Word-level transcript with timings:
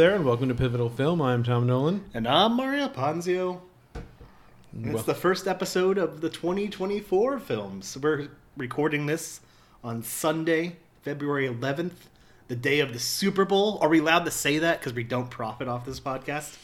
there, 0.00 0.14
and 0.14 0.24
welcome 0.24 0.48
to 0.48 0.54
Pivotal 0.54 0.88
Film. 0.88 1.20
I'm 1.20 1.42
Tom 1.42 1.66
Nolan. 1.66 2.02
And 2.14 2.26
I'm 2.26 2.54
Mario 2.54 2.88
Ponzio. 2.88 3.60
Well- 4.72 4.96
it's 4.96 5.02
the 5.04 5.12
first 5.14 5.46
episode 5.46 5.98
of 5.98 6.22
the 6.22 6.30
2024 6.30 7.38
films. 7.38 7.98
We're 7.98 8.28
recording 8.56 9.04
this 9.04 9.40
on 9.84 10.02
Sunday, 10.02 10.76
February 11.02 11.46
11th, 11.46 12.08
the 12.48 12.56
day 12.56 12.80
of 12.80 12.94
the 12.94 12.98
Super 12.98 13.44
Bowl. 13.44 13.78
Are 13.82 13.90
we 13.90 13.98
allowed 13.98 14.24
to 14.24 14.30
say 14.30 14.56
that 14.60 14.80
because 14.80 14.94
we 14.94 15.04
don't 15.04 15.28
profit 15.28 15.68
off 15.68 15.84
this 15.84 16.00
podcast? 16.00 16.56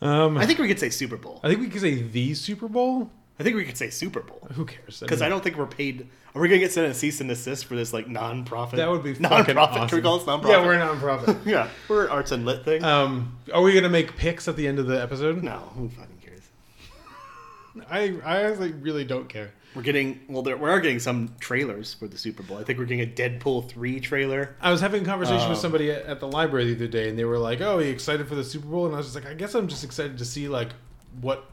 Um, 0.00 0.38
I 0.38 0.46
think 0.46 0.58
we 0.58 0.66
could 0.66 0.80
say 0.80 0.88
Super 0.88 1.18
Bowl. 1.18 1.40
I 1.44 1.48
think 1.48 1.60
we 1.60 1.68
could 1.68 1.82
say 1.82 2.00
the 2.00 2.32
Super 2.32 2.68
Bowl. 2.68 3.10
I 3.38 3.42
think 3.42 3.56
we 3.56 3.64
could 3.64 3.76
say 3.76 3.90
Super 3.90 4.20
Bowl 4.20 4.48
Who 4.54 4.64
cares? 4.64 5.00
because 5.00 5.20
I 5.22 5.28
don't 5.28 5.44
think 5.44 5.56
we're 5.56 5.66
paid. 5.66 6.08
Are 6.34 6.40
we 6.40 6.48
gonna 6.48 6.58
get 6.58 6.72
sent 6.72 6.86
a 6.90 6.94
cease 6.94 7.20
and 7.20 7.28
desist 7.28 7.64
for 7.66 7.76
this 7.76 7.92
like 7.92 8.08
non-profit? 8.08 8.76
that 8.78 8.90
would 8.90 9.02
be 9.02 9.12
non-profit. 9.18 9.56
awesome. 9.56 9.88
Can 9.88 9.96
we 9.98 10.02
call 10.02 10.18
this 10.18 10.26
non-profit? 10.26 10.58
Yeah, 10.58 10.64
we're 10.66 10.72
a 10.74 10.78
non-profit. 10.78 11.36
yeah, 11.46 11.68
we're 11.88 12.04
an 12.04 12.10
arts 12.10 12.32
and 12.32 12.44
lit 12.46 12.64
thing. 12.64 12.82
um, 12.84 13.38
are 13.52 13.62
we 13.62 13.74
gonna 13.74 13.88
make 13.90 14.16
picks 14.16 14.48
at 14.48 14.56
the 14.56 14.66
end 14.66 14.78
of 14.78 14.86
the 14.86 15.00
episode? 15.00 15.42
no, 15.42 15.58
who 15.76 15.88
fucking 15.90 16.18
cares? 16.24 16.42
I 17.90 18.18
I 18.24 18.44
honestly 18.44 18.72
really 18.72 19.04
don't 19.04 19.28
care. 19.28 19.52
We're 19.74 19.82
getting 19.82 20.20
well. 20.28 20.40
There, 20.42 20.56
we 20.56 20.70
are 20.70 20.80
getting 20.80 20.98
some 21.00 21.34
trailers 21.38 21.92
for 21.92 22.08
the 22.08 22.16
Super 22.16 22.42
Bowl. 22.42 22.56
I 22.56 22.64
think 22.64 22.78
we're 22.78 22.86
getting 22.86 23.02
a 23.06 23.12
Deadpool 23.12 23.68
three 23.68 24.00
trailer. 24.00 24.56
I 24.62 24.70
was 24.70 24.80
having 24.80 25.02
a 25.02 25.04
conversation 25.04 25.50
with 25.50 25.58
Um, 25.58 25.62
somebody 25.62 25.90
at, 25.90 26.06
at 26.06 26.20
the 26.20 26.26
library 26.28 26.64
the 26.72 26.74
other 26.76 26.86
day, 26.86 27.10
and 27.10 27.18
they 27.18 27.26
were 27.26 27.38
like, 27.38 27.60
"Oh, 27.60 27.76
are 27.76 27.82
you 27.82 27.90
excited 27.90 28.26
for 28.26 28.34
the 28.34 28.44
Super 28.44 28.66
Bowl?" 28.68 28.86
And 28.86 28.94
I 28.94 28.98
was 28.98 29.06
just 29.12 29.16
like, 29.16 29.26
"I 29.26 29.34
guess 29.34 29.54
I'm 29.54 29.68
just 29.68 29.84
excited 29.84 30.16
to 30.16 30.24
see 30.24 30.48
like 30.48 30.70
what." 31.20 31.44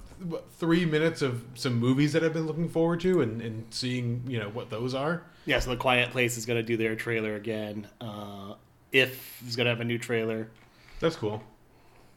Three 0.57 0.85
minutes 0.85 1.21
of 1.21 1.43
some 1.55 1.75
movies 1.79 2.13
that 2.13 2.23
I've 2.23 2.33
been 2.33 2.47
looking 2.47 2.69
forward 2.69 2.99
to, 3.01 3.21
and, 3.21 3.41
and 3.41 3.65
seeing 3.71 4.23
you 4.27 4.39
know 4.39 4.49
what 4.49 4.69
those 4.69 4.93
are. 4.93 5.23
Yeah, 5.45 5.59
so 5.59 5.71
the 5.71 5.77
Quiet 5.77 6.11
Place 6.11 6.37
is 6.37 6.45
going 6.45 6.57
to 6.57 6.63
do 6.63 6.77
their 6.77 6.95
trailer 6.95 7.35
again. 7.35 7.87
Uh, 7.99 8.53
if 8.91 9.41
is 9.47 9.55
going 9.55 9.65
to 9.65 9.71
have 9.71 9.81
a 9.81 9.85
new 9.85 9.97
trailer. 9.97 10.49
That's 10.99 11.15
cool. 11.15 11.43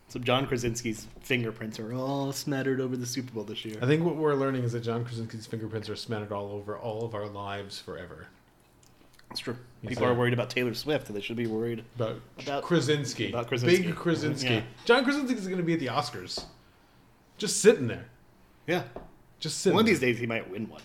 So 0.09 0.21
John 0.21 0.47
Krasinski's 0.47 1.09
fingerprints 1.21 1.81
are 1.81 1.93
all 1.93 2.33
smattered 2.33 2.81
over 2.81 2.97
the 2.97 3.07
Super 3.07 3.33
Bowl 3.33 3.43
this 3.43 3.65
year. 3.65 3.77
I 3.83 3.87
think 3.87 4.05
what 4.05 4.15
we're 4.15 4.35
learning 4.35 4.63
is 4.63 4.71
that 4.73 4.81
John 4.81 5.05
Krasinski's 5.05 5.47
fingerprints 5.47 5.89
are 5.89 5.97
smattered 5.97 6.31
all 6.31 6.53
over 6.53 6.79
all 6.79 7.05
of 7.05 7.15
our 7.17 7.27
lives 7.27 7.81
forever. 7.81 8.29
That's 9.29 9.41
true. 9.41 9.57
Yes, 9.83 9.89
People 9.91 10.07
sir. 10.07 10.13
are 10.13 10.15
worried 10.15 10.33
about 10.33 10.51
Taylor 10.51 10.75
Swift. 10.75 11.09
and 11.09 11.17
They 11.17 11.21
should 11.21 11.37
be 11.37 11.49
worried. 11.49 11.83
About, 11.97 12.21
About- 12.41 12.63
Krasinski. 12.63 13.31
about 13.31 13.49
Krasinski. 13.49 13.83
Big 13.87 13.97
Krasinski. 13.97 14.49
Yeah. 14.55 14.63
John 14.85 15.03
Krasinski 15.03 15.35
is 15.37 15.47
going 15.49 15.59
to 15.59 15.65
be 15.65 15.73
at 15.73 15.81
the 15.81 15.87
Oscars. 15.87 16.45
Just 17.39 17.61
sitting 17.61 17.87
there. 17.87 18.07
Yeah, 18.67 18.85
Just 19.39 19.61
sitting 19.61 19.75
one 19.75 19.83
of 19.83 19.87
there. 19.87 19.95
these 19.95 20.01
days 20.01 20.19
he 20.19 20.27
might 20.27 20.51
win 20.51 20.69
one. 20.69 20.83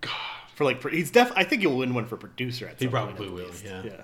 God, 0.00 0.10
for 0.54 0.64
like 0.64 0.82
he's 0.88 1.10
def. 1.10 1.32
I 1.36 1.44
think 1.44 1.62
he'll 1.62 1.76
win 1.76 1.94
one 1.94 2.06
for 2.06 2.16
producer 2.16 2.66
at 2.66 2.78
He 2.78 2.86
some 2.86 2.92
point, 2.92 3.16
probably 3.16 3.30
will, 3.30 3.50
yeah. 3.64 3.82
Yeah. 3.84 4.02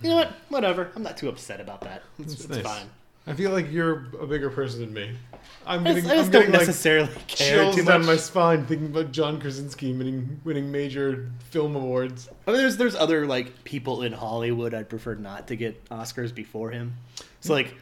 You 0.00 0.10
know 0.10 0.16
what? 0.16 0.32
Whatever. 0.48 0.90
I'm 0.94 1.02
not 1.02 1.16
too 1.16 1.28
upset 1.28 1.60
about 1.60 1.80
that. 1.82 2.02
It's, 2.18 2.34
It's 2.34 2.44
it's 2.44 2.54
nice. 2.56 2.62
fine. 2.62 2.90
I 3.26 3.34
feel 3.34 3.52
like 3.52 3.70
you're 3.70 4.06
a 4.20 4.26
bigger 4.26 4.50
person 4.50 4.80
than 4.80 4.92
me. 4.92 5.16
I'm 5.64 5.80
I 5.86 5.94
getting, 5.94 6.02
just, 6.02 6.08
I 6.08 6.10
I'm 6.12 6.18
just 6.20 6.32
don't 6.32 6.40
getting 6.42 6.52
like 6.58 6.66
necessarily 6.66 7.08
care 7.28 7.62
chills 7.62 7.76
too 7.76 7.84
down 7.84 8.04
my 8.04 8.16
spine 8.16 8.66
thinking 8.66 8.88
about 8.88 9.12
John 9.12 9.40
Krasinski 9.40 9.92
winning, 9.92 10.40
winning 10.42 10.72
major 10.72 11.30
film 11.50 11.76
awards. 11.76 12.28
I 12.48 12.50
mean, 12.50 12.60
there's 12.60 12.76
there's 12.76 12.96
other 12.96 13.26
like 13.26 13.62
people 13.62 14.02
in 14.02 14.12
Hollywood 14.12 14.74
I'd 14.74 14.88
prefer 14.88 15.14
not 15.14 15.46
to 15.48 15.56
get 15.56 15.84
Oscars 15.88 16.34
before 16.34 16.72
him. 16.72 16.96
So 17.40 17.48
hmm. 17.48 17.52
like 17.52 17.76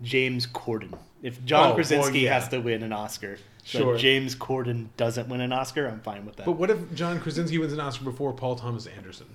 James 0.00 0.46
Corden. 0.46 0.96
If 1.22 1.44
John 1.44 1.72
Oh, 1.72 1.74
Krasinski 1.74 2.12
well, 2.12 2.22
yeah. 2.24 2.34
has 2.38 2.48
to 2.48 2.58
win 2.60 2.82
an 2.82 2.92
Oscar, 2.92 3.38
so 3.64 3.78
Sure. 3.78 3.96
James 3.98 4.34
Corden 4.36 4.88
doesn't 4.96 5.28
win 5.28 5.40
an 5.40 5.52
Oscar, 5.52 5.86
I'm 5.88 6.00
fine 6.00 6.24
with 6.26 6.36
that. 6.36 6.46
But 6.46 6.52
what 6.52 6.70
if 6.70 6.94
John 6.94 7.20
Krasinski 7.20 7.58
wins 7.58 7.72
an 7.72 7.80
Oscar 7.80 8.04
before 8.04 8.32
Paul 8.32 8.54
Thomas 8.56 8.86
Anderson? 8.86 9.26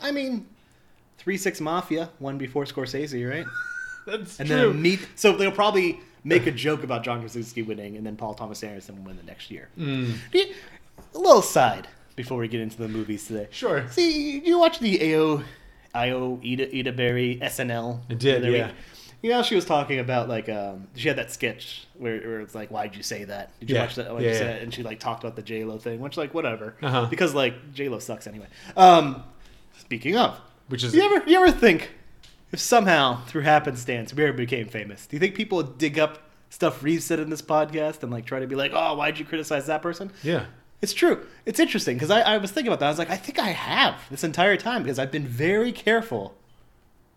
I 0.00 0.12
mean, 0.12 0.46
Three 1.18 1.36
Six 1.36 1.60
Mafia 1.60 2.10
won 2.20 2.38
before 2.38 2.64
Scorsese, 2.64 3.28
right? 3.28 3.46
That's 4.06 4.38
And 4.40 4.48
true. 4.48 4.72
then 4.72 4.82
meet. 4.82 5.06
So 5.14 5.36
they'll 5.36 5.50
probably 5.52 6.00
make 6.24 6.46
a 6.46 6.50
joke 6.52 6.82
about 6.84 7.02
John 7.04 7.20
Krasinski 7.20 7.62
winning, 7.62 7.96
and 7.96 8.04
then 8.06 8.16
Paul 8.16 8.34
Thomas 8.34 8.62
Anderson 8.62 8.96
will 8.96 9.04
win 9.04 9.16
the 9.16 9.22
next 9.24 9.50
year. 9.50 9.68
Mm, 9.78 10.16
A 11.14 11.18
little 11.18 11.42
side 11.42 11.88
before 12.14 12.38
we 12.38 12.48
get 12.48 12.60
into 12.60 12.76
the 12.78 12.88
movies 12.88 13.26
today. 13.26 13.48
sure. 13.50 13.86
See, 13.90 14.38
you 14.40 14.58
watch 14.58 14.78
the 14.78 15.14
AO, 15.14 15.42
IO 15.94 16.40
Ida 16.44 16.74
Ida 16.76 16.92
Berry 16.92 17.38
SNL. 17.42 18.00
I 18.10 18.14
did, 18.14 18.42
yeah. 18.44 18.66
week? 18.68 18.74
You 19.26 19.32
know, 19.32 19.42
she 19.42 19.56
was 19.56 19.64
talking 19.64 19.98
about 19.98 20.28
like 20.28 20.48
um, 20.48 20.86
she 20.94 21.08
had 21.08 21.18
that 21.18 21.32
sketch 21.32 21.88
where, 21.94 22.16
where 22.20 22.40
it's 22.42 22.54
like, 22.54 22.68
"Why'd 22.70 22.94
you 22.94 23.02
say 23.02 23.24
that? 23.24 23.58
Did 23.58 23.70
you 23.70 23.74
Yeah. 23.74 23.82
watch 23.82 23.96
that?" 23.96 24.12
Why'd 24.14 24.22
Yeah, 24.22 24.28
you 24.28 24.34
say 24.36 24.44
yeah. 24.44 24.52
that? 24.52 24.62
And 24.62 24.72
she 24.72 24.84
like 24.84 25.00
talked 25.00 25.24
about 25.24 25.34
the 25.34 25.42
J 25.42 25.64
Lo 25.64 25.78
thing, 25.78 25.98
which 25.98 26.16
like 26.16 26.32
whatever, 26.32 26.76
Uh-huh. 26.80 27.06
because 27.06 27.34
like 27.34 27.72
J 27.74 27.88
Lo 27.88 27.98
sucks 27.98 28.28
anyway. 28.28 28.46
Um, 28.76 29.24
speaking 29.78 30.16
of, 30.16 30.40
Which 30.68 30.84
is 30.84 30.94
you 30.94 31.02
ever 31.02 31.28
you 31.28 31.36
ever 31.42 31.50
think 31.50 31.90
if 32.52 32.60
somehow 32.60 33.24
through 33.24 33.42
happenstance 33.42 34.14
we 34.14 34.22
ever 34.22 34.32
became 34.32 34.68
famous, 34.68 35.08
do 35.08 35.16
you 35.16 35.20
think 35.20 35.34
people 35.34 35.56
would 35.56 35.76
dig 35.76 35.98
up 35.98 36.20
stuff 36.50 36.84
Reeve 36.84 37.02
said 37.02 37.18
in 37.18 37.28
this 37.28 37.42
podcast 37.42 38.04
and 38.04 38.12
like 38.12 38.26
try 38.26 38.38
to 38.38 38.46
be 38.46 38.54
like, 38.54 38.70
"Oh, 38.72 38.94
why'd 38.94 39.18
you 39.18 39.24
criticize 39.24 39.66
that 39.66 39.82
person?" 39.82 40.12
yeah. 40.22 40.44
It's 40.82 40.92
true. 40.92 41.26
It's 41.46 41.58
interesting 41.58 41.96
because 41.96 42.10
I, 42.10 42.20
I 42.20 42.36
was 42.38 42.52
thinking 42.52 42.68
about 42.70 42.80
that. 42.80 42.86
I 42.86 42.90
was 42.90 42.98
like, 42.98 43.10
I 43.10 43.16
think 43.16 43.38
I 43.40 43.48
have 43.48 43.98
this 44.10 44.22
entire 44.22 44.56
time 44.58 44.82
because 44.84 44.98
I've 45.00 45.10
been 45.10 45.26
very 45.26 45.72
careful 45.72 46.36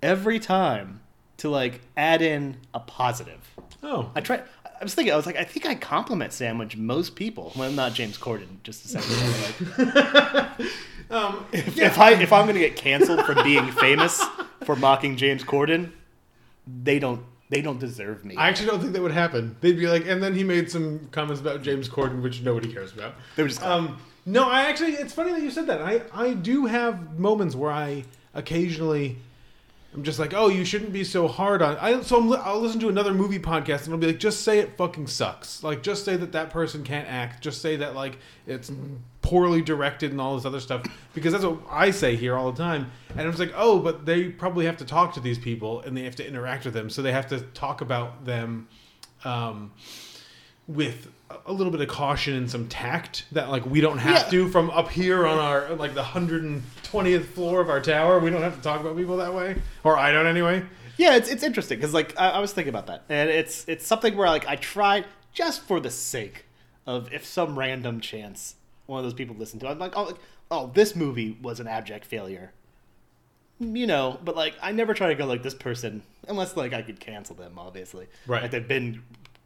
every 0.02 0.40
time 0.40 1.02
to 1.39 1.50
like 1.50 1.81
add 1.97 2.22
in 2.22 2.57
a 2.73 2.79
positive. 2.79 3.55
Oh, 3.83 4.11
I 4.16 4.22
tried. 4.22 4.44
I 4.79 4.83
was 4.83 4.94
thinking. 4.94 5.13
I 5.13 5.17
was 5.17 5.25
like, 5.25 5.35
I 5.35 5.44
think 5.44 5.66
I 5.66 5.75
compliment 5.75 6.31
sandwich 6.33 6.77
most 6.77 7.16
people. 7.16 7.51
Well, 7.55 7.72
not 7.72 7.94
James 7.94 8.17
Corden, 8.17 8.61
just 8.63 8.85
a 8.85 9.01
second. 9.01 10.57
like, 10.57 10.72
um, 11.11 11.45
if, 11.51 11.78
if 11.78 11.99
I 11.99 12.11
if 12.13 12.31
I'm 12.31 12.45
gonna 12.45 12.59
get 12.59 12.75
canceled 12.75 13.25
for 13.25 13.35
being 13.44 13.72
famous 13.72 14.23
for 14.63 14.75
mocking 14.75 15.17
James 15.17 15.44
Corden, 15.44 15.91
they 16.66 16.99
don't 16.99 17.23
they 17.49 17.61
don't 17.61 17.79
deserve 17.79 18.23
me. 18.23 18.35
I 18.35 18.47
actually 18.47 18.67
don't 18.67 18.79
think 18.79 18.94
that 18.94 19.01
would 19.01 19.11
happen. 19.11 19.55
They'd 19.61 19.78
be 19.78 19.88
like, 19.88 20.07
and 20.07 20.22
then 20.22 20.35
he 20.35 20.44
made 20.44 20.69
some 20.69 21.07
comments 21.11 21.41
about 21.41 21.63
James 21.63 21.89
Corden, 21.89 22.22
which 22.22 22.41
nobody 22.41 22.72
cares 22.72 22.94
about. 22.94 23.16
they 23.35 23.44
were 23.44 23.49
just 23.49 23.63
Um, 23.63 23.97
no, 24.25 24.47
I 24.47 24.61
actually, 24.66 24.91
it's 24.94 25.13
funny 25.13 25.31
that 25.31 25.41
you 25.41 25.49
said 25.49 25.66
that. 25.67 25.81
I, 25.81 26.01
I 26.13 26.33
do 26.35 26.67
have 26.67 27.17
moments 27.17 27.55
where 27.55 27.72
I 27.72 28.03
occasionally, 28.35 29.17
I'm 29.94 30.03
just 30.03 30.19
like, 30.19 30.33
oh, 30.35 30.50
you 30.50 30.66
shouldn't 30.66 30.94
be 30.94 31.03
so 31.03 31.27
hard 31.27 31.61
on. 31.61 31.75
I 31.77 32.01
so 32.01 32.19
I'm, 32.19 32.31
I'll 32.45 32.59
listen 32.59 32.79
to 32.81 32.89
another 32.89 33.13
movie 33.13 33.39
podcast 33.39 33.85
and 33.85 33.94
I'll 33.94 34.00
be 34.00 34.07
like, 34.07 34.19
just 34.19 34.41
say 34.44 34.59
it 34.59 34.77
fucking 34.77 35.07
sucks. 35.07 35.63
Like, 35.63 35.81
just 35.81 36.05
say 36.05 36.16
that 36.16 36.31
that 36.33 36.51
person 36.51 36.83
can't 36.83 37.07
act. 37.07 37.41
Just 37.41 37.61
say 37.61 37.75
that 37.77 37.95
like 37.95 38.17
it's 38.45 38.72
poorly 39.22 39.61
directed 39.61 40.11
and 40.11 40.22
all 40.22 40.35
this 40.35 40.45
other 40.45 40.59
stuff 40.59 40.83
because 41.13 41.33
that's 41.33 41.44
what 41.44 41.59
I 41.69 41.91
say 41.91 42.16
here 42.16 42.38
all 42.38 42.51
the 42.51 42.57
time. 42.57 42.91
And 43.09 43.22
I 43.22 43.25
was 43.25 43.39
like, 43.39 43.53
oh, 43.55 43.79
but 43.79 44.05
they 44.05 44.29
probably 44.29 44.66
have 44.66 44.78
to 44.78 44.85
talk 44.85 45.13
to 45.16 45.19
these 45.19 45.39
people 45.39 45.81
and 45.81 45.97
they 45.97 46.03
have 46.03 46.16
to 46.17 46.28
interact 46.28 46.66
with 46.66 46.73
them, 46.73 46.89
so 46.89 47.01
they 47.01 47.11
have 47.11 47.28
to 47.28 47.41
talk 47.41 47.81
about 47.81 48.25
them. 48.25 48.67
Um, 49.25 49.72
with 50.69 51.11
a 51.45 51.53
little 51.53 51.72
bit 51.72 51.81
of 51.81 51.88
caution 51.88 52.35
and 52.35 52.50
some 52.50 52.67
tact 52.67 53.25
that 53.31 53.50
like 53.50 53.66
we 53.66 53.81
don't 53.81 54.00
have 54.00 54.23
Yeah. 54.25 54.29
to 54.31 54.50
from 54.50 54.69
up 54.72 54.90
here 54.90 55.28
on 55.28 55.38
our 55.38 55.73
like 55.75 55.94
the 55.94 56.01
120th 56.03 57.25
floor 57.25 57.62
of 57.62 57.69
our 57.69 57.79
tower 57.81 58.19
we 58.19 58.29
don't 58.29 58.41
have 58.41 58.56
to 58.56 58.62
talk 58.62 58.81
about 58.81 58.97
people 58.97 59.17
that 59.17 59.34
way 59.34 59.56
or 59.84 59.97
i 59.97 60.12
don't 60.12 60.25
anyway 60.28 60.63
Yeah, 60.97 61.16
it's 61.16 61.29
it's 61.29 61.44
interesting 61.44 61.78
because 61.78 61.94
like 61.94 62.19
I, 62.19 62.31
I 62.31 62.40
was 62.40 62.51
thinking 62.51 62.69
about 62.69 62.88
that, 62.88 63.03
and 63.09 63.29
it's 63.29 63.63
it's 63.69 63.88
something 63.88 64.17
where 64.17 64.28
like 64.28 64.45
I 64.47 64.56
tried 64.57 65.06
just 65.34 65.62
for 65.62 65.79
the 65.79 65.90
sake 65.90 66.45
of 66.85 67.13
if 67.13 67.25
some 67.25 67.57
random 67.57 68.01
chance 68.01 68.56
one 68.85 69.00
of 69.00 69.06
those 69.06 69.13
people 69.13 69.35
listened 69.38 69.61
to, 69.61 69.67
it, 69.67 69.72
I'm 69.72 69.79
like, 69.79 69.96
oh, 69.96 70.03
like, 70.03 70.17
oh, 70.51 70.72
this 70.73 70.96
movie 70.97 71.38
was 71.41 71.59
an 71.61 71.67
abject 71.67 72.03
failure, 72.06 72.51
you 73.59 73.88
know. 73.88 74.19
But 74.25 74.35
like, 74.35 74.56
I 74.61 74.72
never 74.73 74.94
try 74.94 75.07
to 75.07 75.16
go 75.16 75.25
like 75.25 75.41
this 75.44 75.53
person 75.53 76.01
unless 76.28 76.57
like 76.57 76.73
I 76.73 76.81
could 76.81 77.00
cancel 77.00 77.35
them, 77.35 77.53
obviously. 77.58 78.08
Right. 78.28 78.41
Like 78.41 78.52
they've 78.52 78.67
been 78.67 79.02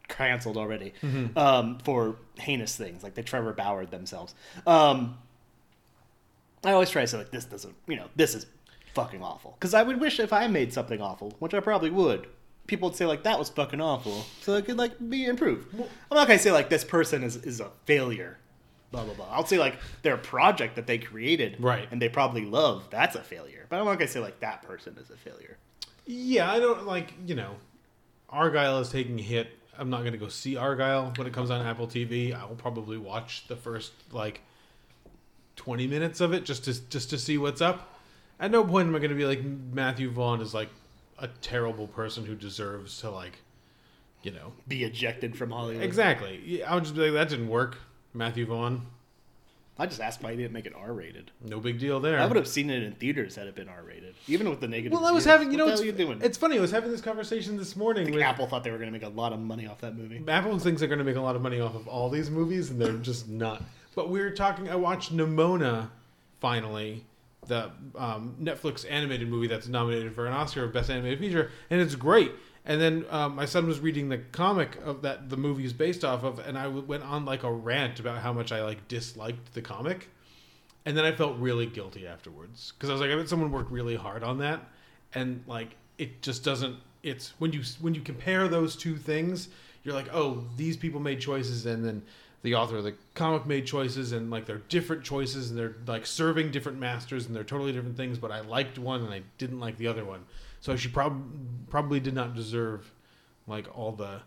canceled 0.08 0.58
already 0.58 0.94
Mm-hmm. 1.02 1.38
um, 1.38 1.78
for 1.84 2.16
heinous 2.40 2.76
things, 2.76 3.04
like 3.04 3.14
they 3.16 3.22
Trevor 3.24 3.54
Bauer 3.54 3.86
themselves. 3.86 4.36
Um, 4.68 5.18
I 6.64 6.72
always 6.72 6.90
try 6.90 7.02
to 7.02 7.08
say 7.08 7.18
like 7.18 7.32
this 7.32 7.46
doesn't, 7.46 7.76
you 7.88 7.96
know, 7.96 8.08
this 8.16 8.36
is 8.36 8.46
fucking 8.94 9.22
awful. 9.22 9.56
Because 9.60 9.74
I 9.74 9.84
would 9.84 10.00
wish 10.00 10.20
if 10.20 10.32
I 10.32 10.48
made 10.48 10.72
something 10.74 11.02
awful, 11.02 11.34
which 11.40 11.54
I 11.54 11.60
probably 11.60 11.90
would, 11.90 12.28
people 12.68 12.90
would 12.90 12.96
say 12.98 13.06
like 13.06 13.24
that 13.24 13.38
was 13.40 13.50
fucking 13.50 13.82
awful, 13.82 14.24
so 14.42 14.54
it 14.56 14.66
could 14.66 14.78
like 14.78 14.94
be 15.10 15.26
improved. 15.26 15.68
I'm 15.74 16.16
not 16.16 16.28
gonna 16.28 16.40
say 16.40 16.52
like 16.52 16.70
this 16.70 16.84
person 16.86 17.24
is 17.24 17.36
is 17.38 17.60
a 17.60 17.70
failure, 17.86 18.38
blah 18.92 19.04
blah 19.04 19.14
blah. 19.14 19.28
I'll 19.32 19.46
say 19.46 19.58
like 19.58 19.78
their 20.04 20.16
project 20.18 20.76
that 20.78 20.88
they 20.88 20.98
created, 21.00 21.58
Right. 21.60 21.88
and 21.92 22.02
they 22.02 22.08
probably 22.10 22.46
love, 22.46 22.86
that's 22.90 23.16
a 23.16 23.24
failure. 23.24 23.66
But 23.70 23.80
I'm 23.80 23.86
not 23.86 23.96
gonna 24.00 24.08
say 24.08 24.20
like 24.22 24.40
that 24.40 24.62
person 24.62 24.98
is 25.02 25.10
a 25.10 25.18
failure. 25.18 25.58
yeah 26.06 26.52
i 26.52 26.60
don't 26.60 26.86
like 26.86 27.14
you 27.26 27.34
know 27.36 27.56
argylle 28.32 28.82
is 28.82 28.90
taking 28.90 29.18
a 29.20 29.24
hit 29.24 29.48
i'm 29.78 29.90
not 29.90 30.04
gonna 30.04 30.18
go 30.18 30.28
see 30.28 30.56
argylle 30.56 31.18
when 31.18 31.28
it 31.28 31.34
comes 31.34 31.50
on 31.50 31.66
apple 31.66 31.88
tv 31.88 32.34
i 32.34 32.46
will 32.46 32.56
probably 32.56 32.98
watch 32.98 33.46
the 33.48 33.56
first 33.56 33.92
like 34.12 34.42
20 35.56 35.88
minutes 35.88 36.22
of 36.22 36.34
it 36.34 36.46
just 36.46 36.66
to 36.66 36.90
just 36.90 37.10
to 37.10 37.18
see 37.18 37.38
what's 37.38 37.62
up 37.62 38.00
at 38.40 38.52
no 38.52 38.64
point 38.64 38.88
am 38.88 38.96
i 38.96 39.00
gonna 39.00 39.16
be 39.16 39.26
like 39.26 39.44
matthew 39.44 40.10
vaughn 40.10 40.42
is 40.42 40.54
like 40.54 40.70
a 41.20 41.28
terrible 41.42 41.88
person 41.88 42.26
who 42.26 42.36
deserves 42.36 43.00
to 43.00 43.10
like 43.10 43.40
you 44.24 44.32
know 44.32 44.54
Be 44.68 44.84
ejected 44.84 45.38
from 45.38 45.52
Hollywood. 45.52 45.84
Exactly. 45.84 46.64
I 46.64 46.74
would 46.74 46.84
just 46.84 46.96
be 46.96 47.02
like, 47.02 47.14
that 47.14 47.30
didn't 47.30 47.50
work, 47.50 47.78
Matthew 48.14 48.46
Vaughn. 48.46 48.88
I 49.78 49.88
just 49.88 50.00
asked 50.00 50.22
why 50.22 50.32
he 50.32 50.38
didn't 50.38 50.54
make 50.54 50.68
it 50.68 50.74
R 50.76 50.94
rated. 50.94 51.32
No 51.44 51.60
big 51.60 51.80
deal 51.80 52.00
there. 52.00 52.20
I 52.20 52.28
would 52.28 52.36
have 52.36 52.48
seen 52.48 52.70
it 52.70 52.84
in 52.84 52.94
theaters 52.94 53.36
had 53.36 53.48
it 53.48 53.56
been 53.56 53.68
R 53.68 53.84
rated, 53.84 54.14
even 54.28 54.50
with 54.50 54.60
the 54.60 54.68
negative. 54.68 54.92
Well, 54.92 55.06
I 55.06 55.12
was 55.12 55.26
having, 55.26 55.52
you 55.52 55.58
know, 55.58 55.66
what 55.66 55.74
it's, 55.74 55.84
you 55.84 55.92
doing? 55.92 56.20
it's 56.22 56.38
funny. 56.38 56.58
I 56.58 56.62
was 56.62 56.70
having 56.70 56.92
this 56.92 57.02
conversation 57.02 57.58
this 57.58 57.76
morning 57.76 58.12
with 58.12 58.22
Apple 58.22 58.46
thought 58.46 58.64
they 58.64 58.70
were 58.70 58.78
going 58.78 58.92
to 58.92 58.98
make 58.98 59.08
a 59.08 59.10
lot 59.10 59.34
of 59.34 59.40
money 59.40 59.66
off 59.66 59.82
that 59.82 59.98
movie. 59.98 60.24
Apple 60.28 60.60
thinks 60.60 60.80
they're 60.80 60.88
going 60.88 61.00
to 61.00 61.06
make 61.06 61.16
a 61.16 61.22
lot 61.22 61.36
of 61.36 61.42
money 61.42 61.60
off 61.60 61.76
of 61.76 61.88
all 61.88 62.10
these 62.10 62.30
movies, 62.30 62.70
and 62.70 62.80
they're 62.80 62.94
just 62.94 63.28
not. 63.28 63.64
But 63.96 64.10
we 64.10 64.20
were 64.20 64.32
talking. 64.32 64.70
I 64.70 64.76
watched 64.76 65.16
Nimona 65.16 65.90
finally, 66.40 67.06
the 67.48 67.72
um, 67.96 68.36
Netflix 68.40 68.86
animated 68.88 69.28
movie 69.28 69.48
that's 69.48 69.68
nominated 69.68 70.14
for 70.14 70.28
an 70.28 70.34
Oscar 70.34 70.66
of 70.66 70.74
Best 70.74 70.92
Animated 70.92 71.20
Feature, 71.20 71.50
and 71.72 71.82
it's 71.82 71.96
great. 71.96 72.32
And 72.66 72.80
then 72.80 73.06
um, 73.10 73.36
my 73.36 73.46
son 73.46 73.68
was 73.68 73.80
reading 73.80 74.10
the 74.10 74.20
comic 74.20 74.78
of 74.86 75.02
that 75.02 75.30
the 75.30 75.36
movie 75.36 75.66
is 75.66 75.74
based 75.74 76.06
off 76.06 76.24
of, 76.24 76.40
and 76.40 76.58
I 76.58 76.68
went 76.68 77.04
on 77.04 77.26
like 77.26 77.44
a 77.44 77.52
rant 77.52 78.00
about 78.00 78.20
how 78.20 78.32
much 78.32 78.52
I 78.52 78.64
like 78.64 78.88
disliked 78.88 79.54
the 79.54 79.62
comic, 79.62 80.10
and 80.86 80.96
then 80.96 81.04
I 81.04 81.12
felt 81.12 81.38
really 81.40 81.66
guilty 81.66 82.08
afterwards 82.08 82.72
because 82.72 82.90
I 82.90 82.94
was 82.94 83.02
like, 83.02 83.12
I 83.12 83.16
bet 83.16 83.28
someone 83.28 83.52
worked 83.52 83.72
really 83.72 83.96
hard 83.96 84.24
on 84.24 84.38
that, 84.40 84.62
and 85.14 85.44
like 85.46 85.76
it 85.98 86.22
just 86.22 86.44
doesn't. 86.46 86.78
It's 87.04 87.34
when 87.38 87.52
you 87.52 87.64
when 87.82 87.96
you 87.96 88.02
compare 88.02 88.48
those 88.48 88.78
two 88.78 88.96
things, 88.96 89.50
you're 89.84 89.94
like, 89.94 90.08
oh, 90.14 90.46
these 90.56 90.78
people 90.78 91.02
made 91.02 91.20
choices, 91.20 91.66
and 91.66 91.84
then 91.84 92.02
the 92.44 92.56
author 92.56 92.78
of 92.78 92.86
the 92.86 92.96
comic 93.14 93.46
made 93.46 93.66
choices, 93.66 94.14
and 94.14 94.32
like 94.32 94.46
they're 94.46 94.62
different 94.70 95.04
choices, 95.04 95.50
and 95.50 95.60
they're 95.60 95.76
like 95.86 96.06
serving 96.06 96.52
different 96.52 96.80
masters, 96.80 97.26
and 97.26 97.36
they're 97.36 97.44
totally 97.44 97.74
different 97.74 97.98
things. 97.98 98.18
But 98.18 98.32
I 98.32 98.40
liked 98.40 98.80
one, 98.80 99.02
and 99.02 99.14
I 99.14 99.24
didn't 99.38 99.60
like 99.60 99.78
the 99.78 99.88
other 99.88 100.06
one, 100.06 100.26
so 100.64 100.78
she 100.78 100.88
prob- 100.88 101.22
probably 101.70 102.00
did 102.00 102.14
not 102.14 102.34
deserve 102.36 102.90
like 103.48 103.68
all 103.78 103.92
the 103.92 104.22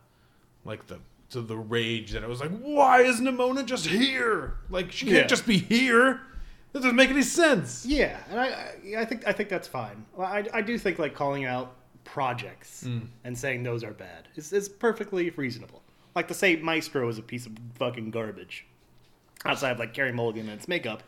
like 0.66 0.86
the 0.86 0.98
to 1.30 1.40
the 1.40 1.56
rage 1.56 2.12
that 2.12 2.22
I 2.22 2.26
was 2.26 2.40
like, 2.40 2.50
why 2.60 3.00
is 3.00 3.20
Nimona 3.22 3.64
just 3.64 3.86
here? 3.86 4.54
Like 4.68 4.92
she 4.92 5.06
can't 5.06 5.16
Yeah. 5.22 5.26
just 5.26 5.46
be 5.46 5.56
here. 5.56 6.20
That 6.72 6.80
doesn't 6.82 6.94
make 6.96 7.08
any 7.08 7.22
sense. 7.22 7.86
Yeah, 7.86 8.18
and 8.30 8.38
I, 8.38 8.46
I, 8.48 9.00
I 9.00 9.04
think 9.06 9.26
I 9.26 9.32
think 9.32 9.48
that's 9.48 9.66
fine. 9.66 10.04
I, 10.18 10.44
I 10.52 10.60
do 10.60 10.76
think 10.76 10.98
like 10.98 11.14
calling 11.14 11.46
out 11.46 11.74
projects 12.04 12.84
Mm. 12.86 13.06
and 13.24 13.36
saying 13.36 13.62
those 13.62 13.82
are 13.82 13.92
bad 13.92 14.28
is, 14.36 14.52
is 14.52 14.68
perfectly 14.68 15.30
reasonable. 15.30 15.82
Like 16.14 16.28
to 16.28 16.34
say 16.34 16.56
Maestro 16.56 17.08
is 17.08 17.16
a 17.18 17.22
piece 17.22 17.46
of 17.46 17.52
fucking 17.76 18.10
garbage, 18.10 18.66
outside 19.46 19.70
of 19.70 19.78
like 19.78 19.94
Carey 19.94 20.12
Mulligan 20.12 20.48
and 20.50 20.58
its 20.58 20.68
makeup. 20.68 21.02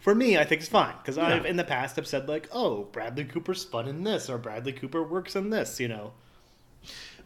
For 0.00 0.14
me, 0.14 0.38
I 0.38 0.44
think 0.44 0.60
it's 0.62 0.70
fine 0.70 0.94
because 1.02 1.18
I've 1.18 1.44
in 1.44 1.56
the 1.56 1.64
past 1.64 1.96
have 1.96 2.06
said 2.06 2.28
like, 2.28 2.48
oh, 2.52 2.84
Bradley 2.92 3.24
Cooper's 3.24 3.64
fun 3.64 3.88
in 3.88 4.04
this 4.04 4.30
or 4.30 4.38
Bradley 4.38 4.72
Cooper 4.72 5.02
works 5.02 5.36
in 5.36 5.50
this. 5.50 5.78
You 5.80 5.88
know, 5.88 6.12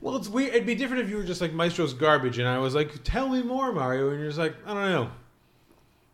Well, 0.00 0.16
it's 0.16 0.28
weird. 0.28 0.54
It'd 0.54 0.66
be 0.66 0.74
different 0.74 1.02
if 1.04 1.10
you 1.10 1.16
were 1.18 1.22
just 1.22 1.40
like 1.40 1.52
Maestro's 1.52 1.92
garbage, 1.94 2.38
and 2.38 2.48
I 2.48 2.58
was 2.58 2.74
like, 2.74 3.04
tell 3.04 3.28
me 3.28 3.42
more, 3.42 3.72
Mario, 3.72 4.10
and 4.10 4.18
you're 4.18 4.28
just 4.28 4.38
like, 4.38 4.54
I 4.66 4.74
don't 4.74 4.90
know. 4.90 5.10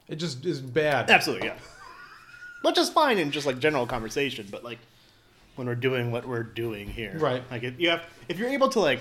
It 0.09 0.17
just 0.17 0.45
is 0.45 0.61
bad. 0.61 1.11
absolutely, 1.11 1.49
yeah. 1.49 1.57
Which 2.63 2.79
is 2.79 2.89
fine 2.91 3.19
in 3.19 3.31
just 3.31 3.47
like 3.47 3.59
general 3.59 3.87
conversation, 3.87 4.47
but 4.51 4.63
like 4.65 4.79
when 5.55 5.67
we're 5.69 5.75
doing 5.75 6.11
what 6.11 6.27
we're 6.27 6.43
doing 6.43 6.89
here, 6.89 7.17
Right. 7.19 7.43
Like 7.51 7.63
it, 7.63 7.79
you 7.81 7.89
have, 7.91 8.05
if 8.29 8.39
you're 8.39 8.49
able 8.51 8.69
to 8.71 8.81
like 8.81 9.01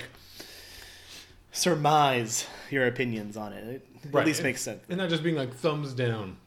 surmise 1.51 2.47
your 2.69 2.87
opinions 2.87 3.37
on 3.37 3.53
it, 3.53 3.63
it 3.67 3.87
Right. 4.11 4.21
at 4.21 4.27
least 4.27 4.43
makes 4.43 4.61
sense. 4.61 4.83
And 4.89 4.97
not 4.99 5.09
just 5.09 5.23
being 5.23 5.35
like 5.35 5.53
thumbs 5.53 5.93
down. 5.93 6.37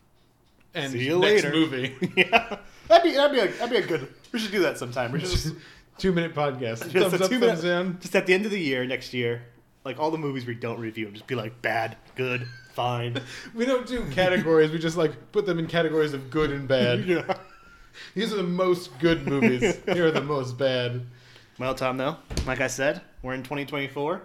And 0.78 0.92
See 0.92 1.04
you 1.06 1.18
next 1.18 1.44
later. 1.44 1.50
movie. 1.52 1.96
yeah, 2.16 2.56
that'd 2.88 3.02
be 3.10 3.16
that'd 3.16 3.32
be 3.32 3.40
a, 3.40 3.48
that'd 3.58 3.70
be 3.70 3.76
a 3.76 3.86
good. 3.86 4.12
We 4.32 4.38
should 4.38 4.52
do 4.52 4.60
that 4.60 4.78
sometime. 4.78 5.12
We 5.12 5.20
should 5.20 5.30
just, 5.30 5.54
two 5.98 6.12
minute 6.12 6.34
podcast. 6.34 6.90
just 6.90 7.10
thumbs 7.10 7.20
up, 7.20 7.30
thumbs 7.30 7.62
down. 7.62 7.98
just 8.00 8.14
at 8.14 8.26
the 8.26 8.34
end 8.34 8.44
of 8.44 8.50
the 8.50 8.60
year 8.60 8.84
next 8.86 9.12
year, 9.14 9.42
like 9.84 9.98
all 9.98 10.10
the 10.10 10.18
movies 10.18 10.46
we 10.46 10.54
don't 10.54 10.78
review, 10.78 11.06
and 11.06 11.14
just 11.14 11.26
be 11.26 11.34
like 11.34 11.60
bad, 11.62 11.96
good, 12.16 12.46
fine. 12.74 13.20
We 13.54 13.64
don't 13.66 13.86
do 13.86 14.08
categories. 14.10 14.70
we 14.70 14.78
just 14.78 14.96
like 14.96 15.32
put 15.32 15.46
them 15.46 15.58
in 15.58 15.66
categories 15.66 16.12
of 16.14 16.30
good 16.30 16.50
and 16.50 16.68
bad. 16.68 17.04
yeah. 17.04 17.34
These 18.14 18.32
are 18.32 18.36
the 18.36 18.42
most 18.44 18.96
good 19.00 19.26
movies. 19.26 19.76
Here 19.86 20.06
are 20.06 20.10
the 20.12 20.20
most 20.22 20.56
bad. 20.56 21.04
Well, 21.58 21.74
Tom, 21.74 21.96
though, 21.96 22.16
like 22.46 22.60
I 22.60 22.68
said, 22.68 23.00
we're 23.22 23.34
in 23.34 23.42
2024. 23.42 24.22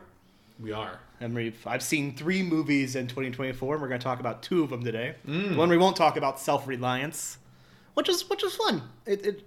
We 0.59 0.71
are. 0.71 0.99
And 1.23 1.33
we've, 1.33 1.65
I've 1.65 1.83
seen 1.83 2.15
three 2.15 2.43
movies 2.43 2.95
in 2.95 3.07
2024, 3.07 3.75
and 3.75 3.81
we're 3.81 3.87
going 3.87 3.99
to 3.99 4.03
talk 4.03 4.19
about 4.19 4.43
two 4.43 4.63
of 4.63 4.69
them 4.69 4.83
today. 4.83 5.15
The 5.53 5.55
one 5.57 5.69
we 5.69 5.77
won't 5.77 5.95
talk 5.95 6.17
about, 6.17 6.39
Self 6.39 6.67
Reliance, 6.67 7.37
which 7.93 8.09
is 8.09 8.29
which 8.29 8.43
is 8.43 8.55
fun. 8.55 8.83
It, 9.05 9.25
it 9.25 9.43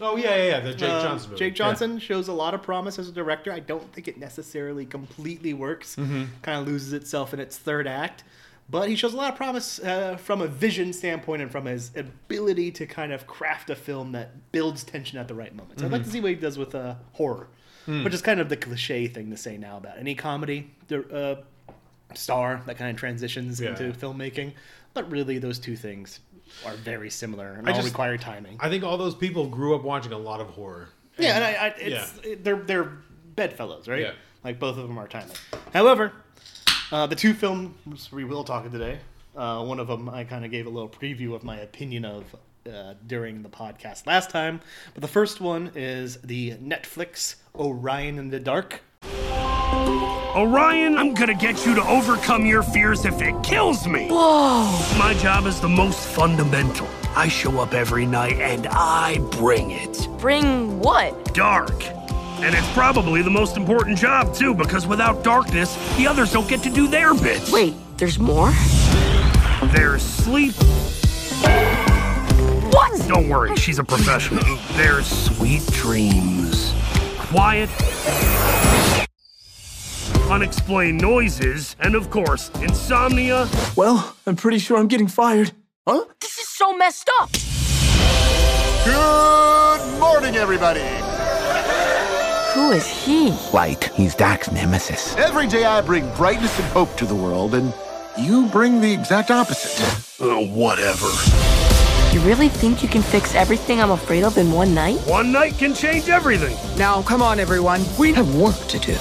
Oh 0.00 0.16
yeah, 0.16 0.34
yeah, 0.36 0.44
yeah. 0.44 0.60
The 0.60 0.74
Jake 0.74 0.90
uh, 0.90 1.02
Johnson 1.02 1.30
movie. 1.30 1.38
Jake 1.38 1.54
Johnson 1.54 1.98
shows 1.98 2.28
a 2.28 2.32
lot 2.32 2.54
of 2.54 2.62
promise 2.62 2.98
as 2.98 3.08
a 3.08 3.12
director. 3.12 3.52
I 3.52 3.60
don't 3.60 3.92
think 3.92 4.08
it 4.08 4.18
necessarily 4.18 4.84
completely 4.84 5.54
works. 5.54 5.94
Kind 5.94 6.60
of 6.60 6.66
loses 6.66 6.92
itself 6.92 7.32
in 7.32 7.40
its 7.40 7.56
third 7.56 7.86
act. 7.86 8.24
But 8.68 8.88
he 8.88 8.96
shows 8.96 9.12
a 9.12 9.16
lot 9.16 9.30
of 9.30 9.36
promise 9.36 9.78
uh, 9.78 10.16
from 10.16 10.40
a 10.40 10.46
vision 10.46 10.92
standpoint 10.94 11.42
and 11.42 11.52
from 11.52 11.66
his 11.66 11.90
ability 11.94 12.70
to 12.72 12.86
kind 12.86 13.12
of 13.12 13.26
craft 13.26 13.68
a 13.68 13.76
film 13.76 14.12
that 14.12 14.50
builds 14.52 14.84
tension 14.84 15.18
at 15.18 15.28
the 15.28 15.34
right 15.34 15.54
moments. 15.54 15.82
I'd 15.82 15.92
like 15.92 16.04
to 16.04 16.10
see 16.10 16.20
what 16.20 16.30
he 16.30 16.36
does 16.36 16.56
with 16.56 16.74
uh, 16.74 16.94
horror, 17.12 17.48
which 17.86 18.14
is 18.14 18.22
kind 18.22 18.40
of 18.40 18.48
the 18.48 18.56
cliche 18.56 19.06
thing 19.08 19.30
to 19.30 19.36
say 19.36 19.56
now 19.56 19.76
about 19.76 19.98
any 19.98 20.14
comedy 20.14 20.70
uh, 21.12 21.34
star 22.14 22.62
that 22.66 22.76
kind 22.76 22.90
of 22.90 22.96
transitions 22.96 23.60
Yeah. 23.60 23.70
into 23.70 23.92
filmmaking. 23.92 24.52
But 24.94 25.10
really, 25.10 25.38
those 25.38 25.58
two 25.58 25.76
things 25.76 26.20
are 26.64 26.74
very 26.74 27.10
similar 27.10 27.54
and 27.54 27.68
I 27.68 27.72
all 27.72 27.76
just- 27.78 27.88
require 27.88 28.16
timing. 28.16 28.56
I 28.60 28.68
think 28.68 28.84
all 28.84 28.96
those 28.96 29.14
people 29.14 29.46
grew 29.48 29.74
up 29.74 29.82
watching 29.82 30.12
a 30.12 30.18
lot 30.18 30.40
of 30.40 30.48
horror. 30.48 30.88
Yeah, 31.18 31.34
and 31.36 31.44
I, 31.44 31.50
I 31.52 31.66
it's 31.78 32.14
yeah. 32.24 32.30
it- 32.32 32.44
they're 32.44 32.56
they're 32.62 32.92
bedfellows, 33.36 33.88
right? 33.88 34.00
Yeah. 34.02 34.12
Like 34.44 34.58
both 34.58 34.76
of 34.78 34.86
them 34.86 34.98
are 34.98 35.08
timely. 35.08 35.34
However, 35.72 36.12
uh, 36.92 37.06
the 37.06 37.16
two 37.16 37.34
films 37.34 38.10
we 38.12 38.24
will 38.24 38.44
talk 38.44 38.70
today, 38.70 38.98
uh, 39.36 39.64
one 39.64 39.80
of 39.80 39.88
them 39.88 40.08
I 40.08 40.24
kind 40.24 40.44
of 40.44 40.50
gave 40.50 40.66
a 40.66 40.70
little 40.70 40.88
preview 40.88 41.34
of 41.34 41.42
my 41.42 41.56
opinion 41.58 42.04
of 42.04 42.24
uh, 42.66 42.94
during 43.06 43.42
the 43.42 43.48
podcast 43.48 44.06
last 44.06 44.30
time, 44.30 44.60
but 44.94 45.02
the 45.02 45.08
first 45.08 45.40
one 45.40 45.70
is 45.74 46.16
the 46.18 46.52
Netflix 46.52 47.36
Orion 47.54 48.18
and 48.18 48.30
the 48.30 48.40
Dark. 48.40 48.80
Orion, 50.36 50.98
I'm 50.98 51.14
gonna 51.14 51.34
get 51.34 51.64
you 51.64 51.74
to 51.76 51.82
overcome 51.86 52.44
your 52.44 52.62
fears 52.62 53.04
if 53.04 53.22
it 53.22 53.40
kills 53.42 53.86
me. 53.86 54.08
Whoa! 54.08 54.64
My 54.98 55.14
job 55.14 55.46
is 55.46 55.60
the 55.60 55.68
most 55.68 56.00
fundamental. 56.08 56.88
I 57.16 57.28
show 57.28 57.60
up 57.60 57.72
every 57.72 58.06
night 58.06 58.40
and 58.40 58.66
I 58.68 59.18
bring 59.38 59.70
it. 59.70 60.08
Bring 60.18 60.80
what? 60.80 61.32
Dark. 61.34 61.84
And 62.40 62.54
it's 62.54 62.72
probably 62.72 63.22
the 63.22 63.30
most 63.30 63.56
important 63.56 63.96
job, 63.96 64.34
too, 64.34 64.54
because 64.54 64.86
without 64.86 65.22
darkness, 65.22 65.76
the 65.96 66.08
others 66.08 66.32
don't 66.32 66.48
get 66.48 66.62
to 66.64 66.70
do 66.70 66.88
their 66.88 67.14
bits. 67.14 67.52
Wait, 67.52 67.74
there's 67.96 68.18
more? 68.18 68.52
There's 69.72 70.02
sleep. 70.02 70.54
What? 72.94 73.08
Don't 73.08 73.28
worry, 73.28 73.56
she's 73.56 73.80
a 73.80 73.84
professional. 73.84 74.44
There's 74.72 75.06
sweet 75.06 75.66
dreams. 75.72 76.72
Quiet. 77.18 77.68
Unexplained 80.30 81.00
noises. 81.00 81.74
And 81.80 81.96
of 81.96 82.10
course, 82.10 82.50
insomnia. 82.60 83.48
Well, 83.76 84.16
I'm 84.26 84.36
pretty 84.36 84.58
sure 84.58 84.78
I'm 84.78 84.86
getting 84.86 85.08
fired. 85.08 85.52
Huh? 85.86 86.04
This 86.20 86.38
is 86.38 86.48
so 86.48 86.76
messed 86.76 87.10
up! 87.20 87.30
Good 88.84 89.98
morning, 89.98 90.36
everybody. 90.36 90.84
Who 92.54 92.70
is 92.70 92.86
he? 92.86 93.32
Light. 93.52 93.84
He's 93.94 94.14
Dark's 94.14 94.52
nemesis. 94.52 95.16
Every 95.16 95.48
day 95.48 95.64
I 95.64 95.80
bring 95.80 96.08
brightness 96.14 96.56
and 96.60 96.68
hope 96.68 96.96
to 96.98 97.06
the 97.06 97.14
world, 97.16 97.54
and 97.54 97.74
you 98.16 98.46
bring 98.46 98.80
the 98.80 98.92
exact 98.92 99.32
opposite. 99.32 99.82
Uh, 100.20 100.46
whatever. 100.46 101.08
You 102.14 102.20
really 102.20 102.48
think 102.48 102.80
you 102.80 102.88
can 102.88 103.02
fix 103.02 103.34
everything 103.34 103.82
I'm 103.82 103.90
afraid 103.90 104.22
of 104.22 104.38
in 104.38 104.52
one 104.52 104.72
night? 104.72 104.98
One 104.98 105.32
night 105.32 105.58
can 105.58 105.74
change 105.74 106.08
everything. 106.08 106.56
Now, 106.78 107.02
come 107.02 107.20
on, 107.20 107.40
everyone. 107.40 107.84
We 107.98 108.12
have 108.12 108.36
work 108.36 108.56
to 108.68 108.78
do. 108.78 108.92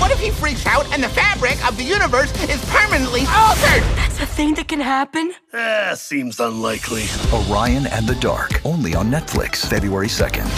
What 0.00 0.10
if 0.10 0.18
he 0.18 0.32
freaks 0.32 0.66
out 0.66 0.92
and 0.92 1.04
the 1.04 1.08
fabric 1.08 1.64
of 1.64 1.76
the 1.76 1.84
universe 1.84 2.32
is 2.50 2.60
permanently 2.64 3.20
altered? 3.28 3.84
That's 3.94 4.18
a 4.18 4.26
thing 4.26 4.54
that 4.54 4.66
can 4.66 4.80
happen? 4.80 5.34
Eh, 5.52 5.94
seems 5.94 6.40
unlikely. 6.40 7.04
Orion 7.32 7.86
and 7.86 8.08
the 8.08 8.16
Dark, 8.16 8.60
only 8.66 8.96
on 8.96 9.08
Netflix, 9.08 9.64
February 9.64 10.08
2nd. 10.08 10.48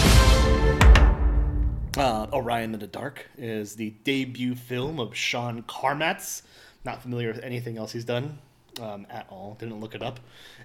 Uh, 1.97 2.25
Orion 2.33 2.73
and 2.73 2.81
the 2.81 2.87
Dark 2.87 3.27
is 3.37 3.75
the 3.75 3.91
debut 4.03 4.55
film 4.55 4.99
of 4.99 5.15
Sean 5.15 5.61
Charmatz. 5.67 6.41
Not 6.83 7.03
familiar 7.03 7.27
with 7.27 7.43
anything 7.43 7.77
else 7.77 7.91
he's 7.91 8.05
done 8.05 8.39
um, 8.81 9.05
at 9.09 9.27
all. 9.29 9.55
Didn't 9.59 9.79
look 9.79 9.95
it 9.95 10.01
up. 10.01 10.19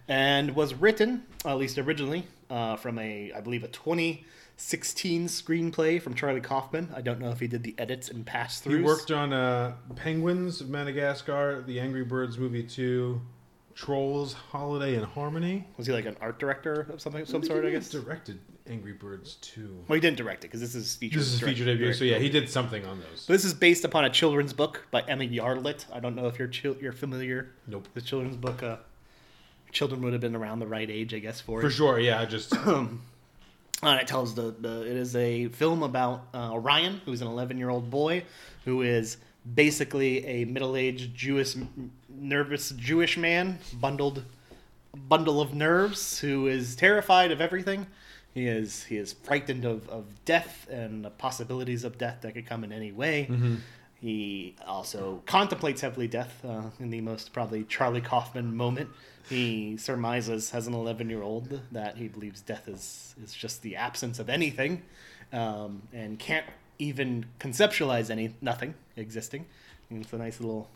And 0.09 0.55
was 0.55 0.75
written, 0.75 1.25
at 1.45 1.57
least 1.57 1.79
originally, 1.79 2.27
uh, 2.51 2.77
from 2.77 2.99
a, 2.99 3.33
I 3.33 3.41
believe, 3.41 3.65
a 3.65 3.69
2016 3.69 5.27
screenplay 5.29 6.01
from 6.01 6.15
Charlie 6.15 6.41
Kaufman. 6.43 6.91
I 6.95 7.01
don't 7.01 7.21
know 7.21 7.31
if 7.31 7.41
he 7.41 7.47
did 7.47 7.63
the 7.63 7.75
edits 7.79 8.11
and 8.11 8.27
pass 8.27 8.61
through. 8.61 8.79
He 8.79 8.83
worked 8.83 9.11
on 9.11 9.33
uh, 9.33 9.75
Penguins 9.97 10.61
of 10.61 10.69
Madagascar, 10.69 11.63
the 11.67 11.81
Angry 11.81 12.05
Birds 12.05 12.37
movie 12.37 12.63
2, 12.63 13.21
Trolls, 13.75 14.35
Holiday 14.35 14.95
and 14.97 15.05
Harmony. 15.05 15.67
Was 15.77 15.87
he 15.87 15.93
like 15.93 16.07
an 16.07 16.17
art 16.21 16.39
director 16.39 16.87
of 16.93 17.01
something, 17.01 17.25
some 17.25 17.43
sort? 17.43 17.65
I 17.65 17.71
guess. 17.71 17.89
directed 17.89 18.39
Angry 18.69 18.93
Birds 18.93 19.37
2. 19.37 19.85
Well, 19.89 19.95
he 19.95 20.01
didn't 20.01 20.17
direct 20.17 20.45
it 20.45 20.49
because 20.49 20.61
this 20.61 20.75
is 20.75 20.95
feature. 20.95 21.19
This 21.19 21.29
is 21.29 21.43
a 21.43 21.47
feature 21.47 21.65
debut, 21.65 21.93
so 21.93 22.05
yeah, 22.05 22.19
he 22.19 22.29
did 22.29 22.49
something 22.49 22.85
on 22.87 23.01
those. 23.01 23.25
But 23.27 23.33
this 23.35 23.45
is 23.45 23.55
based 23.55 23.85
upon 23.85 24.05
a 24.05 24.11
children's 24.11 24.53
book 24.53 24.87
by 24.91 25.03
Emma 25.03 25.25
Yarlett. 25.25 25.87
I 25.93 26.01
don't 26.01 26.15
know 26.15 26.27
if 26.27 26.39
you're 26.39 26.49
chil- 26.49 26.77
you're 26.81 26.93
familiar. 26.93 27.51
Nope. 27.67 27.89
The 27.95 28.01
children's 28.01 28.37
book. 28.37 28.63
Uh, 28.63 28.77
children 29.75 30.01
would 30.03 30.13
have 30.15 30.23
been 30.23 30.35
around 30.37 30.61
the 30.61 30.67
right 30.67 30.89
age, 30.89 31.13
I 31.13 31.19
guess, 31.19 31.41
for 31.43 31.61
For 31.61 31.67
it. 31.67 31.73
sure, 31.73 31.99
yeah. 31.99 32.25
Just 32.25 32.55
Uh, 33.83 33.99
it 34.01 34.07
tells 34.07 34.35
the, 34.35 34.55
the 34.61 34.81
it 34.83 34.97
is 34.97 35.15
a 35.15 35.49
film 35.49 35.83
about 35.83 36.29
uh, 36.33 36.53
Orion, 36.53 37.03
who's 37.05 37.21
an 37.21 37.27
11 37.29 37.59
year 37.59 37.69
old 37.69 37.91
boy 37.91 38.25
who 38.65 38.81
is 38.81 39.19
basically 39.55 40.25
a 40.25 40.47
middle 40.47 40.75
aged 40.75 41.15
Jewish 41.15 41.55
nervous 42.09 42.71
Jewish 42.71 43.19
man 43.19 43.59
bundled 43.75 44.25
bundle 44.95 45.39
of 45.41 45.53
nerves 45.53 46.21
who 46.21 46.47
is 46.47 46.77
terrified 46.77 47.31
of 47.31 47.43
everything. 47.43 47.87
He 48.33 48.47
is 48.47 48.85
he 48.85 48.97
is 48.97 49.13
frightened 49.13 49.67
of, 49.67 49.87
of 49.91 50.05
death 50.25 50.67
and 50.71 51.05
the 51.05 51.11
possibilities 51.11 51.85
of 51.85 51.99
death 51.99 52.19
that 52.23 52.33
could 52.33 52.47
come 52.47 52.65
in 52.65 52.73
any 52.73 52.93
way. 52.93 53.29
He 54.01 54.55
also 54.67 55.23
contemplates 55.27 55.81
heavily 55.83 56.09
death 56.09 56.43
uh, 56.45 56.63
in 56.81 56.89
the 56.91 57.01
most 57.03 57.33
probably 57.35 57.65
Charlie 57.65 58.01
Kaufman 58.01 58.57
moment. 58.57 58.89
He 59.29 59.77
surmises 59.77 60.53
as 60.53 60.67
an 60.67 60.75
11 60.75 61.09
year 61.11 61.23
old 61.23 61.61
that 61.73 61.97
he 61.97 62.09
believes 62.09 62.41
death 62.41 62.69
is, 62.69 63.15
is 63.23 63.33
just 63.33 63.63
the 63.63 63.77
absence 63.77 64.19
of 64.19 64.29
anything 64.29 64.83
um, 65.33 65.83
and 65.93 66.19
can't 66.19 66.47
even 66.79 67.27
conceptualize 67.41 68.11
any 68.11 68.35
nothing 68.41 68.75
existing. 68.97 69.47
And 69.91 70.03
it's 70.03 70.13
a 70.13 70.19
nice 70.19 70.41
little 70.41 70.69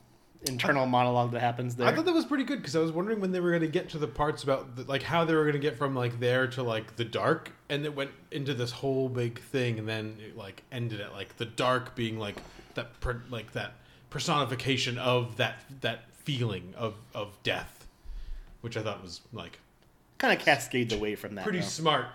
internal 0.46 0.86
monologue 0.86 1.32
that 1.32 1.40
happens 1.40 1.76
there. 1.76 1.86
I 1.86 1.94
thought 1.94 2.04
that 2.04 2.14
was 2.14 2.24
pretty 2.24 2.44
good 2.44 2.58
because 2.58 2.76
I 2.76 2.80
was 2.80 2.92
wondering 2.92 3.20
when 3.20 3.32
they 3.32 3.40
were 3.40 3.50
going 3.50 3.62
to 3.62 3.68
get 3.68 3.88
to 3.90 3.98
the 3.98 4.06
parts 4.06 4.42
about 4.42 4.76
the, 4.76 4.84
like 4.84 5.02
how 5.02 5.24
they 5.24 5.34
were 5.34 5.42
going 5.42 5.54
to 5.54 5.60
get 5.60 5.76
from 5.76 5.94
like 5.94 6.20
there 6.20 6.46
to 6.48 6.62
like 6.62 6.96
the 6.96 7.04
dark, 7.04 7.50
and 7.68 7.84
it 7.84 7.94
went 7.94 8.10
into 8.30 8.54
this 8.54 8.70
whole 8.70 9.08
big 9.08 9.40
thing, 9.40 9.78
and 9.78 9.88
then 9.88 10.16
it 10.24 10.36
like 10.36 10.62
ended 10.70 11.00
at 11.00 11.12
like 11.12 11.36
the 11.36 11.44
dark 11.44 11.94
being 11.96 12.18
like 12.18 12.36
that 12.74 13.00
per, 13.00 13.22
like 13.30 13.52
that 13.52 13.72
personification 14.10 14.98
of 14.98 15.36
that 15.36 15.56
that 15.80 16.04
feeling 16.24 16.74
of 16.76 16.94
of 17.14 17.36
death, 17.42 17.77
which 18.60 18.76
I 18.76 18.82
thought 18.82 19.02
was 19.02 19.20
like 19.32 19.58
kind 20.18 20.36
of 20.36 20.44
cascades 20.44 20.92
away 20.92 21.14
from 21.14 21.34
that. 21.36 21.44
pretty 21.44 21.60
though. 21.60 21.66
smart, 21.66 22.06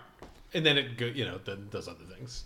and 0.52 0.64
then 0.64 0.76
it 0.78 0.96
go, 0.96 1.06
you 1.06 1.24
know 1.24 1.38
then 1.44 1.68
does 1.70 1.88
other 1.88 2.04
things. 2.16 2.44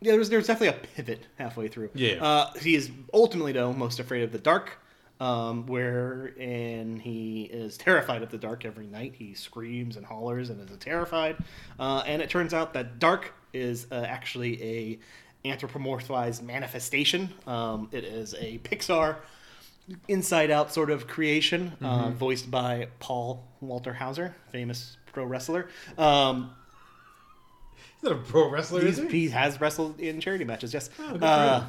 Yeah, 0.00 0.12
there's 0.12 0.28
there's 0.30 0.46
definitely 0.46 0.78
a 0.78 0.86
pivot 0.94 1.26
halfway 1.36 1.68
through. 1.68 1.90
Yeah. 1.94 2.22
Uh, 2.24 2.52
he 2.54 2.74
is 2.74 2.90
ultimately 3.14 3.52
though 3.52 3.72
most 3.72 4.00
afraid 4.00 4.22
of 4.22 4.32
the 4.32 4.38
dark, 4.38 4.78
um, 5.20 5.66
where 5.66 6.34
and 6.38 7.00
he 7.00 7.44
is 7.44 7.76
terrified 7.78 8.22
of 8.22 8.30
the 8.30 8.38
dark 8.38 8.64
every 8.64 8.86
night. 8.86 9.14
He 9.16 9.34
screams 9.34 9.96
and 9.96 10.04
hollers 10.04 10.50
and 10.50 10.60
is 10.68 10.76
terrified. 10.78 11.36
Uh, 11.78 12.02
and 12.06 12.20
it 12.20 12.28
turns 12.28 12.52
out 12.52 12.74
that 12.74 12.98
dark 12.98 13.32
is 13.52 13.86
uh, 13.92 14.04
actually 14.06 14.62
a 14.62 14.98
anthropomorphized 15.48 16.42
manifestation. 16.42 17.28
Um, 17.46 17.88
it 17.92 18.04
is 18.04 18.34
a 18.34 18.58
Pixar 18.58 19.16
inside 20.08 20.50
out 20.50 20.72
sort 20.72 20.90
of 20.90 21.06
creation, 21.06 21.72
uh, 21.80 22.08
Mhm. 22.08 22.12
voiced 22.14 22.50
by 22.50 22.88
Paul 23.00 23.46
Walter 23.60 23.92
Hauser, 23.94 24.34
famous 24.50 24.96
pro 25.12 25.24
wrestler. 25.24 25.68
Um, 25.98 26.54
Is 27.96 28.02
that 28.08 28.12
a 28.12 28.16
pro 28.16 28.48
wrestler? 28.50 28.80
Is 28.82 28.98
he? 28.98 29.08
he 29.08 29.28
has 29.28 29.60
wrestled 29.60 30.00
in 30.00 30.20
charity 30.20 30.44
matches, 30.44 30.72
yes. 30.74 30.90
Oh, 30.98 31.16
uh, 31.16 31.66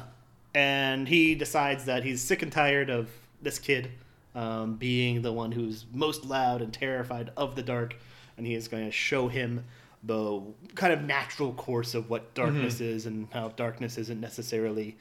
and 0.54 1.06
he 1.08 1.34
decides 1.34 1.84
that 1.86 2.04
he's 2.04 2.20
sick 2.22 2.42
and 2.42 2.50
tired 2.52 2.90
of 2.90 3.08
this 3.42 3.58
kid 3.58 3.90
um, 4.34 4.74
being 4.76 5.22
the 5.22 5.32
one 5.32 5.52
who's 5.52 5.84
most 5.92 6.24
loud 6.24 6.60
and 6.60 6.72
terrified 6.72 7.30
of 7.36 7.54
the 7.54 7.62
dark, 7.62 7.94
and 8.36 8.46
he 8.46 8.54
is 8.54 8.66
going 8.66 8.84
to 8.84 8.90
show 8.90 9.28
him 9.28 9.64
the 10.02 10.40
kind 10.74 10.92
of 10.92 11.02
natural 11.02 11.52
course 11.52 11.94
of 11.94 12.10
what 12.10 12.34
darkness 12.34 12.76
Mhm. 12.78 12.80
is 12.80 13.06
and 13.06 13.28
how 13.32 13.48
darkness 13.50 13.96
isn't 13.96 14.20
necessarily 14.20 14.96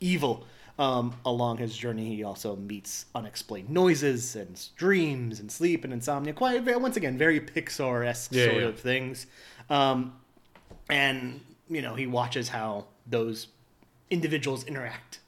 evil. 0.00 0.46
Um, 0.78 1.14
along 1.24 1.58
his 1.58 1.76
journey, 1.76 2.16
he 2.16 2.24
also 2.24 2.56
meets 2.56 3.06
unexplained 3.14 3.70
noises 3.70 4.34
and 4.34 4.60
dreams 4.76 5.38
and 5.38 5.50
sleep 5.52 5.84
and 5.84 5.92
insomnia. 5.92 6.32
Quite 6.32 6.64
once 6.80 6.96
again, 6.96 7.16
very 7.16 7.38
Pixar 7.40 8.04
esque 8.06 8.32
Yeah, 8.32 8.46
sort 8.46 8.62
yeah. 8.62 8.68
of 8.68 8.80
things. 8.80 9.26
Um, 9.70 10.14
and 10.90 11.40
you 11.70 11.80
know 11.80 11.94
he 11.94 12.06
watches 12.06 12.48
how 12.48 12.86
those 13.06 13.48
individuals 14.10 14.64
interact 14.64 15.20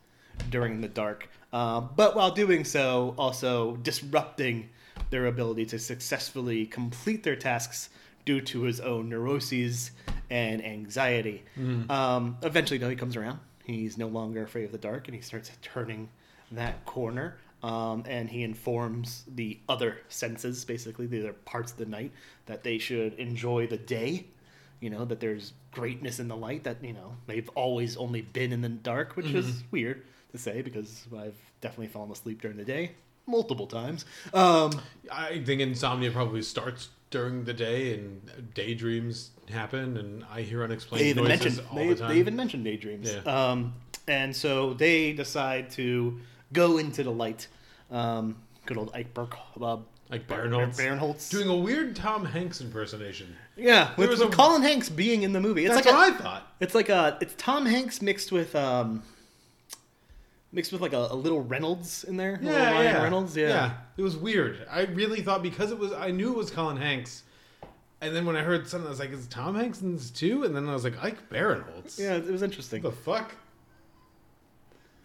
during 0.51 0.83
the 0.83 0.89
dark 0.89 1.29
uh, 1.53 1.81
but 1.81 2.15
while 2.15 2.31
doing 2.31 2.63
so 2.65 3.15
also 3.17 3.77
disrupting 3.77 4.69
their 5.09 5.25
ability 5.27 5.65
to 5.65 5.79
successfully 5.79 6.67
complete 6.67 7.23
their 7.23 7.37
tasks 7.37 7.89
due 8.27 8.41
to 8.43 8.63
his 8.65 8.81
own 8.81 9.09
neuroses 9.09 9.93
and 10.29 10.63
anxiety 10.63 11.43
Mhm. 11.59 11.91
um, 11.91 12.37
eventually 12.43 12.77
though 12.79 12.91
he 12.91 12.97
comes 12.97 13.17
around 13.17 13.39
he's 13.67 13.99
no 13.99 14.07
longer 14.07 14.43
afraid 14.45 14.65
of 14.65 14.73
the 14.73 14.79
dark 14.79 15.09
and 15.09 15.15
he 15.15 15.21
starts 15.21 15.51
turning 15.63 16.09
that 16.53 16.85
corner 16.87 17.37
um, 17.63 18.05
and 18.07 18.29
he 18.31 18.43
informs 18.43 19.25
the 19.35 19.59
other 19.69 19.99
senses 20.09 20.65
basically 20.65 21.07
the 21.07 21.21
other 21.21 21.33
parts 21.33 21.73
of 21.73 21.79
the 21.79 21.87
night 21.87 22.13
that 22.47 22.63
they 22.63 22.79
should 22.79 23.15
enjoy 23.15 23.67
the 23.67 23.77
day 23.77 24.25
you 24.81 24.91
know 24.91 25.05
that 25.05 25.21
there's 25.21 25.53
greatness 25.73 26.21
in 26.21 26.29
the 26.29 26.37
light 26.37 26.63
that 26.65 26.83
you 26.85 26.93
know 26.93 27.17
they've 27.27 27.49
always 27.55 27.97
only 27.97 28.21
been 28.23 28.53
in 28.53 28.61
the 28.61 28.69
dark 28.69 29.17
which 29.17 29.27
is 29.33 29.47
Mhm. 29.47 29.63
weird 29.73 30.03
to 30.33 30.39
say 30.39 30.63
because 30.63 31.07
i've 31.19 31.35
definitely 31.61 31.89
fallen 31.89 32.11
asleep 32.13 32.41
during 32.41 32.57
the 32.57 32.65
day 32.65 32.93
multiple 33.27 33.67
times 33.67 34.05
um, 34.35 34.81
I 35.11 35.43
think 35.45 35.61
insomnia 35.61 36.13
probably 36.13 36.43
starts 36.43 36.91
during 37.11 37.45
the 37.45 37.55
day, 37.55 37.95
and 37.95 38.53
daydreams 38.55 39.31
happen, 39.51 39.97
and 39.97 40.25
I 40.33 40.43
hear 40.43 40.63
unexplained 40.65 41.05
they 41.05 41.11
even 41.11 41.25
noises 41.25 41.41
mentioned 41.59 41.67
all 41.71 41.77
they, 41.77 41.89
the 41.89 41.95
time. 41.97 42.09
they 42.11 42.19
even 42.19 42.37
mentioned 42.37 42.65
daydreams 42.65 43.13
Yeah. 43.13 43.51
um, 43.51 43.75
and 44.09 44.35
so 44.35 44.75
they 44.75 45.13
decide 45.13 45.71
to 45.73 46.19
go 46.53 46.79
into 46.79 47.03
the 47.03 47.11
light 47.11 47.49
um, 47.91 48.37
good 48.67 48.77
old 48.79 48.91
ike 48.95 49.13
Burke, 49.15 49.37
uh, 49.61 49.79
like 50.11 50.27
Barinholtz. 50.29 50.77
Barinholtz. 50.77 51.31
doing 51.31 51.49
a 51.49 51.55
weird 51.57 51.95
Tom 51.97 52.25
Hanks 52.25 52.61
impersonation. 52.61 53.35
Yeah, 53.57 53.87
There 53.87 53.95
with, 53.97 54.11
was 54.11 54.21
with 54.21 54.33
a- 54.33 54.37
Colin 54.37 54.63
Hanks 54.63 54.89
being 54.89 55.23
in 55.23 55.33
the 55.33 55.41
movie. 55.41 55.65
It's 55.67 55.75
That's 55.75 55.87
like 55.87 55.95
what 55.95 56.13
a- 56.13 56.15
I 56.15 56.19
thought. 56.19 56.53
It's 56.61 56.75
like 56.75 56.89
a 56.89 57.17
it's 57.21 57.35
Tom 57.39 57.65
Hanks 57.67 58.03
mixed 58.03 58.31
with 58.33 58.55
um 58.55 59.03
mixed 60.53 60.73
with 60.73 60.81
like 60.81 60.93
a, 60.93 61.09
a 61.11 61.15
little 61.15 61.43
Reynolds 61.43 62.05
in 62.05 62.17
there. 62.17 62.35
a 62.35 62.39
little 62.39 62.53
Yeah, 62.53 62.83
yeah, 62.83 63.03
Reynolds. 63.03 63.37
Yeah. 63.37 63.73
It 63.97 64.03
was 64.03 64.17
weird. 64.17 64.67
I 64.71 64.83
really 64.83 65.21
thought 65.23 65.43
because 65.43 65.71
it 65.71 65.79
was, 65.79 65.93
I 65.93 66.11
knew 66.11 66.31
it 66.33 66.37
was 66.37 66.51
Colin 66.51 66.77
Hanks, 66.77 67.23
and 68.01 68.15
then 68.15 68.27
when 68.27 68.37
I 68.37 68.43
heard 68.43 68.69
something, 68.69 68.87
I 68.87 68.91
was 68.91 68.99
like, 69.01 69.11
"Is 69.13 69.27
Tom 69.29 69.55
Hanks 69.55 69.81
in 69.83 69.95
this 69.95 70.11
too?" 70.11 70.45
And 70.45 70.55
then 70.55 70.69
I 70.69 70.73
was 70.75 70.85
like, 70.85 71.03
"Ike 71.03 71.29
Barinholtz." 71.31 71.99
Yeah, 71.99 72.15
it 72.15 72.27
was 72.31 72.43
interesting. 72.43 72.83
What 72.83 72.91
the 72.95 72.97
fuck? 73.01 73.33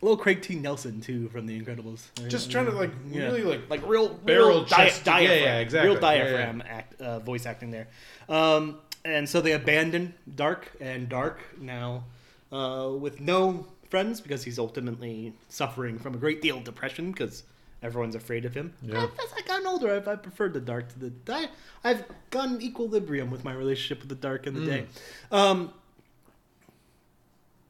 A 0.01 0.05
little 0.05 0.17
Craig 0.17 0.41
T. 0.41 0.55
Nelson 0.55 0.99
too 0.99 1.29
from 1.29 1.45
The 1.45 1.61
Incredibles. 1.61 2.07
Just 2.27 2.49
trying 2.49 2.65
to, 2.65 2.71
like, 2.71 2.89
really, 3.05 3.43
like, 3.43 3.69
like 3.69 3.85
real 3.87 4.09
barrel 4.09 4.47
real 4.49 4.63
di- 4.63 4.75
chest- 4.87 5.05
yeah, 5.05 5.13
diaphragm, 5.19 5.39
yeah, 5.43 5.57
exactly. 5.59 5.89
real 5.91 6.01
Yeah, 6.01 6.13
yeah. 6.13 6.23
diaphragm 6.23 6.63
act 6.67 7.01
uh, 7.01 7.19
voice 7.19 7.45
acting 7.45 7.69
there. 7.69 7.87
Um, 8.27 8.79
and 9.05 9.29
so 9.29 9.41
they 9.41 9.51
abandon 9.51 10.15
Dark 10.35 10.71
and 10.81 11.07
Dark 11.07 11.39
now 11.59 12.05
uh, 12.51 12.89
with 12.99 13.21
no 13.21 13.67
friends 13.89 14.21
because 14.21 14.43
he's 14.43 14.57
ultimately 14.57 15.33
suffering 15.49 15.99
from 15.99 16.15
a 16.15 16.17
great 16.17 16.41
deal 16.41 16.57
of 16.57 16.63
depression 16.63 17.11
because 17.11 17.43
everyone's 17.83 18.15
afraid 18.15 18.45
of 18.45 18.53
him. 18.53 18.73
Yeah. 18.81 19.03
As 19.05 19.33
I 19.37 19.41
gotten 19.47 19.67
older, 19.67 19.93
I've, 19.95 20.07
I've 20.07 20.21
preferred 20.23 20.53
the 20.53 20.59
Dark 20.61 20.89
to 20.93 20.99
the. 20.99 21.11
I, 21.33 21.49
I've 21.83 22.03
gotten 22.29 22.61
equilibrium 22.61 23.29
with 23.31 23.43
my 23.43 23.53
relationship 23.53 23.99
with 23.99 24.09
the 24.09 24.15
Dark 24.15 24.45
and 24.47 24.55
the 24.55 24.61
Mm. 24.61 24.65
Day. 24.65 24.85
Um, 25.31 25.73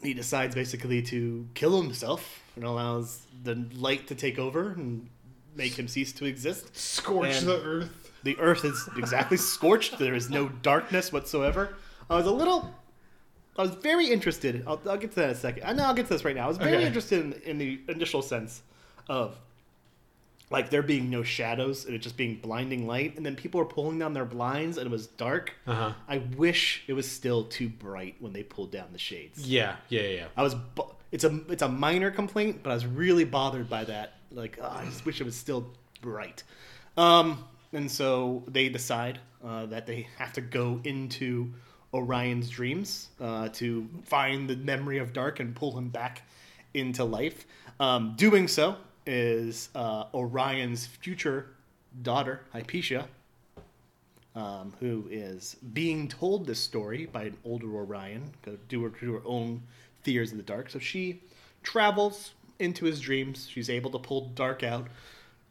he 0.04 0.14
decides 0.14 0.56
basically 0.56 1.02
to 1.04 1.48
kill 1.54 1.82
himself 1.82 2.42
and 2.56 2.64
allows 2.66 3.22
the 3.44 3.66
light 3.76 4.08
to 4.08 4.16
take 4.16 4.40
over 4.40 4.72
and 4.72 5.08
make 5.56 5.78
him 5.78 5.88
cease 5.88 6.12
to 6.14 6.26
exist. 6.26 6.76
Scorch 6.76 7.38
And 7.38 7.48
the 7.48 7.62
earth. 7.64 7.90
The 8.24 8.38
earth 8.40 8.66
is 8.66 8.90
exactly 8.98 9.38
scorched. 9.54 10.00
There 10.00 10.14
is 10.16 10.30
no 10.30 10.50
darkness 10.50 11.12
whatsoever. 11.12 11.76
I 12.10 12.16
was 12.16 12.26
a 12.26 12.32
little. 12.32 12.74
I 13.58 13.62
was 13.64 13.72
very 13.72 14.08
interested. 14.08 14.64
I'll, 14.66 14.82
I'll 14.90 14.98
get 14.98 15.12
to 15.12 15.16
that 15.18 15.26
in 15.26 15.30
a 15.32 15.36
second. 15.36 15.64
I 15.66 15.74
know 15.74 15.84
I'll 15.84 15.94
get 15.94 16.08
to 16.08 16.14
this 16.14 16.24
right 16.26 16.36
now. 16.36 16.46
I 16.46 16.48
was 16.48 16.58
very 16.58 16.78
Okay. 16.78 16.86
interested 16.88 17.20
in, 17.24 17.34
in 17.44 17.58
the 17.58 17.82
initial 17.90 18.22
sense 18.22 18.62
of 19.10 19.38
like 20.52 20.70
there 20.70 20.84
being 20.84 21.10
no 21.10 21.24
shadows 21.24 21.86
and 21.86 21.96
it 21.96 22.00
just 22.00 22.18
being 22.18 22.36
blinding 22.36 22.86
light, 22.86 23.16
and 23.18 23.26
then 23.26 23.36
people 23.36 23.60
were 23.60 23.66
pulling 23.66 23.98
down 23.98 24.14
their 24.14 24.26
blinds 24.26 24.78
and 24.78 24.86
it 24.86 24.92
was 24.92 25.08
dark. 25.08 25.54
Uh-huh. 25.66 25.94
I 26.08 26.18
wish 26.38 26.84
it 26.88 26.94
was 26.94 27.10
still 27.10 27.46
too 27.46 27.70
bright 27.70 28.16
when 28.20 28.34
they 28.34 28.44
pulled 28.44 28.72
down 28.72 28.90
the 28.92 29.00
shades. 29.00 29.48
Yeah, 29.48 29.78
yeah, 29.90 30.02
yeah. 30.02 30.26
I 30.38 30.44
was. 30.44 30.54
bo- 30.56 30.96
It's 31.12 31.24
a 31.24 31.40
it's 31.50 31.62
a 31.64 31.68
minor 31.70 32.12
complaint, 32.12 32.60
but 32.64 32.70
I 32.70 32.74
was 32.74 32.86
really 32.86 33.26
bothered 33.26 33.70
by 33.70 33.84
that. 33.86 34.14
Like, 34.32 34.60
oh, 34.62 34.70
I 34.80 34.86
just 34.86 35.06
wish 35.06 35.20
it 35.22 35.26
was 35.26 35.36
still 35.36 35.66
bright. 36.02 36.44
Um, 36.98 37.44
and 37.74 37.90
so 37.90 38.44
they 38.48 38.70
decide 38.70 39.20
uh, 39.44 39.66
that 39.68 39.86
they 39.88 40.08
have 40.18 40.34
to 40.34 40.42
go 40.42 40.80
into 40.84 41.52
Orion's 41.94 42.50
dreams 42.50 43.10
uh, 43.20 43.50
to 43.50 43.88
find 44.06 44.50
the 44.50 44.56
memory 44.56 44.98
of 45.00 45.12
Dark 45.14 45.40
and 45.40 45.54
pull 45.56 45.78
him 45.78 45.90
back 45.90 46.24
into 46.74 47.04
life. 47.04 47.46
Um, 47.80 48.14
doing 48.16 48.48
so 48.48 48.76
is 49.06 49.70
uh, 49.76 50.06
Orion's 50.14 50.86
future 50.86 51.48
daughter, 52.02 52.42
Hypatia, 52.54 53.08
um, 54.36 54.74
who 54.80 55.08
is 55.12 55.58
being 55.74 56.08
told 56.08 56.46
this 56.46 56.60
story 56.60 57.06
by 57.06 57.24
an 57.24 57.38
older 57.44 57.76
Orion, 57.76 58.32
go 58.44 58.58
do 58.70 58.84
her, 58.84 58.90
do 58.90 59.14
her 59.14 59.22
own 59.26 59.62
fears 60.04 60.32
in 60.32 60.38
the 60.38 60.44
dark. 60.44 60.70
So 60.70 60.80
she 60.80 61.22
travels 61.64 62.34
into 62.60 62.86
his 62.86 63.02
dreams. 63.02 63.48
She's 63.50 63.70
able 63.70 63.92
to 63.92 64.00
pull 64.00 64.30
Dark 64.36 64.64
out. 64.64 64.88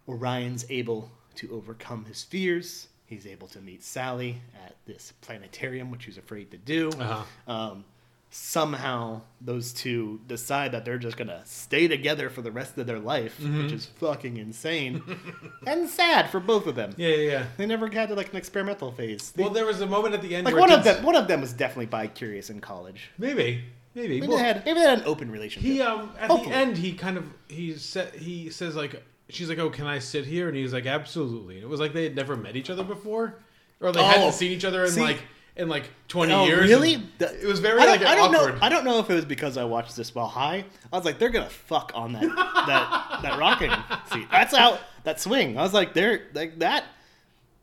Orion's 0.08 0.64
able 0.70 1.10
to 1.36 1.52
overcome 1.52 2.04
his 2.04 2.22
fears. 2.22 2.88
He's 3.06 3.26
able 3.26 3.48
to 3.48 3.60
meet 3.60 3.82
Sally 3.82 4.40
at 4.64 4.76
this 4.86 5.12
planetarium, 5.20 5.90
which 5.90 6.04
he's 6.04 6.18
afraid 6.18 6.50
to 6.52 6.56
do. 6.56 6.90
Uh-huh. 6.90 7.52
Um, 7.52 7.84
somehow, 8.32 9.20
those 9.40 9.72
two 9.72 10.20
decide 10.26 10.72
that 10.72 10.84
they're 10.84 10.98
just 10.98 11.16
gonna 11.16 11.42
stay 11.44 11.88
together 11.88 12.30
for 12.30 12.42
the 12.42 12.50
rest 12.52 12.78
of 12.78 12.86
their 12.86 12.98
life, 12.98 13.38
Mm-hmm. 13.40 13.62
which 13.64 13.72
is 13.72 13.86
fucking 13.86 14.36
insane 14.36 15.02
and 15.66 15.88
sad 15.88 16.30
for 16.30 16.40
both 16.40 16.66
of 16.66 16.74
them. 16.76 16.94
Yeah, 16.96 17.08
yeah, 17.08 17.30
yeah. 17.30 17.46
They 17.56 17.66
never 17.66 17.88
had 17.90 18.08
to 18.08 18.14
like 18.14 18.30
an 18.30 18.36
experimental 18.36 18.92
phase. 18.92 19.32
They- 19.32 19.42
Well, 19.42 19.52
there 19.52 19.66
was 19.66 19.80
a 19.80 19.86
moment 19.86 20.14
at 20.14 20.22
the 20.22 20.34
end 20.36 20.44
like 20.44 20.54
where 20.54 20.60
one 20.60 20.72
of 20.72 20.84
them, 20.84 21.02
one 21.04 21.16
of 21.16 21.26
them 21.28 21.40
was 21.40 21.52
definitely 21.52 21.86
bi-curious 21.86 22.50
in 22.50 22.60
college. 22.60 23.10
Maybe, 23.18 23.64
maybe. 23.94 24.20
Maybe 24.20 24.26
Well, 24.28 24.38
they 24.38 24.44
had 24.44 24.64
maybe 24.64 24.78
they 24.80 24.86
had 24.86 24.98
an 25.00 25.04
open 25.06 25.30
relationship. 25.30 25.70
he 25.70 25.80
um 25.82 26.12
at 26.18 26.30
Hopefully. 26.30 26.50
the 26.52 26.56
end 26.56 26.76
he 26.76 26.92
kind 26.92 27.16
of 27.18 27.24
he 27.48 27.74
said 27.74 28.14
he 28.14 28.48
says 28.50 28.76
like 28.76 29.02
she's 29.28 29.48
like 29.48 29.58
oh 29.58 29.70
can 29.70 29.86
I 29.86 29.98
sit 29.98 30.24
here 30.26 30.46
and 30.48 30.56
he's 30.56 30.72
like 30.72 30.86
absolutely. 30.86 31.56
And 31.56 31.64
it 31.64 31.68
was 31.68 31.80
like 31.80 31.92
they 31.92 32.04
had 32.04 32.14
never 32.14 32.36
met 32.36 32.54
each 32.56 32.70
other 32.70 32.84
before, 32.84 33.40
or 33.80 33.90
they 33.92 34.00
Oh, 34.00 34.04
hadn't 34.04 34.32
seen 34.34 34.52
each 34.52 34.64
other 34.64 34.84
in 34.84 34.90
see- 34.90 35.00
like 35.00 35.18
in 35.56 35.68
like 35.68 35.84
twenty 36.08 36.32
Oh, 36.32 36.44
years. 36.46 36.68
really? 36.68 36.94
it 37.20 37.46
was 37.46 37.60
very 37.60 37.80
I 37.80 37.86
don't, 37.86 38.00
like 38.00 38.06
I 38.08 38.14
don't 38.14 38.34
awkward. 38.34 38.54
know. 38.54 38.58
I 38.62 38.68
don't 38.68 38.84
know 38.84 38.98
if 39.00 39.10
it 39.10 39.14
was 39.14 39.24
because 39.24 39.56
I 39.56 39.64
watched 39.64 39.96
this 39.96 40.14
while 40.14 40.28
high. 40.28 40.64
I 40.92 40.96
was 40.96 41.04
like, 41.04 41.18
they're 41.18 41.28
gonna 41.30 41.50
fuck 41.50 41.92
on 41.94 42.12
that 42.14 42.22
that 42.22 43.18
that 43.22 43.38
rocking 43.38 43.72
seat. 44.12 44.26
That's 44.30 44.54
how 44.56 44.78
that 45.04 45.20
swing. 45.20 45.58
I 45.58 45.62
was 45.62 45.74
like, 45.74 45.94
they're 45.94 46.28
like 46.34 46.58
that. 46.60 46.84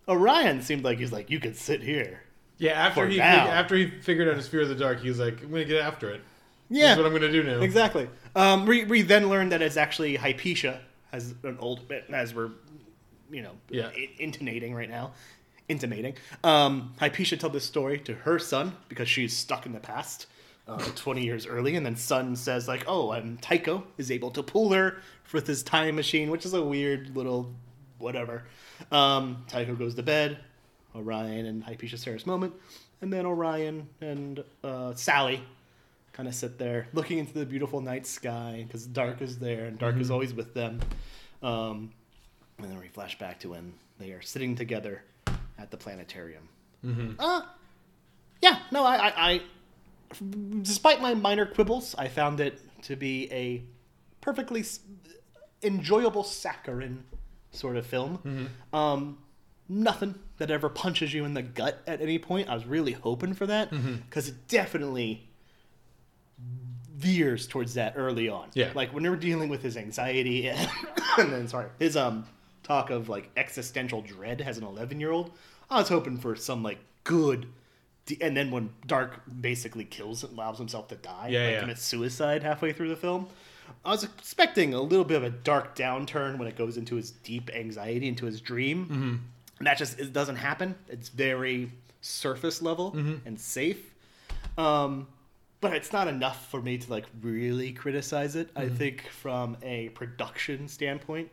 Orion 0.08 0.62
seemed 0.62 0.84
like 0.84 1.00
he's 1.00 1.12
like, 1.12 1.30
you 1.30 1.40
could 1.40 1.56
sit 1.58 1.82
here. 1.82 2.22
yeah, 2.58 2.72
after 2.74 3.08
he 3.08 3.18
now. 3.18 3.48
after 3.48 3.76
he 3.76 3.88
figured 3.88 4.28
out 4.30 4.36
his 4.36 4.48
fear 4.48 4.62
of 4.62 4.70
the 4.70 4.76
dark, 4.76 5.02
he 5.02 5.10
was 5.10 5.20
like 5.20 5.42
I'm 5.42 5.50
gonna 5.52 5.66
get 5.66 5.82
after 5.82 6.10
it. 6.12 6.22
Yeah, 6.70 6.88
That's 6.88 6.98
what 6.98 7.06
I'm 7.08 7.14
gonna 7.14 7.32
do 7.32 7.44
now. 7.44 7.60
exactly. 7.62 8.10
Um, 8.36 8.66
we, 8.66 8.84
we 8.84 9.02
then 9.02 9.30
learned 9.30 9.52
that 9.54 9.62
it's 9.62 9.78
actually 9.78 10.16
Hypatia, 10.18 10.82
as 11.14 11.34
an 11.44 11.58
old 11.60 11.90
as 12.14 12.34
we're, 12.36 12.50
you 13.32 13.42
know, 13.42 13.52
Yeah. 13.70 13.90
intonating 14.20 14.76
right 14.76 14.90
now, 14.90 15.12
intimating. 15.70 16.16
Um, 16.44 16.94
Hypatia 17.00 17.38
told 17.38 17.54
this 17.54 17.66
story 17.66 18.00
to 18.00 18.14
her 18.14 18.40
son 18.40 18.76
because 18.90 19.10
she's 19.10 19.36
stuck 19.36 19.66
in 19.66 19.74
the 19.74 19.80
past, 19.80 20.28
uh, 20.68 20.78
20 20.96 21.24
years 21.24 21.46
early, 21.46 21.76
and 21.76 21.86
then 21.86 21.96
son 21.96 22.36
says 22.36 22.68
like, 22.68 22.84
"Oh, 22.88 23.12
and 23.12 23.42
Tycho 23.42 23.84
is 23.98 24.12
able 24.12 24.32
to 24.32 24.44
pull 24.44 24.74
her 24.74 25.02
with 25.32 25.48
his 25.48 25.64
time 25.64 25.96
machine," 25.96 26.30
which 26.32 26.46
is 26.46 26.54
a 26.54 26.64
weird 26.64 27.16
little 27.16 27.54
whatever. 27.98 28.44
Um, 28.92 29.46
Tycho 29.48 29.76
goes 29.76 29.96
to 29.96 30.04
bed. 30.04 30.40
Orion 30.96 31.46
and 31.46 31.64
Hypatia 31.64 31.98
share 31.98 32.14
this 32.14 32.26
moment, 32.26 32.54
and 33.02 33.14
then 33.14 33.26
Orion 33.26 33.88
and 34.02 34.44
uh, 34.64 34.96
Sally 34.96 35.44
kind 36.14 36.28
of 36.28 36.34
sit 36.34 36.58
there 36.58 36.88
looking 36.94 37.20
into 37.20 37.34
the 37.34 37.46
beautiful 37.46 37.80
night 37.80 38.08
sky 38.08 38.64
because 38.66 38.88
dark 38.88 39.22
is 39.22 39.38
there 39.38 39.66
and 39.66 39.78
dark 39.78 39.98
is 39.98 40.10
always 40.10 40.34
with 40.34 40.56
them. 40.56 40.80
Um, 41.44 41.92
and 42.58 42.72
then 42.72 42.80
we 42.80 42.88
flash 42.88 43.20
back 43.20 43.40
to 43.42 43.50
when 43.50 43.74
they 44.00 44.12
are 44.14 44.22
sitting 44.24 44.56
together 44.56 45.04
at 45.60 45.72
the 45.72 45.78
planetarium. 45.78 46.50
Uh, 47.20 47.42
yeah, 48.42 48.60
no, 48.72 48.84
I, 48.86 48.96
I, 49.08 49.14
I, 49.32 49.42
despite 50.62 51.02
my 51.02 51.14
minor 51.14 51.46
quibbles, 51.46 51.96
I 51.98 52.08
found 52.08 52.40
it 52.40 52.62
to 52.84 52.96
be 52.96 53.30
a 53.32 53.64
perfectly 54.22 54.62
s- 54.62 54.80
enjoyable 55.64 56.24
saccharine 56.24 57.04
sort 57.52 57.76
of 57.78 57.86
film. 57.86 58.50
Um, 58.72 59.18
nothing 59.68 60.16
that 60.38 60.50
ever 60.52 60.70
punches 60.70 61.14
you 61.14 61.26
in 61.26 61.34
the 61.34 61.42
gut 61.42 61.82
at 61.88 62.00
any 62.02 62.20
point. 62.20 62.48
I 62.50 62.54
was 62.54 62.66
really 62.66 62.94
hoping 62.94 63.34
for 63.34 63.48
that 63.48 63.70
because 63.72 64.28
it 64.30 64.48
definitely 64.48 65.28
veers 66.96 67.48
towards 67.48 67.74
that 67.76 67.94
early 67.96 68.30
on. 68.30 68.50
Yeah. 68.54 68.72
like 68.76 68.94
when 68.94 69.04
they 69.04 69.10
were 69.10 69.16
dealing 69.16 69.50
with 69.50 69.62
his 69.62 69.78
anxiety 69.78 70.48
and, 70.50 70.70
and 71.18 71.32
then 71.34 71.48
sorry, 71.48 71.70
his 71.80 71.96
um 71.98 72.26
talk 72.68 72.90
of 72.90 73.10
like 73.10 73.30
existential 73.38 74.02
dread 74.02 74.42
as 74.42 74.58
an 74.58 74.64
11 74.64 75.00
year 75.00 75.12
old. 75.12 75.32
I 75.70 75.80
was 75.80 75.90
hoping 75.90 76.18
for 76.18 76.36
some 76.36 76.64
like 76.64 76.80
good. 77.04 77.48
de- 78.06 78.22
And 78.22 78.36
then 78.36 78.52
when 78.52 78.70
Dark 78.86 79.22
basically 79.42 79.86
kills 79.86 80.24
and 80.24 80.34
allows 80.34 80.58
himself 80.58 80.88
to 80.90 80.96
die, 80.96 81.30
Yeah, 81.30 81.44
like 81.44 81.54
yeah. 81.54 81.60
commits 81.62 81.84
suicide 81.84 82.44
halfway 82.44 82.74
through 82.74 82.90
the 82.90 82.96
film, 82.96 83.28
I 83.86 83.92
was 83.92 84.04
expecting 84.04 84.74
a 84.74 84.82
little 84.82 85.06
bit 85.06 85.18
of 85.18 85.24
a 85.24 85.30
dark 85.30 85.76
downturn 85.76 86.38
when 86.38 86.48
it 86.48 86.56
goes 86.58 86.78
into 86.78 86.96
his 86.96 87.12
deep 87.12 87.50
anxiety, 87.54 88.08
into 88.08 88.26
his 88.26 88.40
dream. 88.42 88.86
Mm-hmm. 88.86 89.16
And 89.60 89.68
that 89.68 89.78
just 89.78 90.00
it 90.00 90.14
doesn't 90.14 90.36
happen. 90.38 90.76
It's 90.88 91.10
very 91.10 91.72
surface 92.02 92.62
level 92.62 92.92
Mm-hmm. 92.92 93.16
and 93.28 93.40
safe. 93.40 93.94
Um, 94.58 95.08
but 95.60 95.74
it's 95.74 95.92
not 95.92 96.08
enough 96.08 96.50
for 96.52 96.62
me 96.62 96.78
to 96.78 96.90
like 96.92 97.06
really 97.22 97.72
criticize 97.74 98.36
it. 98.36 98.54
Mm-hmm. 98.54 98.74
I 98.74 98.78
think 98.78 99.08
from 99.10 99.58
a 99.64 99.90
production 99.90 100.68
standpoint, 100.68 101.30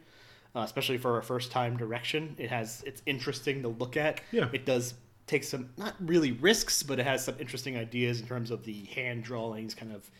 uh, 0.54 0.60
especially 0.60 0.98
for 0.98 1.18
a 1.18 1.22
first 1.22 1.50
time 1.50 1.76
direction, 1.76 2.34
it 2.38 2.50
has 2.50 2.82
it's 2.86 3.02
interesting 3.06 3.62
to 3.62 3.68
look 3.68 3.96
at. 3.96 4.20
Yeah. 4.32 4.48
it 4.52 4.64
does 4.66 4.94
take 5.26 5.44
some 5.44 5.70
not 5.76 5.94
really 6.00 6.32
risks, 6.32 6.82
but 6.82 6.98
it 6.98 7.06
has 7.06 7.24
some 7.24 7.36
interesting 7.38 7.76
ideas 7.76 8.20
in 8.20 8.26
terms 8.26 8.50
of 8.50 8.64
the 8.64 8.84
hand 8.94 9.24
drawings, 9.24 9.74
kind 9.74 9.92
of 9.92 10.10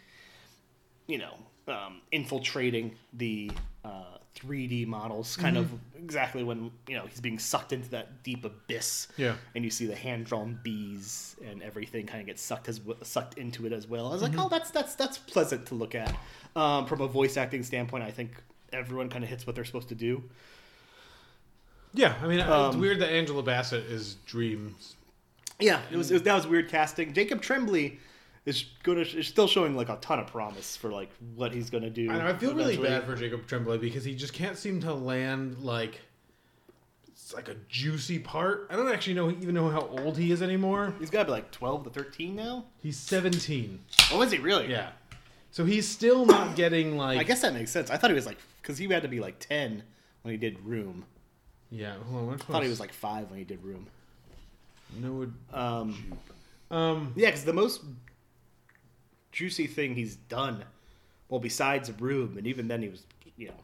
you 1.07 1.19
know, 1.19 1.35
um, 1.69 2.01
infiltrating 2.13 2.97
the 3.13 3.51
uh, 3.85 4.17
3D 4.37 4.87
models, 4.87 5.37
kind 5.37 5.57
of 5.57 5.71
exactly 5.97 6.43
when 6.43 6.71
you 6.89 6.97
know 6.97 7.07
he's 7.07 7.21
being 7.21 7.39
sucked 7.39 7.73
into 7.73 7.89
that 7.91 8.23
deep 8.23 8.45
abyss. 8.45 9.09
Yeah. 9.17 9.37
and 9.55 9.65
you 9.65 9.71
see 9.71 9.87
the 9.87 9.95
hand 9.95 10.27
drawn 10.27 10.59
bees 10.63 11.37
and 11.45 11.63
everything 11.63 12.07
kind 12.07 12.21
of 12.21 12.27
gets 12.27 12.43
sucked 12.43 12.69
as 12.69 12.81
sucked 13.03 13.39
into 13.39 13.67
it 13.67 13.73
as 13.73 13.87
well. 13.87 14.09
I 14.09 14.13
was 14.13 14.23
like, 14.23 14.37
oh, 14.37 14.49
that's 14.49 14.71
that's 14.71 14.95
that's 14.95 15.19
pleasant 15.19 15.67
to 15.67 15.75
look 15.75 15.95
at. 15.95 16.15
Um, 16.57 16.87
from 16.87 17.01
a 17.01 17.09
voice 17.09 17.37
acting 17.37 17.63
standpoint, 17.63 18.03
I 18.03 18.11
think 18.11 18.43
everyone 18.75 19.09
kind 19.09 19.25
of 19.25 19.31
hits 19.31 19.47
what 19.47 19.55
they're 19.57 19.65
supposed 19.65 19.89
to 19.89 19.95
do. 19.95 20.23
Yeah, 21.93 22.15
I 22.23 22.27
mean 22.27 22.41
Um, 22.41 22.69
it's 22.69 22.77
weird 22.77 22.99
that 23.01 23.11
Angela 23.11 23.43
Bassett 23.43 23.85
is 23.85 24.17
Dreams. 24.27 24.97
Yeah, 25.61 25.81
it 25.91 25.97
was, 25.97 26.11
it 26.11 26.15
was 26.15 26.23
that 26.25 26.35
was 26.35 26.47
weird 26.47 26.69
casting. 26.69 27.13
Jacob 27.13 27.41
Tremblay 27.41 27.99
is 28.45 28.65
going 28.83 29.03
to 29.03 29.19
is 29.19 29.29
still 29.29 29.47
showing 29.47 29.77
like 29.77 29.89
a 29.89 29.97
ton 29.97 30.19
of 30.19 30.27
promise 30.27 30.77
for 30.77 30.91
like 30.91 31.11
what 31.37 31.53
he's 31.53 31.71
going 31.71 31.85
to 31.85 31.91
do. 31.91 32.11
I 32.11 32.19
know. 32.19 32.27
I 32.27 32.35
feel 32.35 32.55
really 32.55 32.77
bad 32.77 33.05
for 33.05 33.15
Jacob 33.15 33.47
Tremblay 33.47 33.79
because 33.79 34.05
he 34.05 34.15
just 34.15 34.33
can't 34.33 34.59
seem 34.59 34.81
to 34.81 34.93
land 34.93 35.61
like 35.61 36.01
it's 37.09 37.33
like 37.33 37.49
a 37.49 37.55
juicy 37.69 38.19
part. 38.19 38.67
I 38.71 38.77
don't 38.77 38.91
actually 38.93 39.15
know 39.15 39.31
even 39.31 39.55
know 39.55 39.71
how 39.71 39.83
old 39.83 40.19
he 40.19 40.33
is 40.33 40.43
anymore. 40.43 40.93
He's 40.99 41.11
got 41.11 41.21
to 41.21 41.25
be 41.27 41.31
like 41.31 41.53
twelve 41.53 41.85
to 41.85 41.91
thirteen 41.91 42.35
now. 42.35 42.65
He's 42.83 42.99
seventeen. 42.99 43.81
Oh, 44.13 44.21
is 44.23 44.33
he 44.33 44.39
really? 44.39 44.71
Yeah, 44.71 44.91
so 45.53 45.65
he's 45.65 45.89
still 45.89 46.27
not 46.27 46.57
getting 46.57 46.97
like. 46.97 47.19
I 47.19 47.23
guess 47.23 47.41
that 47.43 47.55
makes 47.55 47.71
sense. 47.71 47.91
I 47.91 47.97
thought 47.97 48.11
he 48.11 48.15
was 48.15 48.27
like 48.27 48.39
because 48.65 48.79
he 48.79 48.87
had 48.89 49.03
to 49.03 49.09
be 49.09 49.21
like 49.21 49.39
ten 49.39 49.83
when 50.23 50.33
he 50.33 50.39
did 50.39 50.59
Room. 50.65 51.05
Yeah, 51.71 51.95
hold 52.11 52.23
on. 52.23 52.27
Which 52.29 52.43
I 52.49 52.53
thought 52.53 52.63
he 52.63 52.69
was 52.71 52.81
like 52.81 52.93
five 52.95 53.29
when 53.29 53.39
he 53.39 53.45
did 53.45 53.63
Room. 53.63 53.87
no. 54.99 55.31
Um, 55.53 56.19
Um, 56.71 57.13
yeah, 57.15 57.29
because 57.29 57.45
the 57.45 57.53
most 57.53 57.83
juicy 59.33 59.67
thing 59.67 59.95
he's 59.95 60.17
done, 60.17 60.65
well, 61.29 61.41
besides 61.41 61.93
Room, 62.01 62.39
and 62.39 62.47
even 62.47 62.69
then 62.69 62.81
he 62.83 62.89
was, 62.89 63.05
you 63.37 63.49
know, 63.49 63.55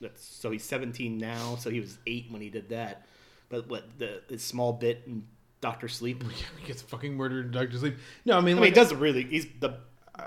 that's 0.00 0.24
so 0.24 0.50
he's 0.50 0.64
seventeen 0.64 1.18
now, 1.18 1.56
so 1.56 1.70
he 1.70 1.78
was 1.80 1.98
eight 2.06 2.26
when 2.30 2.42
he 2.42 2.50
did 2.50 2.68
that. 2.70 3.06
But 3.48 3.68
what 3.68 3.84
the, 3.98 4.22
the 4.28 4.38
small 4.38 4.72
bit 4.72 5.02
in 5.06 5.24
Doctor 5.60 5.88
Sleep? 5.88 6.22
Yeah, 6.28 6.46
he 6.60 6.66
gets 6.66 6.82
fucking 6.82 7.16
murdered 7.16 7.46
in 7.46 7.52
Doctor 7.52 7.78
Sleep. 7.78 7.96
No, 8.24 8.36
I 8.36 8.40
mean, 8.40 8.58
I 8.58 8.60
mean, 8.60 8.70
he 8.70 8.74
does 8.74 8.92
really. 8.92 9.22
He's 9.24 9.46
the 9.60 9.78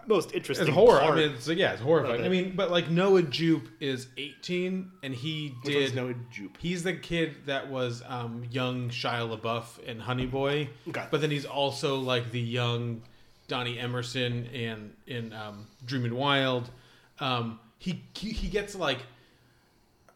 most 0.07 0.33
interesting. 0.33 0.67
It's 0.67 0.75
horror. 0.75 0.99
part 0.99 1.13
I 1.13 1.15
mean, 1.15 1.31
it's 1.31 1.47
yeah, 1.47 1.73
it's 1.73 1.81
horrifying. 1.81 2.23
I 2.23 2.29
mean, 2.29 2.55
but 2.55 2.71
like 2.71 2.89
Noah 2.89 3.23
Jupe 3.23 3.69
is 3.79 4.07
18, 4.17 4.91
and 5.03 5.13
he 5.13 5.55
Which 5.63 5.73
did. 5.73 5.95
Noah 5.95 6.15
Jupe? 6.31 6.57
He's 6.59 6.83
the 6.83 6.93
kid 6.93 7.45
that 7.45 7.69
was 7.69 8.03
um, 8.07 8.45
young 8.49 8.89
Shia 8.89 9.37
LaBeouf 9.37 9.79
in 9.83 9.99
Honey 9.99 10.25
Boy. 10.25 10.69
Okay. 10.87 11.05
But 11.11 11.21
then 11.21 11.31
he's 11.31 11.45
also 11.45 11.97
like 11.97 12.31
the 12.31 12.39
young 12.39 13.01
Donnie 13.47 13.77
Emerson 13.77 14.45
in 14.47 14.93
in 15.07 15.33
um, 15.33 15.67
Dreaming 15.85 16.15
Wild. 16.15 16.69
Um, 17.19 17.59
he, 17.77 18.03
he 18.15 18.47
gets 18.47 18.75
like 18.75 18.99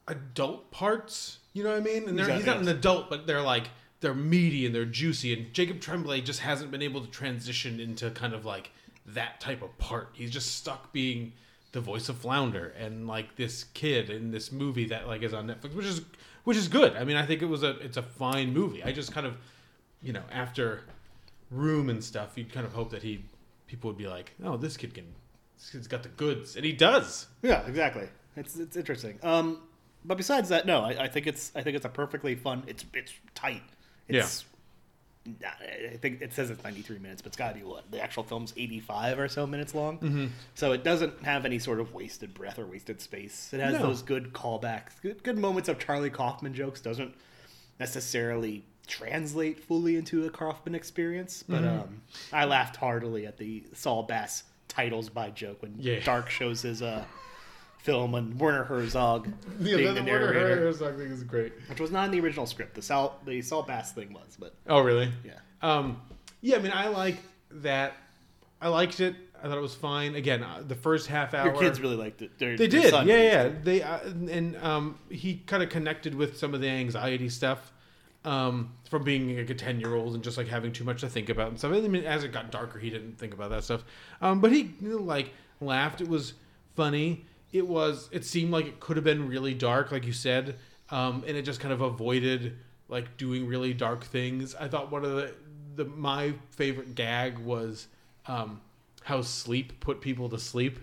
adult 0.07 0.71
parts. 0.71 1.39
You 1.53 1.63
know 1.63 1.71
what 1.71 1.79
I 1.79 1.81
mean? 1.81 2.07
And 2.07 2.17
they're, 2.17 2.29
he's 2.29 2.45
not 2.45 2.57
an 2.57 2.67
adult, 2.67 3.09
but 3.09 3.27
they're 3.27 3.41
like 3.41 3.69
they're 4.01 4.13
meaty 4.13 4.65
and 4.65 4.75
they're 4.75 4.85
juicy. 4.85 5.33
And 5.33 5.53
Jacob 5.53 5.81
Tremblay 5.81 6.21
just 6.21 6.41
hasn't 6.41 6.71
been 6.71 6.81
able 6.81 7.01
to 7.01 7.09
transition 7.09 7.79
into 7.79 8.11
kind 8.11 8.33
of 8.33 8.45
like 8.45 8.71
that 9.07 9.39
type 9.39 9.61
of 9.61 9.77
part. 9.77 10.09
He's 10.13 10.31
just 10.31 10.55
stuck 10.55 10.91
being 10.91 11.33
the 11.71 11.81
voice 11.81 12.09
of 12.09 12.17
Flounder 12.17 12.73
and 12.79 13.07
like 13.07 13.35
this 13.35 13.65
kid 13.73 14.09
in 14.09 14.31
this 14.31 14.51
movie 14.51 14.85
that 14.85 15.07
like 15.07 15.21
is 15.23 15.33
on 15.33 15.47
Netflix, 15.47 15.75
which 15.75 15.85
is 15.85 16.01
which 16.43 16.57
is 16.57 16.67
good. 16.67 16.95
I 16.95 17.03
mean, 17.03 17.17
I 17.17 17.25
think 17.25 17.41
it 17.41 17.47
was 17.47 17.63
a 17.63 17.77
it's 17.79 17.97
a 17.97 18.03
fine 18.03 18.53
movie. 18.53 18.83
I 18.83 18.91
just 18.91 19.11
kind 19.11 19.27
of 19.27 19.35
you 20.01 20.13
know 20.13 20.23
after 20.31 20.81
Room 21.51 21.89
and 21.89 22.03
stuff, 22.03 22.37
you'd 22.37 22.51
kind 22.51 22.65
of 22.65 22.73
hope 22.73 22.91
that 22.91 23.03
he 23.03 23.23
people 23.67 23.89
would 23.89 23.97
be 23.97 24.07
like, 24.07 24.33
oh, 24.43 24.57
this 24.57 24.77
kid 24.77 24.93
can. 24.93 25.05
This 25.57 25.69
kid's 25.69 25.87
got 25.87 26.03
the 26.03 26.09
goods, 26.09 26.55
and 26.55 26.65
he 26.65 26.73
does. 26.73 27.27
Yeah, 27.41 27.65
exactly. 27.65 28.07
It's 28.35 28.57
it's 28.57 28.75
interesting. 28.75 29.19
Um, 29.23 29.61
but 30.03 30.17
besides 30.17 30.49
that, 30.49 30.65
no, 30.65 30.81
I, 30.81 31.03
I 31.03 31.07
think 31.07 31.27
it's 31.27 31.51
I 31.55 31.61
think 31.61 31.75
it's 31.75 31.85
a 31.85 31.89
perfectly 31.89 32.35
fun. 32.35 32.63
It's 32.67 32.85
it's 32.93 33.13
tight. 33.33 33.63
It's, 34.07 34.43
yeah. 34.43 34.54
I 35.27 35.97
think 35.97 36.21
it 36.21 36.33
says 36.33 36.49
it's 36.51 36.63
93 36.63 36.99
minutes, 36.99 37.21
but 37.21 37.27
it's 37.29 37.37
got 37.37 37.49
to 37.49 37.55
be 37.55 37.63
what 37.63 37.89
the 37.91 38.01
actual 38.01 38.23
film's 38.23 38.53
85 38.55 39.19
or 39.19 39.27
so 39.27 39.47
minutes 39.47 39.73
long. 39.73 39.97
Mm-hmm. 39.99 40.25
So 40.53 40.71
it 40.71 40.83
doesn't 40.83 41.23
have 41.23 41.45
any 41.45 41.57
sort 41.59 41.79
of 41.79 41.93
wasted 41.93 42.33
breath 42.33 42.59
or 42.59 42.65
wasted 42.67 43.01
space. 43.01 43.51
It 43.53 43.59
has 43.59 43.73
No. 43.73 43.87
those 43.87 44.01
good 44.03 44.33
callbacks, 44.33 45.01
good, 45.01 45.23
good 45.23 45.37
moments 45.37 45.67
of 45.69 45.79
Charlie 45.79 46.09
Kaufman 46.11 46.53
jokes. 46.53 46.79
Doesn't 46.81 47.15
necessarily 47.79 48.63
translate 48.87 49.59
fully 49.63 49.95
into 49.95 50.25
a 50.25 50.29
Kaufman 50.29 50.75
experience, 50.75 51.43
but 51.47 51.63
Mhm. 51.63 51.81
um, 51.83 52.01
I 52.31 52.45
laughed 52.45 52.75
heartily 52.75 53.25
at 53.25 53.37
the 53.37 53.63
Saul 53.73 54.03
Bass 54.03 54.43
titles 54.67 55.09
by 55.09 55.31
joke 55.31 55.61
when 55.63 55.75
Yeah. 55.79 55.99
Dark 56.03 56.29
shows 56.29 56.61
his 56.61 56.81
uh, 56.81 57.03
film 57.85 58.15
and 58.15 58.37
Werner 58.39 58.63
Herzog 58.63 59.27
Yeah, 59.59 59.77
being 59.77 59.93
the, 59.93 60.01
the 60.01 60.09
Werner 60.11 60.33
narrator, 60.33 60.55
Herzog 60.65 60.97
thing 60.97 61.07
is 61.11 61.23
great. 61.23 61.53
which 61.69 61.79
was 61.79 61.91
not 61.91 62.05
in 62.05 62.11
the 62.11 62.19
original 62.19 62.47
script. 62.47 62.73
The 62.73 62.81
Saul 62.81 63.19
the 63.25 63.41
Saul 63.41 63.61
Bass 63.63 63.91
thing 63.93 64.11
was, 64.11 64.35
but 64.39 64.55
Oh, 64.67 64.81
really? 64.81 65.11
Yeah. 65.23 65.33
Um, 65.61 66.01
yeah, 66.41 66.57
I 66.57 66.59
mean, 66.59 66.71
I 66.73 66.87
like 66.87 67.17
that. 67.51 67.93
I 68.61 68.69
liked 68.69 68.99
it. 68.99 69.15
I 69.43 69.47
thought 69.47 69.57
it 69.57 69.61
was 69.61 69.75
fine. 69.75 70.15
Again, 70.15 70.41
uh, 70.43 70.63
the 70.67 70.75
first 70.75 71.05
half 71.07 71.33
hour. 71.35 71.45
your 71.51 71.59
kids 71.61 71.79
really 71.79 71.95
liked 71.95 72.21
it. 72.23 72.37
Their- 72.39 72.57
They 72.57 72.67
did, 72.67 72.91
yeah, 72.91 73.03
yeah. 73.03 73.51
They 73.63 73.83
uh, 73.83 73.99
and 74.31 74.55
um, 74.57 74.97
he 75.09 75.35
kind 75.45 75.61
of 75.61 75.69
connected 75.69 76.15
with 76.15 76.37
some 76.37 76.53
of 76.55 76.61
the 76.61 76.67
anxiety 76.69 77.29
stuff 77.29 77.71
um, 78.23 78.73
from 78.89 79.03
being 79.03 79.37
like 79.37 79.49
a 79.51 79.53
ten 79.55 79.79
year 79.79 79.93
old 79.93 80.15
and 80.15 80.23
just 80.23 80.37
like 80.37 80.47
having 80.47 80.71
too 80.71 80.83
much 80.83 81.01
to 81.01 81.09
think 81.09 81.29
about 81.29 81.49
and 81.49 81.59
stuff. 81.59 81.73
I 81.73 81.81
mean, 81.81 82.05
as 82.05 82.23
it 82.23 82.31
got 82.31 82.49
darker, 82.51 82.79
he 82.79 82.89
didn't 82.89 83.19
think 83.19 83.33
about 83.35 83.51
that 83.51 83.63
stuff. 83.63 83.83
Um, 84.21 84.41
but 84.41 84.51
he 84.51 84.73
you 84.81 84.89
know, 84.89 84.97
like 84.97 85.31
laughed. 85.61 86.01
It 86.01 86.07
was 86.07 86.33
funny. 86.75 87.25
It 87.55 87.65
was. 87.65 88.09
It 88.11 88.25
seemed 88.25 88.51
like 88.51 88.65
it 88.65 88.81
could 88.81 88.97
have 88.97 89.05
been 89.05 89.29
really 89.29 89.53
dark, 89.53 89.89
like 89.89 90.05
you 90.05 90.11
said, 90.11 90.57
um, 90.89 91.23
and 91.25 91.37
it 91.37 91.43
just 91.43 91.61
kind 91.61 91.73
of 91.73 91.79
avoided 91.79 92.57
like 92.89 93.15
doing 93.15 93.47
really 93.47 93.73
dark 93.73 94.03
things. 94.03 94.53
I 94.55 94.67
thought 94.67 94.91
one 94.91 95.05
of 95.05 95.11
the 95.11 95.33
the 95.75 95.85
my 95.85 96.33
favorite 96.51 96.95
gag 96.95 97.39
was 97.39 97.87
um, 98.27 98.59
how 99.03 99.21
sleep 99.21 99.79
put 99.79 100.01
people 100.01 100.27
to 100.29 100.37
sleep. 100.37 100.79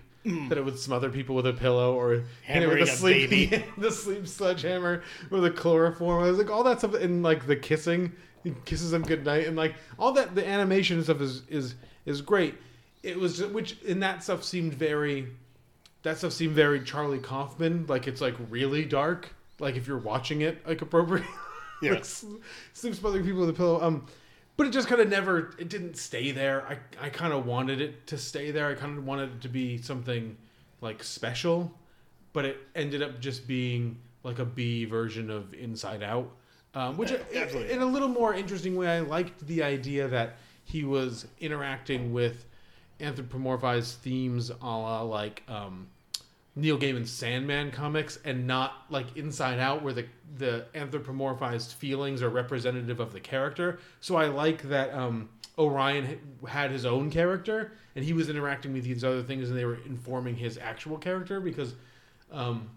That 0.47 0.57
it 0.57 0.63
would 0.63 0.79
smother 0.79 1.09
people 1.09 1.35
with 1.35 1.45
a 1.45 1.53
pillow 1.53 1.93
or 1.95 2.23
hit 2.41 2.63
it 2.63 2.67
with 2.67 2.81
a 2.81 2.87
sleep, 2.87 3.29
baby. 3.29 3.65
the 3.77 3.91
sleep 3.91 4.25
sledgehammer 4.25 5.03
with 5.29 5.45
a 5.45 5.51
chloroform. 5.51 6.23
I 6.23 6.29
was 6.29 6.37
like, 6.37 6.49
all 6.49 6.63
that 6.63 6.79
stuff, 6.79 6.93
and 6.93 7.21
like 7.21 7.45
the 7.45 7.57
kissing, 7.57 8.13
he 8.43 8.55
kisses 8.63 8.91
them 8.91 9.03
goodnight, 9.03 9.45
and 9.47 9.55
like 9.57 9.75
all 9.99 10.13
that, 10.13 10.33
the 10.33 10.47
animation 10.47 11.03
stuff 11.03 11.21
is 11.21 11.43
is 11.49 11.75
is 12.05 12.21
great. 12.21 12.55
It 13.03 13.19
was 13.19 13.43
which 13.43 13.79
in 13.83 13.99
that 13.99 14.23
stuff 14.23 14.43
seemed 14.43 14.73
very, 14.73 15.27
that 16.03 16.17
stuff 16.17 16.33
seemed 16.33 16.53
very 16.55 16.81
Charlie 16.83 17.19
Kaufman. 17.19 17.85
Like 17.87 18.07
it's 18.07 18.21
like 18.21 18.35
really 18.49 18.85
dark. 18.85 19.29
Like 19.59 19.75
if 19.75 19.87
you're 19.87 19.97
watching 19.97 20.41
it 20.41 20.65
like 20.67 20.81
appropriate, 20.81 21.25
Yeah. 21.81 21.93
like 21.93 22.05
sleep 22.05 22.41
smothering 22.95 23.23
people 23.25 23.41
with 23.41 23.49
a 23.49 23.53
pillow. 23.53 23.81
Um, 23.81 24.05
but 24.55 24.67
it 24.67 24.69
just 24.71 24.87
kind 24.87 25.01
of 25.01 25.09
never. 25.09 25.53
It 25.57 25.69
didn't 25.69 25.97
stay 25.97 26.31
there. 26.31 26.63
I 26.67 27.05
I 27.05 27.09
kind 27.09 27.33
of 27.33 27.45
wanted 27.45 27.81
it 27.81 28.05
to 28.07 28.17
stay 28.17 28.51
there. 28.51 28.67
I 28.69 28.75
kind 28.75 28.97
of 28.97 29.05
wanted 29.05 29.31
it 29.31 29.41
to 29.41 29.49
be 29.49 29.77
something 29.81 30.37
like 30.81 31.03
special, 31.03 31.71
but 32.33 32.45
it 32.45 32.57
ended 32.75 33.01
up 33.01 33.19
just 33.19 33.47
being 33.47 33.97
like 34.23 34.39
a 34.39 34.45
B 34.45 34.85
version 34.85 35.29
of 35.29 35.53
Inside 35.53 36.03
Out, 36.03 36.29
um, 36.75 36.97
which 36.97 37.11
Absolutely. 37.11 37.71
in 37.71 37.81
a 37.81 37.85
little 37.85 38.07
more 38.07 38.33
interesting 38.33 38.75
way. 38.75 38.87
I 38.89 38.99
liked 38.99 39.45
the 39.47 39.63
idea 39.63 40.07
that 40.09 40.35
he 40.65 40.83
was 40.83 41.25
interacting 41.39 42.13
with 42.13 42.45
anthropomorphized 43.03 43.95
themes, 43.97 44.49
a 44.49 44.53
la 44.65 45.01
like 45.01 45.43
um, 45.47 45.87
Neil 46.55 46.77
Gaiman's 46.77 47.11
Sandman 47.11 47.71
comics, 47.71 48.17
and 48.23 48.47
not 48.47 48.85
like 48.89 49.17
Inside 49.17 49.59
Out, 49.59 49.83
where 49.83 49.93
the 49.93 50.05
the 50.37 50.65
anthropomorphized 50.73 51.73
feelings 51.75 52.23
are 52.23 52.29
representative 52.29 52.99
of 52.99 53.13
the 53.13 53.19
character. 53.19 53.79
So 53.99 54.15
I 54.15 54.27
like 54.27 54.63
that 54.63 54.93
um, 54.93 55.29
Orion 55.57 56.19
had 56.47 56.71
his 56.71 56.85
own 56.85 57.11
character, 57.11 57.73
and 57.95 58.03
he 58.05 58.13
was 58.13 58.29
interacting 58.29 58.73
with 58.73 58.83
these 58.83 59.03
other 59.03 59.23
things, 59.23 59.49
and 59.49 59.57
they 59.57 59.65
were 59.65 59.79
informing 59.85 60.35
his 60.35 60.57
actual 60.57 60.97
character 60.97 61.39
because. 61.39 61.75
Um, 62.31 62.69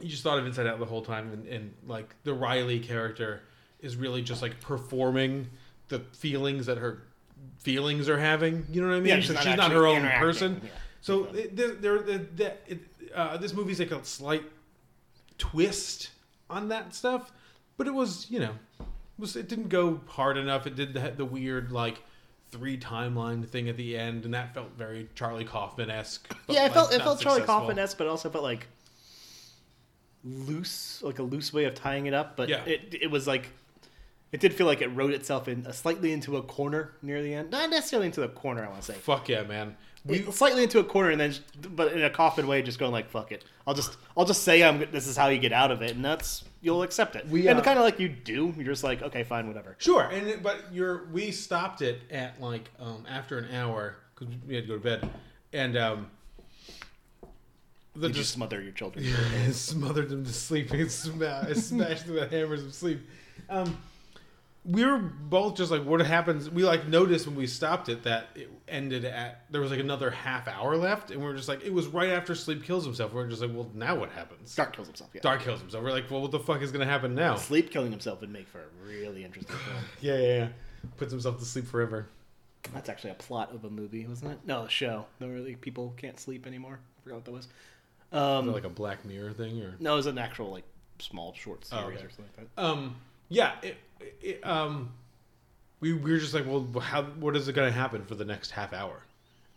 you 0.00 0.08
just 0.08 0.22
thought 0.22 0.38
of 0.38 0.46
Inside 0.46 0.66
Out 0.66 0.78
the 0.78 0.86
whole 0.86 1.02
time, 1.02 1.32
and, 1.32 1.46
and 1.46 1.74
like 1.86 2.14
the 2.24 2.34
Riley 2.34 2.80
character 2.80 3.42
is 3.80 3.96
really 3.96 4.22
just 4.22 4.42
like 4.42 4.60
performing 4.60 5.48
the 5.88 6.00
feelings 6.12 6.66
that 6.66 6.78
her 6.78 7.02
feelings 7.58 8.08
are 8.08 8.18
having. 8.18 8.66
You 8.70 8.82
know 8.82 8.88
what 8.88 8.96
I 8.96 9.00
mean? 9.00 9.08
Yeah, 9.08 9.16
she's, 9.16 9.26
she's 9.26 9.38
she's 9.38 9.46
not 9.46 9.56
not, 9.56 9.72
her 9.72 9.86
own 9.86 10.08
person. 10.18 10.60
yeah. 10.62 10.70
So 11.00 11.24
it, 11.34 11.56
there, 11.56 11.96
it, 11.96 12.80
uh, 13.14 13.36
this 13.36 13.52
movie's 13.52 13.80
like 13.80 13.90
a 13.90 14.04
slight 14.04 14.44
twist 15.38 16.10
on 16.48 16.68
that 16.68 16.94
stuff, 16.94 17.32
but 17.76 17.86
it 17.86 17.94
was 17.94 18.30
you 18.30 18.38
know, 18.38 18.54
it 18.80 18.86
was 19.18 19.36
it 19.36 19.48
didn't 19.48 19.68
go 19.68 20.00
hard 20.06 20.36
enough. 20.36 20.66
It 20.66 20.76
did 20.76 20.94
the, 20.94 21.12
the 21.16 21.24
weird 21.24 21.72
like 21.72 22.02
three 22.52 22.78
timeline 22.78 23.48
thing 23.48 23.68
at 23.68 23.76
the 23.76 23.96
end, 23.96 24.24
and 24.24 24.34
that 24.34 24.54
felt 24.54 24.70
very 24.76 25.08
Charlie 25.14 25.44
Kaufman 25.44 25.90
esque. 25.90 26.32
yeah, 26.48 26.66
it 26.66 26.72
felt 26.72 26.92
it 26.92 27.02
felt 27.02 27.20
Charlie 27.20 27.42
Kaufman 27.42 27.78
esque, 27.78 27.98
but 27.98 28.06
also 28.06 28.30
felt 28.30 28.44
like 28.44 28.68
loose, 30.24 31.02
like 31.02 31.18
a 31.18 31.22
loose 31.22 31.52
way 31.52 31.64
of 31.64 31.74
tying 31.74 32.06
it 32.06 32.14
up. 32.14 32.36
But 32.36 32.48
Yeah. 32.48 32.64
it 32.64 32.94
it 33.00 33.10
was 33.10 33.26
like 33.26 33.48
it 34.32 34.40
did 34.40 34.54
feel 34.54 34.66
like 34.66 34.80
it 34.80 34.88
wrote 34.88 35.12
itself 35.12 35.46
in 35.46 35.66
uh, 35.66 35.72
slightly 35.72 36.12
into 36.12 36.38
a 36.38 36.42
corner 36.42 36.92
near 37.02 37.22
the 37.22 37.34
end. 37.34 37.50
Not 37.50 37.70
necessarily 37.70 38.06
into 38.06 38.20
the 38.20 38.28
corner, 38.28 38.64
I 38.64 38.68
want 38.68 38.80
to 38.80 38.92
say. 38.92 38.98
Fuck 38.98 39.28
yeah, 39.28 39.42
man. 39.42 39.76
We, 40.04 40.22
slightly 40.32 40.64
into 40.64 40.80
a 40.80 40.84
corner 40.84 41.10
and 41.10 41.20
then, 41.20 41.34
but 41.76 41.92
in 41.92 42.02
a 42.02 42.10
Kaufman 42.10 42.48
way, 42.48 42.60
just 42.62 42.78
going 42.80 42.90
like 42.90 43.08
"fuck 43.08 43.30
it." 43.30 43.44
I'll 43.66 43.74
just, 43.74 43.96
I'll 44.16 44.24
just 44.24 44.42
say 44.42 44.64
I'm. 44.64 44.90
This 44.90 45.06
is 45.06 45.16
how 45.16 45.28
you 45.28 45.38
get 45.38 45.52
out 45.52 45.70
of 45.70 45.80
it, 45.80 45.94
and 45.94 46.04
that's 46.04 46.42
you'll 46.60 46.82
accept 46.82 47.14
it. 47.14 47.28
We, 47.28 47.46
and 47.46 47.58
uh, 47.58 47.62
kind 47.62 47.78
of 47.78 47.84
like 47.84 48.00
you 48.00 48.08
do. 48.08 48.52
You're 48.56 48.64
just 48.64 48.82
like, 48.82 49.02
okay, 49.02 49.22
fine, 49.22 49.46
whatever. 49.46 49.76
Sure, 49.78 50.02
and 50.04 50.42
but 50.42 50.64
you're 50.72 51.04
we 51.12 51.30
stopped 51.30 51.82
it 51.82 52.00
at 52.10 52.40
like 52.40 52.70
um, 52.80 53.04
after 53.08 53.38
an 53.38 53.54
hour 53.54 53.96
because 54.14 54.34
we 54.48 54.56
had 54.56 54.64
to 54.64 54.68
go 54.68 54.74
to 54.74 54.82
bed, 54.82 55.08
and 55.52 55.76
um, 55.76 56.10
the 57.94 58.08
You 58.08 58.14
just 58.14 58.32
smother 58.32 58.60
your 58.60 58.72
children. 58.72 59.06
I 59.44 59.50
smothered 59.52 60.08
them 60.08 60.24
to 60.24 60.32
sleep. 60.32 60.72
I 60.72 60.86
smashed, 60.88 61.50
I 61.50 61.52
smashed 61.52 62.06
them 62.06 62.14
with 62.16 62.30
hammers 62.30 62.64
of 62.64 62.74
sleep. 62.74 63.00
Um, 63.50 63.76
we 64.64 64.84
were 64.84 64.98
both 64.98 65.56
just 65.56 65.72
like, 65.72 65.84
what 65.84 66.00
happens? 66.00 66.48
We 66.48 66.64
like 66.64 66.86
noticed 66.86 67.26
when 67.26 67.34
we 67.34 67.46
stopped 67.48 67.88
it 67.88 68.04
that 68.04 68.28
it 68.36 68.48
ended 68.68 69.04
at 69.04 69.44
there 69.50 69.60
was 69.60 69.70
like 69.72 69.80
another 69.80 70.10
half 70.10 70.46
hour 70.46 70.76
left, 70.76 71.10
and 71.10 71.20
we 71.20 71.26
were 71.26 71.34
just 71.34 71.48
like, 71.48 71.64
it 71.64 71.72
was 71.72 71.88
right 71.88 72.10
after 72.10 72.34
Sleep 72.36 72.62
kills 72.62 72.84
himself. 72.84 73.12
We 73.12 73.20
are 73.22 73.26
just 73.26 73.42
like, 73.42 73.50
well, 73.52 73.68
now 73.74 73.96
what 73.96 74.10
happens? 74.10 74.54
Dark 74.54 74.74
kills 74.76 74.86
himself. 74.86 75.10
Yeah. 75.14 75.20
Dark 75.22 75.40
kills 75.42 75.60
himself. 75.60 75.82
We're 75.82 75.90
like, 75.90 76.08
well, 76.10 76.20
what 76.22 76.30
the 76.30 76.38
fuck 76.38 76.62
is 76.62 76.70
gonna 76.70 76.84
happen 76.86 77.14
now? 77.14 77.34
Sleep 77.34 77.70
killing 77.72 77.90
himself 77.90 78.20
would 78.20 78.30
make 78.30 78.46
for 78.46 78.60
a 78.60 78.86
really 78.86 79.24
interesting 79.24 79.56
film. 79.56 79.76
Yeah, 80.00 80.16
yeah, 80.18 80.36
yeah. 80.36 80.48
Puts 80.96 81.10
himself 81.12 81.38
to 81.40 81.44
sleep 81.44 81.66
forever. 81.66 82.06
That's 82.72 82.88
actually 82.88 83.10
a 83.10 83.14
plot 83.14 83.52
of 83.52 83.64
a 83.64 83.70
movie, 83.70 84.06
wasn't 84.06 84.32
it? 84.32 84.38
No, 84.46 84.62
a 84.64 84.68
show. 84.68 85.06
No, 85.18 85.26
really, 85.26 85.56
people 85.56 85.92
can't 85.96 86.20
sleep 86.20 86.46
anymore. 86.46 86.78
I 86.98 87.02
forgot 87.02 87.16
what 87.16 87.24
that 87.24 87.32
was. 87.32 87.44
Is 87.46 87.50
Um, 88.12 88.48
it 88.48 88.52
like 88.52 88.64
a 88.64 88.68
Black 88.68 89.04
Mirror 89.04 89.32
thing, 89.32 89.60
or 89.60 89.74
no, 89.80 89.94
it 89.94 89.96
was 89.96 90.06
an 90.06 90.18
actual 90.18 90.52
like 90.52 90.64
small 91.00 91.34
short 91.34 91.64
series 91.64 91.84
Oh, 91.84 91.88
okay. 91.88 91.96
or 91.96 92.10
something 92.10 92.24
like 92.38 92.54
that. 92.54 92.62
um, 92.62 92.94
yeah, 93.32 93.52
it, 93.62 93.76
it, 94.20 94.46
um, 94.46 94.92
we, 95.80 95.94
we 95.94 96.12
were 96.12 96.18
just 96.18 96.34
like, 96.34 96.46
well, 96.46 96.68
how 96.80 97.02
what 97.02 97.34
is 97.34 97.48
it 97.48 97.54
going 97.54 97.72
to 97.72 97.76
happen 97.76 98.04
for 98.04 98.14
the 98.14 98.26
next 98.26 98.50
half 98.50 98.72
hour? 98.72 99.02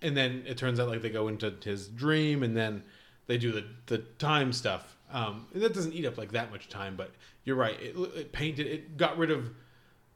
And 0.02 0.16
then 0.16 0.44
it 0.48 0.58
turns 0.58 0.80
out 0.80 0.88
like 0.88 1.02
they 1.02 1.10
go 1.10 1.28
into 1.28 1.54
his 1.62 1.88
dream, 1.90 2.42
and 2.42 2.56
then 2.56 2.84
they 3.28 3.38
do 3.38 3.52
the 3.52 3.66
the 3.88 3.98
time 4.18 4.54
stuff. 4.54 4.96
Um, 5.12 5.48
and 5.54 5.62
that 5.62 5.74
doesn't 5.74 5.94
eat 5.94 6.06
up 6.06 6.18
like 6.18 6.32
that 6.32 6.52
much 6.52 6.70
time, 6.70 6.96
but 6.96 7.12
you're 7.44 7.56
right. 7.56 7.80
It, 7.80 7.96
it 8.16 8.32
painted, 8.32 8.66
it 8.66 8.98
got 8.98 9.18
rid 9.18 9.30
of 9.30 9.50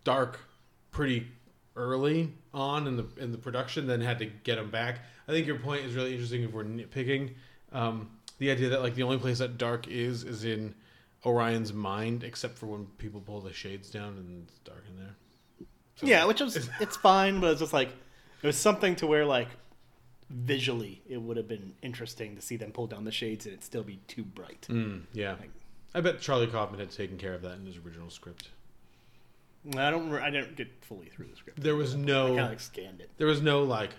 dark 0.03 0.39
pretty 0.91 1.27
early 1.75 2.33
on 2.53 2.87
in 2.87 2.95
the 2.95 3.05
in 3.17 3.31
the 3.31 3.37
production, 3.37 3.87
then 3.87 3.99
had 3.99 4.19
to 4.19 4.25
get 4.25 4.55
them 4.55 4.71
back. 4.71 4.99
I 5.27 5.31
think 5.31 5.45
your 5.45 5.59
point 5.59 5.85
is 5.85 5.95
really 5.95 6.13
interesting 6.13 6.43
if 6.43 6.53
we're 6.53 6.63
nitpicking. 6.63 7.33
Um, 7.73 8.09
the 8.37 8.51
idea 8.51 8.69
that 8.69 8.81
like 8.81 8.95
the 8.95 9.03
only 9.03 9.17
place 9.17 9.39
that 9.39 9.57
dark 9.57 9.87
is 9.89 10.23
is 10.23 10.45
in 10.45 10.73
Orion's 11.25 11.73
mind, 11.73 12.23
except 12.23 12.57
for 12.57 12.67
when 12.67 12.85
people 12.97 13.19
pull 13.21 13.41
the 13.41 13.53
shades 13.53 13.89
down 13.89 14.17
and 14.17 14.47
it's 14.47 14.59
dark 14.59 14.83
in 14.89 14.95
there. 14.97 15.15
yeah, 16.01 16.25
which 16.25 16.39
was 16.41 16.69
it's 16.79 16.97
fine, 16.97 17.39
but 17.39 17.51
it's 17.51 17.59
just 17.61 17.73
like 17.73 17.89
it 17.89 18.47
was 18.47 18.57
something 18.57 18.95
to 18.97 19.07
where 19.07 19.25
like 19.25 19.49
visually 20.29 21.01
it 21.09 21.21
would 21.21 21.37
have 21.37 21.47
been 21.47 21.73
interesting 21.81 22.35
to 22.35 22.41
see 22.41 22.55
them 22.55 22.71
pull 22.71 22.87
down 22.87 23.03
the 23.03 23.11
shades 23.11 23.45
and 23.45 23.53
it 23.53 23.63
still 23.63 23.83
be 23.83 23.97
too 24.07 24.23
bright. 24.23 24.67
Mm, 24.69 25.01
yeah, 25.13 25.35
I 25.93 26.01
bet 26.01 26.21
Charlie 26.21 26.47
Kaufman 26.47 26.79
had 26.79 26.91
taken 26.91 27.17
care 27.17 27.33
of 27.33 27.41
that 27.41 27.53
in 27.57 27.65
his 27.65 27.77
original 27.77 28.09
script. 28.09 28.49
I 29.77 29.89
don't. 29.89 30.13
I 30.13 30.29
didn't 30.29 30.55
get 30.55 30.67
fully 30.81 31.07
through 31.07 31.27
the 31.27 31.35
script. 31.35 31.61
There 31.61 31.75
was 31.75 31.95
no 31.95 32.25
I 32.25 32.27
kind 32.29 32.39
of 32.39 32.49
like 32.49 32.59
scanned 32.61 33.01
it. 33.01 33.09
there 33.17 33.27
was 33.27 33.41
no 33.41 33.63
like 33.63 33.91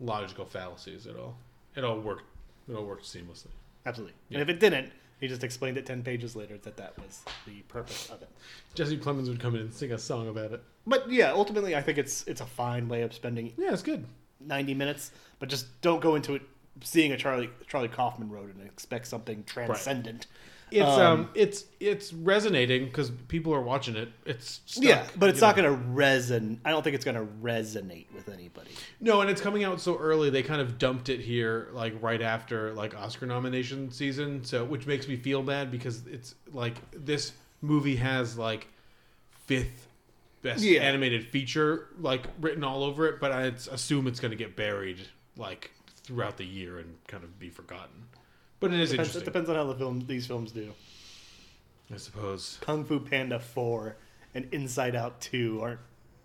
logical 0.00 0.44
fallacies 0.46 1.06
at 1.06 1.16
all. 1.16 1.36
It 1.76 1.84
all 1.84 2.00
worked. 2.00 2.24
It 2.68 2.74
all 2.74 2.84
worked 2.84 3.04
seamlessly. 3.04 3.52
Absolutely. 3.84 4.14
Yeah. 4.28 4.38
And 4.40 4.50
if 4.50 4.56
it 4.56 4.58
didn't, 4.58 4.90
he 5.20 5.28
just 5.28 5.42
explained 5.44 5.76
it 5.78 5.86
ten 5.86 6.02
pages 6.02 6.36
later 6.36 6.58
that 6.58 6.76
that 6.76 6.94
was 6.98 7.22
the 7.46 7.60
purpose 7.68 8.10
of 8.10 8.22
it. 8.22 8.28
Jesse 8.74 8.98
Plemons 8.98 9.28
would 9.28 9.40
come 9.40 9.54
in 9.54 9.62
and 9.62 9.72
sing 9.74 9.92
a 9.92 9.98
song 9.98 10.28
about 10.28 10.52
it. 10.52 10.62
But 10.86 11.10
yeah, 11.10 11.32
ultimately, 11.32 11.74
I 11.74 11.82
think 11.82 11.98
it's 11.98 12.24
it's 12.26 12.40
a 12.40 12.46
fine 12.46 12.88
way 12.88 13.02
of 13.02 13.12
spending 13.14 13.52
Yeah, 13.56 13.72
it's 13.72 13.82
good. 13.82 14.04
ninety 14.40 14.74
minutes. 14.74 15.10
But 15.38 15.48
just 15.48 15.80
don't 15.80 16.00
go 16.00 16.14
into 16.14 16.34
it 16.34 16.42
seeing 16.82 17.12
a 17.12 17.16
Charlie 17.16 17.50
Charlie 17.68 17.88
Kaufman 17.88 18.30
wrote 18.30 18.54
and 18.54 18.62
expect 18.66 19.06
something 19.06 19.44
transcendent. 19.44 20.26
It's 20.70 20.84
um, 20.84 21.30
it's 21.34 21.64
it's 21.78 22.12
resonating 22.12 22.86
because 22.86 23.10
people 23.28 23.54
are 23.54 23.60
watching 23.60 23.94
it. 23.94 24.08
It's 24.24 24.60
stuck, 24.66 24.84
yeah, 24.84 25.06
but 25.16 25.28
it's 25.30 25.40
not 25.40 25.56
know. 25.56 25.62
going 25.62 25.78
to 25.80 25.88
resonate. 25.90 26.58
I 26.64 26.70
don't 26.70 26.82
think 26.82 26.96
it's 26.96 27.04
going 27.04 27.16
to 27.16 27.32
resonate 27.40 28.06
with 28.12 28.28
anybody. 28.28 28.70
No, 29.00 29.20
and 29.20 29.30
it's 29.30 29.40
coming 29.40 29.62
out 29.62 29.80
so 29.80 29.96
early. 29.96 30.28
They 30.28 30.42
kind 30.42 30.60
of 30.60 30.76
dumped 30.76 31.08
it 31.08 31.20
here, 31.20 31.68
like 31.72 31.94
right 32.02 32.20
after 32.20 32.72
like 32.74 32.96
Oscar 32.96 33.26
nomination 33.26 33.92
season. 33.92 34.42
So, 34.44 34.64
which 34.64 34.86
makes 34.86 35.06
me 35.06 35.16
feel 35.16 35.40
bad 35.42 35.70
because 35.70 36.04
it's 36.08 36.34
like 36.52 36.74
this 36.92 37.32
movie 37.62 37.96
has 37.96 38.36
like 38.36 38.66
fifth 39.46 39.86
best 40.42 40.62
Yeah. 40.62 40.80
animated 40.82 41.28
feature 41.28 41.86
like 42.00 42.26
written 42.40 42.64
all 42.64 42.82
over 42.82 43.06
it, 43.06 43.20
but 43.20 43.30
I 43.30 43.42
assume 43.42 44.06
it's 44.08 44.20
going 44.20 44.32
to 44.32 44.36
get 44.36 44.56
buried 44.56 44.98
like 45.36 45.70
throughout 46.02 46.36
the 46.36 46.44
year 46.44 46.78
and 46.78 46.96
kind 47.06 47.22
of 47.24 47.38
be 47.38 47.50
forgotten. 47.50 48.04
But 48.60 48.72
it 48.72 48.80
is 48.80 48.90
Depends, 48.90 49.14
it 49.16 49.24
depends 49.24 49.50
on 49.50 49.56
how 49.56 49.64
the 49.64 49.74
film 49.74 50.04
these 50.06 50.26
films 50.26 50.52
do. 50.52 50.72
I 51.92 51.98
suppose. 51.98 52.58
Kung 52.62 52.84
Fu 52.84 52.98
Panda 52.98 53.38
4 53.38 53.96
and 54.34 54.48
Inside 54.52 54.96
Out 54.96 55.20
2 55.20 55.60
aren't 55.62 55.80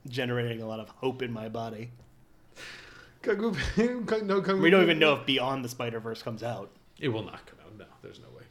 generating 0.08 0.62
a 0.62 0.68
lot 0.68 0.80
of 0.80 0.90
hope 0.90 1.22
in 1.22 1.32
my 1.32 1.50
body. 1.50 1.92
Kung 3.22 3.54
Fu- 3.54 4.04
Kung- 4.06 4.26
no, 4.28 4.42
Kung 4.42 4.60
We 4.62 4.68
Fu- 4.68 4.72
don't 4.72 4.84
even 4.84 4.98
know 5.00 5.14
if 5.14 5.26
Beyond 5.26 5.64
the 5.64 5.70
Spider 5.70 6.00
Verse 6.00 6.24
comes 6.24 6.42
out. 6.42 6.72
it 7.00 7.10
will 7.10 7.24
not 7.24 7.46
come 7.46 7.60
out. 7.66 7.78
No, 7.78 7.86
there's 8.02 8.20
no 8.20 8.30
way. 8.36 8.44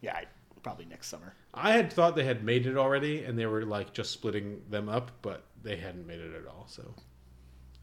Yeah, 0.00 0.14
I, 0.14 0.24
probably 0.62 0.86
next 0.86 1.08
summer. 1.08 1.34
I 1.52 1.72
had 1.72 1.92
thought 1.92 2.14
they 2.16 2.24
had 2.24 2.44
made 2.44 2.66
it 2.66 2.76
already, 2.76 3.24
and 3.24 3.38
they 3.38 3.46
were 3.46 3.64
like 3.64 3.92
just 3.92 4.12
splitting 4.12 4.62
them 4.70 4.88
up, 4.88 5.10
but 5.22 5.44
they 5.62 5.76
hadn't 5.76 6.06
made 6.06 6.20
it 6.20 6.34
at 6.34 6.46
all. 6.46 6.64
So, 6.68 6.82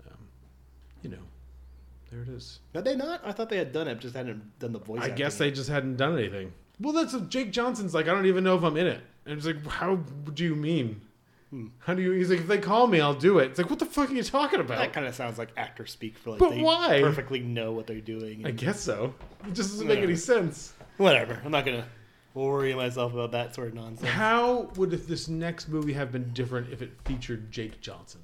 um, 0.07 0.17
you 1.03 1.09
know, 1.09 1.17
there 2.15 2.33
it 2.33 2.37
is. 2.37 2.59
Had 2.73 2.85
they 2.85 2.95
not? 2.95 3.21
I 3.25 3.31
thought 3.31 3.49
they 3.49 3.57
had 3.57 3.71
done 3.71 3.87
it, 3.87 3.99
just 3.99 4.15
hadn't 4.15 4.59
done 4.59 4.73
the 4.73 4.79
voice. 4.79 5.01
I 5.01 5.09
guess 5.09 5.37
they 5.37 5.51
just 5.51 5.69
hadn't 5.69 5.97
done 5.97 6.17
anything. 6.17 6.53
Well, 6.79 6.93
that's 6.93 7.15
Jake 7.27 7.51
Johnson's 7.51 7.93
like. 7.93 8.07
I 8.07 8.13
don't 8.13 8.25
even 8.25 8.43
know 8.43 8.55
if 8.57 8.63
I'm 8.63 8.77
in 8.77 8.87
it. 8.87 9.01
And 9.25 9.37
it's 9.37 9.45
like, 9.45 9.65
how 9.67 9.95
do 9.95 10.43
you 10.43 10.55
mean? 10.55 11.01
Hmm. 11.49 11.67
How 11.79 11.93
do 11.93 12.01
you? 12.01 12.11
He's 12.11 12.29
like, 12.29 12.39
if 12.39 12.47
they 12.47 12.57
call 12.57 12.87
me, 12.87 13.01
I'll 13.01 13.13
do 13.13 13.39
it. 13.39 13.51
It's 13.51 13.57
like, 13.57 13.69
what 13.69 13.79
the 13.79 13.85
fuck 13.85 14.09
are 14.09 14.13
you 14.13 14.23
talking 14.23 14.59
about? 14.59 14.77
That 14.77 14.93
kind 14.93 15.05
of 15.07 15.15
sounds 15.15 15.37
like 15.37 15.49
actor 15.57 15.85
speak 15.85 16.17
for 16.17 16.31
like 16.31 16.39
But 16.39 16.51
they 16.51 16.61
why? 16.61 17.01
perfectly 17.01 17.39
know 17.39 17.71
what 17.71 17.87
they're 17.87 18.01
doing. 18.01 18.45
I 18.45 18.51
guess 18.51 18.79
so. 18.79 19.13
It 19.47 19.53
just 19.53 19.71
doesn't 19.71 19.87
make 19.87 19.99
any 19.99 20.15
sense. 20.15 20.73
Whatever. 20.97 21.41
I'm 21.43 21.51
not 21.51 21.65
gonna 21.65 21.85
worry 22.33 22.73
myself 22.73 23.13
about 23.13 23.31
that 23.31 23.55
sort 23.55 23.69
of 23.69 23.73
nonsense. 23.73 24.09
How 24.09 24.69
would 24.75 24.91
this 24.91 25.27
next 25.27 25.69
movie 25.69 25.93
have 25.93 26.11
been 26.11 26.31
different 26.33 26.71
if 26.71 26.81
it 26.81 26.91
featured 27.05 27.51
Jake 27.51 27.81
Johnson? 27.81 28.21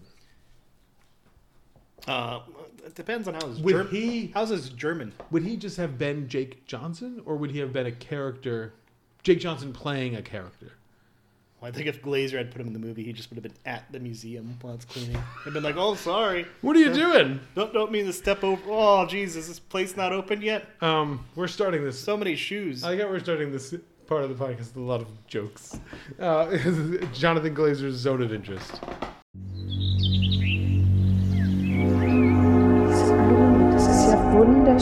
Uh, 2.08 2.40
it 2.86 2.96
depends 2.96 3.28
on 3.28 3.36
how 3.36 3.48
his 3.48 3.60
Would 3.60 3.74
Germ- 3.74 3.88
he- 3.90 4.32
how's 4.34 4.50
his 4.50 4.70
German. 4.70 5.14
Would 5.32 5.44
he 5.44 5.56
just 5.58 5.78
have 5.78 5.98
been 5.98 6.28
Jake 6.28 6.66
Johnson, 6.66 7.22
or 7.26 7.36
would 7.36 7.52
he 7.52 7.60
have 7.60 7.72
been 7.72 7.86
a 7.86 7.92
character, 7.92 8.74
Jake 9.24 9.40
Johnson 9.40 9.72
playing 9.74 10.16
a 10.16 10.22
character? 10.22 10.74
Well, 11.60 11.70
I 11.70 11.72
think 11.72 11.86
if 11.86 12.02
Glazer 12.02 12.38
had 12.40 12.50
put 12.50 12.60
him 12.60 12.66
in 12.66 12.74
the 12.74 12.80
movie, 12.80 13.04
he 13.04 13.14
just 13.14 13.30
would 13.30 13.36
have 13.36 13.44
been 13.44 13.54
at 13.68 13.84
the 13.92 14.00
museum 14.00 14.58
while 14.62 14.74
it's 14.74 14.84
cleaning. 14.86 15.22
He'd 15.44 15.54
been 15.54 15.62
like, 15.62 15.76
"Oh, 15.78 15.94
sorry, 15.94 16.48
What 16.62 16.76
are 16.76 16.80
you 16.80 16.92
doing? 16.92 17.40
don't 17.54 17.72
don't 17.72 17.92
mean 17.92 18.06
to 18.08 18.14
step 18.14 18.44
over. 18.44 18.64
Oh, 18.68 19.06
Jesus, 19.06 19.48
this 19.48 19.60
place 19.60 19.96
not 19.96 20.12
open 20.12 20.42
yet. 20.42 20.66
Um, 20.82 21.24
we're 21.36 21.48
starting 21.48 21.84
this. 21.84 22.00
So 22.00 22.18
many 22.18 22.36
shoes. 22.36 22.84
I 22.84 22.96
got 22.96 23.12
we're 23.12 23.20
starting 23.20 23.52
this 23.52 23.76
part 24.08 24.24
of 24.24 24.36
the 24.36 24.44
podcast 24.44 24.58
with 24.58 24.78
a 24.78 24.80
lot 24.82 25.02
of 25.02 25.28
jokes. 25.28 25.80
Uh, 26.20 26.58
Jonathan 27.14 27.56
Glazer's 27.56 27.94
zone 27.96 28.24
of 28.24 28.34
interest. 28.34 28.82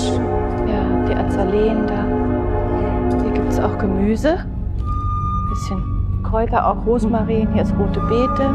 Ja 0.08 0.14
wunderschön. 0.14 0.68
Ja, 0.68 1.06
die 1.08 1.16
Azaleen 1.16 1.88
da. 1.88 3.22
Hier 3.22 3.32
gibt 3.32 3.52
es 3.52 3.60
auch 3.60 3.78
Gemüse. 3.78 4.38
Bisschen 5.50 6.22
Kräuter, 6.24 6.68
auch 6.68 6.86
Rosmarin. 6.86 7.48
Hier 7.54 7.64
ist 7.64 7.74
rote 7.78 8.00
Beete. 8.02 8.50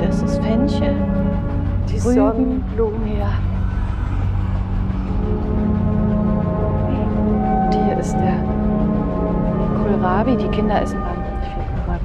Das 0.00 0.22
ist 0.22 0.38
Fenchel. 0.42 0.94
Die 1.88 1.98
Sonnenblumen. 1.98 3.18
Ja. 3.18 3.30
Und 7.64 7.74
hier 7.74 7.98
ist 7.98 8.14
der 8.14 8.36
Kohlrabi. 9.82 10.36
Die 10.36 10.48
Kinder 10.48 10.82
essen 10.82 10.98
wahnsinnig 11.00 11.48
viel 11.54 11.64
Kohlrabi. 11.84 12.04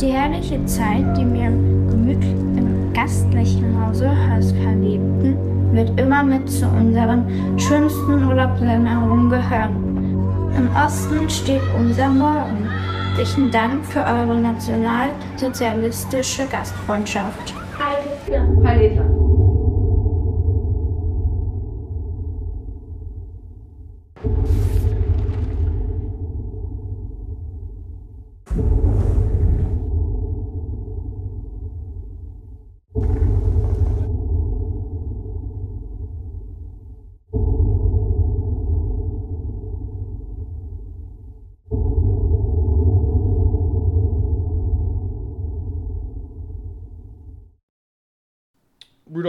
Die 0.00 0.08
herrliche 0.08 0.64
Zeit, 0.66 1.16
die 1.16 1.32
wir 1.32 1.46
im 1.46 1.88
gemütlichen, 1.90 2.58
im 2.58 2.92
gastlichen 2.92 3.86
Hause 3.86 4.10
Haskell 4.10 4.78
lebten, 4.80 5.53
wird 5.74 5.98
immer 5.98 6.22
mit 6.22 6.50
zu 6.50 6.66
unseren 6.66 7.58
schönsten 7.58 8.26
Urlaubserinnerungen 8.26 9.30
gehören. 9.30 10.52
Im 10.56 10.68
Osten 10.76 11.28
steht 11.28 11.62
unser 11.78 12.08
Morgen. 12.08 12.68
Herzlichen 13.16 13.50
Dank 13.50 13.84
für 13.86 14.00
eure 14.00 14.36
nationalsozialistische 14.36 16.46
Gastfreundschaft. 16.46 17.54
Heil 17.78 18.02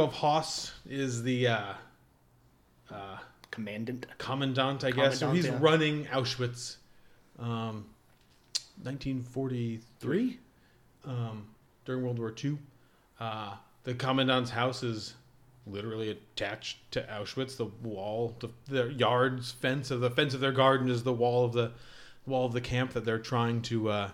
Heil 0.05 0.13
Haas 0.13 0.73
is 0.87 1.23
the 1.23 1.47
uh, 1.47 1.73
uh, 2.91 3.17
Commandant. 3.49 4.05
commandant, 4.17 4.83
I 4.83 4.91
guess. 4.91 5.19
So 5.19 5.27
Commandant, 5.27 5.35
he's 5.35 5.45
yeah. 5.45 5.57
running 5.59 6.05
Auschwitz, 6.05 6.77
um, 7.39 7.85
1943, 8.83 10.39
um, 11.05 11.47
during 11.85 12.03
World 12.03 12.19
War 12.19 12.33
II. 12.43 12.57
Uh, 13.19 13.55
the 13.83 13.93
commandant's 13.93 14.51
house 14.51 14.83
is 14.83 15.15
literally 15.65 16.11
attached 16.11 16.91
to 16.91 17.01
Auschwitz. 17.03 17.57
The 17.57 17.65
wall, 17.65 18.35
the, 18.39 18.49
the 18.67 18.93
yard's 18.93 19.51
fence 19.51 19.89
of 19.89 20.01
the 20.01 20.11
fence 20.11 20.33
of 20.33 20.39
their 20.39 20.51
garden 20.51 20.89
is 20.89 21.03
the 21.03 21.13
wall 21.13 21.45
of 21.45 21.53
the 21.53 21.71
wall 22.27 22.45
of 22.45 22.53
the 22.53 22.61
camp 22.61 22.93
that 22.93 23.05
they're 23.05 23.19
trying 23.19 23.61
to, 23.63 23.89
uh, 23.89 24.09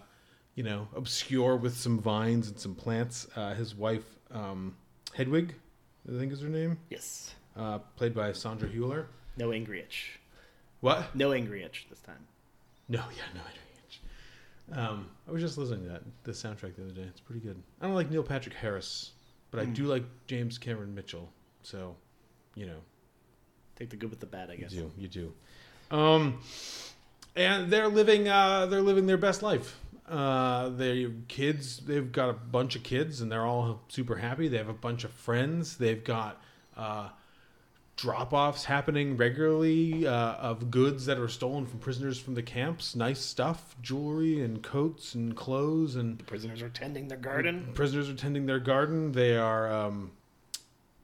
you 0.56 0.64
know, 0.64 0.88
obscure 0.96 1.58
with 1.58 1.76
some 1.76 2.00
vines 2.00 2.48
and 2.48 2.60
some 2.60 2.76
plants. 2.76 3.28
Uh, 3.36 3.54
his 3.56 3.76
wife, 3.76 4.06
um, 4.32 4.76
Hedwig, 5.14 5.56
I 6.08 6.18
think 6.18 6.32
is 6.32 6.42
her 6.42 6.50
name. 6.50 6.78
Yes. 6.90 7.36
Uh, 7.56 7.80
played 7.96 8.14
by 8.14 8.32
Sandra 8.34 8.68
Hüller. 8.70 9.06
No 9.38 9.52
Angry 9.52 9.82
Inch. 9.82 10.20
What? 10.82 11.16
No 11.16 11.32
Angry 11.32 11.64
Inch 11.64 11.88
this 11.90 12.00
time. 12.00 12.26
No, 12.90 13.00
yeah, 13.16 13.24
no 13.36 13.42
idea. 13.42 13.58
Um, 14.74 15.08
I 15.28 15.32
was 15.32 15.42
just 15.42 15.58
listening 15.58 15.84
to 15.84 15.90
that 15.90 16.02
the 16.24 16.32
soundtrack 16.32 16.76
the 16.76 16.84
other 16.84 16.94
day. 16.94 17.02
It's 17.04 17.20
pretty 17.20 17.42
good. 17.42 17.62
I 17.82 17.86
don't 17.86 17.96
like 17.96 18.10
Neil 18.10 18.24
Patrick 18.24 18.56
Harris, 18.56 19.12
but 19.52 19.60
I 19.60 19.66
Mm. 19.66 19.74
do 19.76 19.84
like 19.86 20.04
James 20.28 20.58
Cameron 20.58 20.96
Mitchell. 20.96 21.30
So, 21.62 21.96
you 22.56 22.66
know, 22.68 22.78
Take 23.76 23.90
the 23.90 23.96
good 23.98 24.10
with 24.12 24.20
the 24.22 24.26
bad, 24.28 24.50
I 24.50 24.54
you 24.54 24.60
guess. 24.60 24.72
do, 24.72 24.92
you 24.98 25.08
do. 25.08 25.34
Um, 25.96 26.42
and 27.36 27.70
they're 27.72 27.88
living, 27.90 28.28
uh, 28.30 28.66
they're 28.68 28.82
living 28.82 29.08
their 29.08 29.18
best 29.18 29.42
life. 29.44 29.78
Uh, 30.12 30.68
they 30.68 31.10
kids, 31.30 31.78
they've 31.78 32.12
got 32.12 32.30
a 32.30 32.34
bunch 32.34 32.76
of 32.76 32.84
kids, 32.84 33.22
and 33.22 33.32
they're 33.32 33.46
all 33.46 33.82
super 33.88 34.18
happy. 34.18 34.50
They 34.50 34.58
have 34.58 34.68
a 34.68 34.74
bunch 34.74 35.06
of 35.06 35.12
friends. 35.12 35.78
They've 35.78 36.04
got 36.04 36.42
uh, 36.76 37.10
drop-offs 37.96 38.66
happening 38.66 39.16
regularly 39.16 40.06
uh, 40.06 40.34
of 40.34 40.70
goods 40.70 41.06
that 41.06 41.18
are 41.18 41.30
stolen 41.30 41.66
from 41.66 41.80
prisoners 41.80 42.20
from 42.20 42.34
the 42.34 42.44
camps. 42.44 42.94
Nice 42.94 43.22
stuff, 43.22 43.78
jewelry 43.82 44.42
and 44.42 44.62
coats 44.62 45.16
and 45.16 45.34
clothes, 45.34 45.96
and 45.96 46.18
the 46.18 46.26
Prisoners 46.26 46.62
are 46.62 46.70
tending 46.70 47.08
their 47.08 47.18
garden. 47.18 47.70
prisoners 47.74 48.10
are 48.10 48.16
tending 48.16 48.46
their 48.46 48.60
garden. 48.60 49.14
They 49.14 49.38
are 49.38 49.72
um, 49.72 50.12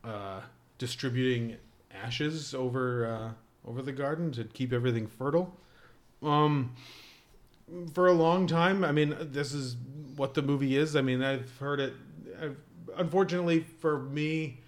uh, 0.03 0.41
distributing 0.79 1.55
ashes 1.93 2.53
over 2.53 3.05
uh, 3.05 3.69
over 3.69 3.81
the 3.81 3.93
garden 3.93 4.33
to 4.33 4.43
keep 4.43 4.73
everything 4.73 5.07
fertile. 5.07 5.55
Um, 6.21 6.75
for 7.93 8.07
a 8.07 8.13
long 8.13 8.47
time, 8.47 8.83
I 8.83 8.91
mean, 8.91 9.15
this 9.19 9.53
is 9.53 9.75
what 10.15 10.33
the 10.33 10.41
movie 10.41 10.77
is. 10.77 10.95
I 10.95 11.01
mean, 11.01 11.21
I've 11.23 11.55
heard 11.57 11.79
it. 11.79 11.93
I've, 12.41 12.57
unfortunately 12.97 13.61
for 13.79 13.99
me, 13.99 14.59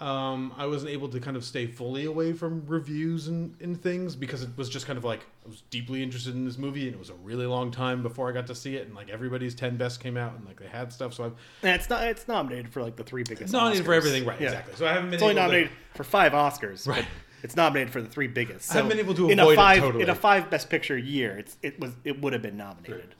um, 0.00 0.52
I 0.56 0.66
wasn't 0.66 0.90
able 0.90 1.08
to 1.10 1.20
kind 1.20 1.36
of 1.36 1.44
stay 1.44 1.66
fully 1.66 2.04
away 2.06 2.32
from 2.32 2.64
reviews 2.66 3.28
and, 3.28 3.54
and 3.60 3.80
things 3.80 4.16
because 4.16 4.42
it 4.42 4.50
was 4.56 4.68
just 4.68 4.86
kind 4.86 4.96
of 4.96 5.04
like 5.04 5.20
I 5.44 5.48
was 5.48 5.62
deeply 5.70 6.02
interested 6.02 6.34
in 6.34 6.44
this 6.44 6.58
movie 6.58 6.86
and 6.86 6.94
it 6.94 6.98
was 6.98 7.10
a 7.10 7.14
really 7.14 7.46
long 7.46 7.70
time 7.70 8.02
before 8.02 8.28
I 8.28 8.32
got 8.32 8.48
to 8.48 8.56
see 8.56 8.74
it 8.74 8.86
and 8.86 8.94
like 8.96 9.08
everybody's 9.08 9.54
ten 9.54 9.76
best 9.76 10.00
came 10.00 10.16
out 10.16 10.34
and 10.34 10.44
like 10.46 10.58
they 10.58 10.66
had 10.66 10.92
stuff 10.92 11.14
so 11.14 11.24
I've 11.26 11.32
And 11.62 11.74
it's 11.80 11.88
not. 11.88 12.02
It's 12.08 12.26
nominated 12.26 12.72
for 12.72 12.82
like 12.82 12.96
the 12.96 13.04
three 13.04 13.22
biggest. 13.22 13.42
It's 13.42 13.52
nominated 13.52 13.84
for 13.86 13.94
everything, 13.94 14.24
right, 14.24 14.40
exactly. 14.40 14.74
So 14.74 14.84
I 14.86 14.94
haven't 14.94 15.10
been 15.10 15.14
It's 15.14 15.22
only 15.22 15.34
able 15.34 15.42
to- 15.42 15.46
nominated 15.46 15.70
for 15.94 16.02
five 16.04 16.32
Oscars. 16.32 16.88
Right. 16.88 17.06
It's 17.44 17.56
nominated 17.56 17.92
for 17.92 18.00
the 18.00 18.08
three 18.08 18.26
biggest. 18.26 18.70
I 18.70 18.76
haven't 18.76 18.88
been 18.88 18.98
able 18.98 19.14
to 19.16 19.28
in 19.28 19.38
avoid 19.38 19.50
a 19.50 19.52
it 19.52 19.56
five, 19.56 19.78
totally. 19.80 20.02
In 20.02 20.08
a 20.08 20.14
five 20.14 20.48
Best 20.48 20.70
Picture 20.70 20.96
year, 20.96 21.36
it's 21.36 21.58
it 21.62 21.78
was 21.78 21.92
it 22.02 22.22
would 22.22 22.32
have 22.32 22.40
been 22.40 22.56
nominated. 22.56 23.14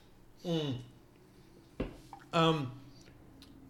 Um, 2.32 2.72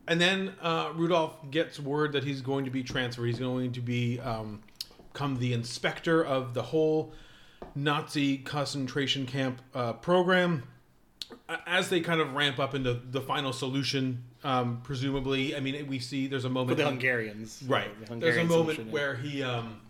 and 0.06 0.20
then 0.20 0.52
uh, 0.62 0.92
Rudolph 0.94 1.50
gets 1.50 1.80
word 1.80 2.12
that 2.12 2.22
he's 2.22 2.40
going 2.40 2.64
to 2.66 2.70
be 2.70 2.84
transferred. 2.84 3.26
He's 3.26 3.40
going 3.40 3.72
to 3.72 3.80
be 3.80 4.20
um, 4.20 4.62
become 5.12 5.40
the 5.40 5.52
inspector 5.52 6.24
of 6.24 6.54
the 6.54 6.62
whole 6.62 7.12
Nazi 7.74 8.38
concentration 8.38 9.26
camp 9.26 9.60
uh, 9.74 9.94
program. 9.94 10.62
as 11.66 11.88
they 11.88 12.00
kind 12.00 12.20
of 12.20 12.32
ramp 12.34 12.60
up 12.60 12.76
into 12.76 12.94
the 12.94 13.20
final 13.20 13.52
solution, 13.52 14.22
um, 14.44 14.80
presumably, 14.84 15.56
I 15.56 15.60
mean, 15.60 15.86
we 15.88 15.98
see 15.98 16.28
there's 16.28 16.44
a 16.44 16.48
moment 16.48 16.78
For 16.78 16.84
the 16.84 16.88
Hungarians. 16.88 17.60
right? 17.66 17.90
The 18.08 18.14
there's 18.16 18.36
a 18.36 18.44
moment 18.44 18.76
solution, 18.76 18.86
yeah. 18.86 18.92
where 18.92 19.16
he 19.16 19.42
um, 19.42 19.80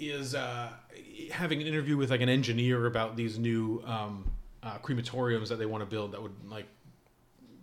is 0.00 0.34
uh, 0.34 0.70
having 1.30 1.60
an 1.60 1.66
interview 1.66 1.96
with 1.96 2.10
like 2.10 2.20
an 2.20 2.28
engineer 2.28 2.86
about 2.86 3.16
these 3.16 3.38
new 3.38 3.82
um, 3.86 4.30
uh, 4.62 4.78
crematoriums 4.78 5.48
that 5.48 5.56
they 5.56 5.66
want 5.66 5.82
to 5.82 5.86
build 5.86 6.12
that 6.12 6.22
would 6.22 6.34
like 6.48 6.66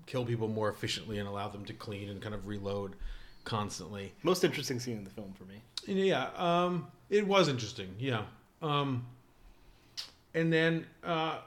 kill 0.06 0.24
people 0.24 0.48
more 0.48 0.70
efficiently 0.70 1.20
and 1.20 1.28
allow 1.28 1.48
them 1.48 1.66
to 1.66 1.74
clean 1.74 2.10
and 2.10 2.22
kind 2.22 2.34
of 2.34 2.48
reload 2.48 2.96
constantly. 3.44 4.14
Most 4.24 4.44
interesting 4.44 4.80
scene 4.80 4.98
in 4.98 5.04
the 5.04 5.10
film 5.10 5.34
for 5.34 5.44
me. 5.46 5.62
Yeah, 5.86 6.30
um, 6.36 6.88
it 7.10 7.26
was 7.26 7.48
interesting. 7.48 7.96
Yeah. 8.00 8.24
Um, 8.62 9.06
and 10.34 10.52
then 10.52 10.86
uh, 11.04 11.40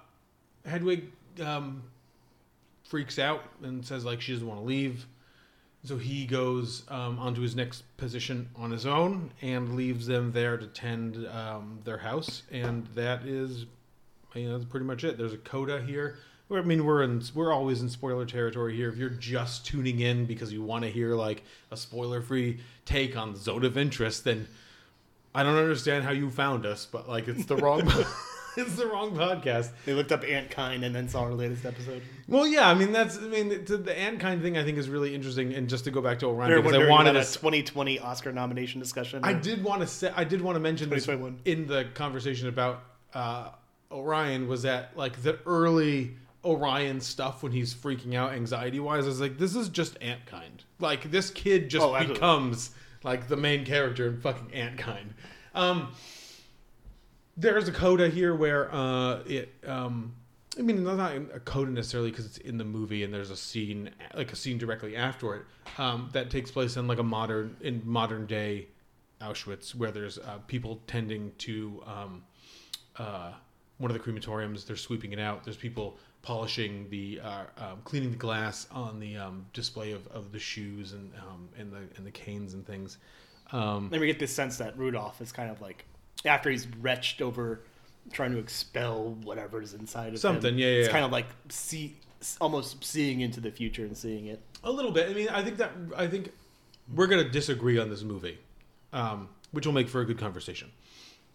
Hedwig 0.64 1.10
um, 1.42 1.82
freaks 2.84 3.18
out 3.18 3.44
and 3.62 3.84
says 3.84 4.04
like 4.04 4.20
she 4.20 4.32
doesn't 4.32 4.46
want 4.46 4.60
to 4.60 4.66
leave. 4.66 5.06
So 5.82 5.96
he 5.96 6.26
goes 6.26 6.82
um, 6.88 7.18
onto 7.18 7.40
his 7.40 7.56
next 7.56 7.84
position 7.96 8.50
on 8.54 8.70
his 8.70 8.84
own 8.84 9.32
and 9.40 9.76
leaves 9.76 10.06
them 10.06 10.32
there 10.32 10.58
to 10.58 10.66
tend 10.66 11.26
um, 11.28 11.80
their 11.84 11.96
house, 11.96 12.42
and 12.50 12.86
that 12.94 13.24
is, 13.24 13.64
you 14.34 14.48
know, 14.48 14.58
that's 14.58 14.70
pretty 14.70 14.84
much 14.84 15.04
it. 15.04 15.16
There's 15.16 15.32
a 15.32 15.38
coda 15.38 15.80
here. 15.80 16.18
I 16.52 16.60
mean, 16.62 16.84
we're 16.84 17.02
in 17.02 17.22
we're 17.34 17.52
always 17.52 17.80
in 17.80 17.88
spoiler 17.88 18.26
territory 18.26 18.76
here. 18.76 18.90
If 18.90 18.96
you're 18.96 19.08
just 19.08 19.64
tuning 19.64 20.00
in 20.00 20.26
because 20.26 20.52
you 20.52 20.62
want 20.62 20.84
to 20.84 20.90
hear 20.90 21.14
like 21.14 21.44
a 21.70 21.76
spoiler-free 21.76 22.60
take 22.84 23.16
on 23.16 23.36
Zone 23.36 23.64
of 23.64 23.78
Interest, 23.78 24.24
then 24.24 24.48
I 25.34 25.44
don't 25.44 25.56
understand 25.56 26.04
how 26.04 26.10
you 26.10 26.28
found 26.28 26.66
us. 26.66 26.86
But 26.86 27.08
like, 27.08 27.28
it's 27.28 27.46
the 27.46 27.56
wrong, 27.56 27.82
it's 28.56 28.76
the 28.76 28.86
wrong 28.86 29.12
podcast. 29.16 29.70
They 29.84 29.92
looked 29.94 30.12
up 30.12 30.22
Antkind 30.22 30.84
and 30.84 30.94
then 30.94 31.08
saw 31.08 31.22
our 31.22 31.32
latest 31.32 31.64
episode. 31.64 32.02
Well, 32.28 32.46
yeah, 32.46 32.68
I 32.68 32.74
mean 32.74 32.92
that's 32.92 33.18
I 33.18 33.22
mean 33.22 33.48
the, 33.64 33.76
the 33.76 33.92
Antkind 33.92 34.42
thing 34.42 34.56
I 34.58 34.64
think 34.64 34.78
is 34.78 34.88
really 34.88 35.14
interesting, 35.14 35.54
and 35.54 35.68
just 35.68 35.84
to 35.84 35.90
go 35.90 36.00
back 36.00 36.18
to 36.20 36.26
Orion 36.26 36.50
They're 36.50 36.62
because 36.62 36.78
I 36.78 36.88
wanted 36.88 37.16
a 37.16 37.20
2020 37.24 37.98
Oscar 38.00 38.32
nomination 38.32 38.80
discussion. 38.80 39.20
I 39.24 39.32
did 39.32 39.62
want 39.64 39.80
to 39.82 39.86
say 39.86 40.12
I 40.14 40.24
did 40.24 40.40
want 40.40 40.56
to 40.56 40.60
mention 40.60 40.90
this 40.90 41.08
in 41.44 41.66
the 41.66 41.86
conversation 41.94 42.48
about 42.48 42.82
uh, 43.14 43.50
Orion 43.90 44.48
was 44.48 44.62
that 44.62 44.96
like 44.96 45.22
the 45.22 45.38
early 45.46 46.16
Orion 46.44 47.00
stuff 47.00 47.42
when 47.42 47.52
he's 47.52 47.74
freaking 47.74 48.14
out 48.14 48.32
anxiety 48.32 48.80
wise. 48.80 49.04
I 49.04 49.08
was 49.08 49.20
like, 49.20 49.38
this 49.38 49.54
is 49.54 49.68
just 49.68 49.98
Antkind. 50.00 50.64
Like 50.78 51.10
this 51.10 51.30
kid 51.30 51.68
just 51.68 51.84
Oh, 51.84 51.98
becomes 52.06 52.70
like 53.02 53.28
the 53.28 53.36
main 53.36 53.64
character 53.64 54.06
in 54.08 54.20
fucking 54.20 54.48
Antkind. 54.48 55.10
Um, 55.54 55.92
there's 57.40 57.68
a 57.68 57.72
coda 57.72 58.08
here 58.08 58.34
where 58.34 58.72
uh, 58.74 59.22
it. 59.26 59.52
Um, 59.66 60.14
I 60.58 60.62
mean, 60.62 60.82
not 60.82 61.12
a 61.12 61.40
coda 61.40 61.70
necessarily 61.70 62.10
because 62.10 62.26
it's 62.26 62.38
in 62.38 62.58
the 62.58 62.64
movie 62.64 63.04
and 63.04 63.14
there's 63.14 63.30
a 63.30 63.36
scene, 63.36 63.88
like 64.14 64.32
a 64.32 64.36
scene 64.36 64.58
directly 64.58 64.96
after 64.96 65.36
it, 65.36 65.42
um, 65.78 66.10
that 66.12 66.28
takes 66.28 66.50
place 66.50 66.76
in 66.76 66.88
like 66.88 66.98
a 66.98 67.04
modern, 67.04 67.56
in 67.60 67.80
modern 67.84 68.26
day 68.26 68.66
Auschwitz, 69.20 69.76
where 69.76 69.92
there's 69.92 70.18
uh, 70.18 70.38
people 70.48 70.80
tending 70.88 71.32
to 71.38 71.82
um, 71.86 72.24
uh, 72.96 73.32
one 73.78 73.92
of 73.92 73.96
the 73.96 74.02
crematoriums. 74.02 74.66
They're 74.66 74.76
sweeping 74.76 75.12
it 75.12 75.20
out. 75.20 75.44
There's 75.44 75.56
people 75.56 75.98
polishing 76.22 76.88
the, 76.90 77.20
uh, 77.22 77.44
um, 77.56 77.78
cleaning 77.84 78.10
the 78.10 78.16
glass 78.16 78.66
on 78.72 78.98
the 78.98 79.16
um, 79.16 79.46
display 79.52 79.92
of, 79.92 80.06
of 80.08 80.32
the 80.32 80.38
shoes 80.38 80.92
and 80.92 81.12
um, 81.14 81.48
and 81.56 81.72
the 81.72 81.82
and 81.96 82.04
the 82.04 82.10
canes 82.10 82.54
and 82.54 82.66
things. 82.66 82.98
Um, 83.52 83.88
Then 83.90 84.00
we 84.00 84.06
get 84.08 84.18
this 84.18 84.32
sense 84.32 84.58
that 84.58 84.76
Rudolph 84.76 85.20
is 85.20 85.32
kind 85.32 85.50
of 85.50 85.60
like 85.60 85.84
after 86.24 86.50
he's 86.50 86.66
retched 86.80 87.22
over 87.22 87.60
trying 88.12 88.32
to 88.32 88.38
expel 88.38 89.16
whatever's 89.22 89.74
inside 89.74 90.12
of 90.14 90.18
Something, 90.18 90.54
him. 90.54 90.58
yeah, 90.60 90.66
yeah, 90.66 90.72
It's 90.78 90.86
yeah. 90.88 90.92
kind 90.92 91.04
of 91.04 91.12
like 91.12 91.26
see 91.48 91.96
almost 92.40 92.82
seeing 92.84 93.20
into 93.20 93.40
the 93.40 93.50
future 93.50 93.84
and 93.84 93.96
seeing 93.96 94.26
it. 94.26 94.40
A 94.64 94.70
little 94.70 94.90
bit. 94.90 95.08
I 95.10 95.14
mean, 95.14 95.28
I 95.28 95.42
think 95.42 95.56
that 95.58 95.72
I 95.96 96.06
think 96.06 96.32
we're 96.94 97.06
gonna 97.06 97.28
disagree 97.28 97.78
on 97.78 97.88
this 97.88 98.02
movie, 98.02 98.38
um, 98.92 99.28
which 99.52 99.64
will 99.66 99.72
make 99.72 99.88
for 99.88 100.00
a 100.00 100.04
good 100.04 100.18
conversation. 100.18 100.70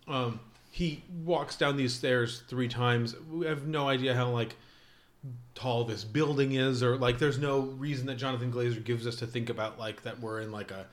Um, 0.08 0.40
he 0.72 1.04
walks 1.24 1.56
down 1.56 1.78
these 1.78 1.94
stairs 1.94 2.44
three 2.48 2.68
times. 2.68 3.16
We 3.32 3.46
have 3.48 3.66
no 3.66 3.88
idea 3.88 4.14
how 4.14 4.30
like 4.30 4.56
tall 5.56 5.86
this 5.86 6.04
building 6.04 6.52
is, 6.52 6.84
or 6.84 6.98
like 6.98 7.18
there's 7.18 7.40
no 7.40 7.62
reason 7.62 8.06
that 8.08 8.16
Jonathan 8.16 8.52
Glazer 8.52 8.84
gives 8.84 9.08
us 9.08 9.16
to 9.18 9.26
think 9.28 9.50
about 9.50 9.80
like 9.80 10.04
that 10.04 10.20
we're 10.20 10.42
in 10.42 10.52
like 10.52 10.70
a 10.72 10.86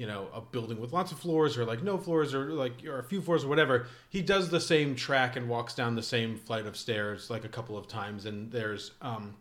you 0.00 0.06
know 0.06 0.28
a 0.32 0.40
building 0.40 0.80
with 0.80 0.94
lots 0.94 1.12
of 1.12 1.18
floors 1.18 1.58
or 1.58 1.66
like 1.66 1.82
no 1.82 1.98
floors 1.98 2.32
or 2.32 2.54
like 2.54 2.86
or 2.86 3.00
a 3.00 3.04
few 3.04 3.20
floors 3.20 3.44
or 3.44 3.48
whatever. 3.48 3.86
He 4.08 4.22
does 4.22 4.48
the 4.48 4.58
same 4.58 4.96
track 4.96 5.36
and 5.36 5.46
walks 5.46 5.74
down 5.74 5.94
the 5.94 6.02
same 6.02 6.38
flight 6.38 6.64
of 6.64 6.74
stairs 6.74 7.28
like 7.28 7.44
a 7.44 7.50
couple 7.50 7.76
of 7.76 7.86
times, 7.86 8.24
and 8.24 8.50
there's 8.50 8.92
um, 9.02 9.34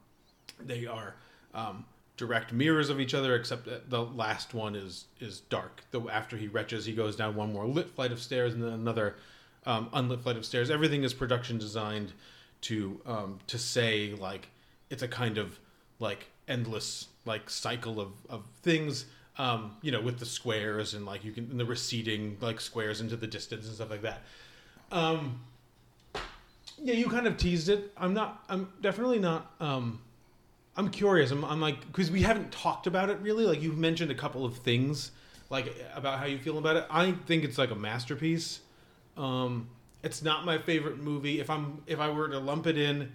they 0.60 0.86
are 0.86 1.16
um, 1.54 1.86
direct 2.18 2.52
mirrors 2.52 2.90
of 2.90 3.00
each 3.00 3.14
other, 3.14 3.36
except 3.36 3.68
that 3.68 3.90
the 3.90 4.04
last 4.04 4.54
one 4.54 4.76
is 4.76 5.06
is 5.22 5.40
dark. 5.40 5.82
Though 5.92 6.10
after 6.10 6.36
he 6.36 6.50
retches, 6.50 6.84
he 6.84 6.92
goes 6.92 7.16
down 7.16 7.38
one 7.38 7.54
more 7.54 7.66
lit 7.66 7.92
flight 7.92 8.12
of 8.12 8.22
stairs 8.22 8.54
and 8.54 8.62
then 8.62 8.74
another 8.74 9.16
um, 9.66 9.88
unlit 9.94 10.20
flight 10.20 10.36
of 10.36 10.46
stairs. 10.46 10.70
Everything 10.70 11.04
is 11.04 11.14
production 11.14 11.58
designed 11.58 12.12
to 12.64 13.00
um, 13.06 13.40
to 13.48 13.58
say 13.58 14.14
like 14.14 14.50
it's 14.90 15.04
a 15.04 15.08
kind 15.08 15.38
of 15.38 15.58
like 16.00 16.28
endless 16.50 17.08
like 17.24 17.50
cycle 17.50 18.02
of 18.02 18.12
of 18.28 18.44
things. 18.62 19.06
Um, 19.40 19.78
you 19.82 19.92
know, 19.92 20.02
with 20.02 20.20
the 20.20 20.26
squares 20.26 20.94
and 20.94 21.06
like 21.06 21.24
you 21.24 21.32
can 21.32 21.46
and 21.50 21.60
the 21.60 21.66
receding 21.66 22.38
like 22.42 22.60
squares 22.60 23.00
into 23.00 23.16
the 23.16 23.26
distance 23.26 23.66
and 23.68 23.76
stuff 23.76 23.90
like 23.90 24.02
that. 24.02 24.22
Um, 24.92 25.40
yeah, 26.84 26.94
you 26.94 27.08
kind 27.08 27.26
of 27.26 27.38
teased 27.38 27.70
it. 27.70 27.92
I'm 27.98 28.14
not. 28.14 28.44
I'm 28.50 28.72
definitely 28.82 29.20
not. 29.20 29.52
Um, 29.60 30.02
I'm 30.76 30.90
curious. 30.90 31.32
I'm, 31.32 31.44
I'm 31.44 31.60
like 31.60 31.86
because 31.88 32.12
we 32.12 32.22
haven't 32.22 32.52
talked 32.52 32.88
about 32.88 33.10
it 33.10 33.20
really. 33.20 33.46
Like 33.46 33.62
you've 33.62 33.78
mentioned 33.78 34.12
a 34.12 34.16
couple 34.16 34.46
of 34.46 34.58
things, 34.58 35.12
like 35.50 35.76
about 35.96 36.20
how 36.20 36.26
you 36.26 36.38
feel 36.38 36.58
about 36.58 36.76
it. 36.76 36.86
I 36.90 37.12
think 37.12 37.44
it's 37.44 37.58
like 37.58 37.72
a 37.72 37.76
masterpiece. 37.76 38.62
Um, 39.18 39.70
it's 40.04 40.22
not 40.22 40.46
my 40.46 40.58
favorite 40.58 41.00
movie. 41.00 41.40
If 41.40 41.50
I'm 41.50 41.82
if 41.88 42.00
I 42.00 42.10
were 42.10 42.30
to 42.30 42.40
lump 42.40 42.68
it 42.68 42.78
in 42.78 43.12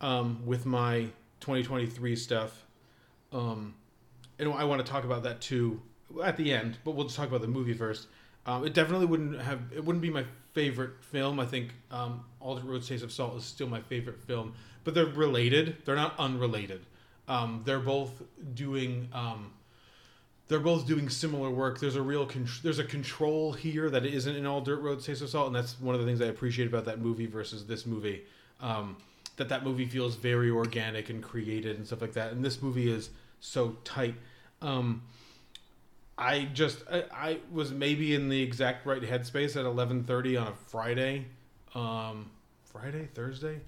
um, 0.00 0.44
with 0.46 0.66
my 0.66 1.08
2023 1.40 2.16
stuff, 2.16 2.64
um, 3.32 3.74
and 4.38 4.52
I 4.52 4.64
want 4.64 4.84
to 4.84 4.90
talk 4.90 5.04
about 5.04 5.22
that 5.24 5.40
too 5.40 5.80
at 6.22 6.36
the 6.36 6.52
end. 6.52 6.78
But 6.84 6.92
we'll 6.92 7.04
just 7.04 7.16
talk 7.16 7.28
about 7.28 7.40
the 7.40 7.48
movie 7.48 7.74
first. 7.74 8.08
Um, 8.46 8.66
it 8.66 8.74
definitely 8.74 9.06
wouldn't 9.06 9.40
have. 9.40 9.60
It 9.74 9.84
wouldn't 9.84 10.02
be 10.02 10.10
my 10.10 10.24
favorite 10.52 10.92
film. 11.02 11.40
I 11.40 11.46
think 11.46 11.70
um, 11.90 12.24
All 12.40 12.56
Dirt 12.56 12.64
Roads 12.64 12.88
Taste 12.88 13.04
of 13.04 13.12
Salt 13.12 13.36
is 13.36 13.44
still 13.44 13.68
my 13.68 13.80
favorite 13.80 14.20
film. 14.22 14.54
But 14.84 14.94
they're 14.94 15.06
related. 15.06 15.78
They're 15.84 15.96
not 15.96 16.14
unrelated. 16.18 16.84
Um, 17.26 17.62
they're 17.64 17.80
both 17.80 18.22
doing. 18.54 19.08
Um, 19.12 19.52
they're 20.46 20.60
both 20.60 20.86
doing 20.86 21.08
similar 21.08 21.48
work. 21.48 21.80
There's 21.80 21.96
a 21.96 22.02
real 22.02 22.26
con- 22.26 22.46
there's 22.62 22.78
a 22.78 22.84
control 22.84 23.54
here 23.54 23.88
that 23.88 24.04
isn't 24.04 24.36
in 24.36 24.44
all 24.44 24.60
Dirt 24.60 24.82
Roads 24.82 25.06
Taste 25.06 25.22
of 25.22 25.30
Salt, 25.30 25.46
and 25.46 25.56
that's 25.56 25.80
one 25.80 25.94
of 25.94 26.02
the 26.02 26.06
things 26.06 26.20
I 26.20 26.26
appreciate 26.26 26.66
about 26.66 26.84
that 26.84 27.00
movie 27.00 27.26
versus 27.26 27.66
this 27.66 27.86
movie. 27.86 28.24
Um, 28.60 28.98
that 29.36 29.48
that 29.48 29.64
movie 29.64 29.86
feels 29.86 30.14
very 30.16 30.50
organic 30.50 31.08
and 31.08 31.22
created 31.22 31.76
and 31.76 31.86
stuff 31.86 32.02
like 32.02 32.12
that, 32.12 32.32
and 32.32 32.44
this 32.44 32.60
movie 32.60 32.90
is 32.90 33.08
so 33.44 33.76
tight. 33.84 34.14
Um, 34.62 35.02
I 36.16 36.44
just 36.52 36.78
I, 36.90 37.04
I 37.12 37.38
was 37.52 37.72
maybe 37.72 38.14
in 38.14 38.28
the 38.28 38.40
exact 38.42 38.86
right 38.86 39.02
headspace 39.02 39.56
at 39.56 39.64
11:30 39.66 40.40
on 40.40 40.48
a 40.48 40.54
Friday, 40.54 41.26
um, 41.74 42.30
Friday 42.64 43.08
Thursday. 43.14 43.60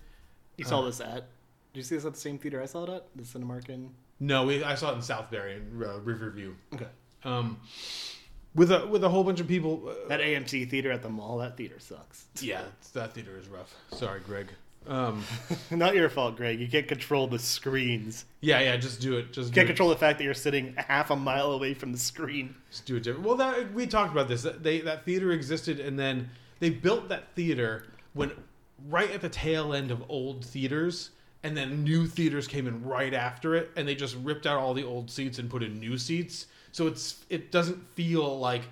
You 0.57 0.65
saw 0.65 0.81
Uh, 0.81 0.87
this 0.87 1.01
at? 1.01 1.27
Did 1.73 1.81
you 1.81 1.83
see 1.83 1.97
this 1.97 2.05
at 2.07 2.15
the 2.15 2.21
same 2.21 2.39
theater 2.39 2.63
I 2.63 2.67
saw 2.67 2.85
it 2.85 2.91
at? 2.91 3.07
The 3.17 3.23
Cinemark 3.25 3.69
in. 3.69 3.91
No, 4.19 4.47
we, 4.47 4.65
I 4.65 4.77
saw 4.77 4.93
it 4.93 4.95
in 4.95 5.01
Southbury 5.01 5.57
in 5.59 5.83
uh, 5.85 5.99
Riverview. 5.99 6.55
Okay. 6.73 6.87
Um, 7.25 7.59
with 8.55 8.71
a 8.73 8.87
with 8.87 9.05
a 9.05 9.09
whole 9.11 9.25
bunch 9.25 9.41
of 9.41 9.49
people. 9.49 9.83
Uh, 9.89 10.09
That 10.09 10.21
AMC 10.21 10.71
theater 10.71 10.91
at 10.93 11.03
the 11.03 11.11
mall. 11.11 11.39
That 11.39 11.57
theater 11.59 11.79
sucks. 11.81 12.27
yeah, 12.41 12.63
that 12.95 13.13
theater 13.13 13.37
is 13.39 13.49
rough. 13.49 13.75
Sorry, 13.93 14.21
Greg. 14.21 14.47
Um, 14.89 15.25
Not 15.71 15.95
your 15.95 16.09
fault, 16.09 16.37
Greg. 16.37 16.61
You 16.61 16.69
can't 16.69 16.87
control 16.89 17.27
the 17.27 17.39
screens. 17.39 18.25
yeah, 18.41 18.61
yeah, 18.61 18.77
just 18.77 19.01
do 19.01 19.17
it. 19.19 19.33
Just 19.33 19.49
You 19.49 19.53
do 19.53 19.61
can't 19.61 19.65
it. 19.65 19.73
control 19.73 19.89
the 19.89 19.97
fact 19.97 20.19
that 20.19 20.25
you're 20.25 20.35
sitting 20.35 20.75
half 20.77 21.11
a 21.11 21.17
mile 21.17 21.53
away 21.53 21.75
from 21.75 21.93
the 21.93 21.99
screen. 21.99 22.55
Just 22.71 22.87
do 22.87 22.97
it 22.97 23.03
different. 23.03 23.27
Well, 23.27 23.37
that 23.37 23.73
we 23.73 23.87
talked 23.87 24.13
about 24.13 24.29
this. 24.29 24.43
That 24.43 24.63
They 24.63 24.81
that 24.83 25.05
theater 25.05 25.33
existed, 25.33 25.81
and 25.81 25.99
then 25.99 26.31
they 26.61 26.71
built 26.71 27.09
that 27.09 27.35
theater 27.35 27.87
when 28.15 28.31
right 28.89 29.11
at 29.11 29.21
the 29.23 29.29
tail 29.29 29.73
end 29.75 29.91
of 29.91 30.05
old 30.09 30.45
theaters, 30.45 31.11
and 31.43 31.57
then 31.57 31.83
new 31.83 32.07
theaters 32.07 32.47
came 32.47 32.67
in 32.67 32.85
right 32.85 33.13
after 33.15 33.55
it, 33.55 33.71
and 33.77 33.87
they 33.89 33.95
just 33.95 34.17
ripped 34.17 34.47
out 34.47 34.59
all 34.59 34.75
the 34.75 34.85
old 34.85 35.11
seats 35.11 35.39
and 35.39 35.51
put 35.51 35.63
in 35.63 35.79
new 35.81 35.99
seats. 35.99 36.47
So 36.73 36.87
it's 36.87 37.25
it 37.31 37.51
doesn't 37.51 37.83
feel 37.95 38.39
like 38.39 38.63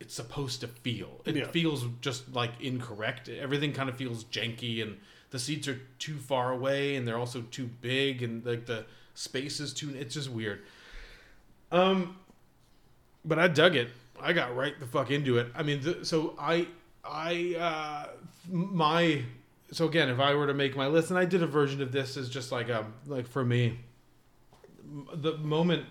it's 0.00 0.14
supposed 0.14 0.60
to 0.60 0.68
feel. 0.68 1.20
It 1.24 1.36
Yeah. 1.36 1.48
feels 1.48 1.84
just 2.00 2.32
like 2.34 2.52
incorrect. 2.60 3.28
Everything 3.28 3.72
kind 3.72 3.88
of 3.88 3.96
feels 3.96 4.24
janky, 4.24 4.80
and 4.82 4.98
the 5.30 5.38
seats 5.38 5.66
are 5.68 5.80
too 5.98 6.18
far 6.18 6.52
away, 6.52 6.94
and 6.96 7.06
they're 7.06 7.18
also 7.18 7.42
too 7.50 7.66
big, 7.80 8.22
and 8.22 8.44
like 8.46 8.66
the 8.66 8.86
space 9.14 9.60
is 9.60 9.72
too. 9.74 9.90
It's 9.90 10.14
just 10.14 10.30
weird. 10.30 10.60
Um, 11.72 12.16
but 13.24 13.38
I 13.38 13.48
dug 13.48 13.74
it. 13.76 13.88
I 14.20 14.32
got 14.32 14.56
right 14.56 14.78
the 14.80 14.86
fuck 14.86 15.10
into 15.10 15.38
it. 15.38 15.48
I 15.54 15.62
mean, 15.62 15.80
the, 15.80 16.04
so 16.04 16.34
I 16.38 16.68
I 17.04 17.54
uh, 17.58 18.10
my 18.50 19.22
so 19.70 19.86
again, 19.86 20.08
if 20.08 20.18
I 20.18 20.34
were 20.34 20.46
to 20.46 20.54
make 20.54 20.76
my 20.76 20.86
list, 20.86 21.10
and 21.10 21.18
I 21.18 21.24
did 21.24 21.42
a 21.42 21.46
version 21.46 21.82
of 21.82 21.92
this 21.92 22.16
as 22.16 22.28
just 22.28 22.50
like 22.52 22.70
um 22.70 22.94
like 23.06 23.26
for 23.26 23.44
me, 23.44 23.78
the 25.14 25.36
moment 25.38 25.84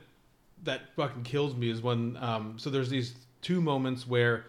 that 0.63 0.93
fucking 0.95 1.23
kills 1.23 1.55
me 1.55 1.69
is 1.69 1.81
when 1.81 2.17
um 2.17 2.57
so 2.57 2.69
there's 2.69 2.89
these 2.89 3.13
two 3.41 3.61
moments 3.61 4.07
where 4.07 4.45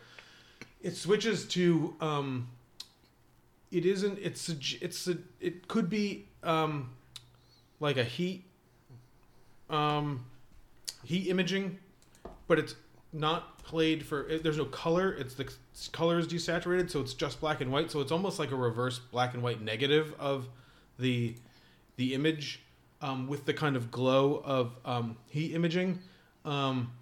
it 0.80 0.96
switches 0.96 1.44
to 1.46 1.94
um 2.00 2.48
it 3.70 3.84
isn't 3.84 4.18
it's 4.20 4.48
it's 4.80 5.08
it 5.40 5.68
could 5.68 5.90
be 5.90 6.26
um 6.42 6.90
like 7.80 7.96
a 7.96 8.04
heat 8.04 8.44
um 9.70 10.24
heat 11.04 11.28
imaging 11.28 11.78
but 12.46 12.58
it's 12.58 12.74
not 13.12 13.62
played 13.62 14.04
for 14.04 14.28
there's 14.42 14.58
no 14.58 14.64
color 14.66 15.12
it's 15.12 15.34
the 15.34 15.50
color 15.92 16.18
is 16.18 16.26
desaturated 16.26 16.90
so 16.90 17.00
it's 17.00 17.14
just 17.14 17.40
black 17.40 17.60
and 17.60 17.70
white 17.70 17.90
so 17.90 18.00
it's 18.00 18.12
almost 18.12 18.38
like 18.38 18.50
a 18.50 18.56
reverse 18.56 18.98
black 18.98 19.34
and 19.34 19.42
white 19.42 19.60
negative 19.62 20.14
of 20.18 20.48
the 20.98 21.34
the 21.96 22.14
image 22.14 22.60
um, 23.00 23.28
with 23.28 23.44
the 23.44 23.54
kind 23.54 23.76
of 23.76 23.90
glow 23.90 24.42
of 24.44 24.72
um, 24.84 25.16
heat 25.28 25.54
imaging. 25.54 26.00
Um, 26.44 26.92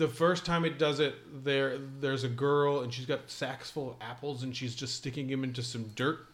the 0.00 0.08
first 0.08 0.44
time 0.44 0.64
it 0.64 0.78
does 0.78 0.98
it 0.98 1.14
there 1.44 1.78
there's 2.00 2.24
a 2.24 2.28
girl 2.28 2.80
and 2.80 2.92
she's 2.92 3.06
got 3.06 3.30
sacks 3.30 3.70
full 3.70 3.90
of 3.90 3.96
apples 4.00 4.42
and 4.42 4.56
she's 4.56 4.74
just 4.74 4.94
sticking 4.96 5.26
them 5.28 5.44
into 5.44 5.62
some 5.62 5.84
dirt 5.94 6.26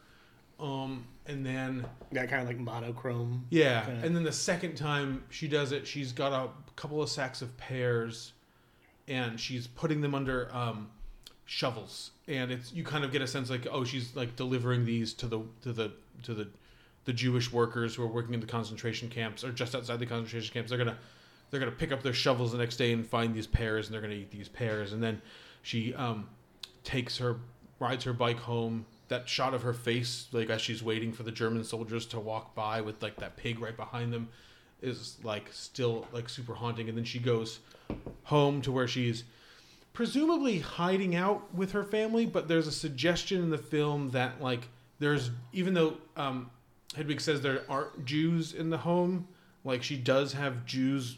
um, 0.58 1.04
and 1.26 1.44
then 1.44 1.84
Yeah, 2.12 2.24
kind 2.26 2.40
of 2.40 2.48
like 2.48 2.58
monochrome. 2.58 3.44
yeah, 3.50 3.84
kinda- 3.84 4.06
and 4.06 4.16
then 4.16 4.22
the 4.24 4.32
second 4.32 4.76
time 4.76 5.22
she 5.28 5.48
does 5.48 5.72
it, 5.72 5.86
she's 5.86 6.12
got 6.12 6.32
a 6.32 6.48
couple 6.76 7.02
of 7.02 7.10
sacks 7.10 7.42
of 7.42 7.54
pears, 7.58 8.32
and 9.06 9.38
she's 9.38 9.66
putting 9.66 10.00
them 10.00 10.14
under 10.14 10.48
um, 10.56 10.88
shovels, 11.44 12.12
and 12.26 12.50
it's 12.50 12.72
you 12.72 12.84
kind 12.84 13.04
of 13.04 13.12
get 13.12 13.20
a 13.20 13.26
sense 13.26 13.50
like 13.50 13.66
oh 13.70 13.84
she's 13.84 14.16
like 14.16 14.34
delivering 14.36 14.86
these 14.86 15.12
to 15.14 15.26
the 15.26 15.40
to 15.62 15.72
the 15.74 15.92
to 16.22 16.32
the 16.32 16.48
the 17.04 17.12
Jewish 17.12 17.52
workers 17.52 17.94
who 17.94 18.02
are 18.02 18.06
working 18.08 18.32
in 18.32 18.40
the 18.40 18.46
concentration 18.46 19.08
camps 19.10 19.44
or 19.44 19.52
just 19.52 19.74
outside 19.74 19.98
the 19.98 20.06
concentration 20.06 20.52
camps. 20.54 20.70
They're 20.70 20.78
gonna 20.78 20.96
they're 21.50 21.60
gonna 21.60 21.72
pick 21.72 21.92
up 21.92 22.02
their 22.02 22.12
shovels 22.12 22.52
the 22.52 22.58
next 22.58 22.76
day 22.76 22.92
and 22.92 23.06
find 23.06 23.34
these 23.34 23.46
pears, 23.46 23.86
and 23.86 23.94
they're 23.94 24.00
gonna 24.00 24.14
eat 24.14 24.30
these 24.30 24.48
pears, 24.48 24.92
and 24.92 25.02
then 25.02 25.20
she 25.62 25.94
um, 25.94 26.28
takes 26.84 27.18
her 27.18 27.36
rides 27.78 28.04
her 28.04 28.12
bike 28.12 28.38
home. 28.38 28.86
That 29.08 29.28
shot 29.28 29.54
of 29.54 29.62
her 29.62 29.72
face, 29.72 30.26
like 30.32 30.50
as 30.50 30.60
she's 30.60 30.82
waiting 30.82 31.12
for 31.12 31.22
the 31.22 31.30
German 31.30 31.62
soldiers 31.62 32.06
to 32.06 32.18
walk 32.18 32.54
by 32.54 32.80
with 32.80 33.02
like 33.02 33.16
that 33.16 33.36
pig 33.36 33.60
right 33.60 33.76
behind 33.76 34.12
them, 34.12 34.28
is 34.82 35.18
like 35.22 35.48
still 35.52 36.06
like 36.12 36.28
super 36.28 36.54
haunting. 36.54 36.88
And 36.88 36.98
then 36.98 37.04
she 37.04 37.18
goes 37.18 37.60
home 38.24 38.60
to 38.62 38.72
where 38.72 38.88
she's 38.88 39.24
presumably 39.92 40.58
hiding 40.58 41.14
out 41.14 41.54
with 41.54 41.72
her 41.72 41.84
family, 41.84 42.26
but 42.26 42.48
there's 42.48 42.66
a 42.66 42.72
suggestion 42.72 43.42
in 43.42 43.50
the 43.50 43.58
film 43.58 44.10
that 44.10 44.42
like 44.42 44.68
there's 44.98 45.30
even 45.52 45.74
though 45.74 45.96
um, 46.16 46.50
Hedwig 46.96 47.20
says 47.20 47.40
there 47.40 47.62
aren't 47.68 48.04
Jews 48.04 48.54
in 48.54 48.70
the 48.70 48.78
home, 48.78 49.28
like 49.64 49.82
she 49.82 49.96
does 49.96 50.32
have 50.32 50.66
Jews 50.66 51.16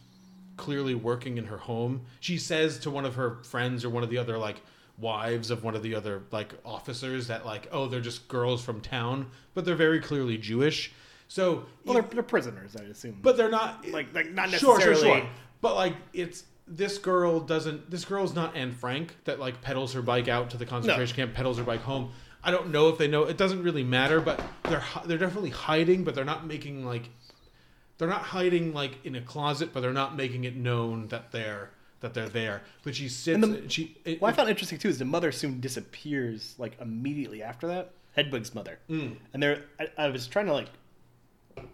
clearly 0.59 0.95
working 0.95 1.39
in 1.39 1.47
her 1.47 1.57
home. 1.57 2.03
She 2.21 2.37
says 2.37 2.79
to 2.81 2.91
one 2.91 3.07
of 3.07 3.15
her 3.15 3.39
friends 3.45 3.85
or 3.85 3.91
one 3.91 4.03
of 4.03 4.11
the 4.11 4.19
other 4.19 4.37
like 4.37 4.61
wives 4.99 5.51
of 5.51 5.63
one 5.65 5.75
of 5.77 5.83
the 5.83 5.95
other 5.95 6.25
like 6.33 6.53
officers 6.65 7.29
that 7.29 7.47
like 7.47 7.69
oh 7.73 7.87
they're 7.87 8.01
just 8.01 8.29
girls 8.29 8.63
from 8.63 8.81
town, 8.83 9.31
but 9.55 9.65
they're 9.65 9.75
very 9.75 10.01
clearly 10.01 10.37
Jewish. 10.37 10.93
So 11.29 11.65
Well, 11.85 11.95
they're, 11.95 12.03
they're 12.03 12.23
prisoners, 12.23 12.77
I 12.77 12.85
assume. 12.85 13.19
but 13.23 13.37
they're 13.37 13.51
not 13.51 13.89
like 13.89 14.13
like 14.15 14.31
not 14.33 14.51
necessarily. 14.51 14.83
sure, 14.83 14.95
sure. 14.95 15.19
sure. 15.21 15.29
But 15.61 15.75
like 15.75 15.95
it's 16.13 16.45
this 16.67 16.99
girl 16.99 17.41
doesn't. 17.41 17.91
This 17.91 18.05
girl's 18.05 18.35
not 18.35 18.57
Anne 18.57 18.73
Frank 18.73 19.17
that 19.25 19.39
like 19.41 19.63
pedals 19.63 19.93
her 19.95 20.03
bike 20.03 20.29
out 20.29 20.51
to 20.51 20.57
the 20.57 20.67
concentration 20.67 21.17
camp, 21.17 21.35
pedals 21.35 21.59
her 21.59 21.65
bike 21.65 21.81
home. 21.81 22.11
I 22.43 22.51
don't 22.51 22.71
know 22.71 22.89
if 22.89 22.99
they 22.99 23.09
know. 23.09 23.25
It 23.25 23.37
doesn't 23.37 23.63
really 23.63 23.83
matter. 23.85 24.21
But 24.21 24.41
they're 24.65 24.85
they're 25.07 25.19
definitely 25.19 25.51
hiding, 25.51 26.05
but 26.05 26.15
they're 26.15 26.25
not 26.25 26.47
making 26.47 26.85
like 26.85 27.09
they're 27.99 28.09
not 28.09 28.23
hiding 28.23 28.73
like 28.73 29.05
in 29.05 29.15
a 29.17 29.21
closet, 29.21 29.71
but 29.73 29.81
they're 29.81 29.93
not 29.93 30.17
making 30.17 30.45
it 30.45 30.57
known 30.57 31.09
that 31.09 31.33
they're 31.33 31.71
that 32.01 32.15
they're 32.15 32.29
there. 32.29 32.63
But 32.85 32.95
she 32.95 33.09
sits. 33.09 33.35
And 33.35 33.55
the- 33.55 33.69
she 33.69 33.97
it, 34.05 34.21
What 34.21 34.33
I 34.33 34.33
found 34.37 34.49
interesting 34.49 34.79
too 34.79 34.89
is 34.89 34.99
the 34.99 35.05
mother 35.05 35.33
soon 35.33 35.61
disappears 35.61 36.55
like 36.59 36.81
immediately 36.81 37.43
after 37.43 37.67
that. 37.69 37.91
Hedwig's 38.17 38.55
mother, 38.55 38.79
Mm. 38.89 39.17
and 39.33 39.43
there 39.43 39.65
I, 39.79 39.89
I 39.97 40.09
was 40.09 40.27
trying 40.27 40.47
to 40.47 40.53
like 40.53 40.69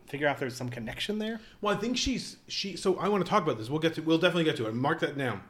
figure 0.06 0.26
out 0.26 0.34
if 0.34 0.40
there's 0.40 0.56
some 0.56 0.68
connection 0.68 1.18
there. 1.18 1.40
Well, 1.60 1.74
I 1.74 1.78
think 1.78 1.96
she's 1.96 2.36
she. 2.48 2.76
So 2.76 2.96
I 2.98 3.08
want 3.08 3.24
to 3.24 3.30
talk 3.30 3.42
about 3.42 3.58
this. 3.58 3.70
We'll 3.70 3.78
get 3.80 3.94
to. 3.94 4.02
We'll 4.02 4.18
definitely 4.18 4.44
get 4.44 4.56
to 4.56 4.66
it. 4.66 4.74
Mark 4.74 5.00
that 5.00 5.16
down. 5.16 5.42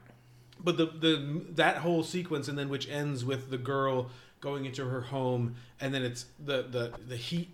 But 0.60 0.76
the 0.76 0.86
the 0.86 1.42
that 1.54 1.78
whole 1.78 2.02
sequence 2.02 2.48
and 2.48 2.56
then 2.58 2.68
which 2.68 2.88
ends 2.88 3.24
with 3.24 3.50
the 3.50 3.58
girl 3.58 4.10
going 4.40 4.66
into 4.66 4.84
her 4.86 5.00
home 5.00 5.54
and 5.80 5.92
then 5.94 6.02
it's 6.02 6.26
the 6.44 6.62
the 6.62 6.92
the 7.08 7.16
heat 7.16 7.48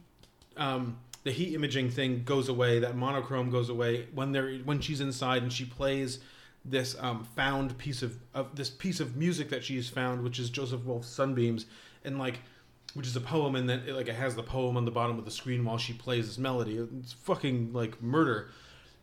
um 0.56 0.98
the 1.24 1.30
heat 1.30 1.54
imaging 1.54 1.90
thing 1.90 2.22
goes 2.24 2.48
away 2.48 2.78
that 2.78 2.96
monochrome 2.96 3.50
goes 3.50 3.68
away 3.68 4.06
when 4.14 4.32
they're 4.32 4.54
when 4.58 4.80
she's 4.80 5.00
inside 5.00 5.42
and 5.42 5.52
she 5.52 5.64
plays 5.64 6.20
this 6.64 6.94
um, 7.00 7.24
found 7.36 7.76
piece 7.78 8.02
of, 8.02 8.18
of 8.34 8.54
this 8.54 8.68
piece 8.68 9.00
of 9.00 9.16
music 9.16 9.48
that 9.50 9.64
she's 9.64 9.88
found 9.88 10.22
which 10.22 10.38
is 10.38 10.50
Joseph 10.50 10.84
Wulf's 10.84 11.08
Sunbeams 11.08 11.66
and 12.04 12.18
like 12.18 12.40
which 12.94 13.06
is 13.06 13.16
a 13.16 13.20
poem 13.20 13.54
and 13.54 13.68
then 13.68 13.82
it, 13.86 13.94
like 13.94 14.08
it 14.08 14.14
has 14.14 14.34
the 14.34 14.42
poem 14.42 14.76
on 14.76 14.84
the 14.84 14.90
bottom 14.90 15.18
of 15.18 15.24
the 15.24 15.30
screen 15.30 15.64
while 15.64 15.78
she 15.78 15.92
plays 15.92 16.26
this 16.26 16.38
melody 16.38 16.76
it's 17.00 17.12
fucking 17.12 17.72
like 17.72 18.02
murder 18.02 18.50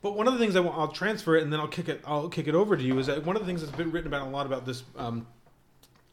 but 0.02 0.16
one 0.16 0.28
of 0.28 0.34
the 0.34 0.40
things 0.40 0.56
I 0.56 0.60
want, 0.60 0.78
I'll 0.78 0.88
transfer 0.90 1.36
it 1.36 1.44
and 1.44 1.52
then 1.52 1.60
I'll 1.60 1.68
kick 1.68 1.90
it. 1.90 2.02
I'll 2.06 2.30
kick 2.30 2.48
it 2.48 2.56
over 2.56 2.78
to 2.78 2.84
you. 2.84 2.98
Is 3.00 3.08
that 3.08 3.26
one 3.26 3.36
of 3.36 3.42
the 3.42 3.46
things 3.46 3.62
that's 3.62 3.76
been 3.76 3.92
written 3.92 4.08
about 4.08 4.28
a 4.28 4.30
lot 4.30 4.46
about 4.46 4.66
this 4.66 4.84
um, 4.96 5.26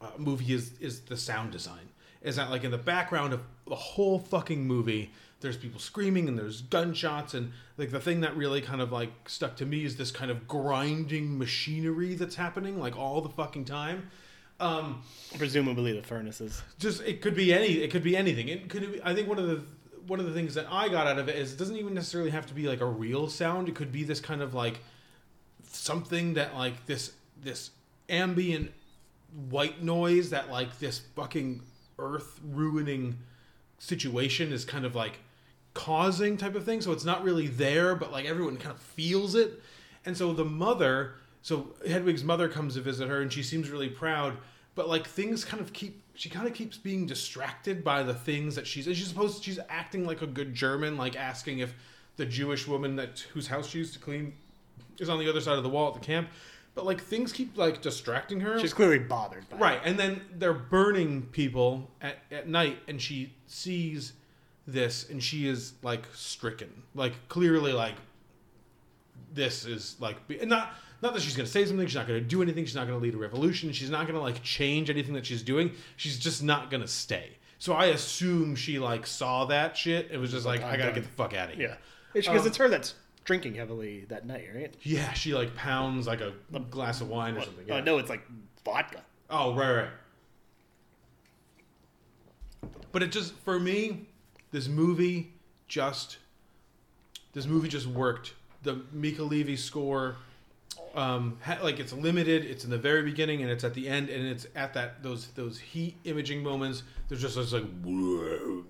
uh, 0.00 0.08
movie 0.16 0.54
is 0.54 0.72
is 0.80 1.00
the 1.00 1.16
sound 1.16 1.52
design. 1.52 1.90
Is 2.22 2.36
that 2.36 2.50
like 2.50 2.64
in 2.64 2.70
the 2.70 2.78
background 2.78 3.34
of 3.34 3.42
the 3.66 3.74
whole 3.74 4.18
fucking 4.18 4.66
movie? 4.66 5.12
There's 5.44 5.56
people 5.56 5.78
screaming 5.78 6.26
and 6.26 6.38
there's 6.38 6.62
gunshots 6.62 7.34
and 7.34 7.52
like 7.76 7.90
the 7.90 8.00
thing 8.00 8.22
that 8.22 8.36
really 8.36 8.60
kind 8.60 8.80
of 8.80 8.90
like 8.90 9.10
stuck 9.28 9.56
to 9.56 9.66
me 9.66 9.84
is 9.84 9.96
this 9.96 10.10
kind 10.10 10.30
of 10.30 10.48
grinding 10.48 11.38
machinery 11.38 12.14
that's 12.14 12.34
happening 12.34 12.80
like 12.80 12.96
all 12.96 13.20
the 13.20 13.28
fucking 13.28 13.66
time. 13.66 14.10
Um, 14.58 15.02
Presumably 15.36 15.92
the 15.92 16.02
furnaces. 16.02 16.62
just 16.78 17.02
it 17.02 17.20
could 17.20 17.34
be 17.34 17.52
any 17.52 17.82
it 17.82 17.90
could 17.90 18.04
be 18.04 18.16
anything 18.16 18.46
it 18.48 18.68
could 18.68 18.92
be, 18.92 19.00
i 19.02 19.12
think 19.12 19.28
one 19.28 19.38
of 19.38 19.48
the 19.48 19.60
one 20.06 20.20
of 20.20 20.26
the 20.26 20.32
things 20.32 20.54
that 20.54 20.66
i 20.70 20.88
got 20.88 21.08
out 21.08 21.18
of 21.18 21.28
it 21.28 21.34
is 21.34 21.52
it 21.52 21.58
doesn't 21.58 21.76
even 21.76 21.92
necessarily 21.92 22.30
have 22.30 22.46
to 22.46 22.54
be 22.54 22.68
like 22.68 22.80
a 22.80 22.86
real 22.86 23.28
sound 23.28 23.68
it 23.68 23.74
could 23.74 23.90
be 23.90 24.04
this 24.04 24.20
kind 24.20 24.40
of 24.40 24.54
like 24.54 24.78
something 25.68 26.34
that 26.34 26.54
like 26.54 26.86
this 26.86 27.12
this 27.42 27.70
ambient 28.08 28.70
white 29.50 29.82
noise 29.82 30.30
that 30.30 30.48
like 30.50 30.78
this 30.78 31.00
fucking 31.16 31.60
earth 31.98 32.38
ruining 32.48 33.18
situation 33.78 34.52
is 34.52 34.64
kind 34.64 34.84
of 34.84 34.94
like 34.94 35.18
causing 35.74 36.36
type 36.36 36.54
of 36.54 36.64
thing. 36.64 36.80
So 36.80 36.92
it's 36.92 37.04
not 37.04 37.22
really 37.22 37.48
there 37.48 37.94
but 37.94 38.12
like 38.12 38.24
everyone 38.24 38.56
kind 38.56 38.74
of 38.74 38.80
feels 38.80 39.34
it. 39.34 39.62
And 40.06 40.16
so 40.16 40.32
the 40.32 40.44
mother 40.44 41.14
so 41.42 41.74
hedwig's 41.86 42.24
mother 42.24 42.48
comes 42.48 42.74
to 42.74 42.80
visit 42.80 43.08
her 43.08 43.20
and 43.20 43.32
she 43.32 43.42
seems 43.42 43.68
really 43.68 43.88
proud 43.88 44.38
but 44.74 44.88
like 44.88 45.06
things 45.06 45.44
kind 45.44 45.60
of 45.60 45.72
keep 45.74 46.02
she 46.14 46.30
kind 46.30 46.46
of 46.46 46.54
keeps 46.54 46.78
being 46.78 47.04
distracted 47.04 47.84
by 47.84 48.02
the 48.02 48.14
things 48.14 48.54
that 48.54 48.66
she's 48.66 48.86
and 48.86 48.96
she's 48.96 49.08
supposed 49.08 49.44
she's 49.44 49.58
acting 49.68 50.06
like 50.06 50.22
a 50.22 50.26
good 50.26 50.54
german 50.54 50.96
like 50.96 51.16
asking 51.16 51.58
if 51.58 51.74
the 52.16 52.24
jewish 52.24 52.66
woman 52.66 52.96
that 52.96 53.20
whose 53.34 53.46
house 53.46 53.68
she 53.68 53.76
used 53.76 53.92
to 53.92 53.98
clean 53.98 54.32
is 54.98 55.08
on 55.08 55.18
the 55.18 55.28
other 55.28 55.40
side 55.40 55.56
of 55.56 55.62
the 55.62 55.68
wall 55.68 55.88
at 55.88 55.94
the 55.94 56.00
camp. 56.00 56.28
But 56.74 56.84
like 56.84 57.00
things 57.00 57.32
keep 57.32 57.56
like 57.56 57.82
distracting 57.82 58.40
her. 58.40 58.58
She's 58.58 58.74
clearly 58.74 58.98
bothered 58.98 59.48
by 59.48 59.58
right 59.58 59.80
and 59.84 59.98
then 59.98 60.22
they're 60.34 60.52
burning 60.52 61.22
people 61.22 61.90
at, 62.00 62.16
at 62.32 62.48
night 62.48 62.78
and 62.88 63.00
she 63.00 63.32
sees 63.46 64.12
this 64.66 65.08
and 65.10 65.22
she 65.22 65.46
is 65.48 65.74
like 65.82 66.04
stricken 66.14 66.70
like 66.94 67.12
clearly 67.28 67.72
like 67.72 67.94
this 69.32 69.66
is 69.66 69.96
like 70.00 70.16
not 70.46 70.72
not 71.02 71.12
that 71.12 71.20
she's 71.20 71.36
going 71.36 71.44
to 71.44 71.50
say 71.52 71.64
something 71.66 71.86
she's 71.86 71.96
not 71.96 72.06
going 72.06 72.18
to 72.18 72.26
do 72.26 72.40
anything 72.40 72.64
she's 72.64 72.74
not 72.74 72.86
going 72.86 72.98
to 72.98 73.02
lead 73.02 73.14
a 73.14 73.18
revolution 73.18 73.72
she's 73.72 73.90
not 73.90 74.06
going 74.06 74.14
to 74.14 74.22
like 74.22 74.42
change 74.42 74.88
anything 74.88 75.12
that 75.14 75.26
she's 75.26 75.42
doing 75.42 75.70
she's 75.96 76.18
just 76.18 76.42
not 76.42 76.70
going 76.70 76.80
to 76.80 76.88
stay 76.88 77.30
so 77.58 77.74
i 77.74 77.86
assume 77.86 78.54
she 78.56 78.78
like 78.78 79.06
saw 79.06 79.44
that 79.44 79.76
shit 79.76 80.08
it 80.10 80.16
was 80.18 80.30
just 80.30 80.46
like, 80.46 80.62
i 80.62 80.72
gotta 80.78 80.84
done. 80.84 80.94
get 80.94 81.04
the 81.04 81.10
fuck 81.10 81.34
out 81.34 81.50
of 81.50 81.56
here 81.56 81.68
Yeah, 81.68 81.76
because 82.14 82.40
Um, 82.42 82.46
it's 82.46 82.56
her 82.56 82.68
that's 82.70 82.94
drinking 83.24 83.54
heavily 83.54 84.06
that 84.08 84.24
night, 84.26 84.48
right? 84.54 84.74
yeah 84.82 85.12
she 85.12 85.34
like 85.34 85.54
pounds 85.54 86.06
like 86.06 86.20
a 86.22 86.32
glass 86.70 87.00
of 87.02 87.08
wine 87.08 87.36
or 87.36 87.42
something 87.42 87.66
Oh 87.70 87.76
yeah. 87.76 87.84
no, 87.84 87.98
it's 87.98 88.08
like 88.10 88.22
vodka. 88.64 89.02
Oh, 89.30 89.54
right, 89.54 89.74
right. 89.76 89.88
But 92.92 93.02
it 93.02 93.10
just 93.12 93.34
for 93.40 93.58
me, 93.58 94.06
this 94.54 94.68
movie 94.68 95.32
just 95.66 96.18
this 97.32 97.46
movie 97.46 97.68
just 97.68 97.88
worked. 97.88 98.34
The 98.62 98.80
Mica 98.92 99.24
Levi 99.24 99.56
score, 99.56 100.14
um, 100.94 101.36
ha- 101.42 101.58
like 101.60 101.80
it's 101.80 101.92
limited. 101.92 102.44
It's 102.44 102.62
in 102.62 102.70
the 102.70 102.78
very 102.78 103.02
beginning 103.02 103.42
and 103.42 103.50
it's 103.50 103.64
at 103.64 103.74
the 103.74 103.88
end, 103.88 104.08
and 104.10 104.24
it's 104.24 104.46
at 104.54 104.72
that 104.74 105.02
those 105.02 105.26
those 105.34 105.58
heat 105.58 105.96
imaging 106.04 106.42
moments. 106.42 106.84
There's 107.08 107.20
just 107.20 107.34
this 107.34 107.52
like, 107.52 107.66
whoa, 107.82 108.62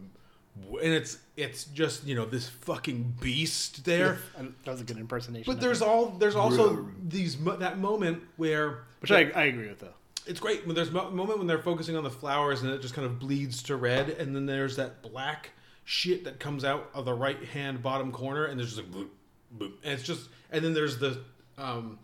and 0.83 0.93
it's 0.95 1.19
it's 1.37 1.65
just 1.67 2.07
you 2.07 2.15
know 2.15 2.25
this 2.25 2.49
fucking 2.49 3.17
beast 3.21 3.85
there. 3.85 4.19
That 4.65 4.73
was 4.73 4.81
a 4.81 4.85
good 4.85 4.97
impersonation. 4.97 5.53
But 5.53 5.61
there's 5.61 5.83
all 5.83 6.07
there's 6.07 6.35
also 6.35 6.89
these 7.07 7.37
that 7.45 7.79
moment 7.79 8.23
where 8.39 8.85
which 9.01 9.13
I, 9.13 9.31
I 9.35 9.45
agree 9.45 9.69
with 9.69 9.81
though. 9.81 9.95
it's 10.27 10.41
great 10.41 10.67
when 10.67 10.75
there's 10.75 10.89
a 10.89 10.93
moment 10.93 11.37
when 11.39 11.47
they're 11.47 11.59
focusing 11.59 11.95
on 11.95 12.05
the 12.05 12.11
flowers 12.11 12.63
and 12.63 12.71
it 12.73 12.81
just 12.81 12.95
kind 12.95 13.07
of 13.07 13.19
bleeds 13.19 13.63
to 13.65 13.77
red, 13.77 14.09
and 14.09 14.35
then 14.35 14.47
there's 14.47 14.77
that 14.77 15.03
black 15.03 15.51
shit 15.85 16.25
that 16.25 16.41
comes 16.41 16.65
out 16.65 16.91
of 16.95 17.05
the 17.05 17.15
right 17.15 17.43
hand 17.45 17.83
bottom 17.83 18.11
corner, 18.13 18.47
and 18.47 18.59
there's 18.59 18.75
just 18.75 18.83
like 18.83 18.91
boop, 18.91 19.09
boop, 19.59 19.73
and 19.83 19.93
it's 19.93 20.03
just, 20.03 20.29
and 20.51 20.65
then 20.65 20.75
there's 20.75 20.99
the 20.99 21.21
um, 21.59 21.99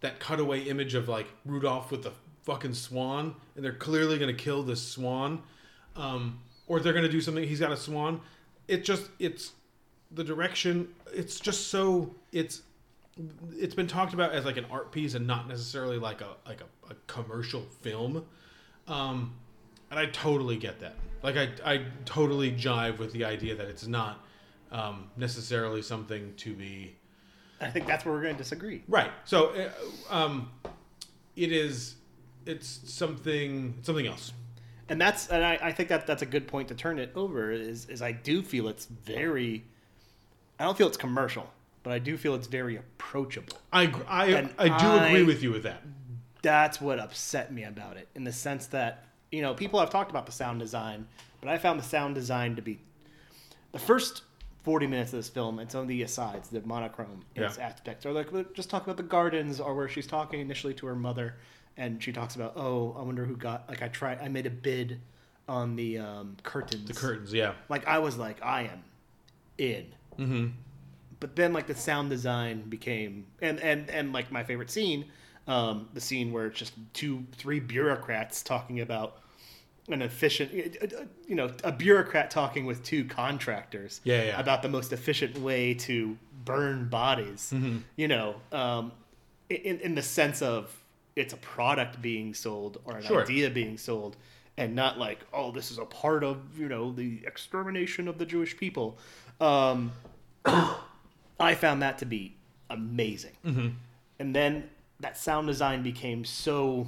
that 0.00 0.20
cutaway 0.20 0.62
image 0.62 0.94
of 0.94 1.08
like 1.08 1.26
Rudolph 1.44 1.90
with 1.90 2.02
the 2.02 2.12
fucking 2.44 2.74
swan, 2.74 3.34
and 3.54 3.64
they're 3.64 3.72
clearly 3.72 4.18
gonna 4.18 4.32
kill 4.34 4.62
this 4.62 4.82
swan, 4.82 5.42
um, 5.96 6.40
or 6.66 6.80
they're 6.80 6.92
gonna 6.92 7.08
do 7.08 7.20
something. 7.20 7.46
He's 7.46 7.60
got 7.60 7.72
a 7.72 7.76
swan. 7.76 8.20
It 8.68 8.84
just 8.84 9.08
it's 9.18 9.52
the 10.12 10.24
direction. 10.24 10.88
It's 11.12 11.40
just 11.40 11.68
so 11.68 12.14
it's 12.32 12.62
it's 13.56 13.74
been 13.74 13.86
talked 13.86 14.12
about 14.12 14.32
as 14.32 14.44
like 14.44 14.56
an 14.56 14.66
art 14.70 14.92
piece 14.92 15.14
and 15.14 15.26
not 15.26 15.48
necessarily 15.48 15.98
like 15.98 16.20
a 16.20 16.36
like 16.46 16.60
a, 16.60 16.92
a 16.92 16.96
commercial 17.06 17.62
film 17.80 18.24
um 18.88 19.34
and 19.96 20.06
i 20.06 20.10
totally 20.10 20.56
get 20.56 20.80
that 20.80 20.94
like 21.22 21.36
i 21.36 21.48
i 21.64 21.82
totally 22.04 22.52
jive 22.52 22.98
with 22.98 23.12
the 23.12 23.24
idea 23.24 23.54
that 23.54 23.66
it's 23.68 23.86
not 23.86 24.24
um 24.72 25.08
necessarily 25.16 25.82
something 25.82 26.32
to 26.36 26.54
be 26.54 26.94
I 27.58 27.70
think 27.70 27.86
that's 27.86 28.04
where 28.04 28.14
we're 28.14 28.20
going 28.20 28.34
to 28.36 28.42
disagree. 28.42 28.82
right 28.86 29.10
so 29.24 29.54
uh, 30.10 30.14
um 30.14 30.50
it 31.36 31.52
is 31.52 31.94
it's 32.44 32.80
something 32.84 33.78
something 33.80 34.06
else 34.06 34.32
and 34.90 35.00
that's 35.00 35.28
and 35.28 35.42
I, 35.42 35.58
I 35.62 35.72
think 35.72 35.88
that 35.88 36.06
that's 36.06 36.20
a 36.22 36.26
good 36.26 36.46
point 36.48 36.68
to 36.68 36.74
turn 36.74 36.98
it 36.98 37.12
over 37.14 37.50
is 37.50 37.88
is 37.88 38.02
I 38.02 38.12
do 38.12 38.42
feel 38.42 38.68
it's 38.68 38.84
very 38.84 39.64
I 40.58 40.64
don't 40.64 40.76
feel 40.76 40.86
it's 40.86 40.96
commercial, 40.98 41.50
but 41.82 41.92
I 41.94 41.98
do 41.98 42.16
feel 42.18 42.34
it's 42.34 42.46
very 42.46 42.76
approachable. 42.76 43.56
i 43.72 43.90
i 44.06 44.26
And 44.26 44.50
i 44.58 44.68
do 44.68 44.86
I- 44.86 45.06
agree 45.08 45.22
with 45.24 45.42
you 45.42 45.50
with 45.52 45.62
that 45.62 45.80
That's 46.42 46.78
what 46.78 46.98
upset 46.98 47.52
me 47.54 47.64
about 47.64 47.96
it 47.96 48.08
in 48.14 48.24
the 48.24 48.32
sense 48.32 48.66
that 48.66 49.05
you 49.32 49.42
know 49.42 49.54
people 49.54 49.80
have 49.80 49.90
talked 49.90 50.10
about 50.10 50.26
the 50.26 50.32
sound 50.32 50.60
design, 50.60 51.06
but 51.40 51.48
I 51.50 51.58
found 51.58 51.78
the 51.80 51.84
sound 51.84 52.14
design 52.14 52.56
to 52.56 52.62
be 52.62 52.78
the 53.72 53.78
first 53.78 54.22
40 54.62 54.86
minutes 54.86 55.12
of 55.12 55.18
this 55.20 55.28
film 55.28 55.58
and 55.58 55.70
some 55.70 55.82
of 55.82 55.88
the 55.88 56.02
asides, 56.02 56.48
the 56.48 56.60
monochrome 56.62 57.24
Yeah. 57.36 57.52
aspects, 57.60 58.04
or 58.06 58.12
like 58.12 58.28
just 58.54 58.68
talk 58.70 58.84
about 58.84 58.96
the 58.96 59.02
gardens, 59.02 59.60
or 59.60 59.74
where 59.74 59.88
she's 59.88 60.06
talking 60.06 60.40
initially 60.40 60.74
to 60.74 60.86
her 60.86 60.96
mother, 60.96 61.36
and 61.76 62.02
she 62.02 62.12
talks 62.12 62.34
about, 62.36 62.54
oh, 62.56 62.96
I 62.98 63.02
wonder 63.02 63.24
who 63.24 63.36
got 63.36 63.68
like 63.68 63.82
I 63.82 63.88
tried, 63.88 64.18
I 64.20 64.28
made 64.28 64.46
a 64.46 64.50
bid 64.50 65.00
on 65.48 65.76
the 65.76 65.98
um, 65.98 66.36
curtains. 66.42 66.88
the 66.88 66.94
curtains 66.94 67.32
yeah 67.32 67.52
Like 67.68 67.86
I 67.86 67.98
was 68.00 68.16
like, 68.18 68.42
I 68.44 68.62
am 68.62 68.82
in. 69.58 69.86
mm-hmm 70.18 70.46
But 71.20 71.36
then 71.36 71.52
like 71.52 71.66
the 71.68 71.74
sound 71.74 72.10
design 72.10 72.62
became 72.68 73.26
and 73.40 73.60
and 73.60 73.88
and 73.90 74.12
like 74.12 74.32
my 74.32 74.42
favorite 74.42 74.70
scene, 74.70 75.04
um, 75.46 75.88
the 75.94 76.00
scene 76.00 76.32
where 76.32 76.46
it's 76.46 76.58
just 76.58 76.72
two 76.92 77.24
three 77.32 77.60
bureaucrats 77.60 78.42
talking 78.42 78.80
about 78.80 79.18
an 79.88 80.02
efficient 80.02 80.52
you 80.52 81.34
know 81.36 81.48
a 81.62 81.70
bureaucrat 81.70 82.28
talking 82.30 82.66
with 82.66 82.82
two 82.82 83.04
contractors 83.04 84.00
Yeah, 84.02 84.24
yeah. 84.24 84.40
about 84.40 84.62
the 84.62 84.68
most 84.68 84.92
efficient 84.92 85.38
way 85.38 85.74
to 85.74 86.18
burn 86.44 86.88
bodies 86.88 87.52
Mhm. 87.54 87.82
you 87.94 88.08
know 88.08 88.36
um, 88.52 88.90
in, 89.48 89.78
in 89.80 89.94
the 89.94 90.02
sense 90.02 90.42
of 90.42 90.76
it's 91.14 91.32
a 91.32 91.36
product 91.36 92.02
being 92.02 92.34
sold 92.34 92.80
or 92.84 92.96
an 92.96 93.04
Sure. 93.04 93.22
idea 93.22 93.48
being 93.48 93.78
sold 93.78 94.16
and 94.56 94.74
not 94.74 94.98
like 94.98 95.20
oh 95.32 95.52
this 95.52 95.70
is 95.70 95.78
a 95.78 95.84
part 95.84 96.24
of 96.24 96.38
you 96.58 96.68
know 96.68 96.90
the 96.90 97.22
extermination 97.24 98.08
of 98.08 98.18
the 98.18 98.26
jewish 98.26 98.56
people 98.56 98.98
um, 99.40 99.92
i 101.38 101.54
found 101.54 101.80
that 101.82 101.98
to 101.98 102.04
be 102.06 102.34
amazing 102.70 103.36
Mhm. 103.44 103.74
and 104.18 104.34
then 104.34 104.68
that 105.00 105.16
sound 105.16 105.46
design 105.46 105.82
became 105.82 106.24
so 106.24 106.86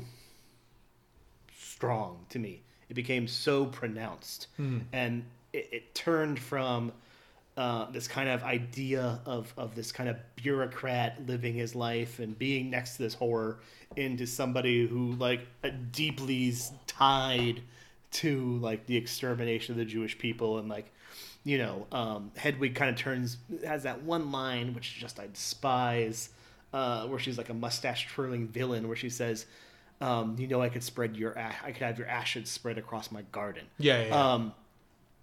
strong 1.56 2.26
to 2.30 2.38
me. 2.38 2.62
It 2.88 2.94
became 2.94 3.28
so 3.28 3.66
pronounced. 3.66 4.48
Mhm. 4.58 4.82
and 4.92 5.24
it, 5.52 5.68
it 5.72 5.94
turned 5.94 6.38
from 6.38 6.92
uh, 7.56 7.90
this 7.90 8.06
kind 8.06 8.28
of 8.28 8.42
idea 8.44 9.20
of, 9.26 9.52
of 9.56 9.74
this 9.74 9.90
kind 9.90 10.08
of 10.08 10.16
bureaucrat 10.36 11.26
living 11.26 11.54
his 11.54 11.74
life 11.74 12.20
and 12.20 12.38
being 12.38 12.70
next 12.70 12.96
to 12.96 13.02
this 13.02 13.14
horror 13.14 13.58
into 13.96 14.26
somebody 14.26 14.86
who 14.86 15.12
like 15.14 15.40
deeply 15.90 16.48
is 16.48 16.70
tied 16.86 17.60
to 18.12 18.58
like 18.58 18.86
the 18.86 18.96
extermination 18.96 19.72
of 19.72 19.78
the 19.78 19.84
Jewish 19.84 20.16
people 20.18 20.58
and 20.58 20.68
like 20.68 20.92
you 21.42 21.58
know 21.58 21.86
um, 21.90 22.30
Hedwig 22.36 22.74
kind 22.76 22.90
of 22.90 22.96
turns 22.96 23.38
has 23.64 23.82
that 23.82 24.02
one 24.02 24.30
line 24.30 24.72
which 24.72 24.94
just 24.96 25.18
I 25.18 25.26
despise 25.26 26.28
uh, 26.72 27.06
where 27.06 27.18
she's 27.18 27.38
like 27.38 27.48
a 27.48 27.54
mustache 27.54 28.06
twirling 28.08 28.46
villain 28.48 28.86
where 28.88 28.96
she 28.96 29.08
says 29.10 29.46
um, 30.00 30.36
you 30.38 30.46
know 30.46 30.60
I 30.62 30.68
could 30.68 30.82
spread 30.82 31.16
your 31.16 31.36
ash- 31.36 31.56
I 31.64 31.72
could 31.72 31.82
have 31.82 31.98
your 31.98 32.06
ashes 32.08 32.48
spread 32.48 32.78
across 32.78 33.10
my 33.10 33.22
garden 33.32 33.64
Yeah, 33.78 34.00
yeah, 34.02 34.06
yeah. 34.08 34.32
um, 34.34 34.54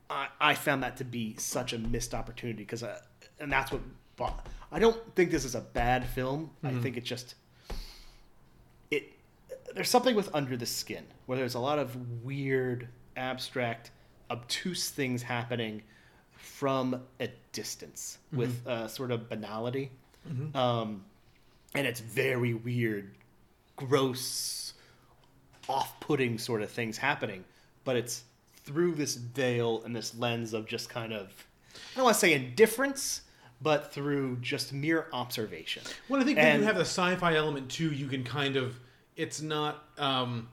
I, 0.10 0.28
I 0.39 0.54
found 0.54 0.84
that 0.84 0.98
to 0.98 1.04
be 1.04 1.36
such 1.38 1.74
a 1.74 1.80
missed 1.80 2.14
opportunity 2.14 2.60
because, 2.64 2.84
uh, 2.84 3.00
and 3.39 3.52
that's 3.52 3.72
what. 3.72 3.82
bo- 4.18 4.34
I 4.72 4.78
don't 4.80 5.16
think 5.16 5.32
this 5.32 5.46
is 5.46 5.56
a 5.56 5.62
bad 5.62 6.06
film. 6.06 6.52
I 6.64 6.72
Mhm. 6.72 6.82
think 6.84 6.98
it 6.98 7.04
just 7.06 7.36
it. 8.91 9.14
There's 9.74 9.89
something 9.89 10.16
with 10.16 10.30
Under 10.34 10.56
the 10.58 10.66
Skin 10.66 11.06
where 11.26 11.38
there's 11.38 11.56
a 11.56 11.60
lot 11.60 11.80
of 11.80 12.24
weird, 12.24 12.88
abstract, 13.18 13.91
obtuse 14.30 14.89
things 14.89 15.24
happening 15.24 15.82
from 16.34 17.02
a 17.20 17.30
distance 17.52 18.20
with 18.32 18.66
uh, 18.68 18.88
sort 18.88 19.12
of 19.12 19.28
banality, 19.30 19.91
Mhm. 20.30 20.56
um, 20.56 21.06
and 21.76 21.86
it's 21.86 22.00
very 22.00 22.54
weird, 22.54 23.12
gross, 23.76 24.74
off-putting 25.68 26.38
sort 26.38 26.62
of 26.62 26.70
things 26.70 26.98
happening, 26.98 27.44
but 27.84 27.96
it's 27.96 28.24
through 28.64 28.96
this 28.96 29.16
veil 29.16 29.84
and 29.84 29.96
this 29.96 30.18
lens 30.18 30.54
of 30.54 30.66
just 30.66 30.90
kind 30.90 31.14
of 31.14 31.32
I 31.76 31.98
don't 31.98 32.06
want 32.06 32.16
to 32.16 32.20
say 32.20 32.34
indifference, 32.34 33.22
but 33.62 33.94
through 33.94 34.38
just 34.38 34.74
mere 34.74 35.08
observation. 35.14 35.84
Well, 36.10 36.22
I 36.22 36.24
think 36.24 36.38
when 36.38 36.60
you 36.60 36.66
have 36.66 36.76
the 36.76 36.82
sci-fi 36.82 37.36
element 37.36 37.70
too, 37.70 37.92
you 37.92 38.08
can 38.08 38.24
kind 38.24 38.56
of 38.56 38.80
it's 39.16 39.42
not 39.42 39.86
um, 39.98 40.50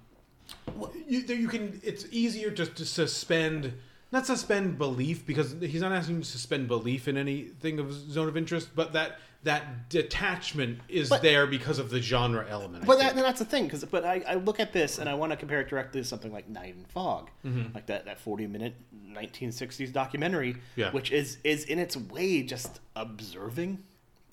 you, 1.07 1.21
you 1.21 1.49
can 1.49 1.81
it's 1.83 2.07
easier 2.11 2.51
just 2.51 2.77
to 2.77 2.85
suspend 2.85 3.73
not 4.13 4.27
suspend 4.27 4.77
belief 4.77 5.25
because 5.27 5.57
he's 5.61 5.81
not 5.81 5.93
asking 5.93 6.17
you 6.17 6.23
to 6.23 6.29
suspend 6.29 6.69
belief 6.69 7.09
in 7.09 7.17
anything 7.17 7.79
of 7.79 7.93
zone 7.93 8.29
of 8.29 8.37
interest, 8.37 8.69
but 8.75 8.93
that 8.93 9.19
that 9.45 9.89
detachment 9.89 10.79
is 10.89 11.09
But- 11.09 11.23
there 11.23 11.47
because 11.47 11.79
of 11.79 11.91
the 11.91 12.01
genre 12.01 12.47
element. 12.49 12.87
But 12.87 12.99
that, 12.99 13.17
that's 13.17 13.41
the 13.41 13.45
thing, 13.45 13.65
because 13.65 13.85
but 13.85 14.05
I, 14.05 14.23
I 14.27 14.35
look 14.35 14.61
at 14.61 14.73
this 14.73 14.99
and 14.99 15.09
I 15.09 15.15
want 15.15 15.33
to 15.33 15.37
compare 15.37 15.61
it 15.61 15.69
directly 15.69 16.01
to 16.01 16.05
something 16.07 16.33
like 16.33 16.49
Night 16.49 16.75
and 16.77 16.87
Fog, 16.89 17.29
Mhm. 17.45 17.75
like 17.75 17.87
that, 17.87 18.05
that 18.05 18.21
forty 18.21 18.47
minute 18.47 18.75
nineteen 19.05 19.51
sixties 19.53 19.91
documentary, 19.91 20.57
Yeah. 20.77 20.91
which 20.93 21.11
is 21.11 21.39
is 21.45 21.65
in 21.65 21.79
its 21.79 21.97
way 21.97 22.43
just 22.43 22.81
observing, 22.95 23.83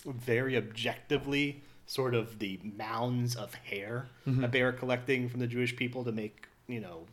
very 0.06 0.56
objectively, 0.56 1.64
sort 1.88 2.14
of 2.14 2.38
the 2.38 2.60
mounds 2.78 3.36
of 3.36 3.56
hair 3.56 4.10
Mhm. 4.28 4.42
that 4.42 4.52
they 4.52 4.62
are 4.62 4.72
collecting 4.72 5.28
from 5.28 5.40
the 5.40 5.48
Jewish 5.48 5.76
people 5.76 6.04
to 6.04 6.12
make 6.12 6.48
you 6.68 6.80
know 6.80 7.08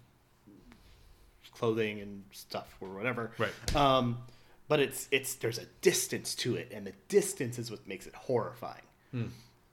clothing 1.55 2.01
and 2.01 2.25
stuff 2.33 2.77
or 2.83 2.89
whatever. 2.91 3.31
Right. 3.39 3.75
Um, 3.77 4.19
but 4.69 4.81
it's 4.81 5.09
it's 5.11 5.35
there's 5.37 5.59
a 5.59 5.67
distance 5.81 6.35
to 6.37 6.57
it, 6.57 6.73
and 6.75 6.87
the 6.87 6.93
distance 7.09 7.59
is 7.59 7.71
what 7.71 7.87
makes 7.87 8.07
it 8.07 8.15
horrifying. 8.15 8.83
Hmm. 9.13 9.25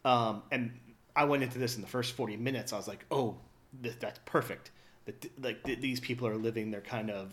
Um, 0.05 0.43
and 0.51 0.71
I 1.15 1.25
went 1.25 1.43
into 1.43 1.59
this 1.59 1.75
in 1.75 1.81
the 1.81 1.87
first 1.87 2.13
40 2.13 2.37
minutes. 2.37 2.73
I 2.73 2.77
was 2.77 2.87
like, 2.87 3.05
oh, 3.11 3.37
th- 3.81 3.95
that's 3.99 4.19
perfect. 4.25 4.71
That 5.05 5.25
like 5.41 5.63
th- 5.63 5.79
these 5.79 5.99
people 5.99 6.27
are 6.27 6.35
living 6.35 6.71
their 6.71 6.81
kind 6.81 7.09
of 7.09 7.31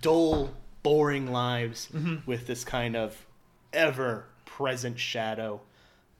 dull, 0.00 0.50
boring 0.82 1.30
lives 1.32 1.88
Mhm. 1.92 2.26
with 2.26 2.46
this 2.46 2.64
kind 2.64 2.96
of 2.96 3.26
ever 3.72 4.26
present 4.44 4.98
shadow 4.98 5.60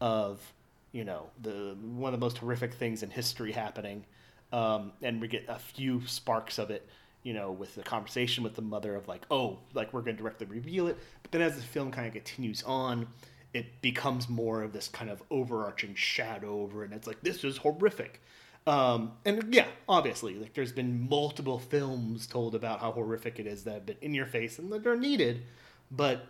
of 0.00 0.52
you 0.92 1.04
know 1.04 1.30
the 1.40 1.76
one 1.80 2.12
of 2.12 2.20
the 2.20 2.24
most 2.24 2.38
horrific 2.38 2.74
things 2.74 3.02
in 3.02 3.10
history 3.10 3.52
happening 3.52 4.04
um, 4.52 4.92
and 5.02 5.20
we 5.20 5.28
get 5.28 5.44
a 5.48 5.58
few 5.58 6.06
sparks 6.06 6.58
of 6.58 6.70
it 6.70 6.86
you 7.26 7.32
know 7.32 7.50
with 7.50 7.74
the 7.74 7.82
conversation 7.82 8.44
with 8.44 8.54
the 8.54 8.62
mother 8.62 8.94
of 8.94 9.08
like 9.08 9.26
oh 9.32 9.58
like 9.74 9.92
we're 9.92 10.00
going 10.00 10.16
to 10.16 10.22
directly 10.22 10.46
reveal 10.46 10.86
it. 10.86 10.96
But 11.22 11.32
then 11.32 11.42
as 11.42 11.56
the 11.56 11.62
film 11.62 11.90
kind 11.90 12.06
of 12.06 12.12
continues 12.12 12.62
on 12.62 13.08
it 13.52 13.82
becomes 13.82 14.28
more 14.28 14.62
of 14.62 14.72
this 14.72 14.86
kind 14.86 15.10
of 15.10 15.22
overarching 15.30 15.94
shadow 15.96 16.60
over 16.60 16.84
and 16.84 16.92
it's 16.92 17.06
like 17.06 17.20
this 17.22 17.42
is 17.42 17.56
horrific. 17.58 18.22
Um, 18.64 19.12
and 19.24 19.52
yeah 19.52 19.66
obviously 19.88 20.34
like 20.34 20.54
there's 20.54 20.72
been 20.72 21.08
multiple 21.08 21.58
films 21.58 22.28
told 22.28 22.54
about 22.54 22.78
how 22.80 22.92
horrific 22.92 23.40
it 23.40 23.46
is 23.46 23.64
that 23.64 23.74
have 23.74 23.86
been 23.86 23.96
in 24.00 24.14
your 24.14 24.26
face 24.26 24.60
and 24.60 24.70
that 24.70 24.84
they're 24.84 24.96
needed. 24.96 25.42
But 25.90 26.26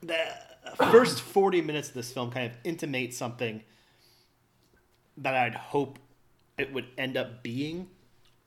the 0.00 0.16
first 0.76 1.20
40 1.22 1.60
minutes 1.62 1.88
of 1.88 1.94
this 1.94 2.12
film 2.12 2.30
kind 2.30 2.46
of 2.46 2.56
intimates 2.62 3.16
something 3.16 3.64
that 5.16 5.34
I'd 5.34 5.56
hope 5.56 5.98
it 6.56 6.72
would 6.72 6.86
end 6.96 7.16
up 7.16 7.42
being, 7.42 7.88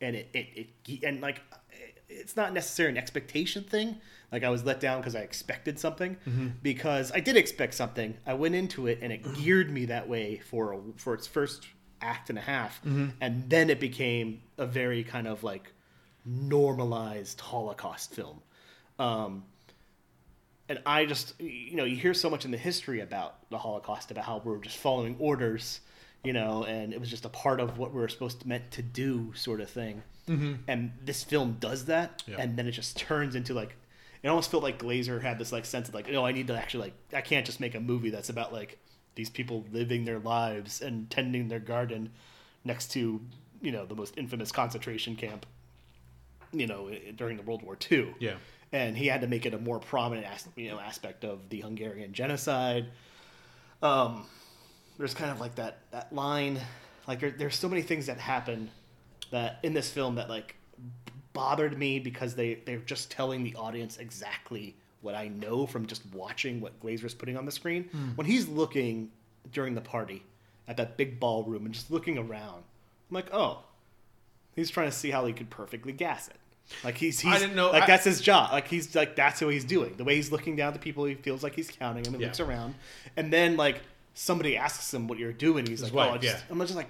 and 0.05 0.15
it, 0.15 0.29
it, 0.33 0.69
it 0.87 1.03
and 1.03 1.19
like 1.21 1.41
it's 2.07 2.35
not 2.35 2.53
necessarily 2.53 2.91
an 2.91 2.97
expectation 2.97 3.63
thing. 3.63 3.97
Like 4.31 4.43
I 4.43 4.49
was 4.49 4.63
let 4.63 4.79
down 4.79 4.99
because 5.01 5.15
I 5.15 5.19
expected 5.21 5.79
something, 5.79 6.17
Mhm. 6.27 6.53
because 6.61 7.11
I 7.11 7.19
did 7.19 7.35
expect 7.37 7.73
something. 7.73 8.17
I 8.25 8.33
went 8.33 8.55
into 8.55 8.87
it 8.87 8.99
and 9.01 9.11
it 9.11 9.21
geared 9.35 9.69
me 9.71 9.85
that 9.85 10.07
way 10.07 10.39
for 10.39 10.73
a, 10.73 10.79
for 10.97 11.13
its 11.13 11.25
first 11.27 11.67
act 12.01 12.29
and 12.29 12.37
a 12.37 12.41
half, 12.41 12.83
Mhm. 12.83 13.13
and 13.21 13.49
then 13.49 13.69
it 13.69 13.79
became 13.79 14.41
a 14.57 14.65
very 14.65 15.03
kind 15.03 15.27
of 15.27 15.43
like 15.43 15.71
normalized 16.25 17.39
Holocaust 17.41 18.13
film. 18.13 18.41
Um, 18.99 19.43
and 20.67 20.79
I 20.85 21.05
just, 21.05 21.39
you 21.39 21.75
know, 21.75 21.83
you 21.85 21.95
hear 21.95 22.13
so 22.13 22.29
much 22.29 22.45
in 22.45 22.51
the 22.51 22.57
history 22.57 22.99
about 23.01 23.49
the 23.49 23.57
Holocaust, 23.57 24.09
about 24.11 24.25
how 24.25 24.41
we 24.43 24.51
were 24.51 24.57
just 24.57 24.77
following 24.77 25.15
orders, 25.19 25.81
you 26.25 26.33
know, 26.33 26.63
and 26.63 26.93
it 26.93 26.99
was 26.99 27.09
just 27.09 27.25
a 27.25 27.29
part 27.29 27.59
of 27.59 27.77
what 27.77 27.93
we 27.93 28.01
were 28.01 28.07
supposed 28.07 28.41
to 28.41 28.47
meant 28.47 28.71
to 28.71 28.81
do, 28.81 29.33
sort 29.35 29.61
of 29.61 29.69
thing. 29.69 30.03
Mhm. 30.27 30.59
And 30.67 30.91
this 31.03 31.23
film 31.23 31.57
does 31.59 31.85
that, 31.85 32.23
Yeah. 32.27 32.37
and 32.39 32.57
then 32.57 32.67
it 32.67 32.71
just 32.71 32.97
turns 32.97 33.35
into 33.35 33.53
like, 33.53 33.75
it 34.23 34.27
almost 34.27 34.49
felt 34.49 34.63
like 34.63 34.79
Glazer 34.79 35.21
had 35.21 35.37
this 35.37 35.51
like 35.51 35.65
sense 35.65 35.87
of 35.87 35.93
like, 35.93 36.09
no, 36.09 36.25
I 36.25 36.31
need 36.31 36.47
to 36.47 36.55
actually 36.57 36.85
like, 36.85 36.93
I 37.13 37.21
can't 37.21 37.45
just 37.45 37.59
make 37.59 37.75
a 37.75 37.79
movie 37.79 38.09
that's 38.09 38.29
about 38.29 38.51
like 38.51 38.79
these 39.13 39.29
people 39.29 39.65
living 39.71 40.05
their 40.05 40.19
lives 40.19 40.81
and 40.81 41.09
tending 41.11 41.47
their 41.47 41.59
garden 41.59 42.11
next 42.63 42.91
to, 42.93 43.21
you 43.61 43.71
know, 43.71 43.85
the 43.85 43.95
most 43.95 44.17
infamous 44.17 44.51
concentration 44.51 45.15
camp, 45.15 45.45
you 46.51 46.65
know, 46.65 46.89
during 47.15 47.37
the 47.37 47.43
World 47.43 47.61
War 47.61 47.77
II 47.91 48.15
Yeah. 48.19 48.35
and 48.71 48.97
he 48.97 49.05
had 49.07 49.21
to 49.21 49.27
make 49.27 49.45
it 49.45 49.53
a 49.53 49.59
more 49.59 49.79
prominent 49.79 50.25
as, 50.25 50.47
you 50.55 50.69
know 50.69 50.79
aspect 50.79 51.23
of 51.23 51.49
the 51.49 51.61
Hungarian 51.61 52.11
genocide. 52.13 52.87
Um, 53.83 54.25
there's 54.97 55.13
kind 55.13 55.31
of 55.31 55.39
like 55.39 55.55
that 55.55 55.79
that 55.91 56.13
line, 56.13 56.59
like 57.07 57.19
there, 57.19 57.31
there's 57.31 57.55
so 57.55 57.67
many 57.69 57.81
things 57.81 58.05
that 58.07 58.19
happen 58.19 58.69
that 59.31 59.59
in 59.63 59.73
this 59.73 59.89
film 59.89 60.15
that 60.15 60.29
like 60.29 60.55
bothered 61.33 61.77
me 61.77 61.99
because 61.99 62.35
they 62.35 62.55
they're 62.65 62.77
just 62.79 63.11
telling 63.11 63.43
the 63.43 63.55
audience 63.55 63.97
exactly 63.97 64.75
what 65.01 65.15
I 65.15 65.27
know 65.27 65.65
from 65.67 65.85
just 65.85 66.01
watching 66.13 66.61
what 66.61 66.79
Glazer's 66.81 67.13
putting 67.13 67.37
on 67.37 67.45
the 67.45 67.51
screen. 67.51 67.89
Mm. 67.95 68.17
When 68.17 68.25
he's 68.27 68.47
looking 68.47 69.11
during 69.51 69.75
the 69.75 69.81
party 69.81 70.23
at 70.67 70.77
that 70.77 70.97
big 70.97 71.19
ballroom 71.19 71.65
and 71.65 71.73
just 71.73 71.91
looking 71.91 72.17
around, 72.17 72.63
I'm 73.09 73.13
like, 73.13 73.31
oh, 73.31 73.59
he's 74.55 74.71
trying 74.71 74.89
to 74.89 74.95
see 74.95 75.11
how 75.11 75.25
he 75.27 75.33
could 75.33 75.49
perfectly 75.51 75.91
gas 75.93 76.27
it. 76.29 76.35
Like 76.83 76.95
he's, 76.97 77.19
he's 77.19 77.31
I 77.31 77.37
didn't 77.37 77.55
know- 77.55 77.69
like 77.69 77.83
I- 77.83 77.87
that's 77.87 78.05
his 78.05 78.19
job. 78.21 78.51
Like 78.51 78.67
he's 78.67 78.95
like 78.95 79.15
that's 79.15 79.41
what 79.41 79.53
he's 79.53 79.65
doing. 79.65 79.93
The 79.97 80.03
way 80.03 80.15
he's 80.15 80.31
looking 80.31 80.55
down 80.55 80.69
at 80.69 80.73
the 80.73 80.79
people, 80.79 81.05
he 81.05 81.13
feels 81.13 81.43
like 81.43 81.53
he's 81.53 81.69
counting 81.69 82.01
them. 82.03 82.13
He 82.15 82.21
Yeah. 82.21 82.27
looks 82.27 82.39
around, 82.39 82.73
and 83.17 83.31
then 83.31 83.55
like 83.57 83.81
somebody 84.15 84.57
asks 84.57 84.91
him 84.91 85.07
what 85.07 85.19
you're 85.19 85.33
doing. 85.33 85.67
He's 85.67 85.81
His 85.81 85.93
like, 85.93 86.09
oh, 86.09 86.13
I 86.13 86.17
just, 86.17 86.37
yeah. 86.37 86.43
I'm 86.49 86.59
just 86.59 86.75
like, 86.75 86.89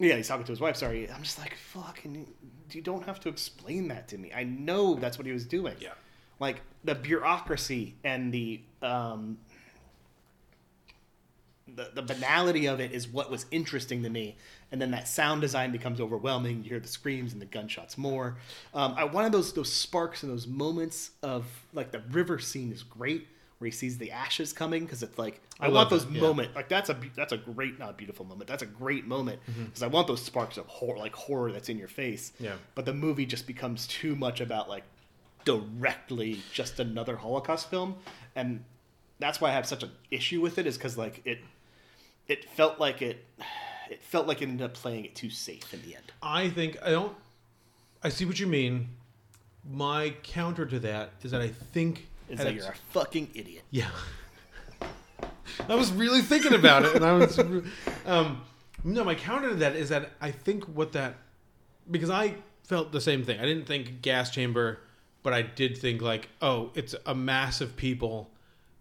yeah, 0.00 0.16
he's 0.16 0.26
talking 0.26 0.44
to 0.44 0.52
his 0.52 0.60
wife. 0.60 0.76
Sorry, 0.76 1.08
I'm 1.08 1.22
just 1.22 1.38
like, 1.38 1.54
fucking, 1.54 2.26
you 2.72 2.82
don't 2.82 3.04
have 3.04 3.20
to 3.20 3.28
explain 3.28 3.88
that 3.88 4.08
to 4.08 4.18
me. 4.18 4.32
I 4.34 4.42
know 4.42 4.94
that's 4.96 5.18
what 5.18 5.26
he 5.26 5.32
was 5.32 5.44
doing. 5.44 5.76
Yeah, 5.78 5.90
like 6.40 6.62
the 6.82 6.94
bureaucracy 6.96 7.94
and 8.02 8.32
the 8.32 8.62
um, 8.82 9.38
the, 11.76 11.90
the 11.94 12.02
banality 12.02 12.66
of 12.66 12.80
it 12.80 12.92
is 12.92 13.06
what 13.06 13.30
was 13.30 13.46
interesting 13.50 14.02
to 14.02 14.10
me 14.10 14.36
and 14.72 14.80
then 14.80 14.90
that 14.90 15.06
sound 15.06 15.40
design 15.40 15.70
becomes 15.70 16.00
overwhelming 16.00 16.64
you 16.64 16.70
hear 16.70 16.80
the 16.80 16.88
screams 16.88 17.32
and 17.32 17.40
the 17.40 17.46
gunshots 17.46 17.96
more 17.96 18.36
um, 18.74 18.94
i 18.96 19.04
wanted 19.04 19.30
those 19.30 19.52
those 19.52 19.72
sparks 19.72 20.24
and 20.24 20.32
those 20.32 20.48
moments 20.48 21.10
of 21.22 21.46
like 21.72 21.92
the 21.92 22.00
river 22.10 22.40
scene 22.40 22.72
is 22.72 22.82
great 22.82 23.28
where 23.60 23.66
he 23.66 23.70
sees 23.72 23.98
the 23.98 24.10
ashes 24.10 24.52
coming 24.52 24.84
because 24.84 25.02
it's 25.02 25.18
like 25.18 25.40
i, 25.60 25.66
I 25.66 25.68
want 25.68 25.90
those 25.90 26.06
that, 26.06 26.12
yeah. 26.14 26.20
moments 26.22 26.56
like 26.56 26.68
that's 26.68 26.88
a 26.88 26.96
that's 27.14 27.32
a 27.32 27.36
great 27.36 27.78
not 27.78 27.96
beautiful 27.98 28.24
moment 28.24 28.48
that's 28.48 28.62
a 28.62 28.66
great 28.66 29.06
moment 29.06 29.38
mm-hmm. 29.48 29.64
because 29.64 29.82
i 29.82 29.86
want 29.86 30.06
those 30.08 30.22
sparks 30.22 30.56
of 30.56 30.66
horror 30.66 30.98
like 30.98 31.14
horror 31.14 31.52
that's 31.52 31.68
in 31.68 31.78
your 31.78 31.88
face 31.88 32.32
Yeah. 32.40 32.54
but 32.74 32.86
the 32.86 32.94
movie 32.94 33.26
just 33.26 33.46
becomes 33.46 33.86
too 33.86 34.16
much 34.16 34.40
about 34.40 34.68
like 34.68 34.84
directly 35.44 36.40
just 36.52 36.80
another 36.80 37.16
holocaust 37.16 37.68
film 37.70 37.96
and 38.34 38.64
that's 39.18 39.40
why 39.40 39.50
i 39.50 39.52
have 39.52 39.66
such 39.66 39.82
an 39.82 39.90
issue 40.10 40.40
with 40.40 40.58
it 40.58 40.66
is 40.66 40.76
because 40.78 40.96
like 40.96 41.20
it 41.24 41.38
it 42.28 42.48
felt 42.50 42.78
like 42.80 43.02
it 43.02 43.24
it 43.90 44.02
felt 44.02 44.26
like 44.26 44.40
it 44.40 44.48
ended 44.48 44.64
up 44.64 44.74
playing 44.74 45.04
it 45.04 45.14
too 45.14 45.30
safe 45.30 45.74
in 45.74 45.82
the 45.82 45.96
end 45.96 46.12
I 46.22 46.48
think 46.48 46.76
I 46.82 46.90
don't. 46.90 47.16
I 48.02 48.08
see 48.10 48.24
what 48.24 48.38
you 48.38 48.46
mean. 48.46 48.90
My 49.68 50.14
counter 50.22 50.64
to 50.66 50.78
that 50.80 51.10
is 51.22 51.30
that 51.32 51.40
I 51.40 51.48
think 51.48 52.08
is 52.30 52.40
at 52.40 52.46
that 52.46 52.54
you're 52.54 52.66
a 52.66 52.74
fucking 52.92 53.28
idiot 53.34 53.64
Yeah. 53.70 53.90
I 55.68 55.74
was 55.74 55.92
really 55.92 56.22
thinking 56.22 56.54
about 56.54 56.84
it, 56.84 56.96
and 56.96 57.04
I 57.04 57.12
was. 57.12 57.38
Um, 58.06 58.42
no, 58.82 59.04
my 59.04 59.14
counter 59.14 59.50
to 59.50 59.54
that 59.56 59.76
is 59.76 59.90
that 59.90 60.12
I 60.20 60.30
think 60.30 60.64
what 60.64 60.92
that 60.92 61.16
because 61.90 62.10
I 62.10 62.36
felt 62.64 62.92
the 62.92 63.00
same 63.00 63.24
thing. 63.24 63.38
I 63.40 63.44
didn't 63.44 63.66
think 63.66 64.00
gas 64.00 64.30
chamber, 64.30 64.80
but 65.22 65.32
I 65.32 65.42
did 65.42 65.76
think 65.76 66.00
like, 66.00 66.28
oh, 66.40 66.70
it's 66.74 66.94
a 67.04 67.14
mass 67.14 67.60
of 67.60 67.76
people. 67.76 68.30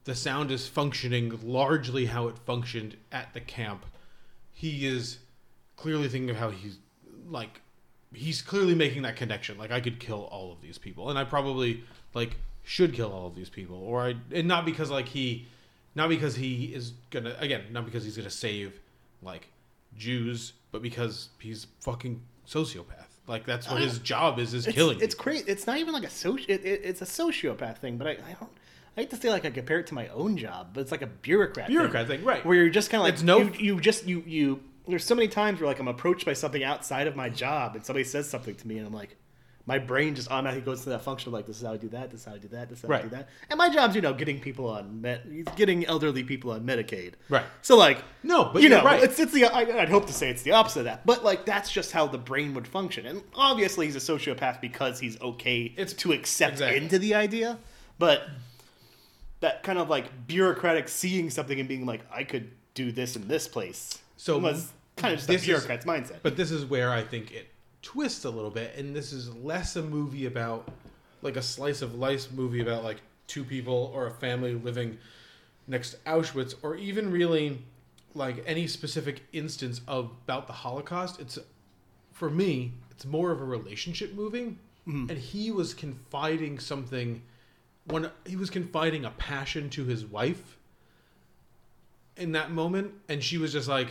The 0.06 0.16
sound 0.16 0.52
is 0.52 0.68
functioning 0.68 1.38
largely 1.44 2.06
how 2.06 2.28
it 2.28 2.38
functioned 2.40 2.96
at 3.12 3.34
the 3.34 3.42
camp. 3.42 3.86
He 4.52 4.86
is 4.86 5.20
clearly 5.76 6.08
thinking 6.08 6.30
of 6.30 6.38
how 6.38 6.50
he's 6.50 6.78
like 7.28 7.62
he's 8.14 8.42
clearly 8.42 8.76
making 8.76 9.04
that 9.04 9.16
connection. 9.16 9.58
Like 9.58 9.72
I 9.72 9.82
could 9.82 10.00
kill 10.00 10.24
all 10.32 10.52
of 10.52 10.62
these 10.62 10.78
people, 10.78 11.10
and 11.10 11.20
I 11.20 11.24
probably 11.24 11.84
like 12.14 12.36
should 12.64 12.94
kill 12.94 13.12
all 13.12 13.28
of 13.28 13.36
these 13.36 13.50
people, 13.50 13.78
or 13.78 14.02
I 14.02 14.16
and 14.32 14.48
not 14.48 14.66
because 14.66 14.90
like 14.92 15.08
he, 15.08 15.48
not 15.96 16.10
because 16.10 16.36
he 16.36 16.66
is 16.66 16.94
gonna 17.10 17.36
again, 17.40 17.64
not 17.72 17.86
because 17.86 18.04
he's 18.04 18.18
gonna 18.18 18.30
save 18.30 18.80
like 19.22 19.50
Jews, 19.98 20.54
but 20.72 20.82
because 20.82 21.30
he's 21.40 21.68
fucking 21.82 22.22
sociopath. 22.48 23.10
Like 23.28 23.46
that's 23.46 23.70
what 23.70 23.80
his 23.82 24.00
uh, 24.00 24.04
job 24.04 24.40
is 24.40 24.54
is 24.54 24.66
it's, 24.66 24.76
killing. 24.76 25.00
it's 25.02 25.14
crazy 25.14 25.44
it's 25.48 25.68
not 25.68 25.78
even 25.78 25.94
like 25.94 26.04
a 26.04 26.08
soci 26.08 26.46
it, 26.50 26.66
it, 26.66 26.82
it's 26.84 27.04
a 27.04 27.06
sociopath 27.06 27.78
thing 27.78 27.96
but 27.96 28.08
I, 28.08 28.12
I 28.14 28.36
don't 28.40 28.50
I 28.98 29.02
hate 29.02 29.12
to 29.12 29.18
say 29.18 29.30
like 29.30 29.46
I 29.46 29.52
compare 29.52 29.80
it 29.80 29.88
to 29.88 29.94
my 29.94 30.08
own 30.10 30.36
job, 30.36 30.72
but 30.74 30.82
it's 30.82 30.92
like 30.92 31.04
a 31.04 31.08
bureaucrat 31.08 31.68
Bureaucrat 31.68 32.08
thing, 32.08 32.24
right. 32.24 32.44
Where 32.44 32.56
you're 32.56 32.70
just 32.70 32.90
kind 32.90 33.02
of 33.02 33.06
like 33.06 33.14
It's 33.14 33.24
no- 33.24 33.40
you, 33.40 33.54
you 33.76 33.80
just 33.80 34.08
you 34.08 34.24
you 34.26 34.64
there's 34.88 35.06
so 35.06 35.14
many 35.14 35.28
times 35.28 35.60
where 35.60 35.68
like 35.68 35.80
I'm 35.80 35.88
approached 35.88 36.26
by 36.26 36.34
something 36.34 36.64
outside 36.64 37.06
of 37.06 37.16
my 37.16 37.30
job 37.30 37.76
and 37.76 37.86
somebody 37.86 38.04
says 38.04 38.28
something 38.28 38.56
to 38.56 38.68
me 38.68 38.80
and 38.80 38.88
I'm 38.88 38.94
like 38.94 39.16
my 39.70 39.78
brain 39.78 40.16
just 40.16 40.32
automatically 40.32 40.66
goes 40.66 40.82
to 40.82 40.90
that 40.90 41.04
function 41.04 41.32
like 41.32 41.46
this 41.46 41.58
is 41.58 41.64
how 41.64 41.74
I 41.74 41.78
do 41.78 41.90
that, 41.90 42.10
this 42.10 42.22
is 42.22 42.26
how 42.26 42.34
I 42.34 42.40
do 42.40 42.48
that, 42.48 42.70
this 42.70 42.84
is 42.84 42.90
how 42.90 42.96
I 42.96 43.02
do 43.04 43.10
that. 43.10 43.30
And 43.52 43.58
my 43.60 43.70
job's, 43.70 43.96
you 43.96 44.02
know, 44.02 44.14
getting 44.16 44.40
people 44.40 44.68
on 44.68 45.00
med- 45.00 45.48
getting 45.56 45.86
elderly 45.86 46.24
people 46.24 46.50
on 46.52 46.66
Medicaid. 46.66 47.14
Right. 47.30 47.46
So 47.62 47.78
like 47.78 48.04
No, 48.24 48.46
but 48.52 48.64
you 48.64 48.70
know, 48.70 48.84
right. 48.84 49.04
it's 49.04 49.20
it's 49.20 49.32
the 49.32 49.46
I, 49.46 49.82
I'd 49.82 49.90
hope 49.90 50.08
to 50.08 50.14
say 50.14 50.30
it's 50.32 50.42
the 50.42 50.54
opposite 50.54 50.80
of 50.80 50.86
that, 50.86 51.06
but 51.06 51.24
like 51.24 51.46
that's 51.46 51.70
just 51.72 51.92
how 51.92 52.08
the 52.08 52.18
brain 52.18 52.56
would 52.56 52.68
function. 52.68 53.06
And 53.06 53.22
obviously 53.36 53.86
he's 53.86 53.96
a 53.96 54.00
sociopath 54.00 54.60
because 54.60 55.00
he's 55.00 55.22
okay 55.22 55.72
it's 55.78 55.94
to 55.94 56.14
accept 56.14 56.54
exactly. 56.54 56.78
into 56.82 56.98
the 56.98 57.14
idea, 57.14 57.60
but 58.00 58.24
that 59.42 59.62
kind 59.62 59.78
of 59.78 59.88
like 59.88 60.28
bureaucratic 60.28 60.90
seeing 60.90 61.30
something 61.30 61.60
and 61.60 61.70
being 61.70 61.86
like, 61.86 62.02
I 62.12 62.24
could 62.24 62.50
do 62.74 62.92
this 62.92 63.16
in 63.16 63.28
this 63.28 63.48
place. 63.48 64.00
So 64.18 64.40
was 64.40 64.72
kind 64.98 65.14
of 65.14 65.20
just 65.20 65.30
a 65.30 65.32
this 65.34 65.42
is- 65.42 65.48
bureaucrat's 65.48 65.86
mindset. 65.86 66.18
But 66.24 66.36
this 66.38 66.50
is 66.50 66.66
where 66.66 66.92
I 66.92 67.04
think 67.04 67.32
it 67.32 67.48
twists 67.82 68.26
a 68.26 68.30
little 68.30 68.52
bit, 68.52 68.76
and 68.76 68.96
this 68.96 69.14
is 69.14 69.34
less 69.36 69.76
a 69.76 69.82
movie 69.82 70.26
about 70.26 70.70
like 71.22 71.36
a 71.36 71.42
slice 71.42 71.82
of 71.82 71.96
life 71.96 72.32
movie 72.32 72.62
about 72.62 72.84
like 72.84 73.02
two 73.28 73.44
people 73.44 73.92
or 73.94 74.08
a 74.08 74.12
family 74.12 74.54
living 74.56 74.98
next 75.68 75.92
to 75.92 75.98
Auschwitz, 75.98 76.56
or 76.62 76.76
even 76.76 77.12
really 77.12 77.62
like 78.16 78.44
any 78.46 78.68
specific 78.68 79.22
instance 79.34 79.82
of 79.88 80.12
about 80.26 80.48
the 80.48 80.54
Holocaust. 80.54 81.20
It's 81.20 81.38
for 82.12 82.30
me, 82.30 82.74
it's 82.92 83.06
more 83.06 83.32
of 83.32 83.40
a 83.40 83.46
relationship 83.46 84.14
movie, 84.14 84.58
mm-hmm. 84.88 85.10
and 85.10 85.18
he 85.18 85.52
was 85.52 85.74
confiding 85.74 86.60
something. 86.60 87.22
When 87.86 88.12
he 88.26 88.36
was 88.36 88.50
confiding 88.50 89.06
a 89.06 89.12
passion 89.12 89.70
to 89.72 89.86
his 89.86 90.06
wife 90.06 90.58
in 92.18 92.34
that 92.34 92.52
moment, 92.52 92.94
and 93.08 93.24
she 93.24 93.38
was 93.38 93.54
just 93.54 93.68
like, 93.68 93.88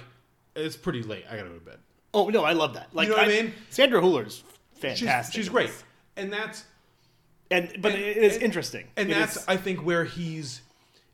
"It's 0.55 0.77
pretty 0.77 1.03
late. 1.03 1.25
I 1.29 1.37
gotta 1.37 1.49
go 1.49 1.55
to 1.55 1.65
bed." 1.65 1.79
Oh 2.15 2.29
no, 2.29 2.45
I 2.45 2.53
love 2.53 2.75
that. 2.75 2.89
Like 2.95 3.09
know 3.09 3.15
what 3.17 3.25
I 3.25 3.29
mean? 3.29 3.53
Sandra 3.71 4.01
Hüller's 4.01 4.43
She's- 4.81 4.99
fantastic. 5.01 5.35
She's, 5.35 5.49
great, 5.49 5.71
and 6.17 6.33
that's 6.33 6.65
and 7.51 7.71
but 7.81 7.93
it 7.95 8.17
is 8.19 8.37
interesting, 8.37 8.87
and 8.97 9.11
It 9.11 9.15
that's 9.15 9.37
is- 9.37 9.45
I 9.49 9.57
think 9.57 9.85
where 9.85 10.05
he's, 10.05 10.63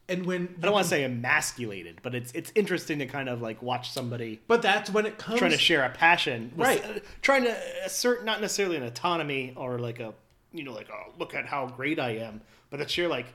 and 0.09 0.27
when 0.27 0.55
I 0.59 0.63
don't 0.67 0.73
want 0.73 0.85
to 0.85 0.91
say 0.91 1.05
emasculated, 1.05 2.01
but 2.03 2.15
it's 2.15 2.31
it's 2.33 2.53
interesting 2.55 2.99
to 3.01 3.07
kind 3.07 3.29
of 3.29 3.41
like 3.43 3.63
watch 3.63 3.91
somebody. 3.91 4.41
But 4.47 4.63
that's 4.63 4.91
when 4.91 5.07
it 5.07 5.19
comes 5.19 5.39
trying 5.39 5.51
to 5.53 5.59
share 5.59 5.85
a 5.85 5.91
passion, 5.91 6.53
with- 6.57 6.67
Right. 6.69 6.85
uh, 6.85 6.99
trying 7.23 7.45
to 7.45 7.57
assert 7.85 8.25
not 8.25 8.41
necessarily 8.41 8.77
an 8.77 8.83
autonomy 8.85 9.53
or 9.57 9.79
like 9.79 10.01
a 10.01 10.13
you 10.53 10.63
know 10.65 10.73
like 10.73 10.89
oh 10.93 11.13
look 11.19 11.35
at 11.35 11.47
how 11.47 11.67
great 11.67 11.99
I 11.99 12.11
am, 12.17 12.41
but 12.71 12.77
to 12.79 12.89
share 12.89 13.09
like 13.09 13.27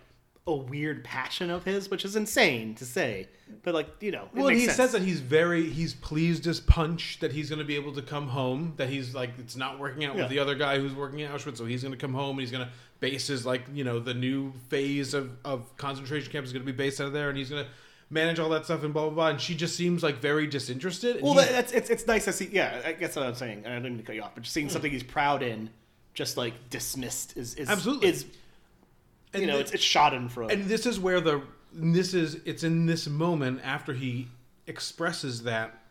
a 0.49 0.55
weird 0.55 1.03
passion 1.03 1.49
of 1.49 1.63
his, 1.63 1.89
which 1.89 2.03
is 2.05 2.15
insane 2.15 2.75
to 2.75 2.85
say, 2.85 3.27
but 3.63 3.73
like 3.73 3.87
you 4.01 4.11
know, 4.11 4.23
it 4.23 4.29
Well, 4.33 4.47
he 4.49 4.65
sense. 4.65 4.77
says 4.77 4.91
that 4.91 5.01
he's 5.01 5.19
very 5.21 5.69
he's 5.69 5.93
pleased 5.93 6.45
as 6.47 6.59
punch 6.59 7.19
that 7.21 7.31
he's 7.31 7.49
going 7.49 7.59
to 7.59 7.65
be 7.65 7.75
able 7.75 7.93
to 7.93 8.01
come 8.01 8.27
home. 8.27 8.73
That 8.77 8.89
he's 8.89 9.13
like 9.15 9.31
it's 9.39 9.55
not 9.55 9.79
working 9.79 10.05
out 10.05 10.15
Yeah. 10.15 10.21
with 10.23 10.29
the 10.31 10.39
other 10.39 10.55
guy 10.55 10.79
who's 10.79 10.93
working 10.93 11.21
at 11.21 11.31
Auschwitz, 11.31 11.57
so 11.57 11.65
he's 11.65 11.81
going 11.83 11.93
to 11.93 11.97
come 11.97 12.13
home 12.13 12.31
and 12.31 12.41
he's 12.41 12.51
going 12.51 12.65
to 12.65 12.71
base 12.99 13.27
his 13.27 13.45
like 13.45 13.61
you 13.73 13.83
know 13.83 13.99
the 13.99 14.13
new 14.13 14.51
phase 14.69 15.13
of 15.13 15.31
of 15.45 15.75
concentration 15.77 16.31
camp 16.31 16.45
is 16.45 16.51
going 16.53 16.65
to 16.65 16.71
be 16.71 16.75
based 16.77 16.99
out 17.01 17.07
of 17.07 17.13
there, 17.13 17.29
and 17.29 17.37
he's 17.37 17.49
going 17.49 17.63
to 17.63 17.69
manage 18.11 18.39
all 18.39 18.49
that 18.49 18.65
stuff 18.65 18.83
and 18.83 18.93
blah 18.93 19.03
blah 19.03 19.13
blah. 19.13 19.27
And 19.29 19.39
she 19.41 19.55
just 19.55 19.75
seems 19.75 20.01
like 20.03 20.17
very 20.17 20.47
disinterested. 20.47 21.21
Well, 21.21 21.33
he- 21.35 21.45
that's 21.51 21.71
it's 21.71 21.89
it's 21.89 22.07
nice 22.07 22.25
to 22.25 22.33
see. 22.33 22.49
Yeah, 22.51 22.81
I 22.85 22.93
guess 22.93 23.15
what 23.15 23.25
I'm 23.25 23.35
saying. 23.35 23.65
I 23.65 23.69
didn't 23.69 23.83
mean 23.83 23.97
to 23.97 24.03
cut 24.03 24.15
you 24.15 24.23
off, 24.23 24.33
but 24.35 24.43
just 24.43 24.53
seeing 24.53 24.69
something 24.69 24.91
he's 24.91 25.03
proud 25.03 25.43
in, 25.43 25.69
just 26.13 26.35
like 26.37 26.53
dismissed 26.69 27.37
is 27.37 27.55
is 27.55 27.69
Absolutely. 27.69 28.09
is 28.09 28.25
you 29.33 29.45
know 29.45 29.59
it's 29.59 29.71
it's 29.71 29.83
shot 29.83 30.13
in 30.13 30.29
and 30.49 30.65
this 30.65 30.85
is 30.85 30.99
where 30.99 31.21
the 31.21 31.41
this 31.71 32.13
is 32.13 32.35
it's 32.45 32.63
in 32.63 32.85
this 32.85 33.07
moment 33.07 33.61
after 33.63 33.93
he 33.93 34.27
expresses 34.67 35.43
that 35.43 35.81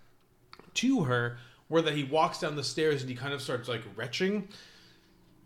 to 0.74 1.04
her 1.04 1.38
where 1.68 1.82
that 1.82 1.94
he 1.94 2.04
walks 2.04 2.40
down 2.40 2.56
the 2.56 2.64
stairs 2.64 3.02
and 3.02 3.10
he 3.10 3.16
kind 3.16 3.34
of 3.34 3.42
starts 3.42 3.68
like 3.68 3.82
retching. 3.96 4.48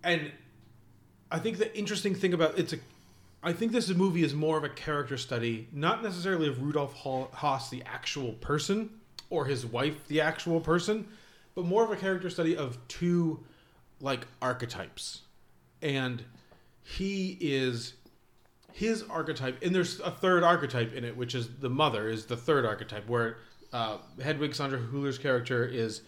And 0.05 0.31
i 1.31 1.39
think 1.39 1.59
the 1.59 1.77
interesting 1.77 2.15
thing 2.15 2.35
about 2.35 2.59
it's 2.59 2.73
a 2.73 2.79
i 3.43 3.53
think 3.53 3.73
this 3.73 3.89
movie 3.91 4.23
is 4.23 4.35
more 4.35 4.59
of 4.59 4.65
a 4.65 4.69
character 4.69 5.17
study 5.17 5.69
not 5.73 6.03
necessarily 6.03 6.49
of 6.49 6.63
rudolf 6.63 6.95
Höss 6.95 7.71
the 7.71 7.83
actual 7.85 8.33
person 8.35 8.91
or 9.31 9.47
his 9.47 9.65
wife 9.65 10.07
the 10.09 10.21
actual 10.21 10.61
person 10.61 11.07
but 11.55 11.65
more 11.65 11.85
of 11.85 11.91
a 11.91 11.97
character 11.97 12.31
study 12.31 12.57
of 12.57 12.79
two 12.89 13.45
like 14.01 14.27
archetypes. 14.41 15.23
And 15.81 16.23
he 16.83 17.37
is 17.41 17.95
his 18.73 19.03
archetype 19.05 19.63
and 19.63 19.75
there's 19.75 20.01
a 20.01 20.11
third 20.11 20.43
archetype 20.43 20.93
in 20.95 21.05
it 21.05 21.17
which 21.17 21.35
is 21.35 21.49
the 21.61 21.69
mother 21.69 22.09
is 22.09 22.27
the 22.27 22.37
third 22.37 22.65
archetype 22.65 23.07
where 23.09 23.37
uh, 23.73 23.99
hedwig 24.23 24.55
sandra 24.55 24.79
Hüller's 24.79 25.19
character 25.19 25.65
is 25.65 26.03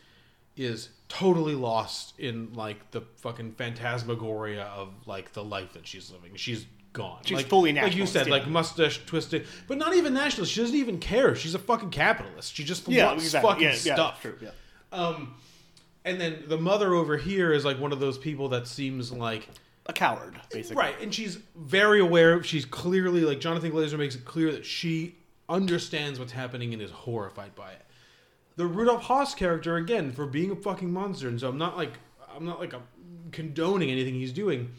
is 0.56 0.88
totally 1.08 1.54
lost 1.54 2.18
in 2.18 2.52
like 2.54 2.90
the 2.92 3.02
fucking 3.16 3.52
phantasmagoria 3.52 4.64
of 4.64 4.88
like 5.06 5.32
the 5.32 5.44
life 5.44 5.72
that 5.74 5.86
she's 5.86 6.10
living 6.10 6.32
she's 6.36 6.66
gone 6.92 7.18
She's 7.24 7.38
like, 7.38 7.46
fully 7.46 7.72
nationalist. 7.72 7.92
like 7.92 7.98
you 8.00 8.06
said 8.06 8.26
yeah. 8.28 8.32
like 8.34 8.46
mustache 8.48 9.04
twisted 9.04 9.46
but 9.66 9.78
not 9.78 9.94
even 9.94 10.14
nationalist 10.14 10.52
she 10.52 10.60
doesn't 10.60 10.76
even 10.76 10.98
care 10.98 11.34
she's 11.34 11.54
a 11.54 11.58
fucking 11.58 11.90
capitalist 11.90 12.54
she 12.54 12.64
just 12.64 12.86
Yeah, 12.88 13.06
wants 13.08 13.24
exactly. 13.24 13.50
fucking 13.50 13.64
Yeah, 13.66 13.94
stuff 13.94 14.22
true, 14.22 14.38
yeah. 14.40 14.50
um 14.92 15.34
and 16.04 16.20
then 16.20 16.44
the 16.46 16.58
mother 16.58 16.94
over 16.94 17.16
here 17.16 17.52
is 17.52 17.64
like 17.64 17.80
one 17.80 17.92
of 17.92 17.98
those 17.98 18.16
people 18.16 18.48
that 18.50 18.66
seems 18.68 19.10
like 19.10 19.48
a 19.87 19.93
coward, 19.93 20.41
basically. 20.51 20.76
Right, 20.76 21.01
and 21.01 21.12
she's 21.12 21.39
very 21.57 22.01
aware. 22.01 22.43
She's 22.43 22.64
clearly 22.64 23.22
like 23.22 23.41
Jonathan 23.41 23.70
Glazer 23.70 23.99
makes 23.99 24.14
it 24.14 24.24
clear 24.24 24.53
that 24.53 24.64
she 24.64 25.16
understands 25.49 26.18
what's 26.18 26.32
happening 26.32 26.72
and 26.72 26.80
is 26.80 26.91
horrified 26.91 27.55
by 27.55 27.72
it. 27.72 27.82
The 28.57 28.66
Rudolph 28.66 29.05
Höss 29.05 29.37
character 29.37 29.76
again 29.76 30.12
for 30.12 30.26
being 30.26 30.51
a 30.51 30.57
fucking 30.57 30.93
monster, 30.93 31.28
and 31.28 31.39
so 31.39 31.49
I'm 31.49 31.59
not 31.59 31.76
like 31.76 31.93
I'm 32.35 32.45
not 32.45 32.61
like 32.61 32.72
a, 32.72 32.80
condoning 33.32 33.91
anything 33.91 34.14
he's 34.14 34.32
doing. 34.32 34.70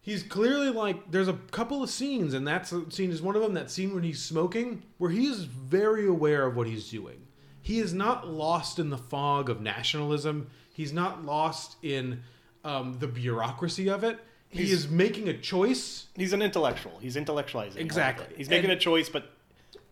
He's 0.00 0.22
clearly 0.22 0.70
like 0.70 1.10
there's 1.10 1.28
a 1.28 1.34
couple 1.50 1.82
of 1.82 1.90
scenes, 1.90 2.34
and 2.34 2.46
that's 2.46 2.72
a 2.72 2.90
scene 2.90 3.10
is 3.10 3.20
one 3.20 3.36
of 3.36 3.42
them. 3.42 3.54
That 3.54 3.70
scene 3.70 3.94
when 3.94 4.04
he's 4.04 4.22
smoking, 4.22 4.82
where 4.96 5.10
he 5.10 5.26
is 5.26 5.44
very 5.44 6.06
aware 6.06 6.46
of 6.46 6.56
what 6.56 6.66
he's 6.66 6.88
doing. 6.88 7.26
He 7.60 7.80
is 7.80 7.92
not 7.92 8.26
lost 8.26 8.78
in 8.78 8.88
the 8.88 8.96
fog 8.96 9.50
of 9.50 9.60
nationalism. 9.60 10.48
He's 10.72 10.92
not 10.92 11.26
lost 11.26 11.76
in 11.82 12.22
um, 12.64 12.98
the 12.98 13.06
bureaucracy 13.08 13.88
of 13.88 14.04
it. 14.04 14.18
He 14.50 14.60
He's- 14.64 14.70
is 14.72 14.88
making 14.88 15.28
a 15.28 15.36
choice. 15.36 16.06
He's 16.16 16.32
an 16.32 16.40
intellectual. 16.42 16.98
He's 17.00 17.16
intellectualizing. 17.16 17.76
Exactly. 17.76 18.24
all 18.24 18.28
of 18.28 18.32
it. 18.32 18.38
He's 18.38 18.48
making 18.48 18.70
And- 18.70 18.78
a 18.78 18.80
choice, 18.80 19.08
but 19.08 19.30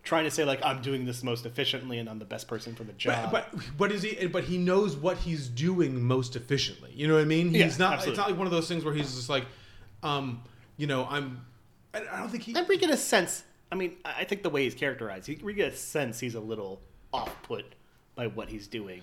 trying 0.03 0.23
to 0.23 0.31
say 0.31 0.45
like 0.45 0.63
I'm 0.63 0.81
doing 0.81 1.05
this 1.05 1.21
most 1.21 1.45
efficiently 1.45 1.99
and 1.99 2.09
I'm 2.09 2.17
the 2.17 2.25
best 2.25 2.47
person 2.47 2.73
for 2.75 2.83
the 2.85 2.93
job. 2.93 3.29
But, 3.31 3.51
but 3.53 3.63
but 3.77 3.91
is 3.91 4.01
he? 4.03 4.25
But 4.27 4.45
he 4.45 4.57
knows 4.57 4.95
what 4.95 5.17
he's 5.17 5.47
doing 5.47 6.01
most 6.01 6.35
efficiently. 6.35 6.91
You 6.95 7.07
know 7.07 7.15
what 7.15 7.21
I 7.21 7.25
mean? 7.25 7.49
He's 7.49 7.59
Yeah, 7.77 7.85
not. 7.85 7.93
absolutely. 7.95 8.11
It's 8.11 8.17
not 8.17 8.29
like 8.29 8.37
one 8.37 8.47
of 8.47 8.51
those 8.51 8.67
things 8.67 8.83
where 8.85 8.93
he's 8.93 9.13
just 9.15 9.29
like, 9.29 9.45
um, 10.03 10.41
you 10.77 10.87
know, 10.87 11.05
I'm. 11.09 11.41
I, 11.93 11.99
I 12.11 12.19
don't 12.19 12.29
think 12.29 12.43
he. 12.43 12.55
And 12.55 12.67
we 12.67 12.77
get 12.77 12.89
a 12.89 12.97
sense. 12.97 13.43
I 13.71 13.75
mean, 13.75 13.97
I 14.05 14.23
think 14.23 14.43
the 14.43 14.49
way 14.49 14.63
he's 14.63 14.75
characterized, 14.75 15.27
he, 15.27 15.35
we 15.43 15.53
get 15.53 15.73
a 15.73 15.75
sense 15.75 16.19
he's 16.21 16.35
a 16.35 16.39
little 16.39 16.79
off-put 17.11 17.65
by 18.15 18.27
what 18.27 18.47
he's 18.49 18.65
doing. 18.67 19.01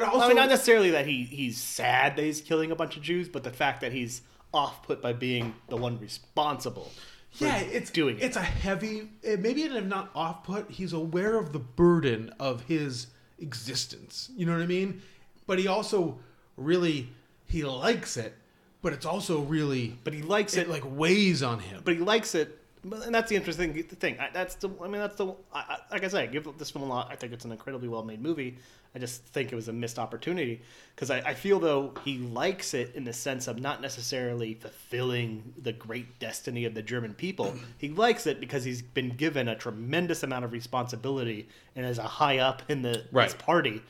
But 0.00 0.14
I 0.14 0.26
mean, 0.28 0.36
not 0.36 0.48
necessarily 0.48 0.90
that 0.90 1.06
he 1.06 1.24
he's 1.24 1.58
sad 1.60 2.16
that 2.16 2.22
he's 2.22 2.40
killing 2.40 2.70
a 2.70 2.76
bunch 2.76 2.96
of 2.96 3.02
Jews, 3.02 3.28
but 3.28 3.44
the 3.44 3.50
fact 3.50 3.80
that 3.80 3.92
he's 3.92 4.22
off-put 4.52 5.02
by 5.02 5.12
being 5.12 5.54
the 5.68 5.76
one 5.76 5.98
responsible. 5.98 6.90
Yeah, 7.38 7.58
it's 7.58 7.90
doing 7.90 8.16
it. 8.18 8.22
It's 8.22 8.36
a 8.36 8.42
heavy. 8.42 9.08
eh, 9.24 9.36
Maybe 9.38 9.62
it's 9.62 9.86
not 9.86 10.10
off 10.14 10.44
put. 10.44 10.70
He's 10.70 10.92
aware 10.92 11.38
of 11.38 11.52
the 11.52 11.58
burden 11.58 12.32
of 12.40 12.62
his 12.62 13.08
existence. 13.38 14.30
You 14.36 14.46
know 14.46 14.52
what 14.52 14.62
I 14.62 14.66
mean? 14.66 15.02
But 15.46 15.58
he 15.58 15.66
also 15.66 16.18
really 16.56 17.08
he 17.46 17.64
likes 17.64 18.16
it. 18.16 18.34
But 18.82 18.92
it's 18.92 19.04
also 19.06 19.40
really. 19.40 19.98
But 20.04 20.14
he 20.14 20.22
likes 20.22 20.56
it, 20.56 20.60
it 20.62 20.68
like 20.68 20.82
weighs 20.86 21.42
on 21.42 21.58
him. 21.60 21.82
But 21.84 21.94
he 21.94 22.00
likes 22.00 22.34
it, 22.34 22.58
and 22.92 23.14
that's 23.14 23.28
the 23.30 23.36
interesting 23.36 23.72
thing. 23.84 24.18
I, 24.20 24.28
that's 24.32 24.54
the. 24.56 24.68
I 24.82 24.88
mean, 24.88 25.00
that's 25.00 25.16
the. 25.16 25.26
I, 25.52 25.58
I, 25.58 25.78
like 25.90 26.04
I 26.04 26.08
say, 26.08 26.22
I 26.22 26.26
give 26.26 26.46
this 26.58 26.70
film 26.70 26.84
a 26.84 26.88
lot. 26.88 27.08
I 27.10 27.16
think 27.16 27.32
it's 27.32 27.44
an 27.44 27.52
incredibly 27.52 27.88
well-made 27.88 28.22
movie. 28.22 28.58
I 28.94 28.98
just 28.98 29.24
think 29.26 29.52
it 29.52 29.54
was 29.54 29.68
a 29.68 29.72
missed 29.74 29.98
opportunity 29.98 30.62
because 30.94 31.10
I, 31.10 31.18
I 31.18 31.34
feel 31.34 31.58
though 31.60 31.92
he 32.04 32.16
likes 32.18 32.72
it 32.72 32.94
in 32.94 33.04
the 33.04 33.12
sense 33.12 33.46
of 33.46 33.60
not 33.60 33.82
necessarily 33.82 34.54
fulfilling 34.54 35.52
the 35.62 35.72
great 35.72 36.18
destiny 36.18 36.64
of 36.64 36.74
the 36.74 36.80
German 36.82 37.12
people. 37.12 37.54
he 37.78 37.90
likes 37.90 38.26
it 38.26 38.40
because 38.40 38.64
he's 38.64 38.80
been 38.82 39.10
given 39.10 39.48
a 39.48 39.54
tremendous 39.56 40.22
amount 40.22 40.44
of 40.46 40.52
responsibility 40.52 41.48
and 41.74 41.84
is 41.84 41.98
a 41.98 42.02
high 42.04 42.38
up 42.38 42.62
in 42.68 42.82
the 42.82 43.04
Right. 43.12 43.24
his 43.24 43.34
party. 43.34 43.82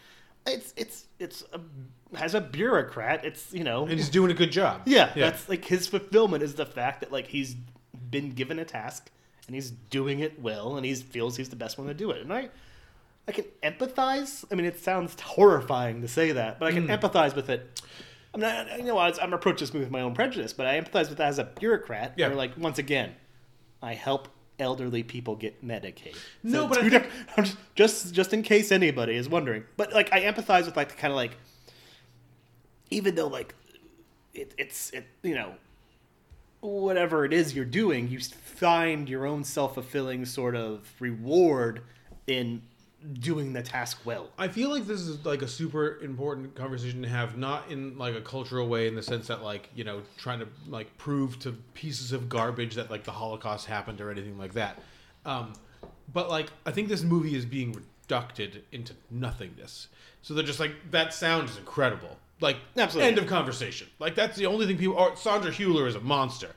It's 0.47 0.73
it's 0.77 1.05
it's 1.19 1.45
a, 1.53 1.61
as 2.17 2.35
a 2.35 2.41
bureaucrat. 2.41 3.25
It's 3.25 3.53
you 3.53 3.65
know 3.65 3.83
and 3.83 3.93
he's 3.93 4.09
doing 4.09 4.31
a 4.31 4.35
good 4.35 4.51
job. 4.53 4.83
yeah, 4.87 5.13
that's 5.15 5.49
like 5.49 5.65
his 5.65 5.87
fulfillment 5.87 6.43
is 6.43 6.55
the 6.55 6.67
fact 6.67 7.01
that 7.01 7.11
like 7.13 7.27
he's 7.29 7.55
been 8.21 8.31
given 8.31 8.59
a 8.59 8.65
task 8.65 9.11
and 9.47 9.55
he's 9.55 9.71
doing 9.91 10.21
it 10.21 10.41
well 10.41 10.77
and 10.77 10.85
he 10.87 10.95
feels 10.95 11.37
he's 11.37 11.49
the 11.51 11.57
best 11.57 11.77
one 11.79 11.87
to 11.89 11.95
do 11.95 12.11
it. 12.11 12.21
And 12.23 12.33
I 12.33 12.49
I 13.29 13.33
can 13.33 13.45
empathize. 13.63 14.45
I 14.51 14.55
mean, 14.55 14.67
it 14.67 14.79
sounds 14.81 15.21
horrifying 15.21 16.01
to 16.03 16.09
say 16.09 16.33
that, 16.33 16.59
but 16.61 16.67
I 16.69 16.73
can 16.73 16.87
Mm. 16.87 16.99
empathize 16.99 17.35
with 17.35 17.49
it. 17.51 17.83
I'm 18.33 18.41
not, 18.41 18.79
you 18.79 18.85
know, 18.85 18.99
I, 18.99 19.13
I'm 19.21 19.33
approaching 19.33 19.61
this 19.67 19.73
with 19.73 19.91
my 19.91 20.01
own 20.03 20.15
prejudice, 20.15 20.53
but 20.53 20.67
I 20.67 20.81
empathize 20.81 21.09
with 21.09 21.19
that 21.19 21.29
as 21.29 21.39
a 21.41 21.45
bureaucrat. 21.45 22.13
Yeah. 22.17 22.29
Where, 22.29 22.37
like, 22.37 22.53
once 22.57 22.79
again, 22.79 23.15
I 23.83 23.95
help 23.95 24.29
elderly 24.61 25.03
people 25.03 25.35
get 25.37 25.67
Medicaid. 25.67 26.17
No, 26.45 26.69
but 26.69 26.79
I 26.85 26.89
think- 26.89 27.07
just, 27.37 27.57
just 27.75 28.15
just 28.15 28.33
in 28.33 28.43
case 28.43 28.71
anybody 28.71 29.17
is 29.17 29.29
wondering. 29.29 29.65
But 29.77 29.93
like, 29.93 30.13
I 30.13 30.21
empathize 30.23 30.67
with 30.67 30.77
like 30.77 30.91
the 30.91 30.95
kind 30.97 31.13
of 31.13 31.17
like, 31.17 31.33
even 32.91 33.15
though 33.17 33.27
like, 33.29 33.55
it, 34.35 34.55
it's 34.59 34.91
it 34.91 35.05
you 35.23 35.35
know, 35.35 35.55
whatever 36.67 37.25
it 37.25 37.33
is 37.33 37.55
you're 37.55 37.65
doing, 37.65 38.09
you 38.09 38.21
find 38.21 39.09
your 39.09 39.27
own 39.27 39.45
self 39.45 39.75
fulfilling 39.75 40.25
sort 40.25 40.57
of 40.57 40.89
reward 41.01 41.83
in 42.27 42.63
doing 43.21 43.53
the 43.53 43.63
task 43.63 44.01
well. 44.05 44.31
I 44.39 44.49
feel 44.49 44.71
like 44.71 44.87
this 44.87 45.01
is 45.01 45.25
like 45.25 45.43
a 45.43 45.49
super 45.49 45.99
important 46.03 46.55
conversation 46.55 47.03
to 47.03 47.09
have, 47.09 47.37
not 47.37 47.71
in 47.71 47.97
like 47.99 48.15
a 48.15 48.21
cultural 48.21 48.69
way, 48.69 48.89
in 48.89 48.95
the 48.95 49.03
sense 49.03 49.29
that 49.29 49.43
like 49.43 49.71
you 49.75 49.85
know 49.85 50.03
trying 50.17 50.41
to 50.41 50.49
like 50.69 50.97
prove 50.99 51.39
to 51.41 51.53
pieces 51.75 52.13
of 52.13 52.29
garbage 52.29 52.75
that 52.75 52.91
like 52.91 53.05
the 53.05 53.13
Holocaust 53.13 53.67
happened 53.67 54.01
or 54.01 54.11
anything 54.11 54.39
like 54.39 54.55
that. 54.55 54.81
Um, 55.25 55.53
but 56.13 56.29
like 56.31 56.51
I 56.65 56.71
think 56.73 56.89
this 56.89 57.03
movie 57.03 57.35
is 57.35 57.45
being 57.45 57.73
reducted 57.73 58.65
into 58.73 58.95
nothingness. 59.11 59.89
So 60.23 60.35
they're 60.35 60.45
just 60.45 60.61
like 60.61 60.73
that 60.91 61.15
sound 61.15 61.49
is 61.49 61.57
incredible. 61.57 62.19
Like 62.41 62.57
Absolutely. 62.77 63.09
end 63.09 63.19
of 63.19 63.27
conversation. 63.27 63.89
Like 63.99 64.15
that's 64.15 64.37
the 64.37 64.47
only 64.47 64.67
thing 64.67 64.77
people. 64.79 64.99
are 64.99 65.17
Sandra 65.17 65.51
Hüller 65.51 65.87
is 65.87 65.95
a 65.95 66.01
monster. 66.01 66.51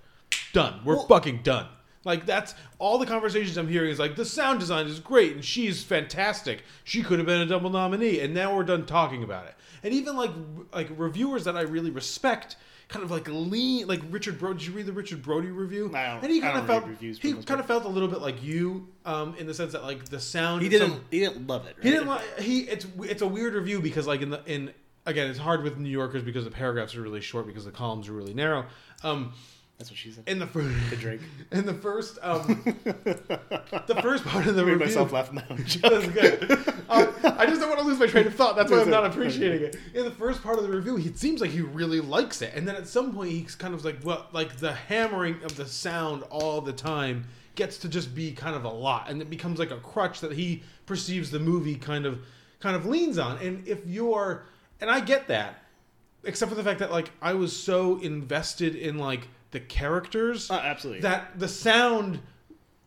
Done. 0.53 0.81
We're 0.83 1.05
fucking 1.07 1.41
done. 1.43 1.67
Like 2.05 2.25
that's 2.25 2.55
all 2.79 2.97
the 2.97 3.05
conversations 3.05 3.57
I'm 3.57 3.67
hearing 3.67 3.91
is 3.91 3.99
like 3.99 4.15
the 4.15 4.25
sound 4.25 4.59
design 4.59 4.87
is 4.87 4.99
great 4.99 5.33
and 5.33 5.43
she's 5.43 5.83
fantastic. 5.83 6.63
She 6.83 7.03
could 7.03 7.19
have 7.19 7.25
been 7.25 7.41
a 7.41 7.45
double 7.45 7.69
nominee, 7.69 8.19
and 8.21 8.33
now 8.33 8.55
we're 8.55 8.63
done 8.63 8.85
talking 8.85 9.23
about 9.23 9.45
it. 9.47 9.55
And 9.83 9.93
even 9.93 10.15
like 10.15 10.31
like 10.73 10.89
reviewers 10.97 11.43
that 11.45 11.55
I 11.57 11.61
really 11.61 11.91
respect, 11.91 12.55
kind 12.87 13.03
of 13.03 13.11
like 13.11 13.27
lean 13.29 13.85
like 13.87 14.01
Richard 14.09 14.39
Brody. 14.39 14.59
Did 14.59 14.67
you 14.67 14.73
read 14.73 14.85
the 14.85 14.93
Richard 14.93 15.21
Brody 15.21 15.47
review? 15.49 15.91
I 15.93 16.07
don't- 16.13 16.23
and 16.23 16.31
he 16.31 16.39
I 16.39 16.41
kind 16.47 16.57
of 16.59 16.67
felt 16.67 16.87
reviews 16.87 17.19
he 17.19 17.33
kind 17.33 17.59
of 17.59 17.65
felt 17.65 17.83
a 17.85 17.89
little 17.89 18.09
bit 18.09 18.21
like 18.21 18.41
you, 18.43 18.87
um, 19.05 19.35
in 19.35 19.45
the 19.45 19.53
sense 19.53 19.73
that 19.73 19.83
like 19.83 20.05
the 20.05 20.19
sound. 20.19 20.61
He 20.61 20.69
didn't 20.69 20.91
some- 20.91 21.01
he 21.11 21.19
didn't 21.19 21.47
love 21.47 21.67
it. 21.67 21.75
he 21.81 21.91
didn't 21.91 22.07
like 22.07 22.39
he. 22.39 22.61
It's 22.61 22.85
it's 23.03 23.21
a 23.21 23.27
weird 23.27 23.53
review 23.53 23.81
because 23.81 24.07
like 24.07 24.21
in 24.21 24.29
the 24.29 24.41
in 24.45 24.71
again 25.09 25.29
it's 25.29 25.39
hard 25.39 25.63
with 25.63 25.77
New 25.77 25.89
Yorkers 25.89 26.23
because 26.23 26.45
the 26.45 26.51
paragraphs 26.51 26.95
are 26.95 27.01
really 27.01 27.21
short 27.21 27.47
because 27.47 27.65
the 27.65 27.71
columns 27.71 28.07
are 28.07 28.13
really 28.13 28.33
narrow. 28.33 28.65
Um, 29.03 29.33
That's 29.77 29.89
what 29.89 29.97
she 29.97 30.11
said. 30.11 30.23
in 30.27 30.39
the 30.39 30.47
first 30.47 30.69
The 30.89 30.95
Drake. 30.95 31.21
in 31.51 31.65
the 31.65 31.73
first 31.73 32.17
um, 32.21 32.61
the 32.83 33.99
first 34.01 34.23
part 34.25 34.47
of 34.47 34.55
the 34.55 34.61
I 34.61 34.65
made 34.65 34.71
review. 34.73 34.85
myself 34.87 35.11
laugh 35.11 35.29
in 35.29 35.35
my 35.35 35.43
own 35.49 35.63
joke. 35.65 35.91
That's 35.91 36.07
good. 36.07 36.51
Um, 36.89 37.13
I 37.23 37.45
just 37.45 37.61
don't 37.61 37.69
want 37.69 37.79
to 37.81 37.85
lose 37.85 37.99
my 37.99 38.07
train 38.07 38.27
of 38.27 38.35
thought. 38.35 38.55
That's 38.55 38.71
why 38.71 38.81
I'm 38.81 38.89
not 38.89 39.05
appreciating 39.05 39.61
it. 39.61 39.77
In 39.93 40.05
the 40.05 40.11
first 40.11 40.41
part 40.43 40.57
of 40.57 40.63
the 40.63 40.69
review, 40.69 40.97
it 40.97 41.17
seems 41.17 41.39
like 41.41 41.51
he 41.51 41.61
really 41.61 41.99
likes 42.01 42.41
it, 42.41 42.53
and 42.55 42.67
then 42.67 42.75
at 42.75 42.87
some 42.87 43.13
point 43.13 43.31
he's 43.31 43.55
kind 43.55 43.73
of 43.73 43.85
like, 43.85 43.97
well, 44.03 44.27
like 44.31 44.57
the 44.57 44.73
hammering 44.73 45.41
of 45.43 45.55
the 45.55 45.65
sound 45.67 46.23
all 46.29 46.61
the 46.61 46.73
time 46.73 47.27
gets 47.55 47.77
to 47.79 47.89
just 47.89 48.15
be 48.15 48.31
kind 48.31 48.55
of 48.55 48.63
a 48.65 48.69
lot, 48.69 49.09
and 49.09 49.21
it 49.21 49.29
becomes 49.29 49.59
like 49.59 49.71
a 49.71 49.77
crutch 49.77 50.19
that 50.21 50.33
he 50.33 50.63
perceives 50.85 51.29
the 51.31 51.39
movie 51.39 51.75
kind 51.75 52.05
of 52.05 52.19
kind 52.59 52.75
of 52.75 52.85
leans 52.85 53.17
on. 53.17 53.37
And 53.37 53.65
if 53.67 53.85
you're, 53.85 54.43
and 54.81 54.89
I 54.89 54.99
get 54.99 55.27
that, 55.27 55.63
except 56.23 56.49
for 56.49 56.55
the 56.55 56.63
fact 56.63 56.79
that 56.79 56.91
like 56.91 57.11
I 57.21 57.33
was 57.33 57.55
so 57.55 57.99
invested 57.99 58.75
in 58.75 58.97
like 58.97 59.27
the 59.51 59.59
characters, 59.59 60.49
Uh, 60.51 60.55
absolutely. 60.63 61.01
that 61.01 61.39
the 61.39 61.47
sound 61.47 62.19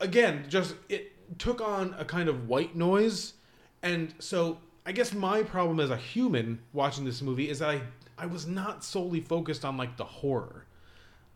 again 0.01 0.45
just 0.49 0.75
it 0.89 1.13
took 1.39 1.61
on 1.61 1.95
a 1.99 2.05
kind 2.05 2.29
of 2.29 2.49
white 2.49 2.75
noise. 2.77 3.35
And 3.83 4.15
so 4.19 4.59
i 4.85 4.91
guess 4.91 5.13
my 5.15 5.45
problem 5.45 5.79
as 5.79 5.91
a 5.91 5.97
human 5.97 6.59
watching 6.73 7.05
this 7.05 7.23
movie 7.23 7.49
is 7.49 7.61
that 7.61 7.69
i 7.69 7.81
i 8.19 8.27
was 8.27 8.49
not 8.49 8.83
solely 8.83 9.21
focused 9.21 9.65
on 9.65 9.77
like 9.77 9.97
the 9.97 10.05
horror. 10.05 10.67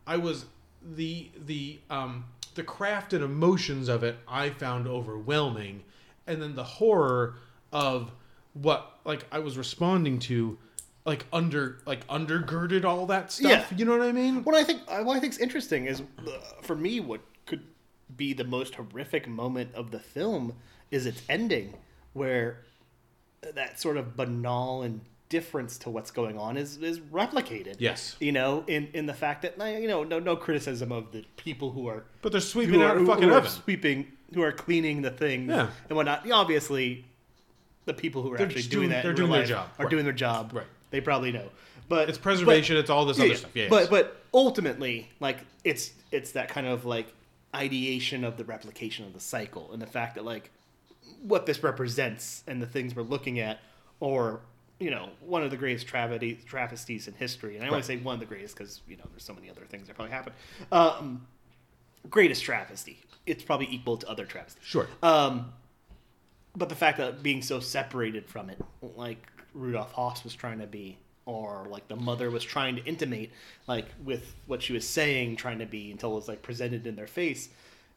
I 0.07 0.17
was 0.17 0.47
the 0.83 1.31
the 1.47 1.79
um 1.91 2.25
the 2.57 2.63
craft 2.63 3.13
and 3.13 3.23
emotions 3.25 3.89
of 3.89 4.03
it 4.03 4.17
i 4.29 4.51
found 4.51 4.87
overwhelming. 4.89 5.83
And 6.27 6.41
then 6.43 6.55
the 6.57 6.65
horror 6.65 7.37
of 7.73 8.11
what 8.63 8.99
like 9.05 9.25
I 9.31 9.39
was 9.41 9.57
responding 9.59 10.19
to, 10.21 10.59
like 11.05 11.27
under 11.33 11.79
like 11.87 12.07
undergirded 12.09 12.85
all 12.85 13.07
that 13.07 13.33
stuff. 13.33 13.51
Yeah. 13.71 13.77
You 13.77 13.85
know 13.85 13.93
what 13.99 14.07
I 14.07 14.13
mean? 14.13 14.43
What 14.45 14.55
I 14.55 14.65
think 14.65 14.83
uh, 14.89 15.03
what 15.03 15.17
I 15.17 15.21
think's 15.21 15.39
interesting 15.39 15.87
is 15.87 16.01
uh, 16.27 16.31
for 16.63 16.75
me 16.75 17.01
what 17.01 17.21
could 17.47 17.63
be 18.17 18.33
the 18.33 18.45
most 18.45 18.75
horrific 18.77 19.29
moment 19.29 19.75
of 19.75 19.91
the 19.91 19.99
film 20.01 20.55
is 20.91 21.07
its 21.07 21.23
ending 21.29 21.75
where 22.13 22.63
that 23.55 23.79
sort 23.81 23.97
of 23.97 24.17
banal 24.17 24.83
indifference 24.83 25.77
to 25.79 25.91
what's 25.91 26.11
going 26.11 26.39
on 26.39 26.57
is 26.57 26.79
is 26.79 26.99
replicated. 27.01 27.77
Yes. 27.79 28.17
You 28.21 28.33
know, 28.33 28.65
in 28.67 28.89
in 28.95 29.07
the 29.07 29.15
fact 29.15 29.43
that 29.43 29.59
you 29.83 29.87
know 29.89 30.03
no 30.03 30.19
no 30.19 30.35
criticism 30.37 30.91
of 30.93 31.13
the 31.13 31.25
people 31.37 31.71
who 31.73 31.87
are 31.89 32.05
But 32.23 32.33
they're 32.33 32.41
sweeping 32.41 32.83
out 32.83 32.97
are, 32.97 33.05
fucking 33.07 33.29
who 33.29 33.35
oven. 33.35 33.51
sweeping 33.51 34.07
who 34.35 34.43
are 34.43 34.53
cleaning 34.53 35.03
the 35.03 35.11
things 35.11 35.51
Yeah. 35.51 35.69
and 35.89 35.97
whatnot. 35.97 36.29
Obviously 36.31 37.05
the 37.87 37.95
people 37.95 38.22
who 38.22 38.32
are 38.32 38.37
They're 38.37 38.47
actually 38.47 38.62
doing, 38.62 38.70
doing- 38.72 38.91
that 38.91 39.03
they're 39.03 39.12
doing 39.14 39.32
their 39.32 39.45
job. 39.47 39.70
are 39.78 39.84
Right. 39.87 39.91
doing 39.91 40.05
their 40.05 40.12
job. 40.12 40.53
Right. 40.53 40.66
They 40.91 41.01
probably 41.01 41.32
know. 41.32 41.49
But 41.89 42.09
It's 42.09 42.18
preservation, 42.18 42.76
it's 42.76 42.91
all 42.91 43.05
this 43.07 43.18
other 43.18 43.34
stuff, 43.37 43.51
yes. 43.55 43.70
But 43.70 43.91
but 43.91 44.22
ultimately, 44.34 45.09
like 45.20 45.39
it's 45.64 45.93
it's 46.12 46.32
that 46.32 46.49
kind 46.49 46.66
of 46.66 46.84
like 46.84 47.12
ideation 47.55 48.24
of 48.24 48.37
the 48.37 48.45
replication 48.45 49.07
of 49.07 49.12
the 49.14 49.20
cycle 49.20 49.72
and 49.72 49.80
the 49.80 49.87
fact 49.87 50.16
that 50.16 50.24
like 50.24 50.51
what 51.22 51.47
this 51.47 51.62
represents 51.62 52.43
and 52.47 52.61
the 52.61 52.66
things 52.66 52.95
we're 52.95 53.03
looking 53.03 53.39
at 53.41 53.61
or 54.01 54.41
you 54.80 54.91
know 54.91 55.09
one 55.20 55.43
of 55.43 55.51
the 55.51 55.57
greatest 55.57 55.87
travesties, 55.87 56.45
travesties 56.45 57.09
in 57.09 57.14
history 57.14 57.55
and 57.55 57.64
i 57.64 57.68
only 57.68 57.76
Right. 57.78 57.84
say 57.84 57.97
one 57.97 58.14
of 58.14 58.20
the 58.20 58.26
greatest 58.26 58.55
because 58.57 58.82
you 58.87 58.97
know 58.97 59.05
there's 59.11 59.24
so 59.24 59.32
many 59.32 59.49
other 59.49 59.62
things 59.64 59.87
that 59.87 59.95
probably 59.97 60.12
happened 60.12 60.34
um, 60.72 61.26
greatest 62.11 62.43
travesty 62.43 62.99
it's 63.24 63.43
probably 63.43 63.68
equal 63.70 63.97
to 63.97 64.09
other 64.09 64.26
travesties 64.26 64.62
Sure. 64.64 64.87
um, 65.03 65.51
but 66.57 66.69
the 66.69 66.75
fact 66.75 66.99
that 66.99 67.23
being 67.23 67.43
so 67.43 67.61
separated 67.61 68.27
from 68.29 68.51
it, 68.51 68.59
like 68.97 69.27
Rudolph 69.55 69.95
Höss 69.95 70.25
was 70.25 70.35
trying 70.35 70.59
to 70.61 70.67
be, 70.67 70.99
or 71.27 71.67
like 71.71 71.87
the 71.89 71.97
mother 71.97 72.31
was 72.31 72.43
trying 72.45 72.77
to 72.77 72.85
intimate, 72.85 73.31
like 73.67 73.87
with 74.05 74.35
what 74.47 74.63
she 74.63 74.73
was 74.73 74.89
saying, 74.89 75.37
trying 75.37 75.59
to 75.59 75.67
be 75.67 75.91
until 75.91 76.13
it 76.13 76.17
was 76.17 76.29
like 76.29 76.43
presented 76.43 76.87
in 76.87 76.97
their 76.97 77.07
face, 77.07 77.49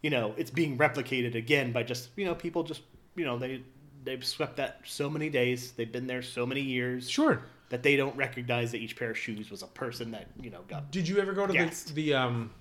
you 0.01 0.10
know, 0.10 0.34
it's 0.38 0.51
being 0.51 0.78
replicated 0.78 1.36
again 1.36 1.72
by 1.72 1.84
just 1.84 2.10
you 2.16 2.26
know 2.26 2.36
people 2.36 2.64
just 2.64 2.82
you 3.16 3.26
know 3.26 3.38
they 3.38 3.62
they've 4.03 4.24
swept 4.26 4.55
that 4.57 4.80
so 4.86 5.10
many 5.10 5.30
days, 5.30 5.72
they've 5.72 5.91
been 5.91 6.07
there 6.07 6.22
so 6.22 6.45
many 6.45 6.62
years, 6.62 7.10
Sure. 7.10 7.41
that 7.70 7.84
they 7.84 7.95
don't 7.95 8.16
recognize 8.16 8.72
that 8.72 8.78
each 8.78 8.95
pair 8.95 9.12
of 9.12 9.18
shoes 9.18 9.51
was 9.51 9.62
a 9.62 9.68
person 9.68 10.12
that 10.12 10.28
you 10.41 10.49
know 10.49 10.62
got. 10.68 10.89
Did 10.91 11.07
you 11.07 11.20
ever 11.20 11.34
go 11.34 11.45
to 11.47 11.53
the 11.53 11.91
the 11.93 12.14
um 12.14 12.51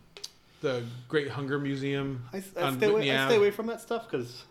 the 0.61 0.83
Great 1.09 1.29
Hunger 1.29 1.59
Museum? 1.59 2.25
I, 2.33 2.39
I 2.57 2.75
stay 2.77 2.87
away. 2.91 3.11
I 3.17 3.27
stay 3.27 3.37
away 3.37 3.51
from 3.51 3.67
that 3.67 3.81
stuff 3.81 4.11
because 4.11 4.45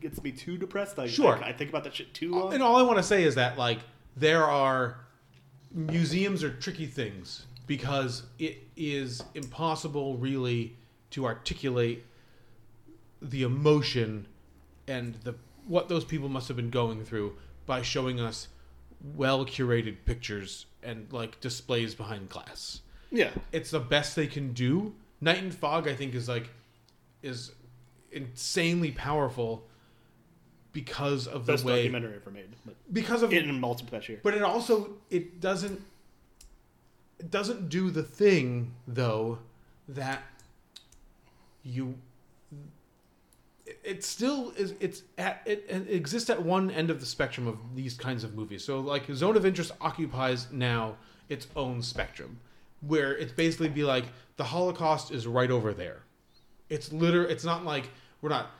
gets 0.00 0.22
me 0.22 0.32
too 0.32 0.56
depressed. 0.56 0.98
I, 0.98 1.06
Sure. 1.06 1.42
I, 1.42 1.48
I 1.48 1.52
think 1.52 1.70
about 1.70 1.84
that 1.84 1.94
shit 1.94 2.12
too 2.14 2.34
uh, 2.34 2.38
long. 2.38 2.54
And 2.54 2.62
all 2.62 2.76
I 2.76 2.82
want 2.82 2.98
to 2.98 3.02
say 3.02 3.24
is 3.24 3.34
that 3.36 3.58
like 3.58 3.78
there 4.16 4.44
are 4.44 4.98
museums 5.72 6.44
are 6.44 6.50
tricky 6.50 6.86
things 6.86 7.46
because 7.66 8.24
it 8.38 8.58
is 8.76 9.22
impossible 9.34 10.16
really 10.16 10.76
to 11.10 11.24
articulate 11.24 12.04
the 13.22 13.42
emotion 13.42 14.26
and 14.86 15.14
the 15.24 15.34
what 15.66 15.88
those 15.88 16.04
people 16.04 16.28
must 16.28 16.48
have 16.48 16.56
been 16.56 16.70
going 16.70 17.04
through 17.04 17.34
by 17.66 17.80
showing 17.80 18.20
us 18.20 18.48
well 19.16 19.46
curated 19.46 19.96
pictures 20.04 20.66
and 20.82 21.10
like 21.12 21.40
displays 21.40 21.94
behind 21.94 22.28
glass. 22.28 22.80
Yeah. 23.10 23.30
It's 23.52 23.70
the 23.70 23.80
best 23.80 24.16
they 24.16 24.26
can 24.26 24.52
do. 24.52 24.94
Night 25.20 25.42
and 25.42 25.54
Fog 25.54 25.88
I 25.88 25.94
think 25.94 26.14
is 26.14 26.28
like 26.28 26.50
is 27.22 27.52
insanely 28.12 28.92
powerful 28.92 29.66
because 30.74 31.26
of 31.26 31.46
the 31.46 31.52
Best 31.54 31.64
way 31.64 31.76
documentary 31.84 32.16
ever 32.16 32.30
made. 32.30 32.48
Because 32.92 33.22
of 33.22 33.32
it 33.32 33.44
in 33.44 33.58
multiple 33.60 33.98
year. 34.06 34.20
but 34.22 34.34
it 34.34 34.42
also 34.42 34.90
it 35.08 35.40
doesn't 35.40 35.80
it 37.18 37.30
doesn't 37.30 37.70
do 37.70 37.90
the 37.90 38.02
thing 38.02 38.74
though 38.86 39.38
that 39.88 40.20
you 41.62 41.94
it- 43.66 43.80
it 43.84 44.04
still 44.04 44.50
is 44.56 44.74
it's 44.80 45.02
at 45.16 45.40
it, 45.46 45.64
it 45.68 45.88
exists 45.90 46.28
at 46.28 46.42
one 46.42 46.70
end 46.70 46.90
of 46.90 47.00
the 47.00 47.06
spectrum 47.06 47.46
of 47.46 47.56
these 47.74 47.94
kinds 47.94 48.24
of 48.24 48.34
movies 48.34 48.62
so 48.64 48.80
like 48.80 49.06
zone 49.14 49.36
of 49.36 49.46
interest 49.46 49.72
occupies 49.80 50.48
now 50.52 50.96
its 51.28 51.46
own 51.56 51.80
spectrum 51.82 52.38
where 52.80 53.16
it's 53.16 53.32
basically 53.32 53.68
be 53.68 53.84
like 53.84 54.04
the 54.36 54.44
holocaust 54.44 55.10
is 55.10 55.26
right 55.26 55.50
over 55.50 55.72
there 55.72 56.02
it's 56.68 56.92
liter 56.92 57.24
it's 57.24 57.44
not 57.44 57.64
like 57.64 57.88
we're 58.20 58.28
not 58.28 58.50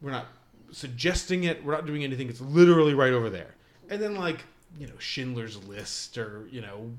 we're 0.00 0.10
not 0.12 0.26
suggesting 0.72 1.44
it 1.44 1.64
we're 1.64 1.72
not 1.72 1.86
doing 1.86 2.04
anything 2.04 2.28
it's 2.28 2.40
literally 2.40 2.94
right 2.94 3.12
over 3.12 3.30
there 3.30 3.54
and 3.88 4.00
then 4.00 4.14
like 4.14 4.44
you 4.78 4.86
know 4.86 4.94
schindler's 4.98 5.56
list 5.64 6.18
or 6.18 6.46
you 6.50 6.60
know 6.60 6.90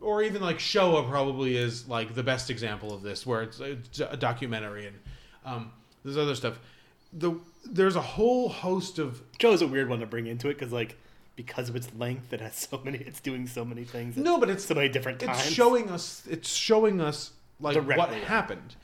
or 0.00 0.22
even 0.22 0.42
like 0.42 0.60
Shoah 0.60 1.02
probably 1.08 1.56
is 1.56 1.88
like 1.88 2.14
the 2.14 2.22
best 2.22 2.50
example 2.50 2.92
of 2.92 3.00
this 3.00 3.24
where 3.24 3.42
it's, 3.42 3.58
it's 3.60 4.00
a 4.00 4.18
documentary 4.18 4.86
and 4.86 4.96
um, 5.46 5.72
there's 6.04 6.18
other 6.18 6.34
stuff 6.34 6.58
the 7.12 7.38
there's 7.64 7.96
a 7.96 8.02
whole 8.02 8.48
host 8.48 8.98
of 8.98 9.22
Shoah 9.40 9.52
is 9.52 9.62
a 9.62 9.66
weird 9.66 9.88
one 9.88 10.00
to 10.00 10.06
bring 10.06 10.26
into 10.26 10.48
it 10.48 10.54
because 10.58 10.72
like 10.72 10.98
because 11.36 11.68
of 11.68 11.74
its 11.74 11.88
length, 11.96 12.32
it 12.32 12.40
has 12.40 12.54
so 12.70 12.80
many. 12.84 12.98
It's 12.98 13.20
doing 13.20 13.46
so 13.46 13.64
many 13.64 13.84
things. 13.84 14.16
no 14.16 14.38
but 14.38 14.50
it's 14.50 14.64
so 14.64 14.74
many 14.74 14.88
different 14.88 15.20
times. 15.20 15.38
it's 15.38 15.50
showing 15.50 15.90
us 15.90 16.22
it's 16.30 16.48
showing 16.48 17.00
us 17.00 17.32
like 17.60 17.76
what 17.76 18.10
happened 18.10 18.76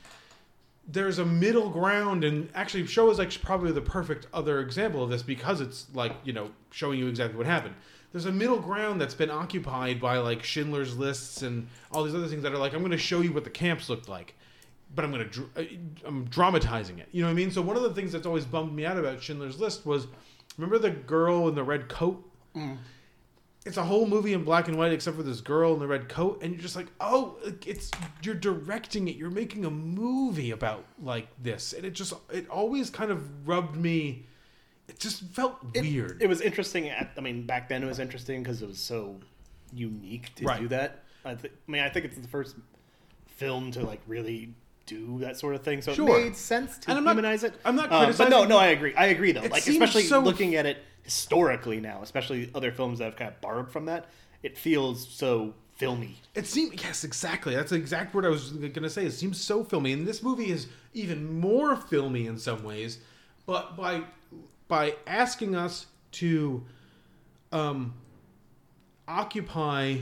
there's 0.91 1.19
a 1.19 1.25
middle 1.25 1.69
ground 1.69 2.23
and 2.23 2.49
actually 2.53 2.85
Shoah 2.85 3.11
is 3.11 3.17
like 3.17 3.41
probably 3.41 3.71
the 3.71 3.81
perfect 3.81 4.27
other 4.33 4.59
example 4.59 5.03
of 5.03 5.09
this 5.09 5.21
because 5.23 5.61
it's 5.61 5.87
like 5.93 6.13
you 6.23 6.33
know 6.33 6.51
showing 6.71 6.99
you 6.99 7.07
exactly 7.07 7.37
what 7.37 7.45
happened. 7.45 7.75
There's 8.11 8.25
a 8.25 8.31
middle 8.31 8.59
ground 8.59 8.99
that's 8.99 9.13
been 9.13 9.31
occupied 9.31 10.01
by 10.01 10.17
like 10.17 10.43
schindler's 10.43 10.97
lists 10.97 11.43
and 11.43 11.67
all 11.91 12.03
these 12.03 12.15
other 12.15 12.27
things 12.27 12.43
that 12.43 12.51
are 12.51 12.57
like 12.57 12.73
i'm 12.73 12.79
going 12.79 12.91
to 12.91 12.97
show 12.97 13.21
you 13.21 13.31
what 13.31 13.45
the 13.45 13.49
camps 13.49 13.87
looked 13.89 14.09
like 14.09 14.33
but 14.93 15.05
i'm 15.05 15.11
going 15.11 15.29
to 15.29 15.49
uh, 15.55 15.63
i'm 16.05 16.25
dramatizing 16.25 16.99
it. 16.99 17.07
You 17.11 17.21
know 17.21 17.27
what 17.27 17.31
i 17.31 17.35
mean? 17.35 17.51
So 17.51 17.61
one 17.61 17.77
of 17.77 17.83
the 17.83 17.93
things 17.93 18.11
that's 18.11 18.25
always 18.25 18.45
bummed 18.45 18.73
me 18.73 18.85
out 18.85 18.97
about 18.97 19.21
schindler's 19.23 19.59
list 19.59 19.85
was 19.85 20.07
remember 20.57 20.77
the 20.77 20.91
girl 20.91 21.47
in 21.47 21.55
the 21.55 21.63
red 21.63 21.87
coat 21.87 22.21
it's 23.65 23.77
a 23.77 23.83
whole 23.83 24.07
movie 24.07 24.33
in 24.33 24.43
black 24.43 24.67
and 24.67 24.77
white 24.77 24.91
except 24.91 25.15
for 25.15 25.23
this 25.23 25.39
girl 25.41 25.73
in 25.73 25.79
the 25.79 25.87
red 25.87 26.09
coat 26.09 26.41
and 26.41 26.51
you're 26.53 26.61
just 26.61 26.75
like 26.75 26.87
oh 26.99 27.37
it's 27.65 27.91
you're 28.23 28.33
directing 28.35 29.07
it 29.07 29.15
you're 29.15 29.29
making 29.29 29.65
a 29.65 29.69
movie 29.69 30.49
about 30.51 30.83
like 31.01 31.27
this 31.41 31.73
and 31.73 31.85
it 31.85 31.91
just 31.91 32.13
it 32.31 32.49
always 32.49 32.89
kind 32.89 33.11
of 33.11 33.47
rubbed 33.47 33.75
me 33.75 34.25
it 34.87 34.97
just 34.99 35.21
felt 35.25 35.57
weird 35.75 36.21
It 36.21 36.27
was 36.27 36.41
interesting. 36.41 36.89
At, 36.89 37.11
I 37.17 37.21
mean, 37.21 37.45
back 37.45 37.69
then 37.69 37.81
it 37.81 37.85
was 37.85 37.99
interesting 37.99 38.43
because 38.43 38.61
it 38.61 38.67
was 38.67 38.79
so 38.79 39.15
unique 39.71 40.35
to 40.35 40.45
Right. 40.45 40.59
do 40.59 40.67
that. 40.67 41.03
I, 41.23 41.35
th- 41.35 41.53
I 41.67 41.71
mean, 41.71 41.81
I 41.81 41.87
think 41.87 42.03
it's 42.05 42.17
the 42.17 42.27
first 42.27 42.57
film 43.27 43.71
to 43.71 43.83
like 43.85 44.01
really 44.05 44.53
do 44.95 45.19
that 45.19 45.37
sort 45.37 45.55
of 45.55 45.63
thing. 45.63 45.81
So 45.81 45.93
Sure. 45.93 46.19
it 46.19 46.23
made 46.23 46.35
sense 46.35 46.77
to 46.79 46.89
And 46.89 46.97
I'm 46.97 47.03
not- 47.03 47.11
humanize 47.15 47.43
it. 47.43 47.53
I'm 47.65 47.75
not 47.75 47.91
Uh, 47.91 48.11
but 48.17 48.29
no, 48.29 48.43
no, 48.45 48.57
I 48.57 48.67
agree. 48.67 48.93
I 48.95 49.07
agree 49.07 49.31
though. 49.31 49.41
It 49.43 49.51
like 49.51 49.65
especially 49.67 50.03
so- 50.03 50.19
looking 50.19 50.55
at 50.55 50.65
it 50.65 50.77
historically 51.03 51.79
now, 51.79 52.01
especially 52.03 52.49
other 52.53 52.71
films 52.71 52.99
that 52.99 53.05
have 53.05 53.15
kind 53.15 53.29
of 53.31 53.39
borrowed 53.41 53.71
from 53.71 53.85
that, 53.85 54.09
it 54.43 54.57
feels 54.57 55.07
so 55.07 55.53
filmy. 55.75 56.17
it 56.35 56.45
seems 56.45 56.83
yes 56.83 57.03
exactly 57.03 57.55
that's 57.55 57.71
the 57.71 57.75
exact 57.75 58.13
word 58.13 58.23
i 58.23 58.29
was 58.29 58.51
going 58.51 58.83
to 58.83 58.89
say 58.89 59.03
it 59.03 59.11
seems 59.11 59.41
so 59.41 59.63
filmy 59.63 59.91
and 59.93 60.07
this 60.07 60.21
movie 60.21 60.51
is 60.51 60.67
even 60.93 61.39
more 61.39 61.75
filmy 61.75 62.27
in 62.27 62.37
some 62.37 62.63
ways 62.63 62.99
but 63.47 63.75
by 63.75 64.03
by 64.67 64.93
asking 65.07 65.55
us 65.55 65.87
to 66.11 66.63
um 67.51 67.95
occupy 69.07 69.97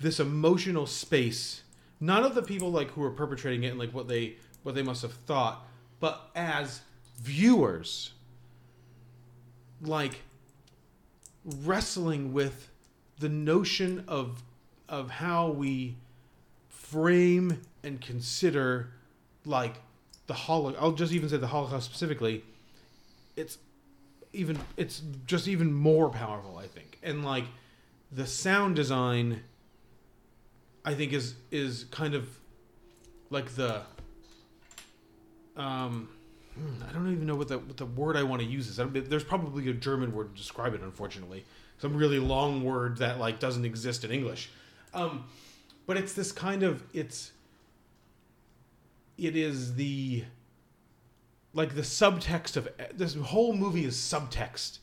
this 0.00 0.20
emotional 0.20 0.86
space 0.86 1.62
not 2.00 2.24
of 2.24 2.34
the 2.34 2.42
people 2.42 2.70
like 2.70 2.90
who 2.90 3.02
are 3.02 3.10
perpetrating 3.10 3.64
it 3.64 3.68
and 3.68 3.78
like 3.78 3.92
what 3.92 4.08
they 4.08 4.36
what 4.62 4.74
they 4.74 4.82
must 4.82 5.02
have 5.02 5.12
thought 5.12 5.66
but 6.00 6.30
as 6.34 6.80
viewers 7.20 8.12
like 9.80 10.22
wrestling 11.44 12.32
with 12.32 12.70
the 13.18 13.28
notion 13.28 14.04
of 14.08 14.42
of 14.88 15.10
how 15.10 15.48
we 15.48 15.96
frame 16.68 17.60
and 17.82 18.00
consider 18.00 18.90
like 19.44 19.74
the 20.26 20.34
holo 20.34 20.74
I'll 20.78 20.92
just 20.92 21.12
even 21.12 21.28
say 21.28 21.36
the 21.36 21.46
Holocaust 21.46 21.86
specifically 21.86 22.44
it's 23.36 23.58
even 24.32 24.58
it's 24.76 25.02
just 25.26 25.48
even 25.48 25.72
more 25.72 26.10
powerful 26.10 26.58
I 26.58 26.66
think. 26.66 26.98
And 27.02 27.24
like 27.24 27.44
the 28.10 28.26
sound 28.26 28.76
design 28.76 29.42
I 30.84 30.94
think 30.94 31.12
is 31.12 31.34
is 31.50 31.84
kind 31.90 32.14
of 32.14 32.28
like 33.30 33.54
the 33.54 33.82
um 35.56 36.08
hmm, 36.54 36.82
I 36.88 36.92
don't 36.92 37.10
even 37.10 37.26
know 37.26 37.36
what 37.36 37.48
the 37.48 37.58
what 37.58 37.76
the 37.76 37.86
word 37.86 38.16
I 38.16 38.22
want 38.22 38.42
to 38.42 38.48
use 38.48 38.68
is. 38.68 38.78
I 38.78 38.84
don't, 38.84 39.08
there's 39.08 39.24
probably 39.24 39.68
a 39.70 39.72
German 39.72 40.14
word 40.14 40.34
to 40.34 40.40
describe 40.40 40.74
it. 40.74 40.82
Unfortunately, 40.82 41.44
some 41.78 41.96
really 41.96 42.18
long 42.18 42.62
word 42.62 42.98
that 42.98 43.18
like 43.18 43.40
doesn't 43.40 43.64
exist 43.64 44.04
in 44.04 44.10
English. 44.10 44.50
Um, 44.92 45.24
but 45.86 45.96
it's 45.96 46.12
this 46.12 46.32
kind 46.32 46.62
of 46.62 46.82
it's 46.92 47.32
it 49.16 49.36
is 49.36 49.74
the 49.74 50.24
like 51.52 51.74
the 51.74 51.82
subtext 51.82 52.56
of 52.56 52.68
this 52.94 53.14
whole 53.14 53.54
movie 53.54 53.84
is 53.84 53.96
subtext 53.96 54.78